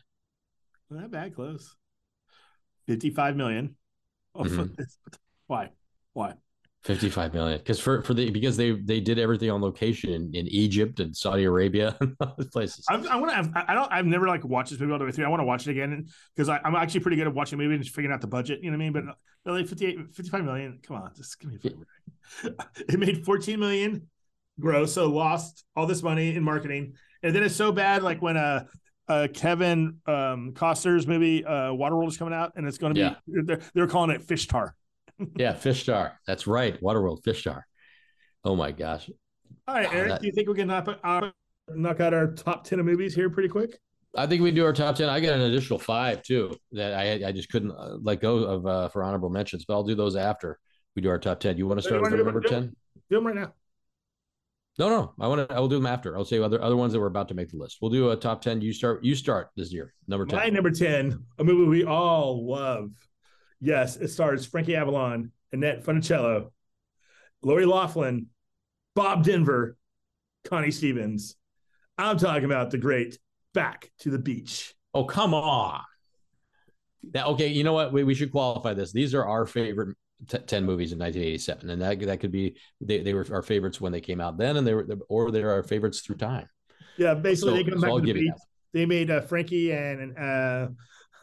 Not 0.90 1.10
bad, 1.10 1.34
close. 1.34 1.76
Fifty-five 2.86 3.36
million. 3.36 3.76
Oh, 4.34 4.42
Mhm. 4.44 4.76
Why? 5.46 5.70
Why? 6.12 6.34
55 6.84 7.34
million 7.34 7.58
because 7.58 7.80
for 7.80 8.02
for 8.02 8.14
the 8.14 8.30
because 8.30 8.56
they 8.56 8.70
they 8.70 9.00
did 9.00 9.18
everything 9.18 9.50
on 9.50 9.60
location 9.60 10.10
in, 10.10 10.32
in 10.34 10.46
egypt 10.46 11.00
and 11.00 11.14
saudi 11.14 11.44
arabia 11.44 11.96
and 12.00 12.14
other 12.20 12.44
places 12.44 12.84
I'm, 12.88 13.06
I 13.08 13.16
want 13.16 13.52
to. 13.52 13.64
I 13.68 13.74
don't. 13.74 13.92
I've 13.92 14.06
never 14.06 14.28
like 14.28 14.44
watched 14.44 14.70
this 14.70 14.80
movie 14.80 14.92
all 14.92 14.98
the 14.98 15.04
way 15.04 15.10
through. 15.10 15.24
I 15.24 15.28
want 15.28 15.40
to 15.40 15.44
watch 15.44 15.66
it 15.66 15.72
again 15.72 16.06
because 16.34 16.48
I'm 16.48 16.74
actually 16.74 17.00
pretty 17.00 17.16
good 17.16 17.26
at 17.26 17.34
watching 17.34 17.58
movies 17.58 17.78
and 17.78 17.86
figuring 17.86 18.14
out 18.14 18.20
the 18.20 18.26
budget. 18.28 18.60
You 18.62 18.70
know 18.70 18.76
what 18.76 18.84
I 18.84 18.90
mean? 18.90 18.92
But 18.92 19.16
really, 19.44 19.64
58, 19.64 20.14
55 20.14 20.44
million. 20.44 20.78
Come 20.86 20.96
on, 20.96 21.12
just 21.16 21.38
give 21.40 21.50
me 21.50 21.56
a 21.56 21.58
favor. 21.58 22.56
it 22.88 22.98
made 22.98 23.24
14 23.24 23.58
million 23.58 24.08
gross, 24.60 24.92
so 24.94 25.08
lost 25.08 25.64
all 25.76 25.86
this 25.86 26.02
money 26.02 26.34
in 26.34 26.42
marketing, 26.42 26.94
and 27.22 27.34
then 27.34 27.42
it's 27.42 27.56
so 27.56 27.72
bad. 27.72 28.02
Like 28.02 28.22
when 28.22 28.36
uh, 28.36 28.64
uh 29.08 29.28
Kevin 29.34 29.98
um 30.06 30.52
Costner's 30.54 31.06
movie 31.06 31.44
uh 31.44 31.72
Waterworld 31.72 32.08
is 32.08 32.16
coming 32.16 32.34
out, 32.34 32.52
and 32.56 32.66
it's 32.66 32.78
going 32.78 32.94
to 32.94 32.94
be 32.94 33.00
Yeah. 33.00 33.14
they're, 33.26 33.60
they're 33.74 33.88
calling 33.88 34.10
it 34.10 34.22
Fish 34.22 34.46
Tar. 34.46 34.74
Yeah 35.36 35.54
fish 35.54 35.82
star. 35.82 36.18
That's 36.26 36.46
right. 36.46 36.80
Waterworld 36.82 37.24
fish 37.24 37.40
star. 37.40 37.66
Oh 38.44 38.56
my 38.56 38.72
gosh. 38.72 39.10
All 39.66 39.74
right, 39.74 39.88
Oh, 39.88 39.96
Eric, 39.96 40.08
that- 40.08 40.20
do 40.20 40.26
you 40.26 40.32
think 40.32 40.48
we 40.48 40.54
can 40.54 40.68
knock, 40.68 40.88
out 41.04 41.32
knock 41.68 42.00
out 42.00 42.14
our 42.14 42.28
top 42.32 42.64
10 42.64 42.80
of 42.80 42.86
movies 42.86 43.14
here 43.14 43.28
pretty 43.30 43.48
quick? 43.48 43.78
i 44.16 44.26
think 44.26 44.40
we 44.42 44.50
do 44.50 44.64
our 44.64 44.72
top 44.72 44.96
10 44.96 45.06
i 45.10 45.20
got 45.20 45.34
an 45.34 45.42
additional 45.42 45.78
five 45.78 46.22
too 46.22 46.56
that 46.72 46.94
i 46.94 47.28
i 47.28 47.30
just 47.30 47.50
couldn't 47.50 47.72
uh, 47.72 47.98
let 48.00 48.22
go 48.22 48.38
of 48.38 48.66
uh, 48.66 48.88
for 48.88 49.02
honorable 49.04 49.28
mentions 49.28 49.66
but 49.66 49.74
i'll 49.74 49.84
do 49.84 49.94
those 49.94 50.16
after 50.16 50.58
we 50.96 51.02
do 51.02 51.10
our 51.10 51.18
top 51.18 51.38
10 51.40 51.58
you 51.58 51.66
want 51.66 51.78
to 51.78 51.86
start 51.86 52.00
with 52.00 52.12
number 52.12 52.40
do- 52.40 52.48
10 52.48 52.74
Do 53.10 53.16
them 53.16 53.26
right 53.26 53.36
now. 53.36 53.52
no 54.78 54.88
no. 54.88 55.12
I 55.20 55.28
want 55.28 55.46
to 55.46 55.54
i 55.54 55.60
will 55.60 55.68
do 55.68 55.76
them 55.76 55.84
after. 55.86 56.16
I'll 56.16 56.24
say 56.24 56.38
other 56.40 56.60
other 56.62 56.74
ones 56.74 56.94
that 56.94 57.00
were 57.00 57.06
about 57.06 57.28
to 57.28 57.34
make 57.34 57.50
the 57.50 57.58
list. 57.58 57.78
We'll 57.82 57.90
do 57.90 58.10
a 58.10 58.16
top 58.16 58.40
10 58.40 58.62
you 58.62 58.72
start 58.72 59.04
you 59.04 59.14
start 59.14 59.50
this 59.56 59.72
year. 59.74 59.92
Number 60.06 60.24
10 60.24 60.38
My 60.38 60.48
number 60.48 60.70
10, 60.70 61.22
a 61.38 61.44
movie 61.44 61.68
we 61.68 61.84
all 61.84 62.46
love. 62.48 62.90
Yes, 63.60 63.96
it 63.96 64.08
stars 64.08 64.46
Frankie 64.46 64.76
Avalon, 64.76 65.32
Annette 65.52 65.84
Funicello, 65.84 66.52
Lori 67.42 67.66
Laughlin, 67.66 68.26
Bob 68.94 69.24
Denver, 69.24 69.76
Connie 70.44 70.70
Stevens. 70.70 71.36
I'm 71.96 72.18
talking 72.18 72.44
about 72.44 72.70
the 72.70 72.78
great 72.78 73.18
Back 73.54 73.90
to 74.00 74.10
the 74.10 74.18
Beach. 74.18 74.74
Oh, 74.94 75.04
come 75.04 75.34
on. 75.34 75.80
Now, 77.14 77.28
okay, 77.28 77.48
you 77.48 77.64
know 77.64 77.72
what? 77.72 77.92
We, 77.92 78.04
we 78.04 78.14
should 78.14 78.30
qualify 78.30 78.74
this. 78.74 78.92
These 78.92 79.14
are 79.14 79.24
our 79.24 79.46
favorite 79.46 79.96
t- 80.28 80.38
10 80.38 80.64
movies 80.64 80.92
in 80.92 80.98
1987. 80.98 81.70
And 81.70 81.82
that, 81.82 82.00
that 82.06 82.20
could 82.20 82.30
be, 82.32 82.56
they, 82.80 83.00
they 83.00 83.14
were 83.14 83.26
our 83.32 83.42
favorites 83.42 83.80
when 83.80 83.92
they 83.92 84.00
came 84.00 84.20
out 84.20 84.38
then, 84.38 84.56
and 84.56 84.66
they 84.66 84.74
were, 84.74 84.86
or 85.08 85.30
they're 85.30 85.50
our 85.50 85.62
favorites 85.62 86.00
through 86.00 86.16
time. 86.16 86.48
Yeah, 86.96 87.14
basically 87.14 87.50
So- 87.50 87.56
they 87.56 87.64
come 87.70 87.80
so 87.80 87.82
back 87.82 87.90
I'll 87.90 88.00
to 88.00 88.06
the 88.06 88.12
beach. 88.12 88.32
They 88.74 88.84
made 88.84 89.10
uh, 89.10 89.22
Frankie 89.22 89.72
and 89.72 90.16
uh, 90.18 90.68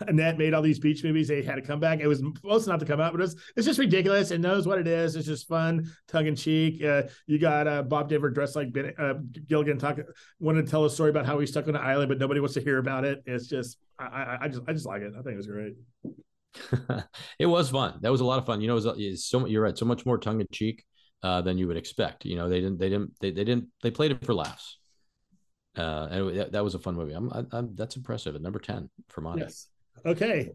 Annette 0.02 0.38
made 0.38 0.54
all 0.54 0.62
these 0.62 0.80
beach 0.80 1.04
movies. 1.04 1.28
They 1.28 1.42
had 1.42 1.56
to 1.56 1.62
come 1.62 1.80
back. 1.80 2.00
It 2.00 2.08
was 2.08 2.20
supposed 2.20 2.68
not 2.68 2.80
to 2.80 2.86
come 2.86 3.00
out, 3.00 3.12
but 3.14 3.22
it's 3.22 3.36
it's 3.56 3.66
just 3.66 3.80
ridiculous. 3.80 4.32
It 4.32 4.40
knows 4.40 4.68
what 4.68 4.80
it 4.80 4.88
is. 4.88 5.16
It's 5.16 5.28
just 5.28 5.48
fun, 5.48 5.90
tongue 6.08 6.28
in 6.28 6.36
cheek. 6.36 6.84
Uh, 6.84 7.04
you 7.28 7.40
got 7.40 7.68
uh, 7.68 7.84
Bob 7.84 8.10
Denver 8.10 8.30
dressed 8.30 8.56
like 8.56 8.72
ben, 8.72 8.94
uh, 8.98 9.16
Gilligan, 9.48 9.80
talk 9.80 10.00
wanted 10.40 10.66
to 10.66 10.72
tell 10.72 10.86
a 10.86 10.90
story 10.90 11.10
about 11.10 11.26
how 11.26 11.40
he's 11.40 11.52
stuck 11.52 11.68
on 11.68 11.76
an 11.76 11.82
island, 11.82 12.10
but 12.10 12.18
nobody 12.18 12.40
wants 12.40 12.56
to 12.56 12.62
hear 12.62 12.78
about 12.78 13.06
it. 13.06 13.24
It's 13.26 13.48
just 13.48 13.78
I, 14.00 14.06
I, 14.06 14.38
I 14.42 14.48
just 14.48 14.62
I 14.68 14.74
just 14.74 14.86
like 14.86 15.02
it. 15.02 15.14
I 15.18 15.22
think 15.22 15.34
it 15.34 15.38
was 15.38 15.48
great. 15.48 15.76
it 17.40 17.46
was 17.46 17.70
fun. 17.70 18.00
That 18.02 18.12
was 18.12 18.22
a 18.22 18.26
lot 18.26 18.40
of 18.40 18.46
fun. 18.46 18.62
You 18.62 18.68
know, 18.68 18.74
it 18.74 18.86
was 18.86 18.98
it's 18.98 19.26
so 19.26 19.46
you're 19.46 19.64
right, 19.64 19.78
so 19.78 19.86
much 19.86 20.06
more 20.06 20.18
tongue 20.18 20.42
in 20.42 20.48
cheek 20.52 20.84
uh, 21.26 21.42
than 21.42 21.58
you 21.58 21.68
would 21.68 21.78
expect. 21.78 22.24
You 22.24 22.36
know, 22.36 22.50
they 22.50 22.62
didn't, 22.62 22.78
they 22.80 22.90
didn't, 22.90 23.14
they, 23.20 23.32
they 23.32 23.44
didn't, 23.44 23.68
they 23.82 23.90
played 23.90 24.12
it 24.12 24.24
for 24.24 24.36
laughs. 24.36 24.78
Uh, 25.76 26.08
and 26.12 26.38
that, 26.38 26.52
that 26.52 26.64
was 26.64 26.76
a 26.76 26.80
fun 26.80 26.96
movie. 26.96 27.14
I'm, 27.14 27.32
I, 27.34 27.44
I'm, 27.52 27.76
that's 27.76 27.96
impressive. 27.96 28.36
At 28.36 28.44
number 28.44 28.60
10 28.60 28.90
for 29.10 29.22
Monty. 29.22 29.42
Yes. 29.42 29.68
Okay. 30.06 30.52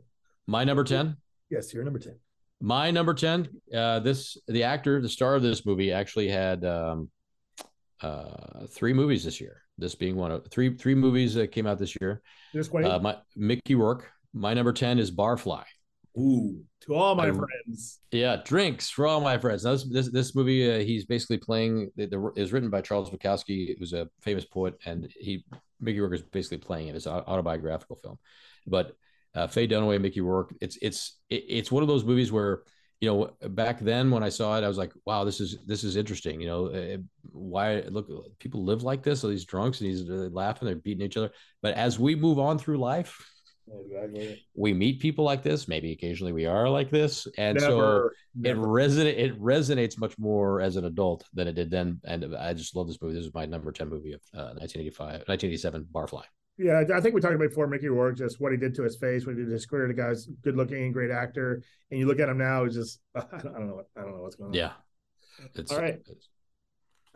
My 0.46 0.64
number 0.64 0.84
10. 0.84 1.16
Yes, 1.50 1.74
you're 1.74 1.82
number 1.84 1.98
ten. 1.98 2.16
My 2.60 2.90
number 2.90 3.14
10, 3.14 3.48
uh, 3.74 4.00
this 4.00 4.36
the 4.46 4.62
actor, 4.64 5.00
the 5.00 5.08
star 5.08 5.34
of 5.34 5.42
this 5.42 5.64
movie 5.66 5.92
actually 5.92 6.28
had 6.28 6.64
um, 6.64 7.10
uh, 8.02 8.66
three 8.68 8.92
movies 8.92 9.24
this 9.24 9.40
year. 9.40 9.62
This 9.78 9.94
being 9.94 10.14
one 10.14 10.30
of 10.30 10.46
three 10.50 10.76
three 10.76 10.94
movies 10.94 11.34
that 11.34 11.52
came 11.52 11.66
out 11.66 11.78
this 11.78 11.96
year. 12.00 12.20
Uh, 12.54 12.98
my 12.98 13.16
Mickey 13.34 13.74
Rourke. 13.74 14.10
My 14.32 14.54
number 14.54 14.72
10 14.72 14.98
is 15.00 15.10
Barfly. 15.10 15.64
Ooh, 16.18 16.62
to 16.82 16.94
all 16.94 17.14
my 17.14 17.28
I- 17.28 17.32
friends. 17.32 18.00
Yeah, 18.12 18.36
drinks 18.44 18.90
for 18.90 19.06
all 19.06 19.20
my 19.20 19.38
friends. 19.38 19.64
Now, 19.64 19.72
this 19.72 19.84
this, 19.84 20.10
this 20.12 20.34
movie, 20.34 20.70
uh, 20.70 20.78
he's 20.84 21.06
basically 21.06 21.38
playing. 21.38 21.90
The, 21.96 22.06
the 22.06 22.32
is 22.36 22.52
written 22.52 22.70
by 22.70 22.82
Charles 22.82 23.10
Bukowski, 23.10 23.76
who's 23.78 23.92
a 23.92 24.08
famous 24.20 24.44
poet, 24.44 24.74
and 24.84 25.08
he 25.18 25.44
Mickey 25.80 25.98
Rourke 26.00 26.14
is 26.14 26.22
basically 26.22 26.58
playing 26.58 26.88
it. 26.88 26.94
It's 26.94 27.06
an 27.06 27.12
autobiographical 27.12 27.96
film, 27.96 28.18
but 28.66 28.92
uh, 29.34 29.46
Faye 29.46 29.68
Dunaway, 29.68 30.00
Mickey 30.00 30.20
Rourke. 30.20 30.54
It's 30.60 30.78
it's 30.82 31.18
it's 31.28 31.70
one 31.72 31.82
of 31.82 31.88
those 31.88 32.04
movies 32.04 32.32
where 32.32 32.62
you 33.00 33.08
know 33.08 33.30
back 33.50 33.80
then 33.80 34.10
when 34.10 34.22
I 34.22 34.28
saw 34.28 34.56
it, 34.58 34.64
I 34.64 34.68
was 34.68 34.76
like, 34.78 34.92
wow, 35.06 35.24
this 35.24 35.40
is 35.40 35.58
this 35.66 35.84
is 35.84 35.96
interesting. 35.96 36.40
You 36.40 36.46
know, 36.48 36.66
uh, 36.66 36.96
why 37.32 37.80
look 37.88 38.08
people 38.38 38.64
live 38.64 38.82
like 38.82 39.02
this? 39.02 39.24
All 39.24 39.30
these 39.30 39.44
drunks 39.44 39.80
and 39.80 39.88
he's 39.90 40.06
they're 40.06 40.28
laughing, 40.30 40.66
they're 40.66 40.76
beating 40.76 41.04
each 41.06 41.16
other. 41.16 41.30
But 41.62 41.74
as 41.74 41.98
we 41.98 42.14
move 42.14 42.38
on 42.38 42.58
through 42.58 42.78
life, 42.78 43.16
Exactly. 43.72 44.44
we 44.54 44.72
meet 44.74 44.98
people 45.00 45.24
like 45.24 45.44
this. 45.44 45.68
Maybe 45.68 45.92
occasionally 45.92 46.32
we 46.32 46.44
are 46.46 46.68
like 46.68 46.90
this, 46.90 47.28
and 47.38 47.60
so 47.60 47.68
Never, 47.68 48.06
it 48.08 48.56
never. 48.56 48.66
resonate 48.66 49.16
it 49.18 49.40
resonates 49.40 49.96
much 49.96 50.18
more 50.18 50.60
as 50.60 50.74
an 50.76 50.86
adult 50.86 51.24
than 51.32 51.46
it 51.46 51.52
did 51.54 51.70
then 51.70 52.00
and 52.04 52.34
i 52.36 52.52
just 52.52 52.74
love 52.76 52.86
this 52.88 53.00
movie 53.00 53.14
this 53.14 53.26
is 53.26 53.34
my 53.34 53.44
number 53.46 53.70
10 53.72 53.88
movie 53.88 54.12
of 54.12 54.20
uh, 54.34 54.54
1985 54.58 55.22
1987 55.26 55.86
barfly 55.92 56.22
Yeah, 56.60 56.84
I 56.94 57.00
think 57.00 57.14
we 57.14 57.22
talked 57.22 57.34
about 57.34 57.48
before 57.48 57.66
Mickey 57.66 57.88
Rourke, 57.88 58.18
just 58.18 58.38
what 58.38 58.52
he 58.52 58.58
did 58.58 58.74
to 58.74 58.82
his 58.82 58.96
face, 58.96 59.24
what 59.24 59.34
he 59.34 59.40
did 59.40 59.46
to 59.46 59.54
his 59.54 59.64
career. 59.64 59.88
The 59.88 59.94
guy's 59.94 60.26
good 60.26 60.56
looking, 60.56 60.92
great 60.92 61.10
actor, 61.10 61.62
and 61.90 61.98
you 61.98 62.06
look 62.06 62.20
at 62.20 62.28
him 62.28 62.36
now, 62.36 62.64
it's 62.64 62.74
just 62.74 63.00
I 63.14 63.24
don't, 63.38 63.66
know, 63.66 63.76
what, 63.76 63.86
I 63.96 64.02
don't 64.02 64.14
know 64.14 64.22
what's 64.22 64.36
going 64.36 64.50
on. 64.50 64.54
Yeah. 64.54 64.72
It's 65.54 65.72
All 65.72 65.80
right. 65.80 66.00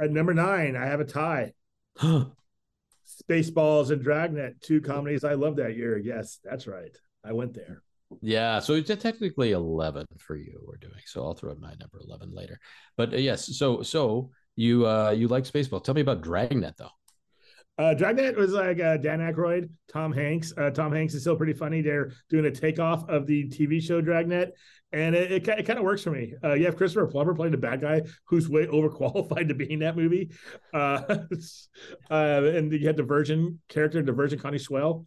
At 0.01 0.11
number 0.11 0.33
nine, 0.33 0.77
I 0.77 0.87
have 0.87 1.01
a 1.01 1.05
tie. 1.05 1.53
Spaceballs 2.01 3.91
and 3.91 4.03
Dragnet, 4.03 4.63
two 4.63 4.81
comedies 4.81 5.25
I 5.25 5.35
love 5.35 5.57
that 5.57 5.77
year. 5.77 5.99
Yes, 5.99 6.39
that's 6.43 6.67
right. 6.67 6.97
I 7.23 7.33
went 7.33 7.53
there. 7.53 7.83
Yeah, 8.23 8.61
so 8.61 8.75
it's 8.75 8.89
technically 8.89 9.53
eleven 9.53 10.07
for 10.19 10.37
you. 10.37 10.59
We're 10.67 10.77
doing 10.77 11.03
so. 11.05 11.23
I'll 11.23 11.35
throw 11.35 11.53
in 11.53 11.61
my 11.61 11.75
number 11.81 12.01
eleven 12.01 12.33
later. 12.33 12.59
But 12.97 13.13
uh, 13.13 13.19
yes, 13.19 13.57
so 13.57 13.83
so 13.83 14.31
you 14.57 14.87
uh 14.87 15.11
you 15.11 15.29
like 15.29 15.45
Spaceball? 15.45 15.85
Tell 15.85 15.95
me 15.95 16.01
about 16.01 16.23
Dragnet 16.23 16.77
though. 16.77 16.91
Uh, 17.77 17.93
Dragnet 17.93 18.37
was 18.37 18.53
like 18.53 18.79
uh, 18.81 18.97
Dan 18.97 19.19
Aykroyd, 19.19 19.69
Tom 19.93 20.13
Hanks. 20.13 20.53
Uh, 20.57 20.71
Tom 20.71 20.93
Hanks 20.93 21.15
is 21.15 21.23
still 21.23 21.37
pretty 21.37 21.53
funny. 21.53 21.83
They're 21.83 22.13
doing 22.31 22.47
a 22.47 22.51
takeoff 22.51 23.09
of 23.09 23.27
the 23.27 23.49
TV 23.49 23.83
show 23.83 24.01
Dragnet, 24.01 24.53
and 24.93 25.17
it, 25.17 25.33
it, 25.33 25.49
it 25.49 25.67
kind 25.67 25.79
of 25.79 25.85
works 25.85 26.05
for 26.05 26.13
me. 26.13 26.35
Uh, 26.43 26.53
you 26.53 26.67
have 26.67 26.77
Christopher 26.77 27.09
Plummer 27.09 27.35
playing 27.35 27.51
the 27.51 27.59
bad 27.59 27.81
guy 27.81 28.03
who's 28.27 28.49
way 28.49 28.67
overqualified 28.73 29.49
to 29.49 29.55
be 29.55 29.73
in 29.73 29.81
that 29.81 29.97
movie. 29.97 30.31
Uh, 30.73 31.03
uh, 32.11 32.43
and 32.45 32.73
you 32.73 32.87
had 32.87 32.97
the 32.97 33.03
Virgin 33.03 33.59
character, 33.69 34.03
the 34.03 34.13
Virgin 34.13 34.39
Connie 34.39 34.59
Swail. 34.59 35.05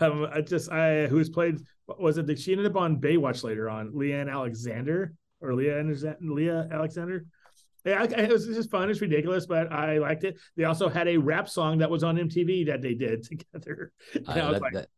Um, 0.00 0.26
I 0.32 0.40
just 0.40 0.70
I 0.70 1.06
who's 1.06 1.28
played 1.28 1.58
was 1.98 2.18
it? 2.18 2.26
that 2.26 2.38
She 2.38 2.52
ended 2.52 2.66
up 2.66 2.76
on 2.76 3.00
Baywatch 3.00 3.44
later 3.44 3.68
on. 3.68 3.92
Leanne 3.92 4.30
Alexander 4.30 5.12
or 5.40 5.54
Leah 5.54 5.82
Leah 6.20 6.68
Alexander. 6.70 7.26
Yeah, 7.84 8.04
it 8.04 8.30
was 8.30 8.46
just 8.46 8.70
fun. 8.70 8.90
It's 8.90 9.00
ridiculous, 9.00 9.46
but 9.46 9.72
I 9.72 9.98
liked 9.98 10.24
it. 10.24 10.38
They 10.56 10.64
also 10.64 10.88
had 10.88 11.08
a 11.08 11.16
rap 11.16 11.48
song 11.48 11.78
that 11.78 11.90
was 11.90 12.04
on 12.04 12.16
MTV 12.16 12.66
that 12.66 12.82
they 12.82 12.94
did 12.94 13.22
together. 13.52 13.92
And 14.14 14.28
I, 14.28 14.40
Uh, 14.40 14.50
was 14.50 14.52
that- 14.54 14.62
like, 14.62 14.72
that- 14.74 14.88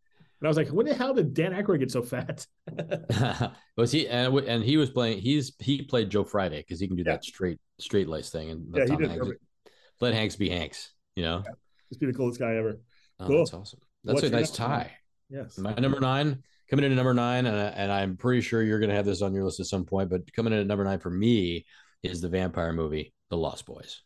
and 0.41 0.49
I 0.49 0.51
was 0.51 0.57
like, 0.57 0.69
when 0.71 0.87
the 0.87 0.95
hell 0.95 1.15
did 1.15 1.35
Dan 1.35 1.53
Aykroyd 1.53 1.79
get 1.79 1.93
so 1.93 2.03
fat? 2.03 2.45
was 3.77 3.93
he 3.93 4.09
and, 4.09 4.37
and 4.41 4.65
he 4.65 4.77
was 4.77 4.91
playing 4.91 5.21
he's 5.21 5.53
he 5.61 5.83
played 5.83 6.11
Joe 6.11 6.25
Friday 6.25 6.59
because 6.59 6.81
he 6.81 6.89
can 6.89 6.97
do 6.97 7.05
Yeah. 7.07 7.13
that 7.13 7.25
straight 7.25 7.61
straight 7.79 8.09
lace 8.09 8.31
thing 8.31 8.51
and 8.51 8.67
Yeah, 8.75 8.87
Tom 8.87 8.99
did 9.01 9.11
Hanks 9.11 9.29
let 10.01 10.15
Hanks 10.15 10.35
be 10.35 10.49
Hanks, 10.49 10.93
you 11.15 11.23
know. 11.23 11.45
Just 11.91 12.01
be 12.01 12.07
the 12.07 12.13
coolest 12.13 12.41
guy 12.41 12.57
ever. 12.57 12.81
Oh, 13.21 13.27
Cool. 13.29 13.39
That's 13.39 13.55
awesome. 13.55 13.79
That's 14.03 14.15
What's 14.15 14.27
a 14.27 14.31
nice 14.31 14.59
nine? 14.59 14.69
tie. 14.69 14.93
Yes. 15.31 15.59
My 15.59 15.75
number 15.75 16.01
nine 16.01 16.43
coming 16.69 16.85
in 16.87 16.91
at 16.93 16.97
number 16.97 17.15
nine, 17.15 17.47
and, 17.47 17.57
and 17.57 17.93
I'm 17.93 18.17
pretty 18.17 18.41
sure 18.41 18.63
you're 18.65 18.81
going 18.81 18.91
to 18.91 18.97
have 18.97 19.05
this 19.07 19.23
on 19.23 19.33
your 19.35 19.45
list 19.45 19.61
at 19.61 19.67
some 19.67 19.85
point. 19.85 20.11
But 20.11 20.33
coming 20.33 20.53
in 20.53 20.59
at 20.59 20.67
number 20.67 20.83
nine 20.85 20.99
for 20.99 21.11
me 21.11 21.67
is 22.03 22.21
the 22.21 22.29
vampire 22.29 22.73
movie, 22.73 23.13
The 23.31 23.37
Lost 23.37 23.67
Boys. 23.67 24.03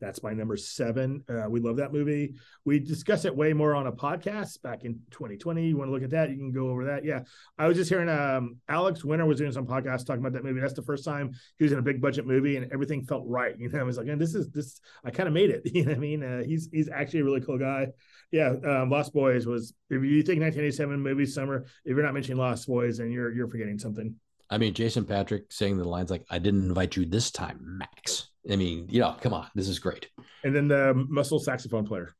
That's 0.00 0.22
my 0.22 0.32
number 0.32 0.56
seven. 0.56 1.24
Uh, 1.28 1.48
we 1.48 1.60
love 1.60 1.76
that 1.76 1.92
movie. 1.92 2.34
We 2.64 2.78
discuss 2.78 3.24
it 3.24 3.34
way 3.34 3.52
more 3.52 3.74
on 3.74 3.88
a 3.88 3.92
podcast 3.92 4.62
back 4.62 4.84
in 4.84 5.00
2020. 5.10 5.66
You 5.66 5.76
want 5.76 5.88
to 5.88 5.92
look 5.92 6.04
at 6.04 6.10
that? 6.10 6.30
You 6.30 6.36
can 6.36 6.52
go 6.52 6.70
over 6.70 6.84
that. 6.84 7.04
Yeah. 7.04 7.22
I 7.58 7.66
was 7.66 7.76
just 7.76 7.90
hearing 7.90 8.08
um, 8.08 8.58
Alex 8.68 9.04
Winter 9.04 9.26
was 9.26 9.38
doing 9.38 9.50
some 9.50 9.66
podcast 9.66 10.06
talking 10.06 10.20
about 10.20 10.34
that 10.34 10.44
movie. 10.44 10.60
That's 10.60 10.74
the 10.74 10.82
first 10.82 11.04
time 11.04 11.32
he 11.58 11.64
was 11.64 11.72
in 11.72 11.80
a 11.80 11.82
big 11.82 12.00
budget 12.00 12.26
movie 12.26 12.56
and 12.56 12.72
everything 12.72 13.02
felt 13.04 13.24
right. 13.26 13.58
You 13.58 13.68
know, 13.68 13.80
I 13.80 13.82
was 13.82 13.98
like, 13.98 14.06
and 14.06 14.20
this 14.20 14.36
is 14.36 14.48
this, 14.50 14.80
I 15.04 15.10
kind 15.10 15.26
of 15.26 15.32
made 15.32 15.50
it. 15.50 15.62
You 15.78 15.84
know 15.84 15.90
what 15.90 15.98
I 15.98 16.00
mean? 16.00 16.22
Uh, 16.24 16.42
he's 16.42 16.68
he's 16.72 16.88
actually 16.88 17.20
a 17.20 17.24
really 17.24 17.40
cool 17.40 17.58
guy. 17.58 17.88
Yeah. 18.32 18.54
Um, 18.64 18.90
Lost 18.90 19.12
Boys 19.12 19.46
was, 19.46 19.74
if 19.90 20.02
you 20.02 20.22
think 20.22 20.40
1987 20.40 21.00
movie 21.00 21.26
summer, 21.26 21.66
if 21.84 21.94
you're 21.94 22.02
not 22.02 22.14
mentioning 22.14 22.38
Lost 22.38 22.66
Boys, 22.66 22.98
then 22.98 23.12
you're 23.12 23.32
you're 23.32 23.48
forgetting 23.48 23.78
something. 23.78 24.16
I 24.50 24.58
mean, 24.58 24.74
Jason 24.74 25.04
Patric 25.04 25.44
saying 25.50 25.78
the 25.78 25.84
lines 25.84 26.10
like, 26.10 26.24
I 26.30 26.38
didn't 26.38 26.68
invite 26.68 26.96
you 26.96 27.04
this 27.04 27.30
time, 27.30 27.58
Max. 27.62 28.28
I 28.50 28.56
mean, 28.56 28.86
you 28.88 29.00
know, 29.00 29.14
come 29.20 29.34
on. 29.34 29.48
This 29.54 29.68
is 29.68 29.78
great. 29.78 30.08
And 30.42 30.54
then 30.54 30.68
the 30.68 30.94
muscle 31.08 31.38
saxophone 31.38 31.86
player. 31.86 32.14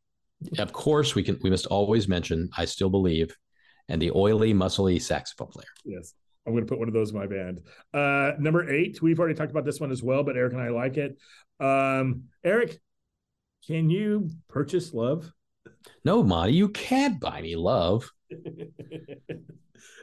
Of 0.59 0.73
course, 0.73 1.15
we 1.15 1.23
can, 1.23 1.39
we 1.43 1.51
must 1.51 1.67
always 1.67 2.07
mention, 2.07 2.51
I 2.57 2.67
still 2.67 2.91
believe, 2.91 3.35
and 3.89 4.01
the 4.01 4.13
oily, 4.15 4.53
muscly 4.53 5.01
saxophone 5.01 5.49
player. 5.49 5.67
Yes. 5.85 6.15
I'm 6.47 6.53
going 6.53 6.65
to 6.65 6.69
put 6.69 6.79
one 6.79 6.89
of 6.89 6.95
those 6.95 7.11
in 7.11 7.19
my 7.19 7.27
band. 7.27 7.61
Uh, 7.93 8.33
number 8.39 8.71
eight, 8.71 9.03
we've 9.03 9.19
already 9.19 9.35
talked 9.35 9.51
about 9.51 9.65
this 9.65 9.81
one 9.81 9.91
as 9.91 10.03
well, 10.03 10.23
but 10.23 10.37
Eric 10.37 10.53
and 10.53 10.63
I 10.63 10.69
like 10.69 10.97
it. 10.97 11.19
Um, 11.61 12.25
Eric, 12.45 12.79
can 13.67 13.91
you 13.91 14.31
purchase 14.49 14.95
love? 14.95 15.31
No, 16.05 16.23
Monty, 16.23 16.55
you 16.55 16.69
can't 16.69 17.21
buy 17.21 17.43
me 17.43 17.57
love. 17.57 18.11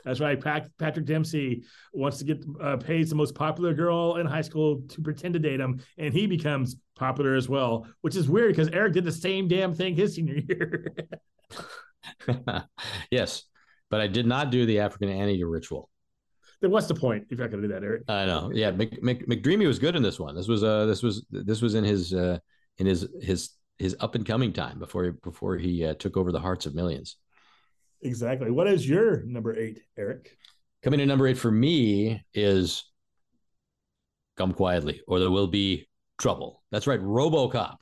That's 0.06 0.20
right. 0.20 0.39
Pat- 0.39 0.70
Patrick 0.78 1.06
Dempsey 1.06 1.64
wants 1.91 2.20
to 2.20 2.26
get 2.26 2.45
uh, 2.62 2.78
pays 2.78 3.10
the 3.10 3.16
most 3.16 3.34
popular 3.34 3.74
girl 3.74 4.18
in 4.18 4.28
high 4.28 4.41
school 4.41 4.84
to 4.89 5.01
pretend 5.01 5.34
to 5.34 5.39
date 5.39 5.60
him, 5.60 5.82
and 5.97 6.14
he 6.14 6.28
becomes 6.28 6.76
popular 6.95 7.36
as 7.36 7.49
well, 7.49 7.88
which 8.01 8.16
is 8.16 8.30
weird 8.30 8.56
because 8.56 8.70
Eric 8.70 8.93
did 8.93 9.03
the 9.03 9.12
same 9.12 9.47
damn 9.47 9.74
thing 9.74 9.95
his 9.95 10.16
senior 10.16 10.38
year. 10.47 10.95
yes, 13.12 13.43
but 13.89 13.99
I 13.99 14.08
did 14.08 14.28
not 14.28 14.51
do 14.51 14.66
the 14.66 14.80
African 14.80 15.10
Anteater 15.10 15.49
ritual. 15.49 15.89
then 16.62 16.70
what's 16.70 16.88
the 16.88 16.95
point 16.95 17.26
if 17.30 17.38
you're 17.38 17.47
not 17.47 17.51
going 17.51 17.64
to 17.64 17.68
do 17.68 17.74
that, 17.74 17.84
Eric? 17.84 18.03
I 18.08 18.26
know. 18.26 18.51
Yeah, 18.53 18.72
Mc, 18.72 19.01
Mc, 19.01 19.28
McDreamy 19.28 19.66
was 19.66 19.80
good 19.80 19.95
in 19.95 20.03
this 20.03 20.20
one. 20.20 20.36
This 20.36 20.47
was 20.47 20.64
uh 20.64 20.86
this 20.86 21.01
was 21.01 21.26
this 21.32 21.62
was 21.62 21.74
in 21.74 21.84
his 21.84 22.14
uh 22.14 22.38
in 22.78 22.86
his 22.86 23.08
his 23.22 23.51
his 23.80 23.95
up 23.99 24.16
and 24.16 24.26
coming 24.26 24.53
time 24.53 24.78
before 24.80 25.06
he 25.06 25.12
before 25.24 25.58
he 25.58 25.84
uh, 25.84 25.95
took 25.95 26.16
over 26.16 26.32
the 26.32 26.39
hearts 26.39 26.66
of 26.66 26.76
millions. 26.76 27.18
Exactly. 28.01 28.51
What 28.51 28.67
is 28.67 28.87
your 28.87 29.23
number 29.23 29.57
eight, 29.57 29.79
Eric? 29.97 30.37
Coming 30.83 30.99
in 30.99 31.07
number 31.07 31.27
eight 31.27 31.37
for 31.37 31.51
me 31.51 32.23
is 32.33 32.83
Come 34.37 34.53
Quietly, 34.53 35.01
or 35.07 35.19
there 35.19 35.31
will 35.31 35.47
be 35.47 35.87
trouble. 36.19 36.63
That's 36.71 36.87
right, 36.87 36.99
RoboCop. 36.99 37.77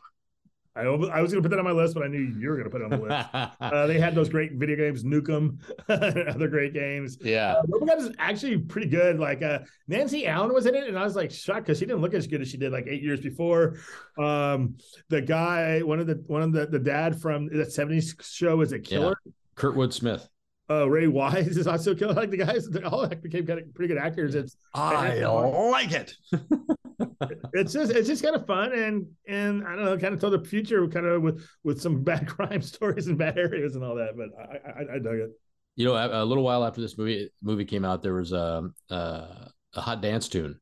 I, 0.75 0.81
I 0.81 1.21
was 1.21 1.31
going 1.31 1.43
to 1.43 1.47
put 1.47 1.49
that 1.49 1.59
on 1.59 1.65
my 1.65 1.71
list, 1.71 1.93
but 1.93 2.01
I 2.01 2.07
knew 2.07 2.19
you 2.19 2.49
were 2.49 2.55
going 2.57 2.63
to 2.63 2.69
put 2.71 2.81
it 2.81 2.85
on 2.85 2.89
the 2.89 2.97
list. 2.97 3.29
Uh, 3.61 3.85
they 3.87 3.99
had 3.99 4.15
those 4.15 4.27
great 4.29 4.53
video 4.53 4.75
games, 4.75 5.03
Nukem, 5.03 5.57
other 5.89 6.47
great 6.47 6.73
games. 6.73 7.17
yeah, 7.21 7.53
Uh, 7.57 7.63
RoboCop 7.69 7.97
is 7.99 8.09
actually 8.17 8.57
pretty 8.57 8.87
good. 8.87 9.19
Like 9.19 9.43
uh, 9.43 9.59
Nancy 9.87 10.25
Allen 10.25 10.51
was 10.53 10.65
in 10.65 10.73
it, 10.73 10.87
and 10.87 10.97
I 10.97 11.03
was 11.03 11.15
like 11.15 11.29
shocked 11.29 11.65
because 11.67 11.77
she 11.77 11.85
didn't 11.85 12.01
look 12.01 12.13
as 12.15 12.25
good 12.25 12.41
as 12.41 12.47
she 12.49 12.57
did 12.57 12.71
like 12.71 12.85
eight 12.87 13.03
years 13.03 13.19
before. 13.19 13.77
Um, 14.17 14.77
the 15.09 15.21
guy, 15.21 15.81
one 15.81 15.99
of 15.99 16.07
the 16.07 16.23
one 16.27 16.41
of 16.41 16.51
the 16.53 16.65
the 16.65 16.79
dad 16.79 17.21
from 17.21 17.47
that 17.49 17.67
'70s 17.67 18.15
show 18.23 18.61
is 18.61 18.71
a 18.71 18.79
killer. 18.79 19.15
Kurtwood 19.55 19.93
Smith. 19.93 20.27
Uh, 20.69 20.89
Ray 20.89 21.07
Wise 21.07 21.57
is 21.57 21.67
also 21.67 21.91
a 21.91 21.95
killer. 21.95 22.13
Like 22.23 22.29
the 22.31 22.37
guys, 22.37 22.69
they 22.69 22.81
all 22.83 23.05
became 23.07 23.45
kind 23.45 23.59
of 23.59 23.73
pretty 23.73 23.93
good 23.93 24.01
actors. 24.01 24.33
It's 24.33 24.55
I 24.73 25.23
like 25.25 25.91
it. 25.91 26.15
it's 27.53 27.73
just 27.73 27.91
it's 27.91 28.07
just 28.07 28.23
kind 28.23 28.35
of 28.35 28.47
fun 28.47 28.71
and 28.71 29.07
and 29.27 29.67
I 29.67 29.75
don't 29.75 29.85
know, 29.85 29.97
kind 29.97 30.13
of 30.13 30.21
tell 30.21 30.29
the 30.29 30.43
future 30.43 30.87
kind 30.87 31.05
of 31.05 31.21
with 31.21 31.45
with 31.63 31.81
some 31.81 32.03
bad 32.03 32.27
crime 32.27 32.61
stories 32.61 33.07
and 33.07 33.17
bad 33.17 33.37
areas 33.37 33.75
and 33.75 33.83
all 33.83 33.95
that. 33.95 34.15
But 34.15 34.29
I 34.39 34.69
I, 34.69 34.95
I 34.95 34.99
dug 34.99 35.15
it. 35.15 35.31
You 35.75 35.85
know, 35.85 35.95
a, 35.95 36.23
a 36.23 36.25
little 36.25 36.43
while 36.43 36.63
after 36.63 36.81
this 36.81 36.97
movie 36.97 37.29
movie 37.41 37.65
came 37.65 37.83
out, 37.83 38.01
there 38.01 38.13
was 38.13 38.31
a 38.31 38.69
a, 38.89 39.49
a 39.73 39.81
hot 39.81 40.01
dance 40.01 40.29
tune 40.29 40.59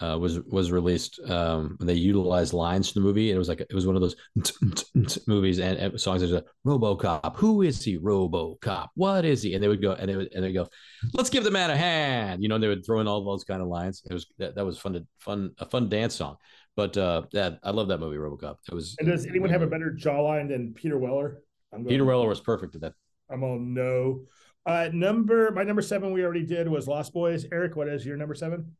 uh, 0.00 0.18
was 0.18 0.40
was 0.40 0.72
released. 0.72 1.20
Um, 1.28 1.76
they 1.80 1.94
utilized 1.94 2.52
lines 2.52 2.90
from 2.90 3.02
the 3.02 3.06
movie, 3.06 3.30
and 3.30 3.36
it 3.36 3.38
was 3.38 3.48
like 3.48 3.60
it 3.60 3.74
was 3.74 3.86
one 3.86 3.96
of 3.96 4.02
those 4.02 4.16
movies 5.26 5.58
and, 5.58 5.78
and 5.78 6.00
songs. 6.00 6.20
There's 6.20 6.32
a 6.32 6.44
RoboCop. 6.66 7.36
Who 7.36 7.62
is 7.62 7.82
he? 7.84 7.98
RoboCop. 7.98 8.88
What 8.94 9.24
is 9.24 9.42
he? 9.42 9.54
And 9.54 9.62
they 9.62 9.68
would 9.68 9.82
go 9.82 9.92
and 9.92 10.08
they 10.08 10.16
would 10.16 10.32
and 10.34 10.42
they 10.42 10.52
go, 10.52 10.68
let's 11.12 11.30
give 11.30 11.44
the 11.44 11.50
man 11.50 11.70
a 11.70 11.76
hand. 11.76 12.42
You 12.42 12.48
know, 12.48 12.54
and 12.54 12.64
they 12.64 12.68
would 12.68 12.84
throw 12.84 13.00
in 13.00 13.08
all 13.08 13.24
those 13.24 13.44
kind 13.44 13.60
of 13.60 13.68
lines. 13.68 14.02
It 14.08 14.14
was 14.14 14.26
that, 14.38 14.54
that 14.54 14.64
was 14.64 14.78
fun 14.78 14.94
to 14.94 15.06
fun 15.18 15.50
a 15.58 15.66
fun 15.66 15.88
dance 15.88 16.14
song. 16.14 16.36
But 16.76 16.96
uh, 16.96 17.22
yeah, 17.32 17.56
I 17.62 17.70
love 17.70 17.88
that 17.88 17.98
movie 17.98 18.16
RoboCop. 18.16 18.56
It 18.70 18.74
was. 18.74 18.96
And 18.98 19.08
does 19.08 19.26
anyone 19.26 19.50
have 19.50 19.62
a 19.62 19.66
better 19.66 19.94
jawline 19.98 20.48
than 20.48 20.72
Peter 20.72 20.98
Weller? 20.98 21.42
I'm 21.72 21.84
Peter 21.84 22.04
Weller 22.04 22.28
was 22.28 22.40
perfect 22.40 22.74
at 22.74 22.80
that. 22.80 22.94
I'm 23.30 23.44
on 23.44 23.74
no. 23.74 24.22
Uh, 24.66 24.88
number 24.92 25.50
my 25.52 25.62
number 25.62 25.82
seven 25.82 26.12
we 26.12 26.22
already 26.22 26.44
did 26.44 26.68
was 26.68 26.88
Lost 26.88 27.12
Boys. 27.12 27.46
Eric, 27.52 27.76
what 27.76 27.88
is 27.88 28.04
your 28.04 28.16
number 28.16 28.34
seven? 28.34 28.72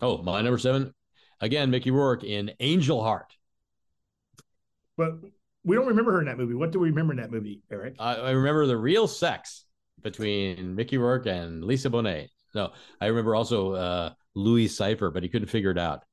Oh, 0.00 0.22
my 0.22 0.40
number 0.42 0.58
seven, 0.58 0.94
again, 1.40 1.70
Mickey 1.70 1.90
Rourke 1.90 2.24
in 2.24 2.52
Angel 2.60 3.02
Heart. 3.02 3.34
But 4.96 5.14
we 5.64 5.76
don't 5.76 5.86
remember 5.86 6.12
her 6.12 6.20
in 6.20 6.26
that 6.26 6.38
movie. 6.38 6.54
What 6.54 6.72
do 6.72 6.78
we 6.80 6.90
remember 6.90 7.12
in 7.12 7.18
that 7.18 7.30
movie, 7.30 7.62
Eric? 7.70 7.96
I, 7.98 8.14
I 8.14 8.30
remember 8.30 8.66
the 8.66 8.76
real 8.76 9.06
sex 9.08 9.64
between 10.02 10.74
Mickey 10.74 10.98
Rourke 10.98 11.26
and 11.26 11.64
Lisa 11.64 11.90
Bonet. 11.90 12.28
No, 12.54 12.72
I 13.00 13.06
remember 13.06 13.34
also 13.34 13.72
uh, 13.72 14.12
Louis 14.34 14.66
Cyphre, 14.68 15.12
but 15.12 15.22
he 15.22 15.28
couldn't 15.28 15.48
figure 15.48 15.70
it 15.70 15.78
out. 15.78 16.04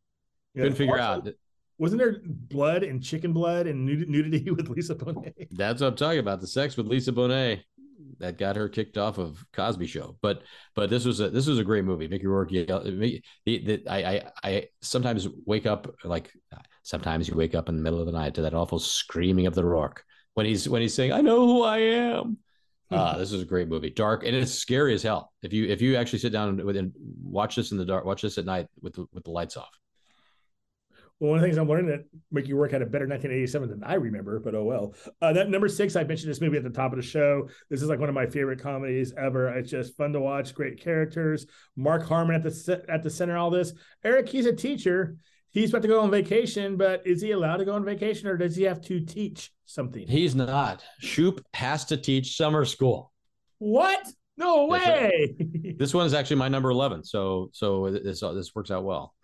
Couldn't 0.55 0.75
figure 0.75 0.99
Also, 0.99 1.29
out. 1.29 1.33
Wasn't 1.77 1.99
there 1.99 2.21
blood 2.23 2.83
and 2.83 3.03
chicken 3.03 3.33
blood 3.33 3.67
and 3.67 3.85
nudity 4.09 4.49
with 4.51 4.69
Lisa 4.69 4.95
Bonet? 4.95 5.47
That's 5.51 5.81
what 5.81 5.87
I'm 5.89 5.95
talking 5.95 6.19
about. 6.19 6.41
The 6.41 6.47
sex 6.47 6.77
with 6.77 6.87
Lisa 6.87 7.11
Bonet 7.11 7.63
that 8.19 8.37
got 8.37 8.55
her 8.55 8.69
kicked 8.69 8.97
off 8.97 9.17
of 9.17 9.43
Cosby 9.53 9.87
Show. 9.87 10.17
But 10.21 10.43
but 10.75 10.89
this 10.89 11.05
was 11.05 11.19
a 11.19 11.29
this 11.29 11.47
was 11.47 11.59
a 11.59 11.63
great 11.63 11.85
movie. 11.85 12.07
Mickey 12.07 12.27
Rourke. 12.27 12.49
The, 12.49 13.83
I, 13.89 13.97
I 13.97 14.23
I 14.43 14.67
sometimes 14.81 15.27
wake 15.45 15.65
up 15.65 15.93
like 16.03 16.31
sometimes 16.83 17.27
you 17.27 17.35
wake 17.35 17.55
up 17.55 17.69
in 17.69 17.75
the 17.75 17.81
middle 17.81 17.99
of 17.99 18.05
the 18.05 18.11
night 18.11 18.35
to 18.35 18.41
that 18.43 18.53
awful 18.53 18.79
screaming 18.79 19.47
of 19.47 19.55
the 19.55 19.65
Rourke 19.65 20.03
when 20.35 20.45
he's 20.45 20.69
when 20.69 20.81
he's 20.81 20.93
saying 20.93 21.11
I 21.11 21.21
know 21.21 21.45
who 21.45 21.63
I 21.63 21.77
am. 21.79 22.37
Ah, 22.91 23.17
this 23.17 23.31
is 23.31 23.41
a 23.41 23.45
great 23.45 23.67
movie. 23.67 23.89
Dark 23.89 24.23
and 24.23 24.35
it's 24.35 24.53
scary 24.53 24.93
as 24.93 25.01
hell. 25.01 25.31
If 25.41 25.51
you 25.51 25.65
if 25.65 25.81
you 25.81 25.95
actually 25.95 26.19
sit 26.19 26.31
down 26.31 26.59
and, 26.59 26.69
and 26.77 26.93
watch 27.23 27.55
this 27.55 27.71
in 27.71 27.77
the 27.77 27.85
dark, 27.85 28.05
watch 28.05 28.21
this 28.21 28.37
at 28.37 28.45
night 28.45 28.67
with 28.81 28.93
the, 28.93 29.05
with 29.11 29.23
the 29.23 29.31
lights 29.31 29.57
off. 29.57 29.71
Well, 31.19 31.29
one 31.29 31.39
of 31.39 31.41
the 31.43 31.47
things 31.47 31.57
I'm 31.57 31.69
learning 31.69 31.87
that 31.87 32.03
Mickey 32.29 32.51
Rourke 32.51 32.71
had 32.71 32.81
a 32.81 32.85
better 32.85 33.07
1987 33.07 33.69
than 33.69 33.83
I 33.85 33.93
remember, 33.93 34.39
but 34.39 34.53
oh 34.53 34.65
well. 34.65 34.95
Uh, 35.21 35.31
that 35.31 35.49
number 35.49 35.69
six, 35.69 35.95
I 35.95 36.03
mentioned 36.03 36.29
this 36.29 36.41
movie 36.41 36.57
at 36.57 36.63
the 36.63 36.69
top 36.69 36.91
of 36.91 36.97
the 36.97 37.03
show. 37.03 37.47
This 37.69 37.81
is 37.81 37.87
like 37.87 37.99
one 37.99 38.09
of 38.09 38.15
my 38.15 38.25
favorite 38.25 38.61
comedies 38.61 39.13
ever. 39.17 39.47
It's 39.57 39.71
just 39.71 39.95
fun 39.95 40.11
to 40.11 40.19
watch, 40.19 40.53
great 40.53 40.81
characters. 40.81 41.45
Mark 41.77 42.05
Harmon 42.05 42.35
at 42.35 42.43
the 42.43 42.85
at 42.89 43.01
the 43.01 43.09
center 43.09 43.37
of 43.37 43.43
all 43.43 43.49
this. 43.49 43.71
Eric, 44.03 44.27
he's 44.27 44.45
a 44.45 44.53
teacher. 44.53 45.15
He's 45.51 45.69
about 45.69 45.83
to 45.83 45.87
go 45.87 46.01
on 46.01 46.11
vacation, 46.11 46.75
but 46.75 47.07
is 47.07 47.21
he 47.21 47.31
allowed 47.31 47.57
to 47.57 47.65
go 47.65 47.75
on 47.75 47.85
vacation 47.85 48.27
or 48.27 48.35
does 48.35 48.57
he 48.57 48.63
have 48.63 48.81
to 48.81 48.99
teach 48.99 49.53
something? 49.65 50.05
He's 50.05 50.35
not. 50.35 50.83
Shoop 50.99 51.41
has 51.53 51.85
to 51.85 51.97
teach 51.97 52.35
summer 52.35 52.65
school. 52.65 53.13
What? 53.59 54.05
No 54.35 54.65
way. 54.65 55.35
This 55.77 55.93
one 55.93 56.05
is 56.05 56.13
actually 56.13 56.37
my 56.37 56.49
number 56.49 56.69
eleven, 56.69 57.03
so 57.03 57.49
so 57.53 57.89
this 57.89 58.19
this 58.19 58.55
works 58.55 58.71
out 58.71 58.83
well. 58.83 59.14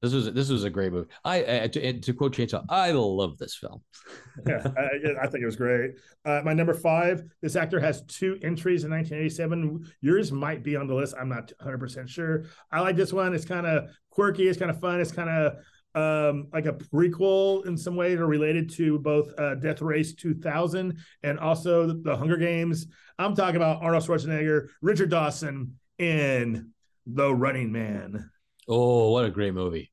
This 0.00 0.12
was 0.12 0.32
this 0.32 0.48
was 0.48 0.62
a 0.62 0.70
great 0.70 0.92
movie. 0.92 1.08
I, 1.24 1.66
to, 1.66 2.00
to 2.00 2.12
quote 2.12 2.32
Chainsaw, 2.32 2.64
I 2.68 2.92
love 2.92 3.36
this 3.36 3.56
film. 3.56 3.82
yeah, 4.46 4.64
I, 4.76 5.24
I 5.24 5.26
think 5.26 5.42
it 5.42 5.46
was 5.46 5.56
great. 5.56 5.92
Uh, 6.24 6.40
my 6.44 6.52
number 6.52 6.74
five, 6.74 7.24
this 7.42 7.56
actor 7.56 7.80
has 7.80 8.02
two 8.02 8.38
entries 8.42 8.84
in 8.84 8.92
1987. 8.92 9.84
Yours 10.00 10.30
might 10.30 10.62
be 10.62 10.76
on 10.76 10.86
the 10.86 10.94
list. 10.94 11.14
I'm 11.18 11.28
not 11.28 11.50
100% 11.60 12.08
sure. 12.08 12.44
I 12.70 12.80
like 12.80 12.94
this 12.94 13.12
one. 13.12 13.34
It's 13.34 13.44
kind 13.44 13.66
of 13.66 13.90
quirky. 14.10 14.46
It's 14.46 14.58
kind 14.58 14.70
of 14.70 14.80
fun. 14.80 15.00
It's 15.00 15.10
kind 15.10 15.30
of 15.30 15.56
um, 15.96 16.46
like 16.52 16.66
a 16.66 16.74
prequel 16.74 17.66
in 17.66 17.76
some 17.76 17.96
way, 17.96 18.14
or 18.14 18.26
related 18.26 18.70
to 18.74 19.00
both 19.00 19.32
uh, 19.36 19.56
Death 19.56 19.82
Race 19.82 20.14
2000 20.14 20.96
and 21.24 21.40
also 21.40 21.88
the, 21.88 21.94
the 21.94 22.16
Hunger 22.16 22.36
Games. 22.36 22.86
I'm 23.18 23.34
talking 23.34 23.56
about 23.56 23.82
Arnold 23.82 24.04
Schwarzenegger, 24.04 24.68
Richard 24.80 25.10
Dawson 25.10 25.76
in 25.98 26.70
The 27.06 27.34
Running 27.34 27.72
Man. 27.72 28.30
Oh, 28.68 29.10
what 29.12 29.24
a 29.24 29.30
great 29.30 29.54
movie! 29.54 29.90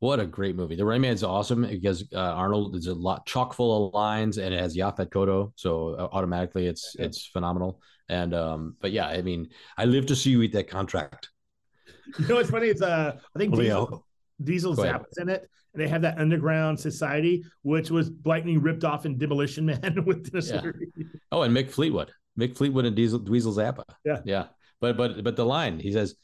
What 0.00 0.20
a 0.20 0.26
great 0.26 0.54
movie. 0.56 0.76
The 0.76 0.84
Running 0.84 1.02
Man's 1.02 1.22
awesome 1.24 1.62
because 1.66 2.04
uh, 2.12 2.18
Arnold 2.18 2.76
is 2.76 2.86
a 2.86 2.94
lot 2.94 3.26
chock 3.26 3.54
full 3.54 3.88
of 3.88 3.94
lines 3.94 4.38
and 4.38 4.52
it 4.54 4.60
has 4.60 4.76
Yaphet 4.76 5.10
Kotto, 5.10 5.52
so 5.56 5.94
uh, 5.94 6.08
automatically 6.12 6.66
it's 6.66 6.94
Yeah. 6.98 7.06
it's 7.06 7.26
phenomenal. 7.26 7.80
And 8.08 8.34
um, 8.34 8.76
but 8.80 8.92
yeah, 8.92 9.06
I 9.06 9.22
mean, 9.22 9.48
I 9.78 9.86
live 9.86 10.06
to 10.06 10.16
see 10.16 10.30
you 10.30 10.42
eat 10.42 10.52
that 10.52 10.68
contract. 10.68 11.30
You 12.18 12.26
know 12.28 12.34
what's 12.36 12.50
funny? 12.50 12.68
It's 12.68 12.82
uh, 12.82 13.16
I 13.34 13.38
think 13.38 13.54
Diesel, 13.54 13.64
Leo. 13.64 14.04
Diesel 14.42 14.74
Go 14.74 14.82
ahead. 14.82 14.96
Zappa's 15.00 15.18
in 15.18 15.28
it, 15.30 15.48
and 15.72 15.82
they 15.82 15.88
have 15.88 16.02
that 16.02 16.18
underground 16.18 16.78
society, 16.78 17.44
which 17.62 17.90
was 17.90 18.10
blatantly 18.10 18.58
ripped 18.58 18.84
off 18.84 19.06
in 19.06 19.16
Demolition 19.16 19.64
Man 19.64 20.04
with 20.06 20.30
Dennis 20.30 20.50
Yeah. 20.50 20.62
Oh, 21.32 21.42
and 21.42 21.56
Mick 21.56 21.70
Fleetwood, 21.70 22.12
Mick 22.38 22.56
Fleetwood 22.56 22.84
and 22.84 22.94
Diesel 22.94 23.20
Dweezil 23.20 23.56
Zappa. 23.56 23.84
Yeah. 24.04 24.20
yeah. 24.26 24.46
But 24.80 24.98
but 24.98 25.24
but 25.24 25.34
the 25.36 25.46
line 25.46 25.78
he 25.80 25.92
says, 25.92 26.14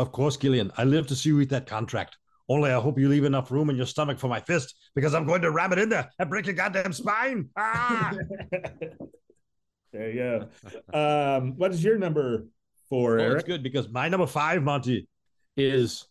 "Of 0.00 0.12
course, 0.12 0.36
Killian, 0.36 0.72
I 0.76 0.84
live 0.84 1.06
to 1.08 1.14
see 1.16 1.28
you 1.30 1.40
eat 1.40 1.50
that 1.50 1.66
contract. 1.66 2.16
Only 2.48 2.70
I 2.72 2.80
hope 2.80 2.98
you 2.98 3.08
leave 3.08 3.24
enough 3.24 3.50
room 3.50 3.70
in 3.70 3.76
your 3.76 3.86
stomach 3.86 4.18
for 4.18 4.28
my 4.28 4.40
fist 4.40 4.74
because 4.94 5.14
I'm 5.14 5.26
going 5.26 5.42
to 5.42 5.50
ram 5.52 5.72
it 5.72 5.78
in 5.78 5.88
there 5.88 6.10
and 6.18 6.28
break 6.28 6.46
your 6.46 6.54
goddamn 6.56 6.92
spine. 6.92 7.48
Ah! 7.56 8.12
there 9.92 10.10
you 10.10 10.48
go. 10.92 10.98
Um, 11.38 11.56
what 11.56 11.70
is 11.72 11.82
your 11.82 11.96
number 11.98 12.46
four, 12.88 13.16
Well, 13.16 13.26
it's 13.26 13.32
Eric? 13.34 13.46
good 13.46 13.62
because 13.62 13.88
my 13.88 14.08
number 14.08 14.26
five, 14.26 14.62
Monty, 14.62 15.08
is 15.56 16.06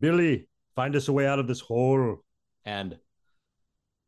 Billy, 0.00 0.48
find 0.74 0.94
us 0.94 1.08
a 1.08 1.12
way 1.12 1.26
out 1.26 1.38
of 1.38 1.46
this 1.48 1.60
hole. 1.60 2.18
and 2.64 2.96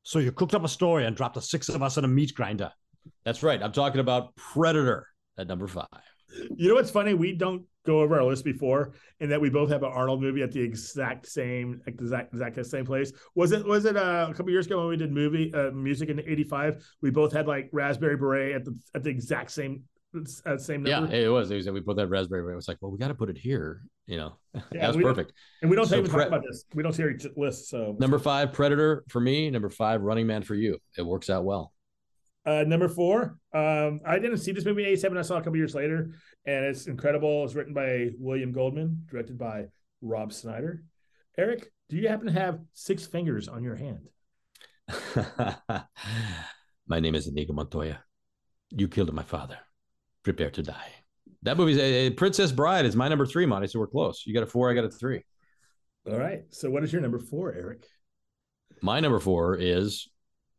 So 0.02 0.18
you 0.18 0.32
cooked 0.32 0.54
up 0.54 0.64
a 0.64 0.68
story 0.68 1.06
and 1.06 1.16
dropped 1.16 1.34
the 1.34 1.42
six 1.42 1.68
of 1.68 1.82
us 1.82 1.96
in 1.96 2.04
a 2.04 2.08
meat 2.08 2.34
grinder. 2.34 2.70
that's 3.24 3.42
right. 3.42 3.62
I'm 3.62 3.72
talking 3.72 4.00
about 4.00 4.34
Predator 4.36 5.06
at 5.38 5.46
number 5.48 5.66
five. 5.66 5.86
You 6.56 6.68
know 6.68 6.74
what's 6.74 6.90
funny? 6.90 7.14
We 7.14 7.32
don't 7.34 7.64
go 7.88 8.00
over 8.00 8.16
our 8.16 8.24
list 8.24 8.44
before, 8.44 8.92
and 9.20 9.30
that 9.32 9.40
we 9.40 9.48
both 9.50 9.70
have 9.70 9.82
an 9.82 9.90
Arnold 9.92 10.20
movie 10.20 10.42
at 10.42 10.52
the 10.52 10.60
exact 10.60 11.26
same 11.26 11.80
exact 11.86 12.32
exact 12.34 12.64
same 12.66 12.84
place. 12.84 13.10
Was 13.34 13.52
it 13.52 13.64
was 13.64 13.84
it 13.86 13.96
uh, 13.96 14.26
a 14.30 14.34
couple 14.34 14.50
years 14.52 14.66
ago 14.66 14.78
when 14.80 14.88
we 14.88 14.96
did 14.96 15.12
movie 15.12 15.52
uh, 15.54 15.70
music 15.70 16.08
in 16.10 16.20
'85? 16.20 16.84
We 17.02 17.10
both 17.10 17.32
had 17.32 17.46
like 17.46 17.70
Raspberry 17.72 18.16
Beret 18.16 18.54
at 18.54 18.64
the 18.64 18.78
at 18.94 19.02
the 19.02 19.10
exact 19.10 19.50
same 19.50 19.82
uh, 20.46 20.56
same 20.56 20.86
Yeah, 20.86 21.00
number. 21.00 21.14
it 21.14 21.28
was. 21.28 21.50
It 21.50 21.56
was. 21.56 21.70
We 21.70 21.80
put 21.80 21.96
that 21.96 22.08
raspberry. 22.08 22.42
Beret. 22.42 22.52
It 22.54 22.56
was 22.56 22.68
like, 22.68 22.78
well, 22.80 22.90
we 22.90 22.98
got 22.98 23.08
to 23.08 23.14
put 23.14 23.30
it 23.30 23.38
here. 23.38 23.82
You 24.06 24.16
know, 24.16 24.32
Yeah, 24.54 24.60
that 24.72 24.94
was 24.96 25.02
perfect. 25.04 25.32
And 25.60 25.70
we 25.70 25.76
don't 25.76 25.86
So 25.86 25.96
even 25.98 26.10
pre- 26.10 26.20
talk 26.20 26.28
about 26.28 26.42
this. 26.48 26.64
We 26.74 26.82
don't 26.82 26.98
our 26.98 27.10
each 27.10 27.26
list. 27.36 27.68
So 27.68 27.94
Number 27.98 28.18
five, 28.18 28.52
Predator 28.52 29.04
for 29.08 29.20
me. 29.20 29.50
Number 29.50 29.68
five, 29.68 30.00
Running 30.02 30.26
Man 30.26 30.42
for 30.42 30.54
you. 30.54 30.78
It 30.96 31.02
works 31.02 31.28
out 31.28 31.44
well. 31.44 31.72
Uh, 32.48 32.64
number 32.66 32.88
four, 32.88 33.36
um, 33.52 34.00
I 34.06 34.18
didn't 34.18 34.38
see 34.38 34.52
this 34.52 34.64
movie 34.64 34.82
in 34.82 34.88
'87. 34.88 35.18
I 35.18 35.20
saw 35.20 35.36
it 35.36 35.40
a 35.40 35.42
couple 35.42 35.58
years 35.58 35.74
later, 35.74 36.14
and 36.46 36.64
it's 36.64 36.86
incredible. 36.86 37.44
It's 37.44 37.54
written 37.54 37.74
by 37.74 38.08
William 38.18 38.52
Goldman, 38.52 39.04
directed 39.10 39.36
by 39.36 39.66
Rob 40.00 40.32
Snyder. 40.32 40.82
Eric, 41.36 41.70
do 41.90 41.98
you 41.98 42.08
happen 42.08 42.24
to 42.24 42.32
have 42.32 42.60
six 42.72 43.06
fingers 43.06 43.48
on 43.48 43.62
your 43.62 43.76
hand? 43.76 44.08
my 46.86 47.00
name 47.00 47.14
is 47.14 47.26
Inigo 47.26 47.52
Montoya. 47.52 48.02
You 48.70 48.88
killed 48.88 49.12
my 49.12 49.24
father. 49.24 49.58
Prepare 50.22 50.50
to 50.52 50.62
die. 50.62 50.92
That 51.42 51.58
movie's 51.58 51.76
uh, 51.76 52.14
Princess 52.16 52.50
Bride 52.50 52.86
is 52.86 52.96
my 52.96 53.08
number 53.08 53.26
three, 53.26 53.44
Monty. 53.44 53.66
So 53.66 53.78
we're 53.78 53.88
close. 53.88 54.22
You 54.24 54.32
got 54.32 54.42
a 54.42 54.46
four. 54.46 54.70
I 54.70 54.74
got 54.74 54.84
a 54.84 54.90
three. 54.90 55.22
All 56.10 56.18
right. 56.18 56.44
So, 56.48 56.70
what 56.70 56.82
is 56.82 56.94
your 56.94 57.02
number 57.02 57.18
four, 57.18 57.52
Eric? 57.52 57.84
My 58.80 59.00
number 59.00 59.20
four 59.20 59.56
is 59.56 60.08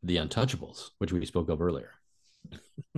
The 0.04 0.18
Untouchables, 0.18 0.90
which 1.00 1.12
we 1.12 1.26
spoke 1.26 1.50
of 1.50 1.62
earlier. 1.62 1.92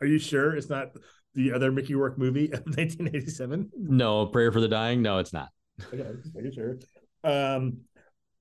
Are 0.00 0.06
you 0.06 0.18
sure 0.18 0.56
it's 0.56 0.68
not 0.70 0.92
the 1.34 1.52
other 1.52 1.72
Mickey 1.72 1.94
Rourke 1.94 2.16
movie 2.18 2.46
of 2.52 2.60
1987? 2.66 3.70
No, 3.76 4.26
Prayer 4.26 4.52
for 4.52 4.60
the 4.60 4.68
Dying. 4.68 5.02
No, 5.02 5.18
it's 5.18 5.32
not. 5.32 5.48
Okay, 5.92 6.06
making 6.34 6.52
sure. 6.52 6.78
Um, 7.24 7.78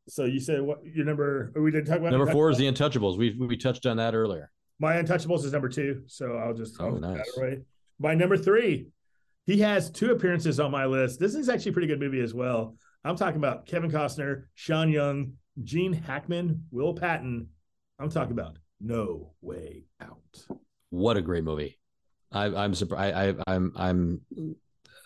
so 0.07 0.25
you 0.25 0.39
said 0.39 0.61
what 0.61 0.85
your 0.85 1.05
number? 1.05 1.51
We 1.55 1.71
didn't 1.71 1.87
talk 1.87 1.99
about 1.99 2.11
Number 2.11 2.31
four 2.31 2.49
is 2.51 2.57
The 2.57 2.71
Untouchables. 2.71 3.17
We 3.17 3.35
we 3.39 3.57
touched 3.57 3.85
on 3.85 3.97
that 3.97 4.13
earlier. 4.13 4.51
My 4.79 5.01
Untouchables 5.01 5.45
is 5.45 5.53
number 5.53 5.69
two, 5.69 6.03
so 6.07 6.33
I'll 6.37 6.53
just 6.53 6.75
Oh, 6.79 6.87
I'll 6.87 6.99
nice. 6.99 7.31
right. 7.37 7.59
My 7.99 8.13
number 8.13 8.37
three, 8.37 8.87
he 9.45 9.59
has 9.61 9.89
two 9.89 10.11
appearances 10.11 10.59
on 10.59 10.71
my 10.71 10.85
list. 10.85 11.19
This 11.19 11.33
is 11.35 11.47
actually 11.49 11.71
a 11.71 11.73
pretty 11.73 11.87
good 11.87 11.99
movie 11.99 12.19
as 12.21 12.33
well. 12.33 12.75
I'm 13.05 13.15
talking 13.15 13.37
about 13.37 13.65
Kevin 13.65 13.89
Costner, 13.91 14.43
Sean 14.55 14.89
Young, 14.89 15.33
Gene 15.63 15.93
Hackman, 15.93 16.65
Will 16.71 16.93
Patton. 16.93 17.47
I'm 17.99 18.09
talking 18.09 18.33
about 18.33 18.57
No 18.81 19.33
Way 19.41 19.85
Out. 20.01 20.45
What 20.89 21.17
a 21.17 21.21
great 21.21 21.43
movie! 21.43 21.79
I, 22.31 22.45
I'm 22.45 22.73
surprised. 22.73 23.15
I, 23.15 23.51
I'm 23.51 23.71
I'm 23.75 24.21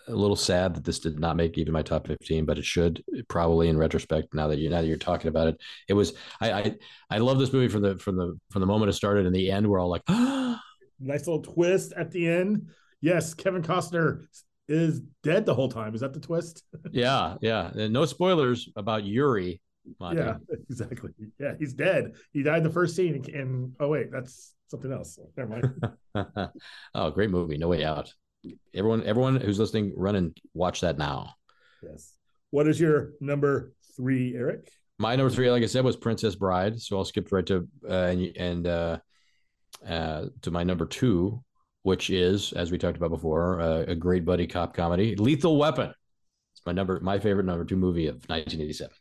a 0.07 0.13
little 0.13 0.35
sad 0.35 0.73
that 0.75 0.85
this 0.85 0.99
did 0.99 1.19
not 1.19 1.35
make 1.35 1.57
even 1.57 1.73
my 1.73 1.81
top 1.81 2.07
15, 2.07 2.45
but 2.45 2.57
it 2.57 2.65
should 2.65 3.03
probably 3.27 3.67
in 3.67 3.77
retrospect. 3.77 4.33
Now 4.33 4.47
that 4.47 4.59
you 4.59 4.69
now 4.69 4.81
that 4.81 4.87
you're 4.87 4.97
talking 4.97 5.27
about 5.27 5.47
it, 5.47 5.61
it 5.87 5.93
was. 5.93 6.13
I 6.39 6.51
I, 6.51 6.75
I 7.09 7.17
love 7.19 7.39
this 7.39 7.53
movie 7.53 7.67
from 7.67 7.81
the 7.81 7.97
from 7.97 8.15
the 8.15 8.37
from 8.51 8.61
the 8.61 8.67
moment 8.67 8.89
it 8.89 8.93
started 8.93 9.25
and 9.25 9.35
the 9.35 9.51
end. 9.51 9.67
We're 9.67 9.79
all 9.79 9.89
like, 9.89 10.03
Nice 10.99 11.27
little 11.27 11.43
twist 11.43 11.93
at 11.95 12.11
the 12.11 12.27
end. 12.27 12.69
Yes, 13.01 13.33
Kevin 13.33 13.61
Costner 13.61 14.25
is 14.67 15.01
dead 15.23 15.45
the 15.45 15.53
whole 15.53 15.69
time. 15.69 15.93
Is 15.93 16.01
that 16.01 16.13
the 16.13 16.19
twist? 16.19 16.63
yeah, 16.91 17.35
yeah. 17.41 17.69
And 17.69 17.93
no 17.93 18.05
spoilers 18.05 18.69
about 18.75 19.03
Yuri. 19.03 19.61
Yeah, 19.99 20.37
exactly. 20.69 21.11
Yeah, 21.39 21.53
he's 21.59 21.73
dead. 21.73 22.13
He 22.31 22.43
died 22.43 22.63
the 22.63 22.69
first 22.69 22.95
scene. 22.95 23.23
And 23.33 23.73
oh 23.79 23.89
wait, 23.89 24.11
that's 24.11 24.53
something 24.67 24.91
else. 24.91 25.19
Never 25.35 25.61
mind. 26.15 26.49
oh, 26.95 27.11
great 27.11 27.29
movie. 27.29 27.57
No 27.57 27.67
way 27.67 27.83
out. 27.83 28.13
Everyone, 28.73 29.03
everyone 29.03 29.37
who's 29.37 29.59
listening, 29.59 29.93
run 29.95 30.15
and 30.15 30.37
watch 30.53 30.81
that 30.81 30.97
now. 30.97 31.33
yes. 31.83 32.13
What 32.51 32.67
is 32.67 32.79
your 32.79 33.11
number 33.19 33.73
three, 33.95 34.35
Eric? 34.35 34.71
My 34.99 35.15
number 35.15 35.29
three, 35.29 35.51
like 35.51 35.63
I 35.63 35.67
said, 35.67 35.83
was 35.83 35.95
Princess 35.95 36.35
Bride. 36.35 36.79
So 36.81 36.97
I'll 36.97 37.05
skip 37.05 37.31
right 37.31 37.45
to 37.47 37.67
uh, 37.87 37.93
and 37.93 38.37
and 38.37 38.67
uh, 38.67 38.97
uh, 39.87 40.25
to 40.41 40.51
my 40.51 40.63
number 40.63 40.85
two, 40.85 41.43
which 41.83 42.09
is, 42.09 42.53
as 42.53 42.71
we 42.71 42.77
talked 42.77 42.97
about 42.97 43.11
before, 43.11 43.61
uh, 43.61 43.85
a 43.87 43.95
great 43.95 44.25
buddy 44.25 44.47
cop 44.47 44.73
comedy, 44.73 45.15
Lethal 45.15 45.57
Weapon. 45.57 45.93
It's 46.53 46.65
my 46.65 46.71
number, 46.71 46.99
my 47.01 47.19
favorite 47.19 47.45
number 47.45 47.65
two 47.65 47.75
movie 47.75 48.07
of 48.07 48.15
1987. 48.27 48.93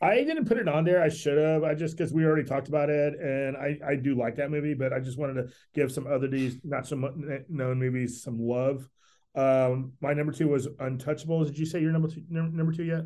I 0.00 0.16
didn't 0.16 0.44
put 0.44 0.58
it 0.58 0.68
on 0.68 0.84
there. 0.84 1.02
I 1.02 1.08
should 1.08 1.38
have. 1.38 1.64
I 1.64 1.74
just 1.74 1.96
because 1.96 2.12
we 2.12 2.24
already 2.24 2.44
talked 2.44 2.68
about 2.68 2.88
it, 2.88 3.18
and 3.18 3.56
I 3.56 3.78
I 3.86 3.96
do 3.96 4.14
like 4.14 4.36
that 4.36 4.50
movie, 4.50 4.74
but 4.74 4.92
I 4.92 5.00
just 5.00 5.18
wanted 5.18 5.34
to 5.34 5.48
give 5.74 5.90
some 5.90 6.06
other 6.06 6.28
these 6.28 6.58
not 6.62 6.86
so 6.86 6.96
much 6.96 7.14
known 7.48 7.78
movies 7.78 8.22
some 8.22 8.38
love. 8.38 8.88
Um, 9.34 9.92
my 10.00 10.14
number 10.14 10.32
two 10.32 10.48
was 10.48 10.68
Untouchables. 10.68 11.46
Did 11.46 11.58
you 11.58 11.66
say 11.66 11.80
your 11.80 11.92
number 11.92 12.08
two 12.08 12.22
number 12.28 12.72
two 12.72 12.84
yet? 12.84 13.04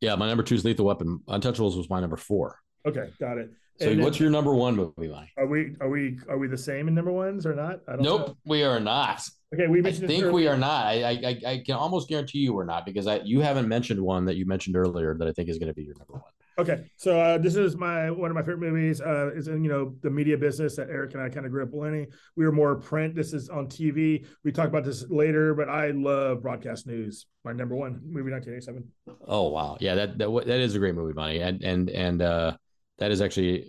Yeah, 0.00 0.14
my 0.16 0.26
number 0.26 0.42
two 0.42 0.54
is 0.54 0.64
Lethal 0.64 0.86
Weapon. 0.86 1.20
Untouchables 1.28 1.76
was 1.76 1.90
my 1.90 2.00
number 2.00 2.16
four. 2.16 2.58
Okay, 2.86 3.10
got 3.18 3.38
it. 3.38 3.50
So 3.80 3.88
And 3.88 3.98
then- 3.98 4.04
what's 4.04 4.20
your 4.20 4.28
number 4.30 4.54
one 4.54 4.76
movie, 4.76 5.08
Mike? 5.08 5.30
Are 5.38 5.46
we 5.46 5.74
are 5.80 5.88
we 5.88 6.18
are 6.28 6.36
we 6.36 6.48
the 6.48 6.58
same 6.58 6.86
in 6.86 6.94
number 6.94 7.10
ones 7.12 7.46
or 7.46 7.54
not? 7.54 7.80
I 7.88 7.92
don't 7.92 8.02
Nope, 8.02 8.26
know. 8.28 8.36
we 8.44 8.62
are 8.62 8.78
not. 8.78 9.22
Okay, 9.54 9.66
we 9.68 9.80
I 9.80 9.90
think 9.90 10.22
earlier. 10.22 10.32
we 10.32 10.46
are 10.48 10.56
not. 10.58 10.84
I, 10.86 11.02
I 11.02 11.10
I- 11.10 11.40
I 11.52 11.62
can 11.64 11.76
almost 11.76 12.08
guarantee 12.08 12.40
you 12.40 12.52
we're 12.52 12.66
not 12.66 12.84
because 12.84 13.06
I 13.06 13.20
you 13.24 13.40
haven't 13.40 13.68
mentioned 13.68 13.98
one 14.00 14.26
that 14.26 14.36
you 14.36 14.44
mentioned 14.44 14.76
earlier 14.76 15.14
that 15.16 15.26
I 15.26 15.32
think 15.32 15.48
is 15.48 15.58
going 15.58 15.68
to 15.68 15.74
be 15.74 15.82
your 15.84 15.94
number 15.98 16.12
one. 16.12 16.22
Okay, 16.58 16.84
so 16.98 17.18
uh, 17.18 17.38
this 17.38 17.56
is 17.56 17.74
my 17.78 18.10
one 18.10 18.30
of 18.30 18.34
my 18.34 18.42
favorite 18.42 18.58
movies. 18.58 19.00
Uh, 19.00 19.30
is 19.34 19.48
in 19.48 19.64
you 19.64 19.70
know 19.70 19.94
the 20.02 20.10
media 20.10 20.36
business 20.36 20.76
that 20.76 20.90
Eric 20.90 21.14
and 21.14 21.22
I 21.22 21.30
kind 21.30 21.46
of 21.46 21.52
grew 21.52 21.62
up 21.62 21.72
learning. 21.72 22.08
We 22.36 22.44
were 22.44 22.52
more 22.52 22.76
print. 22.76 23.14
This 23.14 23.32
is 23.32 23.48
on 23.48 23.66
TV. 23.66 24.26
We 24.44 24.52
talk 24.52 24.68
about 24.68 24.84
this 24.84 25.08
later, 25.08 25.54
but 25.54 25.70
I 25.70 25.92
love 25.92 26.42
broadcast 26.42 26.86
news. 26.86 27.24
My 27.46 27.52
number 27.54 27.74
one 27.76 27.92
movie, 28.04 28.30
1987. 28.30 28.86
Oh 29.26 29.48
wow, 29.48 29.78
yeah, 29.80 29.94
that 29.94 30.18
that 30.18 30.28
that 30.46 30.60
is 30.60 30.74
a 30.74 30.78
great 30.78 30.94
movie, 30.94 31.14
Monty, 31.14 31.40
and 31.40 31.64
and 31.64 31.88
and 31.88 32.20
uh, 32.20 32.56
that 33.00 33.10
is 33.10 33.20
actually 33.20 33.66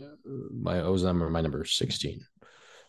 my 0.51 0.79
I 0.79 0.87
was 0.89 1.03
number 1.03 1.29
my 1.29 1.41
number 1.41 1.65
sixteen. 1.65 2.21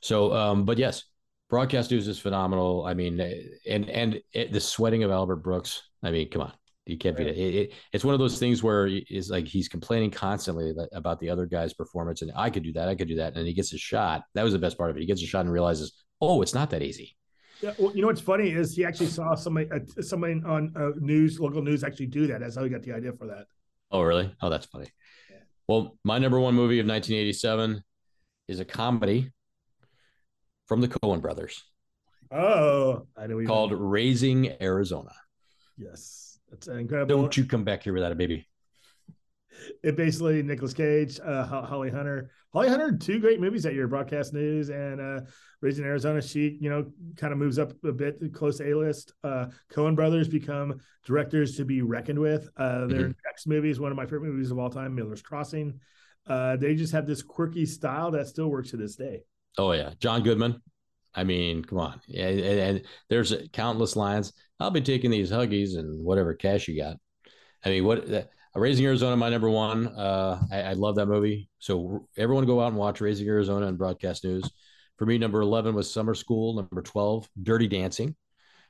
So, 0.00 0.34
um, 0.34 0.64
but 0.64 0.76
yes, 0.76 1.04
broadcast 1.48 1.90
news 1.90 2.08
is 2.08 2.18
phenomenal. 2.18 2.84
I 2.84 2.94
mean, 2.94 3.20
and 3.66 3.88
and 3.88 4.20
it, 4.32 4.52
the 4.52 4.60
sweating 4.60 5.04
of 5.04 5.10
Albert 5.10 5.36
Brooks. 5.36 5.82
I 6.02 6.10
mean, 6.10 6.28
come 6.28 6.42
on, 6.42 6.52
you 6.84 6.98
can't 6.98 7.16
beat 7.16 7.28
it. 7.28 7.38
It, 7.38 7.54
it. 7.54 7.72
It's 7.92 8.04
one 8.04 8.12
of 8.12 8.20
those 8.20 8.38
things 8.38 8.62
where 8.62 8.88
it's 8.88 9.30
like 9.30 9.46
he's 9.46 9.68
complaining 9.68 10.10
constantly 10.10 10.74
about 10.92 11.20
the 11.20 11.30
other 11.30 11.46
guy's 11.46 11.72
performance, 11.72 12.22
and 12.22 12.32
I 12.34 12.50
could 12.50 12.64
do 12.64 12.72
that, 12.74 12.88
I 12.88 12.94
could 12.94 13.08
do 13.08 13.16
that, 13.16 13.36
and 13.36 13.46
he 13.46 13.54
gets 13.54 13.72
a 13.72 13.78
shot. 13.78 14.24
That 14.34 14.42
was 14.42 14.52
the 14.52 14.58
best 14.58 14.76
part 14.76 14.90
of 14.90 14.96
it. 14.96 15.00
He 15.00 15.06
gets 15.06 15.22
a 15.22 15.26
shot 15.26 15.44
and 15.44 15.52
realizes, 15.52 15.92
oh, 16.20 16.42
it's 16.42 16.54
not 16.54 16.70
that 16.70 16.82
easy. 16.82 17.16
Yeah, 17.62 17.74
well, 17.78 17.94
you 17.94 18.00
know 18.02 18.08
what's 18.08 18.20
funny 18.20 18.50
is 18.50 18.74
he 18.74 18.84
actually 18.84 19.06
saw 19.06 19.36
somebody 19.36 19.70
uh, 19.70 20.02
somebody 20.02 20.42
on 20.44 20.72
uh, 20.76 20.90
news, 20.98 21.38
local 21.38 21.62
news, 21.62 21.84
actually 21.84 22.06
do 22.06 22.26
that. 22.26 22.40
That's 22.40 22.56
how 22.56 22.64
he 22.64 22.70
got 22.70 22.82
the 22.82 22.92
idea 22.92 23.12
for 23.12 23.28
that. 23.28 23.46
Oh, 23.92 24.02
really? 24.02 24.34
Oh, 24.42 24.50
that's 24.50 24.66
funny. 24.66 24.88
Well, 25.68 25.96
my 26.04 26.18
number 26.18 26.38
one 26.40 26.54
movie 26.54 26.80
of 26.80 26.86
1987 26.86 27.82
is 28.48 28.60
a 28.60 28.64
comedy 28.64 29.30
from 30.66 30.80
the 30.80 30.88
Coen 30.88 31.20
brothers 31.20 31.62
Oh, 32.30 33.06
I 33.16 33.26
know. 33.26 33.44
called. 33.44 33.72
Raising 33.72 34.60
Arizona. 34.62 35.12
Yes, 35.76 36.38
it's 36.52 36.66
incredible. 36.68 37.14
Don't 37.22 37.36
you 37.36 37.44
come 37.44 37.64
back 37.64 37.82
here 37.84 37.92
without 37.92 38.12
a 38.12 38.14
baby. 38.14 38.46
It 39.82 39.96
basically 39.96 40.42
Nicolas 40.42 40.74
Cage, 40.74 41.20
uh, 41.24 41.44
Holly 41.44 41.90
Hunter. 41.90 42.30
Holly 42.52 42.68
Hunter, 42.68 42.92
two 42.96 43.18
great 43.18 43.40
movies 43.40 43.62
that 43.62 43.74
year, 43.74 43.88
Broadcast 43.88 44.32
News 44.34 44.68
and 44.68 45.00
uh, 45.00 45.20
Raising 45.60 45.84
Arizona. 45.84 46.20
She, 46.20 46.58
you 46.60 46.68
know, 46.68 46.86
kind 47.16 47.32
of 47.32 47.38
moves 47.38 47.58
up 47.58 47.72
a 47.84 47.92
bit 47.92 48.18
close 48.32 48.58
to 48.58 48.70
A 48.70 48.76
list. 48.76 49.12
Uh, 49.24 49.46
Coen 49.72 49.96
brothers 49.96 50.28
become 50.28 50.80
directors 51.06 51.56
to 51.56 51.64
be 51.64 51.80
reckoned 51.82 52.18
with. 52.18 52.48
Uh, 52.56 52.86
their 52.86 53.08
Mhm. 53.08 53.14
next 53.24 53.46
movie 53.46 53.70
is 53.70 53.80
one 53.80 53.90
of 53.90 53.96
my 53.96 54.04
favorite 54.04 54.22
movies 54.30 54.50
of 54.50 54.58
all 54.58 54.70
time, 54.70 54.94
Miller's 54.94 55.22
Crossing. 55.22 55.80
Uh, 56.26 56.56
they 56.56 56.74
just 56.74 56.92
have 56.92 57.06
this 57.06 57.22
quirky 57.22 57.66
style 57.66 58.10
that 58.12 58.26
still 58.28 58.48
works 58.48 58.70
to 58.70 58.76
this 58.76 58.96
day. 58.96 59.24
Oh 59.58 59.72
yeah, 59.72 59.92
John 59.98 60.22
Goodman. 60.22 60.60
I 61.14 61.24
mean, 61.24 61.62
come 61.64 61.78
on. 61.78 62.00
Yeah, 62.06 62.28
and, 62.28 62.40
and 62.40 62.86
there's 63.10 63.34
countless 63.52 63.96
lines. 63.96 64.32
I'll 64.60 64.70
be 64.70 64.80
taking 64.80 65.10
these 65.10 65.30
huggies 65.30 65.76
and 65.76 66.02
whatever 66.04 66.32
cash 66.34 66.68
you 66.68 66.76
got. 66.76 66.96
I 67.64 67.68
mean, 67.70 67.84
what 67.84 68.10
uh, 68.10 68.22
Raising 68.54 68.84
Arizona, 68.84 69.16
my 69.16 69.30
number 69.30 69.48
one. 69.48 69.88
Uh, 69.88 70.40
I, 70.50 70.62
I 70.62 70.72
love 70.74 70.96
that 70.96 71.06
movie. 71.06 71.48
So 71.58 72.06
everyone 72.16 72.44
go 72.44 72.60
out 72.60 72.68
and 72.68 72.76
watch 72.76 73.00
Raising 73.00 73.26
Arizona 73.26 73.66
and 73.66 73.78
broadcast 73.78 74.24
news. 74.24 74.44
For 74.98 75.06
me, 75.06 75.18
number 75.18 75.40
eleven 75.40 75.74
was 75.74 75.90
Summer 75.90 76.14
School. 76.14 76.54
Number 76.54 76.82
twelve, 76.82 77.28
Dirty 77.42 77.66
Dancing. 77.66 78.14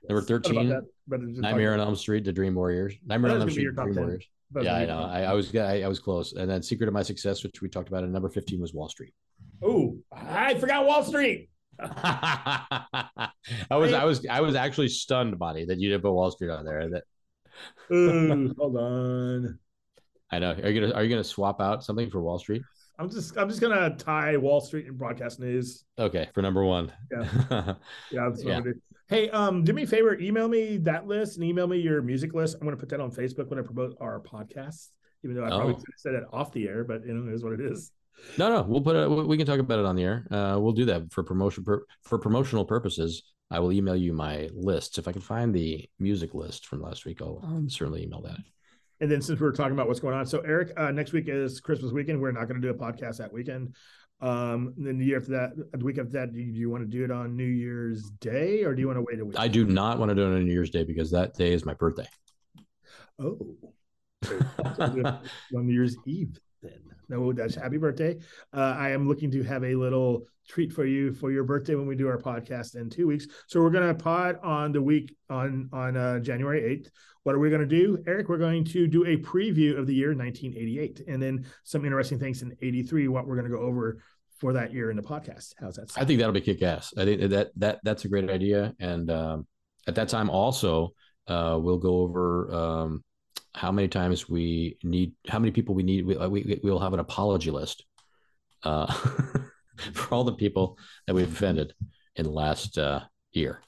Number 0.09 0.23
thirteen, 0.23 0.69
that, 0.69 0.85
but 1.07 1.21
it 1.21 1.29
Nightmare 1.29 1.75
on 1.75 1.81
Elm 1.81 1.97
Street, 1.97 2.25
The 2.25 2.33
Dream 2.33 2.55
Warriors. 2.55 2.95
Nightmare 3.05 3.33
on 3.33 3.41
Elm 3.41 3.51
Street, 3.51 3.75
Dream 3.75 3.95
10. 3.95 4.03
Warriors. 4.03 4.25
But 4.51 4.65
Yeah, 4.65 4.77
I 4.77 4.87
know. 4.87 5.03
I, 5.03 5.23
I 5.23 5.33
was 5.33 5.55
I, 5.57 5.81
I 5.83 5.89
was 5.89 5.99
close. 5.99 6.33
And 6.33 6.49
then 6.51 6.63
Secret 6.63 6.87
of 6.87 6.95
My 6.95 7.03
Success, 7.03 7.43
which 7.43 7.61
we 7.61 7.69
talked 7.69 7.89
about, 7.89 8.05
and 8.05 8.13
number 8.13 8.29
fifteen 8.29 8.61
was 8.61 8.73
Wall 8.73 8.89
Street. 8.89 9.15
Oh, 9.63 9.99
I 10.13 10.55
forgot 10.55 10.87
Wall 10.87 11.03
Street. 11.05 11.51
I 11.81 13.31
was 13.71 13.93
I 13.93 14.05
was 14.05 14.27
I 14.27 14.41
was 14.41 14.55
actually 14.55 14.89
stunned, 14.89 15.39
Monty, 15.39 15.65
that 15.65 15.79
you 15.79 15.89
didn't 15.89 16.03
put 16.03 16.13
Wall 16.13 16.31
Street 16.31 16.51
on 16.51 16.65
there. 16.65 16.89
That 16.91 17.05
Ooh, 17.93 18.55
hold 18.59 18.77
on. 18.77 19.59
I 20.33 20.39
know. 20.39 20.53
Are 20.53 20.71
you 20.71 20.81
gonna 20.81 20.95
are 20.95 21.03
you 21.05 21.11
gonna 21.11 21.23
swap 21.25 21.61
out 21.61 21.85
something 21.85 22.11
for 22.11 22.21
Wall 22.23 22.39
Street? 22.39 22.63
I'm 22.99 23.11
just 23.11 23.37
I'm 23.37 23.49
just 23.49 23.61
gonna 23.61 23.95
tie 23.97 24.37
Wall 24.37 24.61
Street 24.61 24.87
and 24.87 24.97
broadcast 24.99 25.39
news. 25.41 25.85
Okay, 25.99 26.29
for 26.35 26.43
number 26.43 26.65
one. 26.65 26.93
Yeah. 27.11 27.29
Yeah, 28.11 28.29
that's 28.29 28.43
what 28.45 28.47
Yeah. 28.51 28.57
I'm 28.57 28.63
gonna 28.63 28.75
do. 28.75 28.81
Hey, 29.09 29.29
um, 29.31 29.63
do 29.63 29.73
me 29.75 29.83
a 29.83 29.87
favor, 29.87 30.19
email 30.19 30.49
me 30.49 30.79
that 30.79 31.07
list 31.07 31.37
and 31.37 31.45
email 31.45 31.67
me 31.67 31.77
your 31.79 32.01
music 32.01 32.33
list. 32.35 32.57
I'm 32.61 32.67
gonna 32.67 32.77
put 32.79 32.89
that 32.91 33.01
on 33.01 33.11
Facebook 33.11 33.49
when 33.51 33.59
I 33.59 33.63
promote 33.63 33.97
our 34.01 34.21
podcast. 34.21 34.89
Even 35.25 35.37
though 35.37 35.45
I 35.45 35.49
probably 35.51 35.75
Oh. 35.75 35.77
have 35.77 35.85
said 35.99 36.15
it 36.15 36.25
off 36.33 36.53
the 36.53 36.67
air, 36.67 36.83
but 36.83 37.05
you 37.07 37.13
know, 37.15 37.31
it 37.31 37.35
is 37.35 37.45
what 37.45 37.53
it 37.53 37.61
is. 37.61 37.93
no, 38.39 38.49
no, 38.49 38.63
we'll 38.63 38.81
put 38.81 38.97
it. 38.97 39.09
We 39.27 39.37
can 39.37 39.47
talk 39.47 39.59
about 39.61 39.79
it 39.79 39.85
on 39.85 39.97
the 39.97 40.03
air. 40.05 40.27
Uh, 40.31 40.59
we'll 40.59 40.73
do 40.73 40.87
that 40.87 41.13
for 41.13 41.23
promotion 41.23 41.65
for 41.65 42.19
promotional 42.19 42.65
purposes. 42.65 43.23
I 43.51 43.59
will 43.61 43.73
email 43.73 43.95
you 43.97 44.15
my 44.15 44.49
lists 44.55 44.97
if 44.97 45.07
I 45.07 45.13
can 45.13 45.21
find 45.21 45.55
the 45.55 45.87
music 45.99 46.33
list 46.35 46.67
from 46.67 46.81
last 46.81 47.05
week. 47.05 47.21
I'll, 47.21 47.41
I'll 47.45 47.69
certainly 47.69 48.03
email 48.03 48.23
that. 48.23 48.39
And 49.03 49.11
then 49.11 49.21
since 49.21 49.41
we 49.41 49.47
we're 49.47 49.53
talking 49.53 49.73
about 49.73 49.89
what's 49.89 49.99
going 49.99 50.15
on, 50.15 50.25
so 50.27 50.39
Eric, 50.43 50.73
uh, 50.77 50.93
next 50.93 51.13
week 51.13 51.25
is 51.27 51.59
Christmas 51.59 51.91
weekend. 51.91 52.21
We're 52.21 52.31
not 52.31 52.47
going 52.47 52.63
to 52.63 52.67
do 52.67 52.71
a 52.71 52.79
podcast 52.79 53.17
that 53.17 53.33
weekend. 53.33 53.75
Um, 54.21 54.75
and 54.77 54.87
then 54.87 54.97
the 54.97 55.05
year 55.05 55.19
after 55.19 55.33
that, 55.33 55.51
the 55.73 55.85
week 55.85 55.99
after 55.99 56.13
that, 56.13 56.33
do 56.33 56.39
you, 56.39 56.53
do 56.53 56.59
you 56.61 56.71
want 56.71 56.85
to 56.85 56.89
do 56.89 57.03
it 57.03 57.11
on 57.11 57.37
New 57.37 57.43
Year's 57.43 58.13
Day 58.21 58.63
or 58.63 58.77
do 58.77 58.81
you 58.81 58.87
want 58.87 58.99
to 58.99 59.03
wait 59.03 59.19
a 59.19 59.25
week? 59.25 59.37
I 59.37 59.49
do 59.49 59.67
not 59.67 59.99
want 59.99 60.11
to 60.11 60.15
do 60.15 60.23
it 60.23 60.27
on 60.27 60.45
New 60.45 60.53
Year's 60.53 60.71
Day 60.71 60.85
because 60.85 61.11
that 61.11 61.35
day 61.35 61.53
is 61.53 61.65
my 61.65 61.75
birthday. 61.75 62.07
Oh, 63.19 63.57
So 64.23 64.39
we'll 64.79 64.89
do 64.91 65.01
it 65.01 65.07
on 65.07 65.67
New 65.67 65.73
Year's 65.73 65.97
Eve 66.07 66.39
then. 66.63 66.81
No, 67.09 67.33
that's 67.33 67.55
happy 67.55 67.77
birthday. 67.77 68.19
Uh, 68.53 68.75
I 68.79 68.91
am 68.91 69.09
looking 69.09 69.31
to 69.33 69.43
have 69.43 69.65
a 69.65 69.75
little 69.75 70.27
treat 70.49 70.73
for 70.73 70.85
you 70.85 71.13
for 71.13 71.31
your 71.31 71.45
birthday 71.45 71.75
when 71.75 71.87
we 71.87 71.95
do 71.95 72.09
our 72.09 72.19
podcast 72.19 72.75
in 72.77 72.91
two 72.91 73.07
weeks. 73.07 73.27
So 73.49 73.61
we're 73.61 73.71
gonna 73.71 73.95
pod 73.95 74.39
on 74.43 74.73
the 74.73 74.83
week 74.83 75.15
on 75.29 75.69
on 75.73 75.97
uh, 75.97 76.19
January 76.21 76.65
eighth. 76.65 76.91
What 77.25 77.35
are 77.35 77.39
we 77.39 77.51
gonna 77.51 77.67
do, 77.67 78.03
Eric? 78.07 78.29
We're 78.29 78.39
going 78.39 78.65
to 78.65 78.87
do 78.87 79.05
a 79.05 79.17
preview 79.19 79.79
of 79.79 79.87
the 79.87 79.95
year 79.95 80.15
1988, 80.15 81.03
and 81.07 81.23
then 81.23 81.45
some 81.65 81.85
interesting 81.85 82.19
things 82.19 82.43
in 82.43 82.57
'83. 82.61 83.09
What 83.09 83.27
we're 83.27 83.37
gonna 83.37 83.49
go 83.49 83.61
over 83.61 84.03
for 84.39 84.53
that 84.55 84.73
year 84.73 84.91
in 84.91 84.97
the 84.97 85.03
podcast. 85.03 85.55
How's 85.61 85.77
that? 85.77 85.93
I 85.97 86.05
think 86.05 86.19
that'll 86.19 86.33
be 86.33 86.41
kick 86.41 86.63
ass. 86.63 86.93
I 86.97 87.05
think 87.05 87.21
that 87.31 87.51
that 87.57 87.81
that's 87.85 88.05
a 88.05 88.09
great 88.09 88.29
idea. 88.29 88.75
And 88.81 89.11
um, 89.11 89.47
at 89.87 89.95
that 89.95 90.09
time, 90.09 90.31
also, 90.31 90.91
uh, 91.29 91.59
we'll 91.61 91.79
go 91.79 92.01
over 92.01 92.53
um, 92.53 93.05
how 93.55 93.71
many 93.71 93.89
times 93.89 94.29
we 94.29 94.79
need, 94.83 95.13
how 95.29 95.39
many 95.39 95.51
people 95.53 95.75
we 95.75 95.83
need. 95.83 96.07
We, 96.07 96.17
we 96.17 96.61
we'll 96.63 96.79
have 96.79 96.95
an 96.95 97.01
apology 97.01 97.51
list 97.51 97.85
uh, 98.63 98.87
for 99.95 100.15
all 100.15 100.25
the 100.25 100.35
people 100.35 100.79
that 101.07 101.15
we've 101.15 101.31
offended 101.31 101.75
in 102.17 102.25
the 102.25 102.31
last 102.31 102.79
uh, 102.79 103.01
year. 103.33 103.61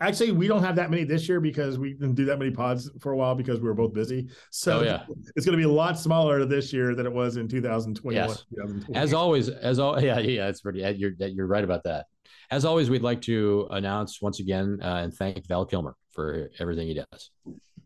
Actually, 0.00 0.32
we 0.32 0.46
don't 0.46 0.62
have 0.62 0.76
that 0.76 0.90
many 0.90 1.04
this 1.04 1.28
year 1.28 1.40
because 1.40 1.78
we 1.78 1.94
didn't 1.94 2.14
do 2.14 2.24
that 2.26 2.38
many 2.38 2.50
pods 2.50 2.90
for 3.00 3.12
a 3.12 3.16
while 3.16 3.34
because 3.34 3.60
we 3.60 3.66
were 3.66 3.74
both 3.74 3.92
busy. 3.92 4.28
So 4.50 4.80
Oh, 4.80 4.82
yeah. 4.82 5.04
it's 5.34 5.44
going 5.44 5.58
to 5.58 5.62
be 5.62 5.68
a 5.68 5.72
lot 5.72 5.98
smaller 5.98 6.44
this 6.44 6.72
year 6.72 6.94
than 6.94 7.06
it 7.06 7.12
was 7.12 7.36
in 7.36 7.48
2021. 7.48 8.14
Yes. 8.28 8.44
2020. 8.54 8.98
As 8.98 9.12
always, 9.12 9.48
as 9.48 9.78
all, 9.78 10.00
yeah, 10.00 10.18
yeah, 10.18 10.48
it's 10.48 10.60
pretty. 10.60 10.80
You're 10.96 11.12
you're 11.18 11.46
right 11.46 11.64
about 11.64 11.84
that. 11.84 12.06
As 12.50 12.64
always, 12.64 12.90
we'd 12.90 13.02
like 13.02 13.22
to 13.22 13.68
announce 13.70 14.20
once 14.20 14.40
again 14.40 14.78
uh, 14.82 14.96
and 15.02 15.14
thank 15.14 15.46
Val 15.48 15.64
Kilmer 15.64 15.96
for 16.12 16.50
everything 16.58 16.86
he 16.88 16.94
does. 16.94 17.30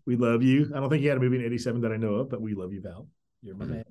We 0.06 0.16
love 0.16 0.42
you. 0.42 0.70
I 0.74 0.80
don't 0.80 0.90
think 0.90 1.00
he 1.00 1.06
had 1.06 1.16
a 1.16 1.20
movie 1.20 1.36
in 1.38 1.44
87 1.44 1.80
that 1.82 1.92
I 1.92 1.96
know 1.96 2.14
of, 2.14 2.30
but 2.30 2.40
we 2.40 2.54
love 2.54 2.72
you, 2.72 2.80
Val. 2.80 3.08
You're 3.42 3.56
my 3.56 3.64
Mhm. 3.64 3.70
man. 3.70 3.84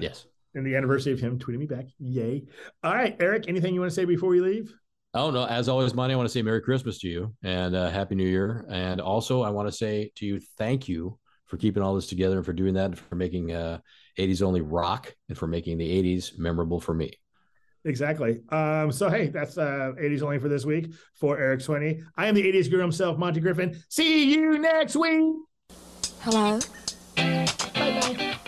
Yes. 0.00 0.26
And 0.54 0.66
the 0.66 0.76
anniversary 0.76 1.12
of 1.12 1.20
him 1.20 1.38
tweeting 1.38 1.58
me 1.58 1.66
back. 1.66 1.86
Yay. 1.98 2.44
All 2.84 2.92
right, 2.94 3.16
Eric, 3.20 3.44
anything 3.48 3.74
you 3.74 3.80
want 3.80 3.90
to 3.90 3.94
say 3.94 4.04
before 4.04 4.28
we 4.28 4.40
leave? 4.40 4.72
Oh 5.14 5.30
no! 5.30 5.44
As 5.44 5.68
always, 5.68 5.92
Monty, 5.94 6.14
I 6.14 6.16
want 6.16 6.26
to 6.28 6.32
say 6.32 6.40
Merry 6.42 6.62
Christmas 6.62 6.98
to 7.00 7.08
you 7.08 7.34
and 7.42 7.74
uh, 7.76 7.90
Happy 7.90 8.14
New 8.14 8.26
Year. 8.26 8.64
And 8.70 8.98
also, 9.00 9.42
I 9.42 9.50
want 9.50 9.68
to 9.68 9.72
say 9.72 10.10
to 10.16 10.24
you, 10.26 10.40
thank 10.56 10.88
you 10.88 11.18
for 11.46 11.58
keeping 11.58 11.82
all 11.82 11.94
this 11.94 12.06
together 12.06 12.36
and 12.38 12.46
for 12.46 12.54
doing 12.54 12.74
that, 12.74 12.86
and 12.86 12.98
for 12.98 13.14
making 13.14 13.52
uh, 13.52 13.78
'80s 14.18 14.40
only 14.42 14.62
rock, 14.62 15.14
and 15.28 15.36
for 15.36 15.46
making 15.46 15.76
the 15.76 15.86
'80s 16.02 16.38
memorable 16.38 16.80
for 16.80 16.94
me. 16.94 17.12
Exactly. 17.84 18.40
Um, 18.50 18.90
so 18.92 19.10
hey, 19.10 19.28
that's 19.28 19.58
uh 19.58 19.92
80s 20.00 20.22
only 20.22 20.38
for 20.38 20.48
this 20.48 20.64
week 20.64 20.92
for 21.14 21.36
Eric 21.38 21.60
Swinney. 21.60 22.02
I 22.16 22.26
am 22.28 22.34
the 22.34 22.42
80s 22.50 22.70
guru 22.70 22.80
himself, 22.82 23.18
Monty 23.18 23.40
Griffin. 23.40 23.76
See 23.90 24.32
you 24.32 24.58
next 24.58 24.96
week. 24.96 25.34
Hello? 26.24 26.58
Bye 27.16 27.46
bye. 27.74 28.38